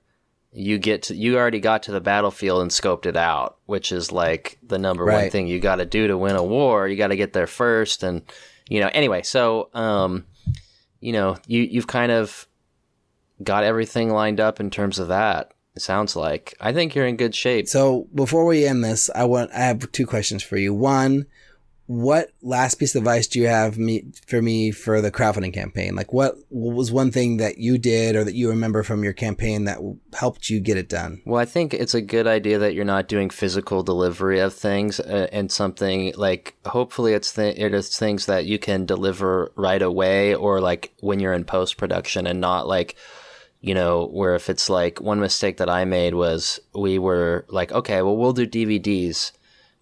you 0.54 0.78
get 0.78 1.02
to, 1.04 1.14
you 1.16 1.36
already 1.36 1.58
got 1.58 1.82
to 1.84 1.92
the 1.92 2.00
battlefield 2.00 2.62
and 2.62 2.70
scoped 2.70 3.06
it 3.06 3.16
out, 3.16 3.58
which 3.66 3.90
is 3.90 4.12
like 4.12 4.58
the 4.62 4.78
number 4.78 5.04
one 5.04 5.28
thing 5.30 5.48
you 5.48 5.58
got 5.58 5.76
to 5.76 5.84
do 5.84 6.06
to 6.06 6.16
win 6.16 6.36
a 6.36 6.44
war. 6.44 6.86
You 6.86 6.96
got 6.96 7.08
to 7.08 7.16
get 7.16 7.32
there 7.32 7.48
first, 7.48 8.04
and 8.04 8.22
you 8.68 8.80
know. 8.80 8.88
Anyway, 8.94 9.22
so 9.22 9.68
um, 9.74 10.24
you 11.00 11.12
know, 11.12 11.36
you 11.46 11.62
you've 11.62 11.88
kind 11.88 12.12
of 12.12 12.46
got 13.42 13.64
everything 13.64 14.10
lined 14.10 14.38
up 14.38 14.60
in 14.60 14.70
terms 14.70 15.00
of 15.00 15.08
that. 15.08 15.52
It 15.74 15.82
sounds 15.82 16.14
like 16.14 16.54
I 16.60 16.72
think 16.72 16.94
you're 16.94 17.06
in 17.06 17.16
good 17.16 17.34
shape. 17.34 17.66
So 17.66 18.06
before 18.14 18.46
we 18.46 18.64
end 18.64 18.84
this, 18.84 19.10
I 19.12 19.24
want 19.24 19.50
I 19.52 19.64
have 19.64 19.90
two 19.90 20.06
questions 20.06 20.44
for 20.44 20.56
you. 20.56 20.72
One, 20.72 21.26
what 21.86 22.30
last 22.40 22.76
piece 22.76 22.94
of 22.94 23.02
advice 23.02 23.26
do 23.26 23.38
you 23.38 23.46
have 23.46 23.76
me 23.76 24.04
for 24.26 24.40
me 24.40 24.70
for 24.70 25.02
the 25.02 25.10
crowdfunding 25.10 25.52
campaign? 25.52 25.94
Like 25.94 26.12
what, 26.12 26.36
what 26.48 26.74
was 26.74 26.90
one 26.90 27.10
thing 27.10 27.36
that 27.36 27.58
you 27.58 27.76
did 27.76 28.16
or 28.16 28.24
that 28.24 28.34
you 28.34 28.48
remember 28.48 28.82
from 28.82 29.04
your 29.04 29.12
campaign 29.12 29.64
that 29.64 29.78
helped 30.14 30.48
you 30.48 30.60
get 30.60 30.78
it 30.78 30.88
done? 30.88 31.20
Well, 31.26 31.40
I 31.40 31.44
think 31.44 31.74
it's 31.74 31.94
a 31.94 32.00
good 32.00 32.26
idea 32.26 32.58
that 32.58 32.74
you're 32.74 32.86
not 32.86 33.08
doing 33.08 33.28
physical 33.28 33.82
delivery 33.82 34.40
of 34.40 34.54
things 34.54 34.98
uh, 34.98 35.28
and 35.30 35.52
something 35.52 36.14
like 36.16 36.56
hopefully 36.64 37.12
it's 37.12 37.34
th- 37.34 37.58
it 37.58 37.74
is 37.74 37.96
things 37.96 38.26
that 38.26 38.46
you 38.46 38.58
can 38.58 38.86
deliver 38.86 39.52
right 39.54 39.82
away 39.82 40.34
or 40.34 40.60
like 40.60 40.94
when 41.00 41.20
you're 41.20 41.34
in 41.34 41.44
post 41.44 41.76
production 41.76 42.26
and 42.26 42.40
not 42.40 42.66
like 42.66 42.96
you 43.60 43.72
know, 43.72 44.08
where 44.08 44.34
if 44.34 44.50
it's 44.50 44.68
like 44.68 45.00
one 45.00 45.20
mistake 45.20 45.56
that 45.56 45.70
I 45.70 45.86
made 45.86 46.12
was 46.12 46.60
we 46.74 46.98
were 46.98 47.46
like, 47.48 47.72
okay, 47.72 48.02
well, 48.02 48.14
we'll 48.14 48.34
do 48.34 48.46
DVDs 48.46 49.32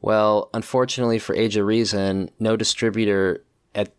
well, 0.02 0.50
unfortunately 0.52 1.18
for 1.18 1.34
Age 1.34 1.56
of 1.56 1.64
Reason, 1.64 2.30
no 2.38 2.56
distributor 2.56 3.44
at, 3.74 3.94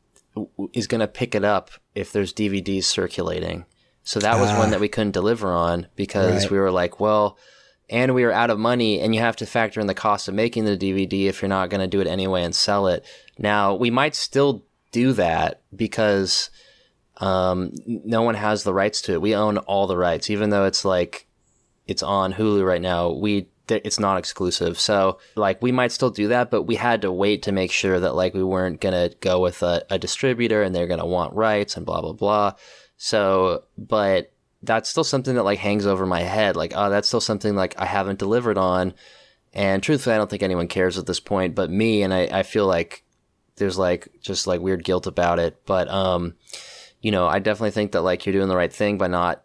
is 0.73 0.85
going 0.85 0.99
to 0.99 1.07
pick 1.07 1.33
it 1.33 1.45
up 1.45 1.71
if 1.95 2.11
there's 2.11 2.33
DVDs 2.33 2.83
circulating. 2.83 3.65
So 4.03 4.19
that 4.19 4.37
was 4.37 4.51
one 4.51 4.71
that 4.71 4.81
we 4.81 4.89
couldn't 4.89 5.11
deliver 5.11 5.53
on 5.53 5.87
because 5.95 6.43
right. 6.43 6.51
we 6.51 6.59
were 6.59 6.71
like, 6.71 6.99
well, 6.99 7.37
and 7.89 8.13
we 8.13 8.25
were 8.25 8.33
out 8.33 8.49
of 8.49 8.59
money, 8.59 8.99
and 8.99 9.13
you 9.13 9.21
have 9.21 9.35
to 9.37 9.45
factor 9.45 9.79
in 9.79 9.87
the 9.87 9.93
cost 9.93 10.27
of 10.27 10.33
making 10.33 10.65
the 10.65 10.77
DVD 10.77 11.25
if 11.25 11.41
you're 11.41 11.49
not 11.49 11.69
going 11.69 11.81
to 11.81 11.87
do 11.87 12.01
it 12.01 12.07
anyway 12.07 12.43
and 12.43 12.55
sell 12.55 12.87
it. 12.87 13.05
Now, 13.37 13.75
we 13.75 13.89
might 13.89 14.15
still 14.15 14.65
do 14.91 15.13
that 15.13 15.61
because 15.75 16.49
um, 17.17 17.71
no 17.85 18.23
one 18.23 18.35
has 18.35 18.63
the 18.63 18.73
rights 18.73 19.01
to 19.03 19.13
it. 19.13 19.21
We 19.21 19.35
own 19.35 19.57
all 19.59 19.87
the 19.87 19.97
rights, 19.97 20.29
even 20.29 20.49
though 20.49 20.65
it's 20.65 20.83
like 20.83 21.27
it's 21.87 22.03
on 22.03 22.33
Hulu 22.33 22.65
right 22.65 22.81
now. 22.81 23.11
We 23.11 23.47
it's 23.69 23.99
not 23.99 24.17
exclusive. 24.17 24.79
So 24.79 25.19
like 25.35 25.61
we 25.61 25.71
might 25.71 25.91
still 25.91 26.09
do 26.09 26.27
that, 26.29 26.51
but 26.51 26.63
we 26.63 26.75
had 26.75 27.01
to 27.01 27.11
wait 27.11 27.43
to 27.43 27.51
make 27.51 27.71
sure 27.71 27.99
that 27.99 28.15
like 28.15 28.33
we 28.33 28.43
weren't 28.43 28.81
gonna 28.81 29.11
go 29.21 29.39
with 29.39 29.63
a, 29.63 29.85
a 29.89 29.97
distributor 29.97 30.61
and 30.63 30.75
they're 30.75 30.87
gonna 30.87 31.05
want 31.05 31.33
rights 31.33 31.77
and 31.77 31.85
blah 31.85 32.01
blah 32.01 32.13
blah. 32.13 32.53
So, 32.97 33.63
but 33.77 34.31
that's 34.61 34.89
still 34.89 35.03
something 35.03 35.35
that 35.35 35.43
like 35.43 35.59
hangs 35.59 35.85
over 35.85 36.05
my 36.05 36.21
head. 36.21 36.55
Like, 36.55 36.73
oh, 36.75 36.89
that's 36.89 37.07
still 37.07 37.21
something 37.21 37.55
like 37.55 37.79
I 37.79 37.85
haven't 37.85 38.19
delivered 38.19 38.57
on. 38.57 38.93
And 39.53 39.83
truthfully, 39.83 40.15
I 40.15 40.17
don't 40.17 40.29
think 40.29 40.43
anyone 40.43 40.67
cares 40.67 40.97
at 40.97 41.05
this 41.05 41.19
point, 41.19 41.53
but 41.53 41.69
me. 41.69 42.01
And 42.01 42.13
I, 42.13 42.21
I 42.39 42.43
feel 42.43 42.65
like 42.65 43.03
there's 43.57 43.77
like 43.77 44.07
just 44.21 44.47
like 44.47 44.61
weird 44.61 44.83
guilt 44.83 45.05
about 45.05 45.39
it. 45.39 45.65
But 45.65 45.89
um, 45.89 46.35
you 47.01 47.11
know, 47.11 47.27
I 47.27 47.39
definitely 47.39 47.71
think 47.71 47.91
that 47.91 48.01
like 48.01 48.25
you're 48.25 48.33
doing 48.33 48.47
the 48.47 48.55
right 48.55 48.73
thing 48.73 48.97
by 48.97 49.07
not 49.07 49.42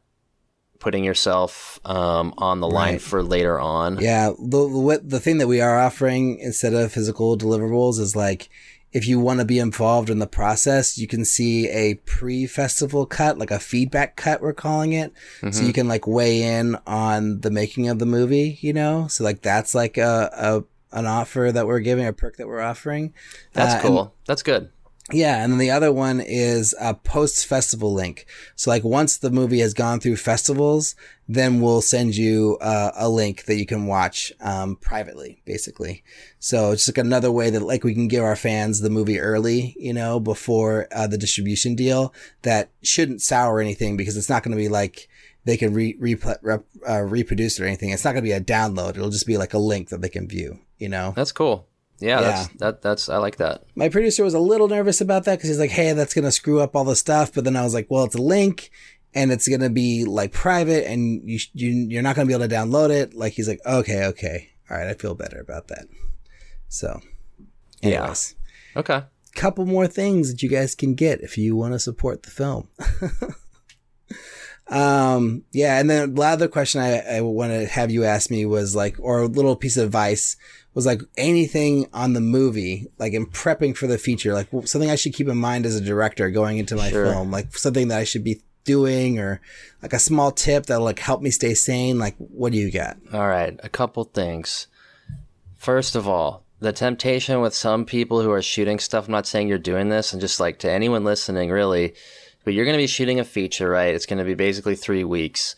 putting 0.79 1.05
yourself 1.05 1.81
um, 1.85 2.35
on 2.39 2.61
the 2.61 2.69
line 2.69 2.95
right. 2.95 3.03
for 3.03 3.23
later 3.23 3.59
on. 3.59 3.99
Yeah, 3.99 4.33
the 4.39 4.67
what 4.67 5.09
the 5.09 5.21
thing 5.21 5.39
that 5.39 5.49
we 5.49 5.61
are 5.61 5.79
offering 5.79 6.39
instead 6.39 6.75
of 6.75 6.93
physical 6.93 7.37
deliverables 7.37 7.99
is 7.99 8.15
like 8.15 8.49
if 8.93 9.07
you 9.07 9.21
want 9.21 9.39
to 9.41 9.45
be 9.45 9.59
involved 9.59 10.09
in 10.09 10.19
the 10.19 10.27
process, 10.27 10.97
you 10.97 11.07
can 11.07 11.25
see 11.25 11.69
a 11.69 11.95
pre-festival 12.07 13.05
cut, 13.05 13.39
like 13.39 13.51
a 13.51 13.59
feedback 13.59 14.17
cut, 14.17 14.41
we're 14.41 14.55
calling 14.55 14.93
it. 14.93 15.13
Mm-hmm. 15.41 15.51
So 15.51 15.65
you 15.65 15.73
can 15.73 15.89
like 15.89 16.07
weigh 16.07 16.43
in 16.43 16.77
on 16.87 17.41
the 17.41 17.51
making 17.51 17.89
of 17.89 17.99
the 17.99 18.07
movie, 18.07 18.59
you 18.63 18.73
know? 18.73 19.07
So 19.09 19.25
like 19.25 19.43
that's 19.43 19.75
like 19.75 19.99
a, 19.99 20.31
a 20.33 20.65
an 20.97 21.07
offer 21.07 21.51
that 21.53 21.67
we're 21.67 21.81
giving, 21.81 22.07
a 22.07 22.15
perk 22.15 22.39
that 22.39 22.47
we're 22.47 22.63
offering. 22.63 23.13
That's 23.53 23.75
uh, 23.75 23.87
cool. 23.87 24.15
That's 24.27 24.43
good. 24.43 24.71
Yeah, 25.11 25.43
and 25.43 25.53
then 25.53 25.59
the 25.59 25.71
other 25.71 25.91
one 25.91 26.21
is 26.21 26.75
a 26.79 26.93
post 26.93 27.47
festival 27.47 27.95
link. 27.95 28.27
So 28.57 28.71
like 28.71 28.85
once 28.85 29.17
the 29.17 29.31
movie 29.31 29.61
has 29.61 29.73
gone 29.73 30.01
through 30.01 30.17
festivals, 30.17 30.95
then 31.27 31.61
we'll 31.61 31.81
send 31.81 32.15
you 32.15 32.59
uh, 32.61 32.93
a 32.95 33.09
link 33.09 33.45
that 33.45 33.57
you 33.57 33.65
can 33.65 33.87
watch 33.87 34.33
um, 34.41 34.77
privately, 34.77 35.41
basically. 35.47 36.05
So 36.39 36.73
it's 36.73 36.89
like 36.89 36.99
another 36.99 37.33
way 37.33 37.49
that 37.49 37.61
like 37.61 37.85
we 37.85 37.95
can 37.95 38.09
give 38.09 38.23
our 38.23 38.37
fans 38.37 38.81
the 38.81 38.91
movie 38.91 39.19
early, 39.19 39.75
you 39.79 39.95
know, 39.95 40.21
before 40.21 40.89
uh, 40.93 41.07
the 41.07 41.19
distribution 41.19 41.75
deal. 41.75 42.13
That 42.43 42.71
shouldn't 42.83 43.23
sour 43.23 43.61
anything 43.61 43.97
because 43.97 44.17
it's 44.17 44.29
not 44.29 44.43
going 44.43 44.57
to 44.57 44.63
be 44.63 44.69
like 44.69 45.09
they 45.45 45.57
can 45.57 45.73
re, 45.73 45.97
re 45.99 46.17
rep, 46.43 46.65
uh, 46.87 47.01
reproduce 47.01 47.59
it 47.59 47.63
or 47.63 47.67
anything. 47.67 47.91
It's 47.91 48.05
not 48.05 48.13
going 48.13 48.25
to 48.25 48.29
be 48.29 48.33
a 48.33 48.41
download. 48.41 48.91
It'll 48.91 49.09
just 49.09 49.27
be 49.27 49.39
like 49.39 49.55
a 49.55 49.59
link 49.59 49.89
that 49.89 50.03
they 50.03 50.11
can 50.11 50.29
view. 50.29 50.59
You 50.77 50.91
know, 50.91 51.15
that's 51.17 51.33
cool. 51.33 51.67
Yeah, 52.01 52.21
yeah. 52.21 52.21
That's, 52.21 52.49
that 52.59 52.83
that's 52.83 53.09
I 53.09 53.17
like 53.19 53.37
that. 53.37 53.65
My 53.75 53.89
producer 53.89 54.25
was 54.25 54.35
a 54.35 54.39
little 54.39 54.69
nervous 54.69 55.01
about 55.01 55.25
that 55.25 55.37
because 55.37 55.49
he's 55.49 55.59
like, 55.59 55.71
"Hey, 55.71 55.93
that's 55.93 56.15
gonna 56.15 56.33
screw 56.33 56.61
up 56.61 56.77
all 56.77 56.85
the 56.85 56.97
stuff." 56.97 57.33
But 57.35 57.45
then 57.45 57.57
I 57.57 57.63
was 57.63 57.75
like, 57.75 57.87
"Well, 57.91 58.05
it's 58.05 58.15
a 58.15 58.23
link, 58.23 58.71
and 59.15 59.33
it's 59.33 59.49
gonna 59.49 59.71
be 59.71 60.05
like 60.05 60.33
private, 60.33 60.87
and 60.87 61.29
you, 61.29 61.39
you 61.53 61.71
you're 61.91 62.03
not 62.03 62.15
gonna 62.15 62.27
be 62.27 62.35
able 62.35 62.49
to 62.49 62.55
download 62.55 62.91
it." 62.91 63.15
Like 63.15 63.33
he's 63.33 63.49
like, 63.49 63.61
"Okay, 63.67 64.05
okay, 64.07 64.51
all 64.71 64.77
right, 64.77 64.87
I 64.87 64.95
feel 64.95 65.15
better 65.15 65.41
about 65.41 65.69
that." 65.69 65.87
So, 66.69 67.01
anyways, 67.83 68.37
yeah. 68.75 68.81
okay, 68.81 69.03
couple 69.35 69.67
more 69.67 69.87
things 69.87 70.31
that 70.31 70.43
you 70.43 70.49
guys 70.49 70.75
can 70.75 70.95
get 70.95 71.21
if 71.21 71.39
you 71.39 71.57
want 71.57 71.73
to 71.73 71.79
support 71.79 72.23
the 72.23 72.31
film. 72.31 72.69
um, 74.71 75.45
yeah, 75.53 75.79
and 75.79 75.89
then 75.89 76.15
the 76.15 76.23
other 76.23 76.49
question 76.49 76.81
I, 76.81 76.99
I 77.17 77.21
want 77.23 77.53
to 77.53 77.67
have 77.67 77.91
you 77.91 78.05
ask 78.05 78.31
me 78.31 78.45
was 78.45 78.77
like, 78.77 78.97
or 79.01 79.23
a 79.23 79.27
little 79.27 79.57
piece 79.57 79.77
of 79.77 79.87
advice 79.87 80.37
was 80.75 80.87
like 80.87 81.01
anything 81.17 81.89
on 81.93 82.13
the 82.13 82.21
movie, 82.21 82.87
like 82.99 83.13
in 83.13 83.27
prepping 83.27 83.77
for 83.77 83.87
the 83.87 83.99
feature, 83.99 84.35
like 84.35 84.49
something 84.65 84.91
I 84.91 84.97
should 84.97 85.15
keep 85.15 85.29
in 85.29 85.39
mind 85.39 85.67
as 85.67 85.75
a 85.75 85.81
director 85.81 86.31
going 86.31 86.59
into 86.59 86.77
my 86.77 86.91
sure. 86.91 87.07
film, 87.07 87.31
like 87.31 87.57
something 87.57 87.89
that 87.89 87.99
I 87.99 88.05
should 88.05 88.25
be 88.25 88.43
doing 88.65 89.19
or 89.19 89.41
like 89.83 89.95
a 89.95 89.99
small 89.99 90.31
tip 90.31 90.67
that'll 90.67 90.85
like 90.85 90.99
help 90.99 91.23
me 91.23 91.31
stay 91.31 91.55
sane. 91.55 91.99
Like, 91.99 92.17
what 92.19 92.53
do 92.53 92.59
you 92.59 92.71
got? 92.71 92.99
All 93.13 93.27
right. 93.27 93.59
A 93.63 93.69
couple 93.69 94.05
things. 94.05 94.67
First 95.57 95.97
of 95.97 96.07
all, 96.07 96.45
the 96.61 96.73
temptation 96.73 97.41
with 97.41 97.55
some 97.55 97.85
people 97.85 98.23
who 98.23 98.31
are 98.31 98.43
shooting 98.43 98.79
stuff, 98.79 99.07
I'm 99.07 99.13
not 99.13 99.27
saying 99.27 99.49
you're 99.49 99.59
doing 99.59 99.89
this, 99.89 100.13
and 100.13 100.21
just 100.21 100.41
like 100.41 100.59
to 100.61 100.71
anyone 100.71 101.05
listening, 101.05 101.51
really, 101.51 101.95
but 102.49 102.55
you're 102.55 102.65
going 102.65 102.79
to 102.79 102.83
be 102.83 102.87
shooting 102.87 103.21
a 103.21 103.25
feature, 103.25 103.69
right? 103.69 103.95
It's 103.95 104.07
going 104.07 104.21
to 104.21 104.25
be 104.25 104.33
basically 104.33 104.75
three 104.75 105.05
weeks. 105.05 105.55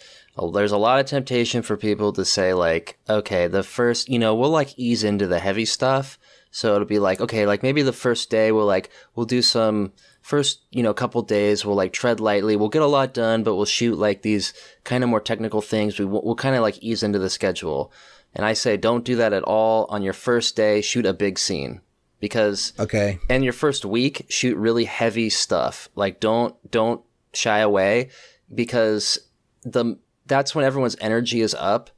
There's 0.52 0.72
a 0.72 0.76
lot 0.76 0.98
of 0.98 1.06
temptation 1.06 1.62
for 1.62 1.76
people 1.76 2.12
to 2.14 2.24
say 2.24 2.52
like 2.52 2.98
okay 3.08 3.46
the 3.46 3.62
first 3.62 4.08
you 4.08 4.18
know 4.18 4.34
we'll 4.34 4.50
like 4.50 4.76
ease 4.76 5.04
into 5.04 5.28
the 5.28 5.38
heavy 5.38 5.66
stuff. 5.66 6.18
So 6.50 6.74
it'll 6.74 6.88
be 6.88 6.98
like 6.98 7.20
okay 7.20 7.46
like 7.46 7.62
maybe 7.62 7.82
the 7.82 7.92
first 7.92 8.28
day 8.28 8.50
we'll 8.50 8.66
like 8.66 8.90
we'll 9.14 9.24
do 9.24 9.40
some 9.40 9.92
first 10.20 10.62
you 10.72 10.82
know 10.82 10.92
couple 10.92 11.22
days 11.22 11.64
we'll 11.64 11.76
like 11.76 11.92
tread 11.92 12.18
lightly. 12.18 12.56
We'll 12.56 12.70
get 12.70 12.82
a 12.82 12.86
lot 12.86 13.14
done 13.14 13.44
but 13.44 13.54
we'll 13.54 13.66
shoot 13.66 13.96
like 13.96 14.22
these 14.22 14.52
kind 14.82 15.04
of 15.04 15.10
more 15.10 15.20
technical 15.20 15.60
things. 15.60 15.96
We, 15.96 16.06
we'll 16.06 16.34
kind 16.34 16.56
of 16.56 16.62
like 16.62 16.82
ease 16.82 17.04
into 17.04 17.20
the 17.20 17.30
schedule. 17.30 17.92
And 18.34 18.44
i 18.44 18.52
say 18.52 18.76
don't 18.76 19.04
do 19.04 19.14
that 19.14 19.32
at 19.32 19.44
all. 19.44 19.86
On 19.90 20.02
your 20.02 20.12
first 20.12 20.56
day 20.56 20.80
shoot 20.80 21.06
a 21.06 21.14
big 21.14 21.38
scene 21.38 21.82
because 22.20 22.72
okay 22.78 23.18
and 23.28 23.42
your 23.42 23.52
first 23.52 23.84
week 23.84 24.26
shoot 24.28 24.56
really 24.56 24.84
heavy 24.84 25.28
stuff 25.28 25.88
like 25.94 26.20
don't 26.20 26.54
don't 26.70 27.02
shy 27.32 27.58
away 27.58 28.08
because 28.54 29.18
the 29.62 29.96
that's 30.30 30.54
when 30.54 30.64
everyone's 30.64 30.96
energy 31.00 31.40
is 31.40 31.54
up 31.54 31.90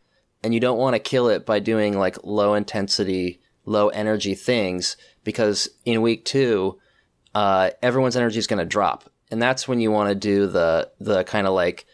and 0.43 0.53
you 0.53 0.59
don't 0.59 0.79
want 0.79 0.95
to 0.95 0.99
kill 0.99 1.29
it 1.29 1.47
by 1.47 1.61
doing 1.61 1.97
like 1.97 2.17
low 2.25 2.55
intensity, 2.55 3.41
low 3.65 3.89
energy 3.89 4.35
things 4.35 4.97
because 5.23 5.69
in 5.85 6.03
week 6.03 6.25
two, 6.25 6.79
uh, 7.35 7.71
everyone's 7.83 8.17
energy 8.17 8.39
is 8.39 8.47
going 8.47 8.59
to 8.59 8.65
drop. 8.65 9.09
And 9.31 9.41
that's 9.41 9.69
when 9.69 9.81
you 9.81 9.91
want 9.91 10.09
to 10.09 10.15
do 10.15 10.47
the, 10.47 10.91
the 10.99 11.25
kind 11.25 11.47
of 11.47 11.55
like, 11.55 11.87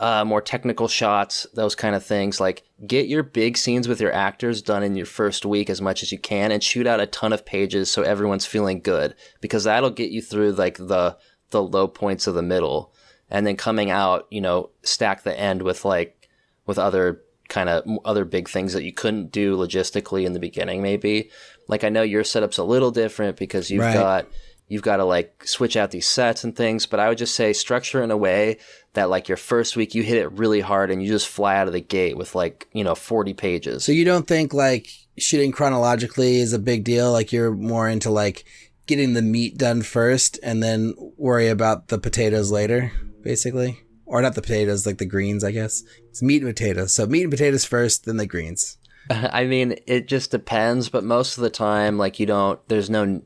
uh, 0.00 0.24
more 0.24 0.40
technical 0.40 0.88
shots, 0.88 1.46
those 1.54 1.74
kind 1.74 1.94
of 1.94 2.04
things. 2.04 2.40
Like 2.40 2.64
get 2.86 3.08
your 3.08 3.22
big 3.22 3.56
scenes 3.56 3.88
with 3.88 4.00
your 4.00 4.12
actors 4.12 4.62
done 4.62 4.82
in 4.82 4.96
your 4.96 5.06
first 5.06 5.44
week 5.44 5.70
as 5.70 5.80
much 5.80 6.02
as 6.02 6.12
you 6.12 6.18
can 6.18 6.52
and 6.52 6.62
shoot 6.62 6.86
out 6.86 7.00
a 7.00 7.06
ton 7.06 7.32
of 7.32 7.46
pages 7.46 7.90
so 7.90 8.02
everyone's 8.02 8.46
feeling 8.46 8.80
good 8.80 9.14
because 9.40 9.64
that'll 9.64 9.90
get 9.90 10.10
you 10.10 10.20
through 10.20 10.52
like 10.52 10.76
the, 10.76 11.16
the 11.50 11.62
low 11.62 11.88
points 11.88 12.26
of 12.26 12.34
the 12.34 12.42
middle 12.42 12.92
and 13.30 13.46
then 13.46 13.56
coming 13.56 13.90
out, 13.90 14.26
you 14.30 14.40
know, 14.40 14.70
stack 14.82 15.22
the 15.22 15.38
end 15.38 15.62
with 15.62 15.84
like 15.84 16.28
with 16.66 16.78
other 16.78 17.22
kind 17.48 17.68
of 17.68 17.84
other 18.04 18.24
big 18.24 18.48
things 18.48 18.72
that 18.72 18.82
you 18.82 18.92
couldn't 18.92 19.30
do 19.30 19.56
logistically 19.56 20.24
in 20.24 20.32
the 20.32 20.40
beginning 20.40 20.82
maybe. 20.82 21.30
Like 21.68 21.84
I 21.84 21.88
know 21.88 22.02
your 22.02 22.24
setup's 22.24 22.58
a 22.58 22.64
little 22.64 22.90
different 22.90 23.36
because 23.36 23.70
you've 23.70 23.82
right. 23.82 23.94
got 23.94 24.26
you've 24.68 24.82
got 24.82 24.96
to 24.96 25.04
like 25.04 25.46
switch 25.46 25.76
out 25.76 25.90
these 25.90 26.06
sets 26.06 26.44
and 26.44 26.54
things, 26.54 26.86
but 26.86 27.00
I 27.00 27.08
would 27.08 27.18
just 27.18 27.34
say 27.34 27.52
structure 27.52 28.02
in 28.02 28.10
a 28.10 28.16
way 28.16 28.58
that 28.94 29.10
like 29.10 29.28
your 29.28 29.36
first 29.36 29.76
week 29.76 29.94
you 29.94 30.02
hit 30.02 30.18
it 30.18 30.32
really 30.32 30.60
hard 30.60 30.90
and 30.90 31.02
you 31.02 31.08
just 31.08 31.28
fly 31.28 31.56
out 31.56 31.66
of 31.66 31.72
the 31.72 31.80
gate 31.80 32.16
with 32.16 32.34
like, 32.34 32.68
you 32.72 32.84
know, 32.84 32.94
40 32.94 33.34
pages. 33.34 33.84
So 33.84 33.92
you 33.92 34.04
don't 34.04 34.26
think 34.26 34.54
like 34.54 34.88
shooting 35.18 35.52
chronologically 35.52 36.40
is 36.40 36.52
a 36.52 36.58
big 36.58 36.84
deal 36.84 37.12
like 37.12 37.32
you're 37.32 37.52
more 37.52 37.88
into 37.88 38.10
like 38.10 38.44
getting 38.86 39.14
the 39.14 39.22
meat 39.22 39.58
done 39.58 39.82
first 39.82 40.38
and 40.42 40.62
then 40.62 40.94
worry 41.16 41.48
about 41.48 41.88
the 41.88 41.98
potatoes 41.98 42.50
later? 42.50 42.92
basically. 43.26 43.80
Or 44.06 44.22
not 44.22 44.36
the 44.36 44.40
potatoes, 44.40 44.86
like 44.86 44.98
the 44.98 45.04
greens, 45.04 45.42
I 45.42 45.50
guess. 45.50 45.82
It's 46.10 46.22
meat 46.22 46.42
and 46.42 46.54
potatoes. 46.54 46.94
So 46.94 47.06
meat 47.06 47.22
and 47.22 47.30
potatoes 47.30 47.64
first, 47.64 48.04
then 48.04 48.18
the 48.18 48.26
greens. 48.26 48.78
I 49.10 49.46
mean, 49.46 49.74
it 49.86 50.06
just 50.06 50.30
depends, 50.30 50.88
but 50.88 51.02
most 51.02 51.36
of 51.36 51.42
the 51.42 51.50
time, 51.50 51.98
like 51.98 52.20
you 52.20 52.26
don't, 52.26 52.60
there's 52.68 52.88
no 52.88 53.22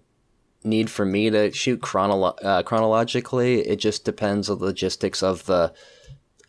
need 0.63 0.91
for 0.91 1.05
me 1.05 1.31
to 1.31 1.53
shoot 1.53 1.81
chronolo- 1.81 2.39
uh, 2.45 2.63
chronologically. 2.63 3.61
It 3.61 3.77
just 3.77 4.05
depends 4.05 4.51
on 4.51 4.59
the 4.59 4.65
logistics 4.67 5.23
of 5.23 5.47
the 5.47 5.73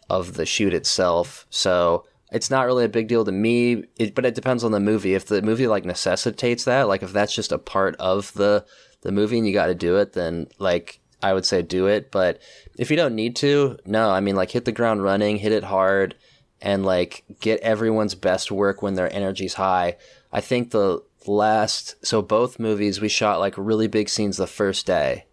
of 0.09 0.33
the 0.33 0.45
shoot 0.45 0.73
itself. 0.73 1.45
So 1.49 2.05
it's 2.31 2.49
not 2.49 2.65
really 2.65 2.85
a 2.85 2.89
big 2.89 3.07
deal 3.07 3.23
to 3.25 3.31
me, 3.31 3.83
it, 3.97 4.13
but 4.15 4.25
it 4.25 4.35
depends 4.35 4.63
on 4.63 4.71
the 4.71 4.79
movie. 4.79 5.13
If 5.13 5.25
the 5.25 5.41
movie 5.41 5.67
like 5.67 5.85
necessitates 5.85 6.65
that, 6.65 6.87
like 6.87 7.03
if 7.03 7.13
that's 7.13 7.35
just 7.35 7.51
a 7.51 7.57
part 7.57 7.95
of 7.97 8.33
the 8.33 8.65
the 9.01 9.11
movie 9.11 9.37
and 9.37 9.47
you 9.47 9.53
got 9.53 9.67
to 9.67 9.75
do 9.75 9.97
it, 9.97 10.13
then 10.13 10.47
like 10.59 10.99
I 11.23 11.33
would 11.33 11.45
say 11.45 11.61
do 11.61 11.87
it. 11.87 12.11
But 12.11 12.41
if 12.77 12.89
you 12.89 12.97
don't 12.97 13.15
need 13.15 13.35
to, 13.37 13.77
no. 13.85 14.09
I 14.09 14.19
mean, 14.19 14.35
like 14.35 14.51
hit 14.51 14.65
the 14.65 14.71
ground 14.71 15.03
running, 15.03 15.37
hit 15.37 15.51
it 15.51 15.63
hard, 15.63 16.15
and 16.61 16.85
like 16.85 17.23
get 17.39 17.59
everyone's 17.61 18.15
best 18.15 18.51
work 18.51 18.81
when 18.81 18.95
their 18.95 19.11
energy's 19.13 19.55
high. 19.55 19.97
I 20.31 20.41
think 20.41 20.71
the 20.71 21.03
last, 21.27 21.95
so 22.05 22.21
both 22.21 22.59
movies 22.59 23.01
we 23.01 23.09
shot 23.09 23.39
like 23.39 23.53
really 23.57 23.87
big 23.87 24.09
scenes 24.09 24.37
the 24.37 24.47
first 24.47 24.85
day, 24.85 25.25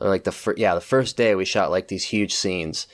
or 0.00 0.08
like 0.08 0.24
the 0.24 0.32
first, 0.32 0.58
yeah, 0.58 0.74
the 0.74 0.80
first 0.80 1.16
day 1.16 1.34
we 1.34 1.44
shot 1.44 1.70
like 1.70 1.88
these 1.88 2.04
huge 2.04 2.34
scenes. 2.34 2.86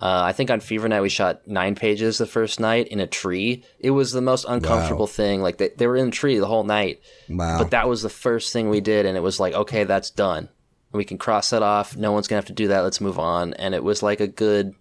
Uh, 0.00 0.22
I 0.24 0.32
think 0.32 0.50
on 0.50 0.60
Fever 0.60 0.88
Night 0.88 1.00
we 1.00 1.08
shot 1.08 1.46
nine 1.46 1.74
pages 1.74 2.18
the 2.18 2.26
first 2.26 2.60
night 2.60 2.88
in 2.88 3.00
a 3.00 3.06
tree. 3.06 3.64
It 3.78 3.92
was 3.92 4.12
the 4.12 4.20
most 4.20 4.44
uncomfortable 4.48 5.06
wow. 5.06 5.12
thing. 5.12 5.40
Like 5.40 5.58
they, 5.58 5.70
they 5.76 5.86
were 5.86 5.96
in 5.96 6.08
a 6.08 6.12
tree 6.12 6.38
the 6.38 6.46
whole 6.46 6.64
night. 6.64 7.00
Wow. 7.28 7.58
But 7.58 7.70
that 7.70 7.88
was 7.88 8.02
the 8.02 8.10
first 8.10 8.52
thing 8.52 8.68
we 8.68 8.80
did, 8.80 9.06
and 9.06 9.16
it 9.16 9.22
was 9.22 9.40
like, 9.40 9.54
okay, 9.54 9.84
that's 9.84 10.10
done. 10.10 10.48
We 10.92 11.04
can 11.04 11.18
cross 11.18 11.50
that 11.50 11.62
off. 11.62 11.96
No 11.96 12.12
one's 12.12 12.28
gonna 12.28 12.38
have 12.38 12.46
to 12.46 12.52
do 12.52 12.68
that. 12.68 12.80
Let's 12.80 13.00
move 13.00 13.18
on. 13.18 13.54
And 13.54 13.74
it 13.74 13.82
was 13.82 14.02
like 14.02 14.20
a 14.20 14.28
good 14.28 14.74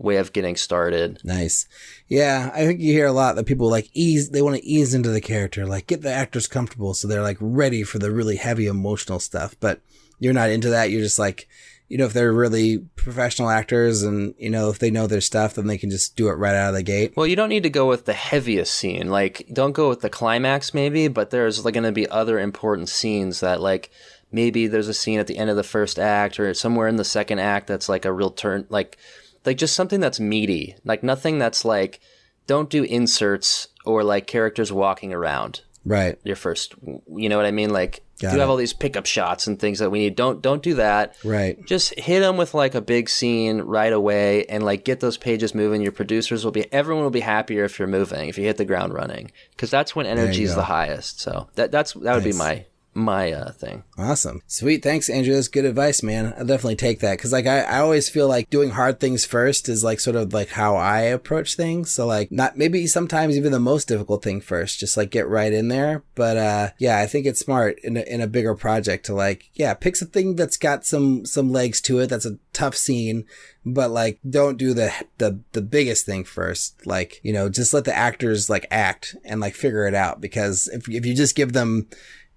way 0.00 0.16
of 0.16 0.32
getting 0.32 0.56
started. 0.56 1.20
Nice. 1.22 1.66
Yeah, 2.08 2.50
I 2.54 2.64
think 2.64 2.80
you 2.80 2.92
hear 2.92 3.06
a 3.06 3.12
lot 3.12 3.36
that 3.36 3.46
people 3.46 3.70
like 3.70 3.88
ease 3.92 4.30
they 4.30 4.42
want 4.42 4.56
to 4.56 4.64
ease 4.64 4.94
into 4.94 5.10
the 5.10 5.20
character, 5.20 5.66
like 5.66 5.86
get 5.86 6.02
the 6.02 6.12
actors 6.12 6.46
comfortable 6.46 6.94
so 6.94 7.06
they're 7.06 7.22
like 7.22 7.38
ready 7.40 7.82
for 7.82 7.98
the 7.98 8.10
really 8.10 8.36
heavy 8.36 8.66
emotional 8.66 9.20
stuff. 9.20 9.54
But 9.60 9.80
you're 10.18 10.32
not 10.32 10.50
into 10.50 10.70
that. 10.70 10.90
You're 10.90 11.02
just 11.02 11.18
like 11.18 11.48
you 11.90 11.98
know, 11.98 12.06
if 12.06 12.12
they're 12.12 12.32
really 12.32 12.78
professional 12.94 13.50
actors 13.50 14.04
and, 14.04 14.32
you 14.38 14.48
know, 14.48 14.70
if 14.70 14.78
they 14.78 14.92
know 14.92 15.08
their 15.08 15.20
stuff, 15.20 15.54
then 15.54 15.66
they 15.66 15.76
can 15.76 15.90
just 15.90 16.14
do 16.14 16.28
it 16.28 16.34
right 16.34 16.54
out 16.54 16.68
of 16.68 16.76
the 16.76 16.84
gate. 16.84 17.14
Well, 17.16 17.26
you 17.26 17.34
don't 17.34 17.48
need 17.48 17.64
to 17.64 17.70
go 17.70 17.88
with 17.88 18.04
the 18.04 18.12
heaviest 18.12 18.72
scene. 18.72 19.10
Like, 19.10 19.48
don't 19.52 19.72
go 19.72 19.88
with 19.88 20.00
the 20.00 20.08
climax, 20.08 20.72
maybe, 20.72 21.08
but 21.08 21.30
there's 21.30 21.64
like 21.64 21.74
going 21.74 21.82
to 21.82 21.90
be 21.90 22.08
other 22.08 22.38
important 22.38 22.88
scenes 22.88 23.40
that, 23.40 23.60
like, 23.60 23.90
maybe 24.30 24.68
there's 24.68 24.86
a 24.86 24.94
scene 24.94 25.18
at 25.18 25.26
the 25.26 25.36
end 25.36 25.50
of 25.50 25.56
the 25.56 25.64
first 25.64 25.98
act 25.98 26.38
or 26.38 26.54
somewhere 26.54 26.86
in 26.86 26.94
the 26.94 27.04
second 27.04 27.40
act 27.40 27.66
that's 27.66 27.88
like 27.88 28.04
a 28.04 28.12
real 28.12 28.30
turn, 28.30 28.66
like, 28.68 28.96
like 29.44 29.56
just 29.56 29.74
something 29.74 30.00
that's 30.00 30.20
meaty. 30.20 30.76
Like, 30.84 31.02
nothing 31.02 31.38
that's 31.38 31.64
like, 31.64 32.00
don't 32.46 32.70
do 32.70 32.82
inserts 32.84 33.68
or 33.84 34.02
like 34.02 34.26
characters 34.26 34.72
walking 34.72 35.12
around. 35.12 35.62
Right. 35.84 36.18
Your 36.24 36.36
first, 36.36 36.74
you 36.84 37.28
know 37.28 37.36
what 37.36 37.46
I 37.46 37.50
mean? 37.52 37.70
Like, 37.70 38.02
Got 38.20 38.32
you 38.32 38.36
it. 38.36 38.40
have 38.40 38.50
all 38.50 38.56
these 38.56 38.74
pickup 38.74 39.06
shots 39.06 39.46
and 39.46 39.58
things 39.58 39.78
that 39.78 39.90
we 39.90 40.00
need. 40.00 40.14
Don't 40.14 40.42
don't 40.42 40.62
do 40.62 40.74
that. 40.74 41.16
Right. 41.24 41.64
Just 41.64 41.98
hit 41.98 42.20
them 42.20 42.36
with 42.36 42.52
like 42.52 42.74
a 42.74 42.82
big 42.82 43.08
scene 43.08 43.62
right 43.62 43.92
away 43.92 44.44
and 44.44 44.62
like 44.62 44.84
get 44.84 45.00
those 45.00 45.16
pages 45.16 45.54
moving. 45.54 45.80
Your 45.80 45.92
producers 45.92 46.44
will 46.44 46.52
be 46.52 46.70
everyone 46.70 47.02
will 47.02 47.10
be 47.10 47.20
happier 47.20 47.64
if 47.64 47.78
you're 47.78 47.88
moving 47.88 48.28
if 48.28 48.36
you 48.36 48.44
hit 48.44 48.58
the 48.58 48.66
ground 48.66 48.92
running 48.92 49.32
because 49.52 49.70
that's 49.70 49.96
when 49.96 50.04
energy 50.04 50.42
is 50.42 50.54
the 50.54 50.64
highest. 50.64 51.20
So 51.20 51.48
that 51.54 51.72
that's 51.72 51.94
that 51.94 52.14
would 52.14 52.24
nice. 52.24 52.34
be 52.34 52.38
my 52.38 52.66
my 52.94 53.32
uh, 53.32 53.52
thing. 53.52 53.84
Awesome. 53.96 54.42
Sweet. 54.46 54.82
Thanks, 54.82 55.08
Andrew. 55.08 55.34
That's 55.34 55.48
good 55.48 55.64
advice, 55.64 56.02
man. 56.02 56.34
I'll 56.36 56.44
definitely 56.44 56.76
take 56.76 57.00
that. 57.00 57.18
Cause 57.18 57.32
like 57.32 57.46
I, 57.46 57.60
I 57.60 57.78
always 57.78 58.08
feel 58.08 58.28
like 58.28 58.50
doing 58.50 58.70
hard 58.70 58.98
things 58.98 59.24
first 59.24 59.68
is 59.68 59.84
like 59.84 60.00
sort 60.00 60.16
of 60.16 60.32
like 60.32 60.50
how 60.50 60.76
I 60.76 61.00
approach 61.00 61.54
things. 61.54 61.90
So 61.90 62.06
like 62.06 62.32
not 62.32 62.58
maybe 62.58 62.86
sometimes 62.86 63.36
even 63.36 63.52
the 63.52 63.60
most 63.60 63.86
difficult 63.88 64.22
thing 64.22 64.40
first, 64.40 64.80
just 64.80 64.96
like 64.96 65.10
get 65.10 65.28
right 65.28 65.52
in 65.52 65.68
there. 65.68 66.02
But 66.14 66.36
uh 66.36 66.70
yeah, 66.78 66.98
I 66.98 67.06
think 67.06 67.26
it's 67.26 67.40
smart 67.40 67.78
in 67.84 67.96
a, 67.96 68.00
in 68.00 68.20
a 68.20 68.26
bigger 68.26 68.54
project 68.54 69.06
to 69.06 69.14
like, 69.14 69.50
yeah, 69.54 69.74
pick 69.74 69.96
something 69.96 70.34
that's 70.36 70.56
got 70.56 70.84
some 70.84 71.24
some 71.24 71.52
legs 71.52 71.80
to 71.82 72.00
it. 72.00 72.08
That's 72.08 72.26
a 72.26 72.38
tough 72.52 72.76
scene, 72.76 73.24
but 73.64 73.90
like 73.90 74.18
don't 74.28 74.58
do 74.58 74.74
the 74.74 74.92
the 75.18 75.40
the 75.52 75.62
biggest 75.62 76.06
thing 76.06 76.24
first. 76.24 76.86
Like, 76.86 77.20
you 77.22 77.32
know, 77.32 77.48
just 77.48 77.72
let 77.72 77.84
the 77.84 77.96
actors 77.96 78.50
like 78.50 78.66
act 78.70 79.14
and 79.24 79.40
like 79.40 79.54
figure 79.54 79.86
it 79.86 79.94
out 79.94 80.20
because 80.20 80.68
if 80.72 80.88
if 80.88 81.06
you 81.06 81.14
just 81.14 81.36
give 81.36 81.52
them 81.52 81.88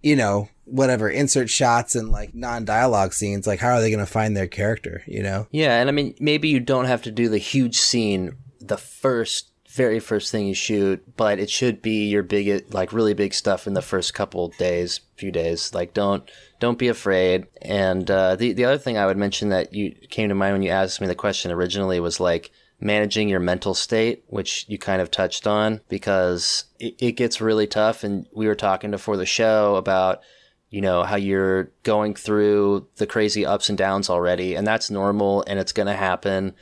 you 0.03 0.15
know, 0.15 0.49
whatever 0.65 1.09
insert 1.09 1.49
shots 1.49 1.95
and 1.95 2.09
like 2.09 2.33
non-dialogue 2.33 3.13
scenes 3.13 3.45
like 3.45 3.59
how 3.59 3.73
are 3.73 3.81
they 3.81 3.89
going 3.89 3.99
to 3.99 4.11
find 4.11 4.35
their 4.35 4.47
character 4.47 5.03
you 5.05 5.21
know? 5.21 5.45
Yeah 5.51 5.79
and 5.79 5.89
i 5.89 5.91
mean 5.91 6.15
maybe 6.21 6.47
you 6.47 6.61
don't 6.61 6.85
have 6.85 7.01
to 7.01 7.11
do 7.11 7.27
the 7.27 7.37
huge 7.37 7.77
scene 7.77 8.37
the 8.61 8.77
first 8.77 9.49
very 9.69 9.99
first 9.99 10.31
thing 10.31 10.47
you 10.47 10.53
shoot 10.53 11.03
but 11.17 11.37
it 11.37 11.49
should 11.49 11.81
be 11.81 12.05
your 12.05 12.23
big, 12.23 12.73
like 12.73 12.93
really 12.93 13.13
big 13.13 13.33
stuff 13.33 13.67
in 13.67 13.73
the 13.73 13.81
first 13.81 14.13
couple 14.13 14.47
days 14.57 15.01
few 15.15 15.31
days. 15.31 15.73
Like 15.73 15.93
don't 15.93 16.29
don't 16.59 16.77
be 16.77 16.89
afraid. 16.89 17.47
And 17.61 18.09
uh, 18.09 18.35
the, 18.35 18.53
the 18.53 18.65
other 18.65 18.77
thing 18.77 18.97
i 18.97 19.05
would 19.05 19.17
mention 19.17 19.49
that 19.49 19.73
you 19.73 19.95
came 20.09 20.29
to 20.29 20.35
mind 20.35 20.53
when 20.53 20.63
you 20.63 20.69
asked 20.69 21.01
me 21.01 21.07
the 21.07 21.15
question 21.15 21.51
originally 21.51 21.99
was 21.99 22.19
like 22.19 22.51
managing 22.80 23.30
your 23.30 23.39
mental 23.39 23.74
state, 23.74 24.24
which 24.28 24.65
you 24.67 24.78
kind 24.78 25.01
of 25.01 25.11
touched 25.11 25.47
on, 25.47 25.82
because 25.89 26.65
it, 26.80 26.95
it 26.99 27.11
gets 27.13 27.41
really 27.41 27.67
tough. 27.67 28.03
And 28.03 28.28
we 28.34 28.47
were 28.47 28.55
talking 28.55 28.91
before 28.91 29.17
the 29.17 29.26
show 29.26 29.76
about, 29.76 30.21
you 30.69 30.82
know, 30.82 31.03
how 31.03 31.15
you're 31.15 31.71
going 31.84 32.15
through 32.15 32.88
the 32.97 33.07
crazy 33.07 33.45
ups 33.45 33.69
and 33.69 33.78
downs 33.78 34.09
already, 34.09 34.55
and 34.55 34.65
that's 34.65 34.91
normal 34.91 35.43
and 35.47 35.59
it's 35.59 35.74
going 35.74 35.88
to 35.88 35.95
happen. 35.95 36.55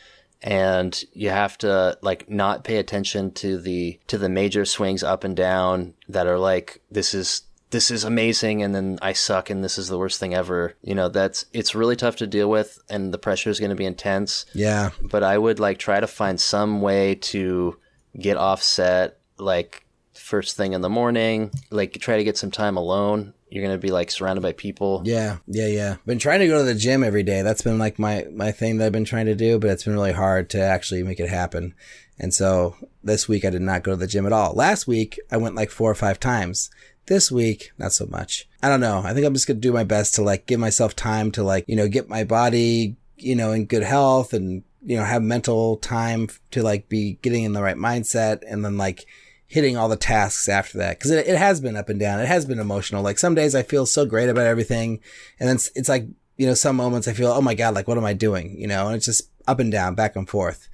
And 0.43 1.03
you 1.13 1.29
have 1.29 1.57
to 1.59 1.97
like 2.01 2.29
not 2.29 2.63
pay 2.63 2.77
attention 2.77 3.31
to 3.33 3.59
the 3.59 3.99
to 4.07 4.17
the 4.17 4.29
major 4.29 4.65
swings 4.65 5.03
up 5.03 5.23
and 5.23 5.35
down 5.35 5.93
that 6.09 6.25
are 6.25 6.39
like 6.39 6.81
this 6.89 7.13
is 7.13 7.43
this 7.71 7.89
is 7.89 8.03
amazing 8.03 8.61
and 8.61 8.75
then 8.75 8.99
I 9.01 9.13
suck 9.13 9.49
and 9.49 9.63
this 9.63 9.77
is 9.77 9.87
the 9.87 9.97
worst 9.97 10.19
thing 10.19 10.33
ever. 10.33 10.75
You 10.83 10.93
know, 10.93 11.09
that's 11.09 11.45
it's 11.53 11.73
really 11.73 11.95
tough 11.95 12.17
to 12.17 12.27
deal 12.27 12.49
with 12.49 12.79
and 12.89 13.13
the 13.13 13.17
pressure 13.17 13.49
is 13.49 13.59
going 13.59 13.69
to 13.69 13.75
be 13.75 13.85
intense. 13.85 14.45
Yeah. 14.53 14.91
But 15.01 15.23
I 15.23 15.37
would 15.37 15.59
like 15.59 15.79
try 15.79 15.99
to 15.99 16.07
find 16.07 16.39
some 16.39 16.81
way 16.81 17.15
to 17.15 17.77
get 18.19 18.37
offset 18.37 19.17
like 19.37 19.85
first 20.13 20.55
thing 20.55 20.73
in 20.73 20.81
the 20.81 20.89
morning, 20.89 21.51
like 21.69 21.93
try 21.93 22.17
to 22.17 22.23
get 22.23 22.37
some 22.37 22.51
time 22.51 22.77
alone. 22.77 23.33
You're 23.49 23.65
going 23.65 23.77
to 23.77 23.81
be 23.81 23.91
like 23.91 24.11
surrounded 24.11 24.41
by 24.41 24.53
people. 24.53 25.01
Yeah. 25.03 25.37
Yeah, 25.47 25.67
yeah. 25.67 25.95
Been 26.05 26.19
trying 26.19 26.39
to 26.39 26.47
go 26.47 26.59
to 26.59 26.63
the 26.63 26.75
gym 26.75 27.03
every 27.03 27.23
day. 27.23 27.41
That's 27.41 27.61
been 27.61 27.79
like 27.79 27.99
my 27.99 28.25
my 28.33 28.51
thing 28.51 28.77
that 28.77 28.85
I've 28.85 28.91
been 28.91 29.05
trying 29.05 29.25
to 29.25 29.35
do, 29.35 29.59
but 29.59 29.69
it's 29.69 29.83
been 29.83 29.93
really 29.93 30.13
hard 30.13 30.49
to 30.51 30.61
actually 30.61 31.03
make 31.03 31.19
it 31.19 31.29
happen. 31.29 31.73
And 32.19 32.33
so 32.33 32.75
this 33.03 33.27
week 33.27 33.43
I 33.43 33.49
did 33.49 33.61
not 33.61 33.83
go 33.83 33.91
to 33.91 33.97
the 33.97 34.07
gym 34.07 34.25
at 34.25 34.33
all. 34.33 34.53
Last 34.53 34.87
week 34.87 35.19
I 35.31 35.37
went 35.37 35.55
like 35.55 35.69
four 35.69 35.89
or 35.89 35.95
five 35.95 36.19
times 36.19 36.69
this 37.07 37.31
week, 37.31 37.71
not 37.77 37.93
so 37.93 38.05
much. 38.05 38.47
I 38.63 38.69
don't 38.69 38.79
know. 38.79 39.01
I 39.03 39.13
think 39.13 39.25
I'm 39.25 39.33
just 39.33 39.47
going 39.47 39.57
to 39.57 39.61
do 39.61 39.73
my 39.73 39.83
best 39.83 40.15
to 40.15 40.21
like 40.21 40.45
give 40.45 40.59
myself 40.59 40.95
time 40.95 41.31
to 41.33 41.43
like, 41.43 41.65
you 41.67 41.75
know, 41.75 41.87
get 41.87 42.09
my 42.09 42.23
body, 42.23 42.95
you 43.17 43.35
know, 43.35 43.51
in 43.51 43.65
good 43.65 43.83
health 43.83 44.33
and, 44.33 44.63
you 44.83 44.97
know, 44.97 45.03
have 45.03 45.21
mental 45.21 45.77
time 45.77 46.29
to 46.51 46.63
like 46.63 46.89
be 46.89 47.19
getting 47.21 47.43
in 47.43 47.53
the 47.53 47.61
right 47.61 47.75
mindset 47.75 48.41
and 48.47 48.63
then 48.63 48.77
like 48.77 49.05
hitting 49.47 49.75
all 49.75 49.89
the 49.89 49.97
tasks 49.97 50.47
after 50.47 50.77
that. 50.77 50.99
Cause 50.99 51.11
it, 51.11 51.27
it 51.27 51.37
has 51.37 51.59
been 51.59 51.75
up 51.75 51.89
and 51.89 51.99
down. 51.99 52.19
It 52.19 52.27
has 52.27 52.45
been 52.45 52.59
emotional. 52.59 53.03
Like 53.03 53.19
some 53.19 53.35
days 53.35 53.53
I 53.53 53.63
feel 53.63 53.85
so 53.85 54.05
great 54.05 54.29
about 54.29 54.45
everything. 54.45 54.99
And 55.39 55.49
then 55.49 55.57
it's, 55.57 55.69
it's 55.75 55.89
like, 55.89 56.07
you 56.37 56.47
know, 56.47 56.53
some 56.53 56.75
moments 56.75 57.07
I 57.07 57.13
feel, 57.13 57.31
oh 57.31 57.41
my 57.41 57.53
God, 57.53 57.75
like 57.75 57.87
what 57.87 57.97
am 57.97 58.05
I 58.05 58.13
doing? 58.13 58.57
You 58.57 58.67
know, 58.67 58.87
and 58.87 58.95
it's 58.95 59.05
just 59.05 59.29
up 59.47 59.59
and 59.59 59.71
down, 59.71 59.95
back 59.95 60.15
and 60.15 60.29
forth. 60.29 60.69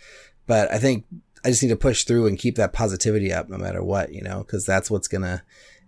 But 0.45 0.71
I 0.71 0.77
think 0.77 1.05
I 1.43 1.49
just 1.49 1.63
need 1.63 1.69
to 1.69 1.75
push 1.75 2.03
through 2.03 2.27
and 2.27 2.37
keep 2.37 2.55
that 2.57 2.73
positivity 2.73 3.33
up 3.33 3.49
no 3.49 3.57
matter 3.57 3.83
what, 3.83 4.13
you 4.13 4.21
know, 4.21 4.43
cause 4.43 4.65
that's 4.65 4.91
what's 4.91 5.07
to, 5.23 5.41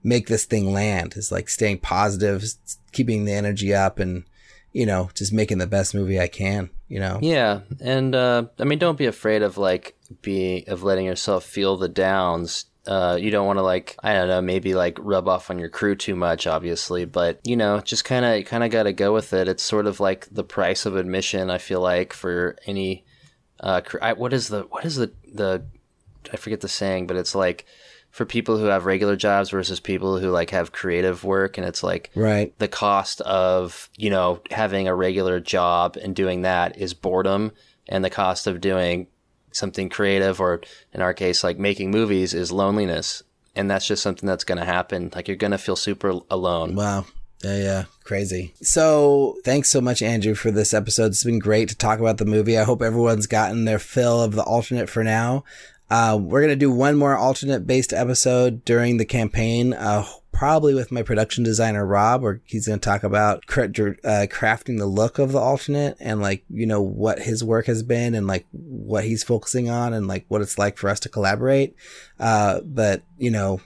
make 0.04 0.28
this 0.28 0.46
thing 0.46 0.72
land 0.72 1.16
is 1.18 1.32
like 1.32 1.50
staying 1.50 1.80
positive, 1.80 2.44
keeping 2.92 3.26
the 3.26 3.34
energy 3.34 3.74
up 3.74 4.00
and, 4.00 4.24
you 4.72 4.86
know, 4.86 5.10
just 5.14 5.34
making 5.34 5.58
the 5.58 5.68
best 5.68 5.94
movie 5.94 6.20
I 6.20 6.28
can, 6.28 6.70
you 6.88 7.00
know? 7.00 7.20
Yeah. 7.22 7.62
And, 7.82 8.16
uh, 8.16 8.46
I 8.60 8.64
mean, 8.64 8.80
don't 8.80 8.98
be 8.98 9.08
afraid 9.08 9.42
of 9.42 9.58
like 9.58 9.98
being, 10.22 10.64
of 10.68 10.84
letting 10.84 11.06
yourself 11.06 11.44
feel 11.44 11.76
the 11.76 11.90
downs. 11.90 12.66
Uh, 12.88 13.18
you 13.20 13.30
don't 13.30 13.46
want 13.46 13.60
to 13.60 13.64
like, 13.64 13.98
I 14.02 14.14
don't 14.14 14.30
know, 14.30 14.42
maybe 14.42 14.74
like 14.74 14.98
rub 15.02 15.28
off 15.28 15.50
on 15.50 15.60
your 15.60 15.70
crew 15.70 15.96
too 15.96 16.16
much, 16.16 16.48
obviously, 16.48 17.06
but 17.06 17.40
you 17.44 17.58
know, 17.58 17.82
just 17.82 18.06
kind 18.06 18.24
of, 18.24 18.46
kind 18.46 18.64
of 18.64 18.72
got 18.72 18.84
to 18.84 18.94
go 18.94 19.14
with 19.14 19.34
it. 19.34 19.48
It's 19.48 19.64
sort 19.64 19.86
of 19.86 20.00
like 20.00 20.28
the 20.32 20.46
price 20.46 20.86
of 20.86 20.96
admission. 20.96 21.50
I 21.50 21.58
feel 21.58 21.82
like 21.82 22.14
for 22.14 22.56
any, 22.66 23.06
uh, 23.60 23.82
I, 24.02 24.14
what 24.14 24.34
is 24.34 24.48
the, 24.48 24.62
what 24.62 24.86
is 24.86 24.96
the, 24.96 25.12
the, 25.34 25.66
I 26.32 26.38
forget 26.38 26.62
the 26.62 26.70
saying, 26.70 27.08
but 27.08 27.18
it's 27.18 27.36
like, 27.36 27.66
for 28.12 28.26
people 28.26 28.58
who 28.58 28.66
have 28.66 28.86
regular 28.86 29.16
jobs 29.16 29.50
versus 29.50 29.80
people 29.80 30.20
who 30.20 30.30
like 30.30 30.50
have 30.50 30.72
creative 30.72 31.24
work 31.24 31.58
and 31.58 31.66
it's 31.66 31.84
like 31.84 32.10
right 32.16 32.58
the 32.60 32.68
cost 32.68 33.22
of 33.22 33.90
you 33.98 34.10
know 34.10 34.42
having 34.52 34.88
a 34.88 34.96
regular 34.96 35.40
job 35.40 35.98
and 35.98 36.16
doing 36.16 36.42
that 36.42 36.78
is 36.78 36.94
boredom 36.94 37.52
and 37.88 38.04
the 38.04 38.10
cost 38.10 38.48
of 38.48 38.62
doing 38.62 39.08
something 39.52 39.90
creative 39.90 40.40
or 40.40 40.62
in 40.94 41.02
our 41.02 41.14
case 41.14 41.44
like 41.44 41.58
making 41.58 41.92
movies 41.92 42.34
is 42.34 42.52
loneliness 42.52 43.24
and 43.56 43.70
that's 43.70 43.88
just 43.88 44.04
something 44.04 44.28
that's 44.28 44.44
going 44.44 44.60
to 44.60 44.66
happen 44.66 45.10
like 45.16 45.28
you're 45.28 45.38
going 45.38 45.52
to 45.52 45.58
feel 45.58 45.76
super 45.76 46.20
alone 46.30 46.76
wow 46.76 47.06
yeah, 47.44 47.58
yeah, 47.58 47.84
crazy. 48.04 48.54
So, 48.62 49.38
thanks 49.46 49.70
so 49.70 49.80
much, 49.80 50.02
Andrew, 50.02 50.36
for 50.36 50.52
this 50.52 50.74
episode. 50.74 51.12
It's 51.12 51.24
been 51.24 51.40
great 51.40 51.70
to 51.70 51.76
talk 51.76 52.00
about 52.00 52.18
the 52.18 52.26
movie. 52.26 52.58
I 52.58 52.64
hope 52.64 52.82
everyone's 52.82 53.28
gotten 53.28 53.64
their 53.64 53.80
fill 53.80 54.22
of 54.22 54.34
the 54.34 54.44
alternate 54.44 54.90
for 54.90 55.06
now. 55.06 55.46
Uh, 55.90 56.18
we're 56.22 56.42
going 56.42 56.50
to 56.50 56.56
do 56.56 56.72
one 56.72 56.96
more 56.96 57.18
alternate 57.18 57.66
based 57.66 57.94
episode 57.94 58.64
during 58.66 58.98
the 58.98 59.06
campaign. 59.06 59.74
Uh, 59.74 60.06
probably 60.32 60.74
with 60.74 60.90
my 60.90 61.02
production 61.02 61.44
designer 61.44 61.86
Rob, 61.86 62.22
where 62.22 62.40
he's 62.46 62.68
going 62.68 62.80
to 62.80 62.86
talk 62.86 63.04
about 63.04 63.46
cra- 63.46 63.66
uh, 63.66 64.26
crafting 64.30 64.78
the 64.78 64.86
look 64.86 65.20
of 65.20 65.34
the 65.34 65.40
alternate 65.40 65.98
and 66.00 66.22
like 66.22 66.46
you 66.50 66.66
know 66.66 66.82
what 66.82 67.20
his 67.20 67.44
work 67.44 67.66
has 67.66 67.84
been 67.84 68.16
and 68.16 68.26
like 68.26 68.46
what 68.52 69.04
he's 69.04 69.22
focusing 69.22 69.70
on 69.70 69.94
and 69.94 70.08
like 70.08 70.26
what 70.30 70.42
it's 70.42 70.58
like 70.58 70.78
for 70.78 70.90
us 70.90 71.00
to 71.02 71.10
collaborate. 71.10 71.76
Uh, 72.20 72.62
but 72.62 73.04
you 73.18 73.32
know, 73.32 73.60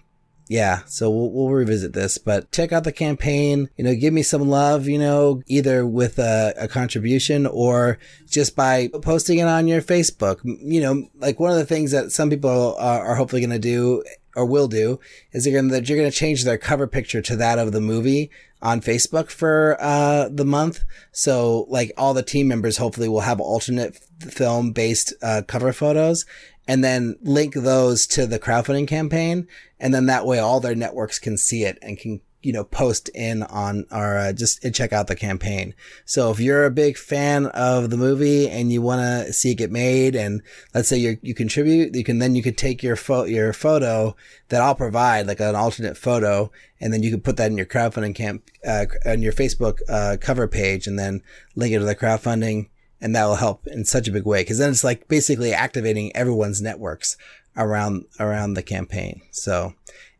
yeah, 0.49 0.81
so 0.85 1.09
we'll, 1.09 1.31
we'll, 1.31 1.49
revisit 1.49 1.93
this, 1.93 2.17
but 2.17 2.51
check 2.51 2.71
out 2.71 2.83
the 2.83 2.91
campaign. 2.91 3.69
You 3.77 3.85
know, 3.85 3.95
give 3.95 4.13
me 4.13 4.23
some 4.23 4.49
love, 4.49 4.87
you 4.87 4.99
know, 4.99 5.41
either 5.47 5.85
with 5.87 6.19
a, 6.19 6.53
a, 6.57 6.67
contribution 6.67 7.45
or 7.45 7.97
just 8.27 8.55
by 8.55 8.89
posting 9.01 9.39
it 9.39 9.47
on 9.47 9.67
your 9.67 9.81
Facebook. 9.81 10.39
You 10.43 10.81
know, 10.81 11.09
like 11.15 11.39
one 11.39 11.51
of 11.51 11.57
the 11.57 11.65
things 11.65 11.91
that 11.91 12.11
some 12.11 12.29
people 12.29 12.75
are, 12.77 13.05
are 13.05 13.15
hopefully 13.15 13.41
going 13.41 13.51
to 13.51 13.59
do 13.59 14.03
or 14.35 14.45
will 14.45 14.67
do 14.67 14.99
is 15.31 15.43
they're 15.43 15.53
going 15.53 15.69
to, 15.69 15.83
you're 15.83 15.97
going 15.97 16.11
to 16.11 16.15
change 16.15 16.43
their 16.43 16.57
cover 16.57 16.87
picture 16.87 17.21
to 17.21 17.35
that 17.37 17.59
of 17.59 17.71
the 17.71 17.81
movie 17.81 18.29
on 18.61 18.81
Facebook 18.81 19.29
for 19.29 19.77
uh, 19.79 20.29
the 20.29 20.45
month. 20.45 20.83
So 21.11 21.65
like 21.69 21.91
all 21.97 22.13
the 22.13 22.23
team 22.23 22.47
members 22.47 22.77
hopefully 22.77 23.09
will 23.09 23.21
have 23.21 23.39
alternate 23.39 23.97
film 24.19 24.71
based 24.71 25.13
uh, 25.21 25.43
cover 25.47 25.73
photos 25.73 26.25
and 26.67 26.83
then 26.83 27.17
link 27.21 27.53
those 27.53 28.07
to 28.07 28.25
the 28.25 28.39
crowdfunding 28.39 28.87
campaign. 28.87 29.47
And 29.79 29.93
then 29.93 30.05
that 30.05 30.25
way 30.25 30.39
all 30.39 30.59
their 30.59 30.75
networks 30.75 31.19
can 31.19 31.37
see 31.37 31.63
it 31.63 31.77
and 31.81 31.97
can, 31.97 32.21
you 32.41 32.53
know, 32.53 32.63
post 32.63 33.09
in 33.09 33.43
on 33.43 33.85
or 33.91 34.17
uh, 34.17 34.33
just 34.33 34.65
check 34.73 34.93
out 34.93 35.07
the 35.07 35.15
campaign. 35.15 35.73
So 36.05 36.31
if 36.31 36.39
you're 36.39 36.65
a 36.65 36.71
big 36.71 36.97
fan 36.97 37.47
of 37.47 37.89
the 37.89 37.97
movie 37.97 38.49
and 38.49 38.71
you 38.71 38.81
want 38.81 39.01
to 39.01 39.33
see 39.33 39.51
it 39.51 39.55
get 39.55 39.71
made 39.71 40.15
and 40.15 40.41
let's 40.73 40.87
say 40.87 40.97
you 40.97 41.17
you 41.21 41.33
contribute, 41.33 41.95
you 41.95 42.03
can 42.03 42.19
then 42.19 42.35
you 42.35 42.43
could 42.43 42.57
take 42.57 42.81
your 42.81 42.95
photo, 42.95 43.27
your 43.27 43.51
photo 43.51 44.15
that 44.49 44.61
I'll 44.61 44.75
provide 44.75 45.27
like 45.27 45.41
an 45.41 45.55
alternate 45.55 45.97
photo 45.97 46.49
and 46.79 46.93
then 46.93 47.03
you 47.03 47.11
can 47.11 47.21
put 47.21 47.37
that 47.37 47.51
in 47.51 47.57
your 47.57 47.65
crowdfunding 47.65 48.15
camp, 48.15 48.49
uh, 48.65 48.85
on 49.05 49.21
your 49.21 49.33
Facebook, 49.33 49.79
uh, 49.89 50.17
cover 50.19 50.47
page 50.47 50.87
and 50.87 50.97
then 50.97 51.21
link 51.55 51.73
it 51.73 51.79
to 51.79 51.85
the 51.85 51.95
crowdfunding 51.95 52.69
and 53.03 53.13
that 53.13 53.25
will 53.25 53.35
help 53.35 53.67
in 53.67 53.83
such 53.83 54.07
a 54.07 54.11
big 54.11 54.25
way 54.25 54.41
because 54.41 54.57
then 54.57 54.71
it's 54.71 54.83
like 54.83 55.09
basically 55.09 55.53
activating 55.53 56.15
everyone's 56.15 56.61
networks 56.61 57.17
around 57.57 58.05
around 58.19 58.53
the 58.53 58.63
campaign. 58.63 59.21
So, 59.31 59.73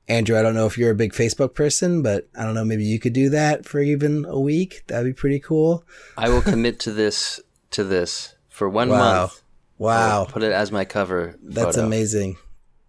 Andrew, 0.09 0.37
I 0.37 0.41
don't 0.41 0.53
know 0.53 0.65
if 0.67 0.77
you're 0.77 0.91
a 0.91 0.95
big 0.95 1.13
Facebook 1.13 1.55
person, 1.55 2.03
but 2.03 2.27
I 2.37 2.43
don't 2.43 2.53
know 2.53 2.65
maybe 2.65 2.83
you 2.83 2.99
could 2.99 3.13
do 3.13 3.29
that 3.29 3.65
for 3.65 3.79
even 3.79 4.25
a 4.25 4.39
week. 4.39 4.83
That'd 4.87 5.05
be 5.05 5.13
pretty 5.13 5.39
cool. 5.39 5.85
I 6.17 6.27
will 6.27 6.41
commit 6.41 6.79
to 6.81 6.91
this 6.91 7.39
to 7.71 7.85
this 7.85 8.35
for 8.49 8.67
one 8.67 8.89
wow. 8.89 8.97
month. 8.97 9.41
Wow! 9.77 10.25
put 10.25 10.43
it 10.43 10.51
as 10.51 10.71
my 10.71 10.83
cover. 10.83 11.39
That's 11.41 11.77
photo. 11.77 11.87
amazing, 11.87 12.35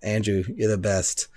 Andrew. 0.02 0.42
You're 0.54 0.70
the 0.70 0.76
best. 0.76 1.28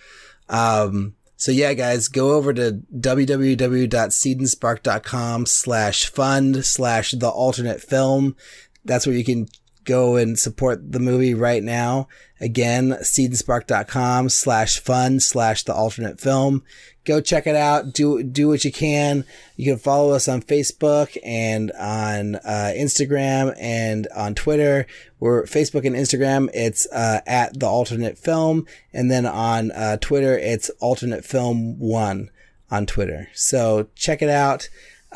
Um, 0.49 1.15
so 1.37 1.51
yeah, 1.51 1.73
guys, 1.73 2.07
go 2.07 2.33
over 2.33 2.51
to 2.53 2.81
www.seedandspark.com 2.99 5.45
slash 5.45 6.07
fund 6.07 6.65
slash 6.65 7.11
the 7.11 7.29
alternate 7.29 7.79
film. 7.79 8.35
That's 8.83 9.05
where 9.05 9.15
you 9.15 9.23
can 9.23 9.47
go 9.83 10.15
and 10.15 10.39
support 10.39 10.91
the 10.91 10.99
movie 10.99 11.35
right 11.35 11.63
now. 11.63 12.07
Again, 12.41 12.97
seedandspark.com 13.01 14.29
slash 14.29 14.79
fund 14.79 15.21
slash 15.21 15.63
the 15.63 15.75
alternate 15.75 16.19
film. 16.19 16.63
Go 17.07 17.21
check 17.21 17.47
it 17.47 17.55
out. 17.55 17.93
Do, 17.93 18.21
do 18.21 18.49
what 18.49 18.65
you 18.65 18.71
can. 18.71 19.23
You 19.55 19.71
can 19.71 19.79
follow 19.79 20.13
us 20.13 20.27
on 20.27 20.41
Facebook 20.41 21.17
and 21.23 21.71
on 21.71 22.35
uh, 22.35 22.73
Instagram 22.75 23.55
and 23.57 24.09
on 24.13 24.35
Twitter. 24.35 24.85
We're 25.17 25.45
Facebook 25.45 25.85
and 25.85 25.95
Instagram. 25.95 26.49
It's 26.53 26.85
uh, 26.91 27.21
at 27.25 27.57
the 27.57 27.65
alternate 27.65 28.17
film. 28.17 28.67
And 28.91 29.09
then 29.09 29.25
on 29.25 29.71
uh, 29.71 29.95
Twitter, 30.01 30.37
it's 30.37 30.69
alternate 30.81 31.23
film 31.23 31.79
one 31.79 32.29
on 32.69 32.85
Twitter. 32.85 33.29
So 33.33 33.87
check 33.95 34.21
it 34.21 34.29
out. 34.29 34.67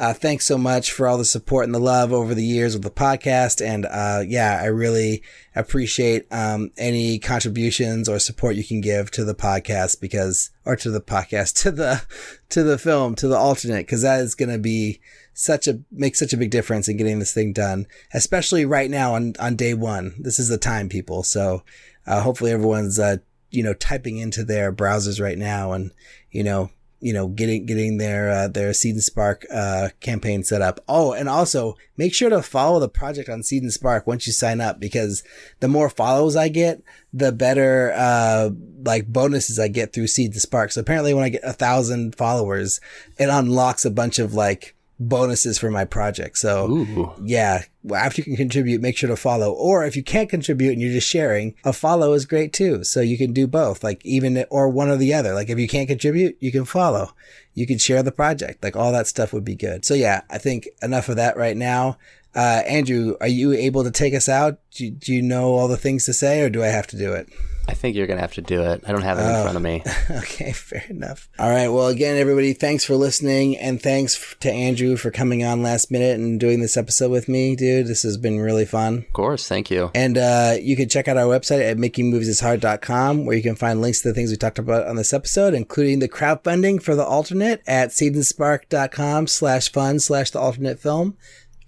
Uh, 0.01 0.13
thanks 0.13 0.47
so 0.47 0.57
much 0.57 0.91
for 0.91 1.07
all 1.07 1.19
the 1.19 1.23
support 1.23 1.63
and 1.63 1.75
the 1.75 1.79
love 1.79 2.11
over 2.11 2.33
the 2.33 2.43
years 2.43 2.73
with 2.73 2.81
the 2.81 2.89
podcast. 2.89 3.63
And, 3.63 3.85
uh, 3.85 4.23
yeah, 4.25 4.59
I 4.59 4.65
really 4.65 5.21
appreciate, 5.55 6.25
um, 6.31 6.71
any 6.75 7.19
contributions 7.19 8.09
or 8.09 8.17
support 8.17 8.55
you 8.55 8.63
can 8.63 8.81
give 8.81 9.11
to 9.11 9.23
the 9.23 9.35
podcast 9.35 10.01
because, 10.01 10.49
or 10.65 10.75
to 10.77 10.89
the 10.89 11.01
podcast, 11.01 11.53
to 11.61 11.69
the, 11.69 12.01
to 12.49 12.63
the 12.63 12.79
film, 12.79 13.13
to 13.13 13.27
the 13.27 13.37
alternate, 13.37 13.87
cause 13.87 14.01
that 14.01 14.21
is 14.21 14.33
going 14.33 14.49
to 14.49 14.57
be 14.57 14.99
such 15.35 15.67
a, 15.67 15.81
make 15.91 16.15
such 16.15 16.33
a 16.33 16.37
big 16.37 16.49
difference 16.49 16.87
in 16.87 16.97
getting 16.97 17.19
this 17.19 17.35
thing 17.35 17.53
done, 17.53 17.85
especially 18.11 18.65
right 18.65 18.89
now 18.89 19.13
on, 19.13 19.35
on 19.39 19.55
day 19.55 19.75
one. 19.75 20.15
This 20.17 20.39
is 20.39 20.49
the 20.49 20.57
time, 20.57 20.89
people. 20.89 21.21
So, 21.21 21.61
uh, 22.07 22.23
hopefully 22.23 22.49
everyone's, 22.49 22.97
uh, 22.97 23.17
you 23.51 23.61
know, 23.61 23.75
typing 23.75 24.17
into 24.17 24.43
their 24.43 24.73
browsers 24.73 25.21
right 25.21 25.37
now 25.37 25.73
and, 25.73 25.91
you 26.31 26.43
know, 26.43 26.71
you 27.01 27.11
know, 27.11 27.27
getting, 27.27 27.65
getting 27.65 27.97
their, 27.97 28.29
uh, 28.29 28.47
their 28.47 28.73
Seed 28.73 28.95
and 28.95 29.03
Spark, 29.03 29.45
uh, 29.53 29.89
campaign 29.99 30.43
set 30.43 30.61
up. 30.61 30.79
Oh, 30.87 31.11
and 31.13 31.27
also 31.27 31.75
make 31.97 32.13
sure 32.13 32.29
to 32.29 32.41
follow 32.41 32.79
the 32.79 32.87
project 32.87 33.27
on 33.27 33.43
Seed 33.43 33.63
and 33.63 33.73
Spark 33.73 34.07
once 34.07 34.25
you 34.27 34.33
sign 34.33 34.61
up 34.61 34.79
because 34.79 35.23
the 35.59 35.67
more 35.67 35.89
follows 35.89 36.35
I 36.35 36.47
get, 36.47 36.81
the 37.11 37.31
better, 37.31 37.91
uh, 37.95 38.51
like 38.85 39.07
bonuses 39.07 39.59
I 39.59 39.67
get 39.67 39.91
through 39.91 40.07
Seed 40.07 40.31
and 40.31 40.41
Spark. 40.41 40.71
So 40.71 40.81
apparently 40.81 41.13
when 41.13 41.23
I 41.23 41.29
get 41.29 41.43
a 41.43 41.53
thousand 41.53 42.15
followers, 42.15 42.79
it 43.17 43.29
unlocks 43.29 43.83
a 43.83 43.91
bunch 43.91 44.19
of 44.19 44.33
like, 44.33 44.75
bonuses 45.01 45.57
for 45.57 45.71
my 45.71 45.83
project. 45.83 46.37
So 46.37 46.69
Ooh. 46.69 47.13
yeah, 47.23 47.63
after 47.93 48.21
you 48.21 48.23
can 48.23 48.35
contribute, 48.35 48.81
make 48.81 48.95
sure 48.95 49.09
to 49.09 49.15
follow. 49.15 49.51
Or 49.51 49.83
if 49.83 49.95
you 49.95 50.03
can't 50.03 50.29
contribute 50.29 50.73
and 50.73 50.81
you're 50.81 50.93
just 50.93 51.09
sharing, 51.09 51.55
a 51.65 51.73
follow 51.73 52.13
is 52.13 52.25
great 52.25 52.53
too. 52.53 52.83
So 52.83 53.01
you 53.01 53.17
can 53.17 53.33
do 53.33 53.47
both, 53.47 53.83
like 53.83 54.05
even 54.05 54.45
or 54.49 54.69
one 54.69 54.89
or 54.89 54.97
the 54.97 55.13
other. 55.13 55.33
Like 55.33 55.49
if 55.49 55.57
you 55.57 55.67
can't 55.67 55.89
contribute, 55.89 56.37
you 56.39 56.51
can 56.51 56.65
follow. 56.65 57.13
You 57.53 57.67
can 57.67 57.79
share 57.79 58.03
the 58.03 58.11
project. 58.11 58.63
Like 58.63 58.75
all 58.75 58.91
that 58.91 59.07
stuff 59.07 59.33
would 59.33 59.43
be 59.43 59.55
good. 59.55 59.83
So 59.83 59.93
yeah, 59.93 60.21
I 60.29 60.37
think 60.37 60.69
enough 60.81 61.09
of 61.09 61.15
that 61.15 61.35
right 61.35 61.57
now. 61.57 61.97
Uh, 62.33 62.61
Andrew, 62.65 63.17
are 63.19 63.27
you 63.27 63.51
able 63.51 63.83
to 63.83 63.91
take 63.91 64.13
us 64.13 64.29
out? 64.29 64.59
Do, 64.71 64.89
do 64.89 65.13
you 65.13 65.21
know 65.21 65.55
all 65.55 65.67
the 65.67 65.75
things 65.75 66.05
to 66.05 66.13
say 66.13 66.41
or 66.41 66.49
do 66.49 66.63
I 66.63 66.67
have 66.67 66.87
to 66.87 66.97
do 66.97 67.11
it? 67.11 67.27
I 67.67 67.73
think 67.73 67.95
you're 67.95 68.07
going 68.07 68.17
to 68.17 68.21
have 68.21 68.33
to 68.33 68.41
do 68.41 68.61
it. 68.63 68.83
I 68.85 68.91
don't 68.91 69.01
have 69.01 69.17
it 69.17 69.21
in 69.21 69.27
oh, 69.27 69.43
front 69.43 69.57
of 69.57 69.63
me. 69.63 69.83
Okay, 70.11 70.51
fair 70.51 70.83
enough. 70.89 71.29
All 71.39 71.49
right. 71.49 71.69
Well, 71.69 71.87
again, 71.87 72.17
everybody, 72.17 72.53
thanks 72.53 72.83
for 72.83 72.95
listening. 72.95 73.57
And 73.57 73.81
thanks 73.81 74.35
to 74.41 74.51
Andrew 74.51 74.97
for 74.97 75.09
coming 75.09 75.43
on 75.43 75.63
last 75.63 75.91
minute 75.91 76.19
and 76.19 76.39
doing 76.39 76.59
this 76.59 76.75
episode 76.75 77.11
with 77.11 77.29
me, 77.29 77.55
dude. 77.55 77.87
This 77.87 78.03
has 78.03 78.17
been 78.17 78.39
really 78.39 78.65
fun. 78.65 78.99
Of 78.99 79.13
course. 79.13 79.47
Thank 79.47 79.71
you. 79.71 79.91
And 79.95 80.17
uh, 80.17 80.55
you 80.61 80.75
can 80.75 80.89
check 80.89 81.07
out 81.07 81.17
our 81.17 81.25
website 81.25 81.69
at 81.69 81.77
makingmoviesishard.com 81.77 83.25
where 83.25 83.35
you 83.35 83.43
can 83.43 83.55
find 83.55 83.81
links 83.81 84.01
to 84.01 84.09
the 84.09 84.13
things 84.13 84.31
we 84.31 84.37
talked 84.37 84.59
about 84.59 84.87
on 84.87 84.95
this 84.95 85.13
episode, 85.13 85.53
including 85.53 85.99
the 85.99 86.09
crowdfunding 86.09 86.81
for 86.81 86.95
the 86.95 87.05
alternate 87.05 87.61
at 87.67 87.89
seedandspark.com 87.89 89.27
slash 89.27 89.71
fund 89.71 90.01
slash 90.01 90.31
the 90.31 90.39
alternate 90.39 90.79
film. 90.79 91.17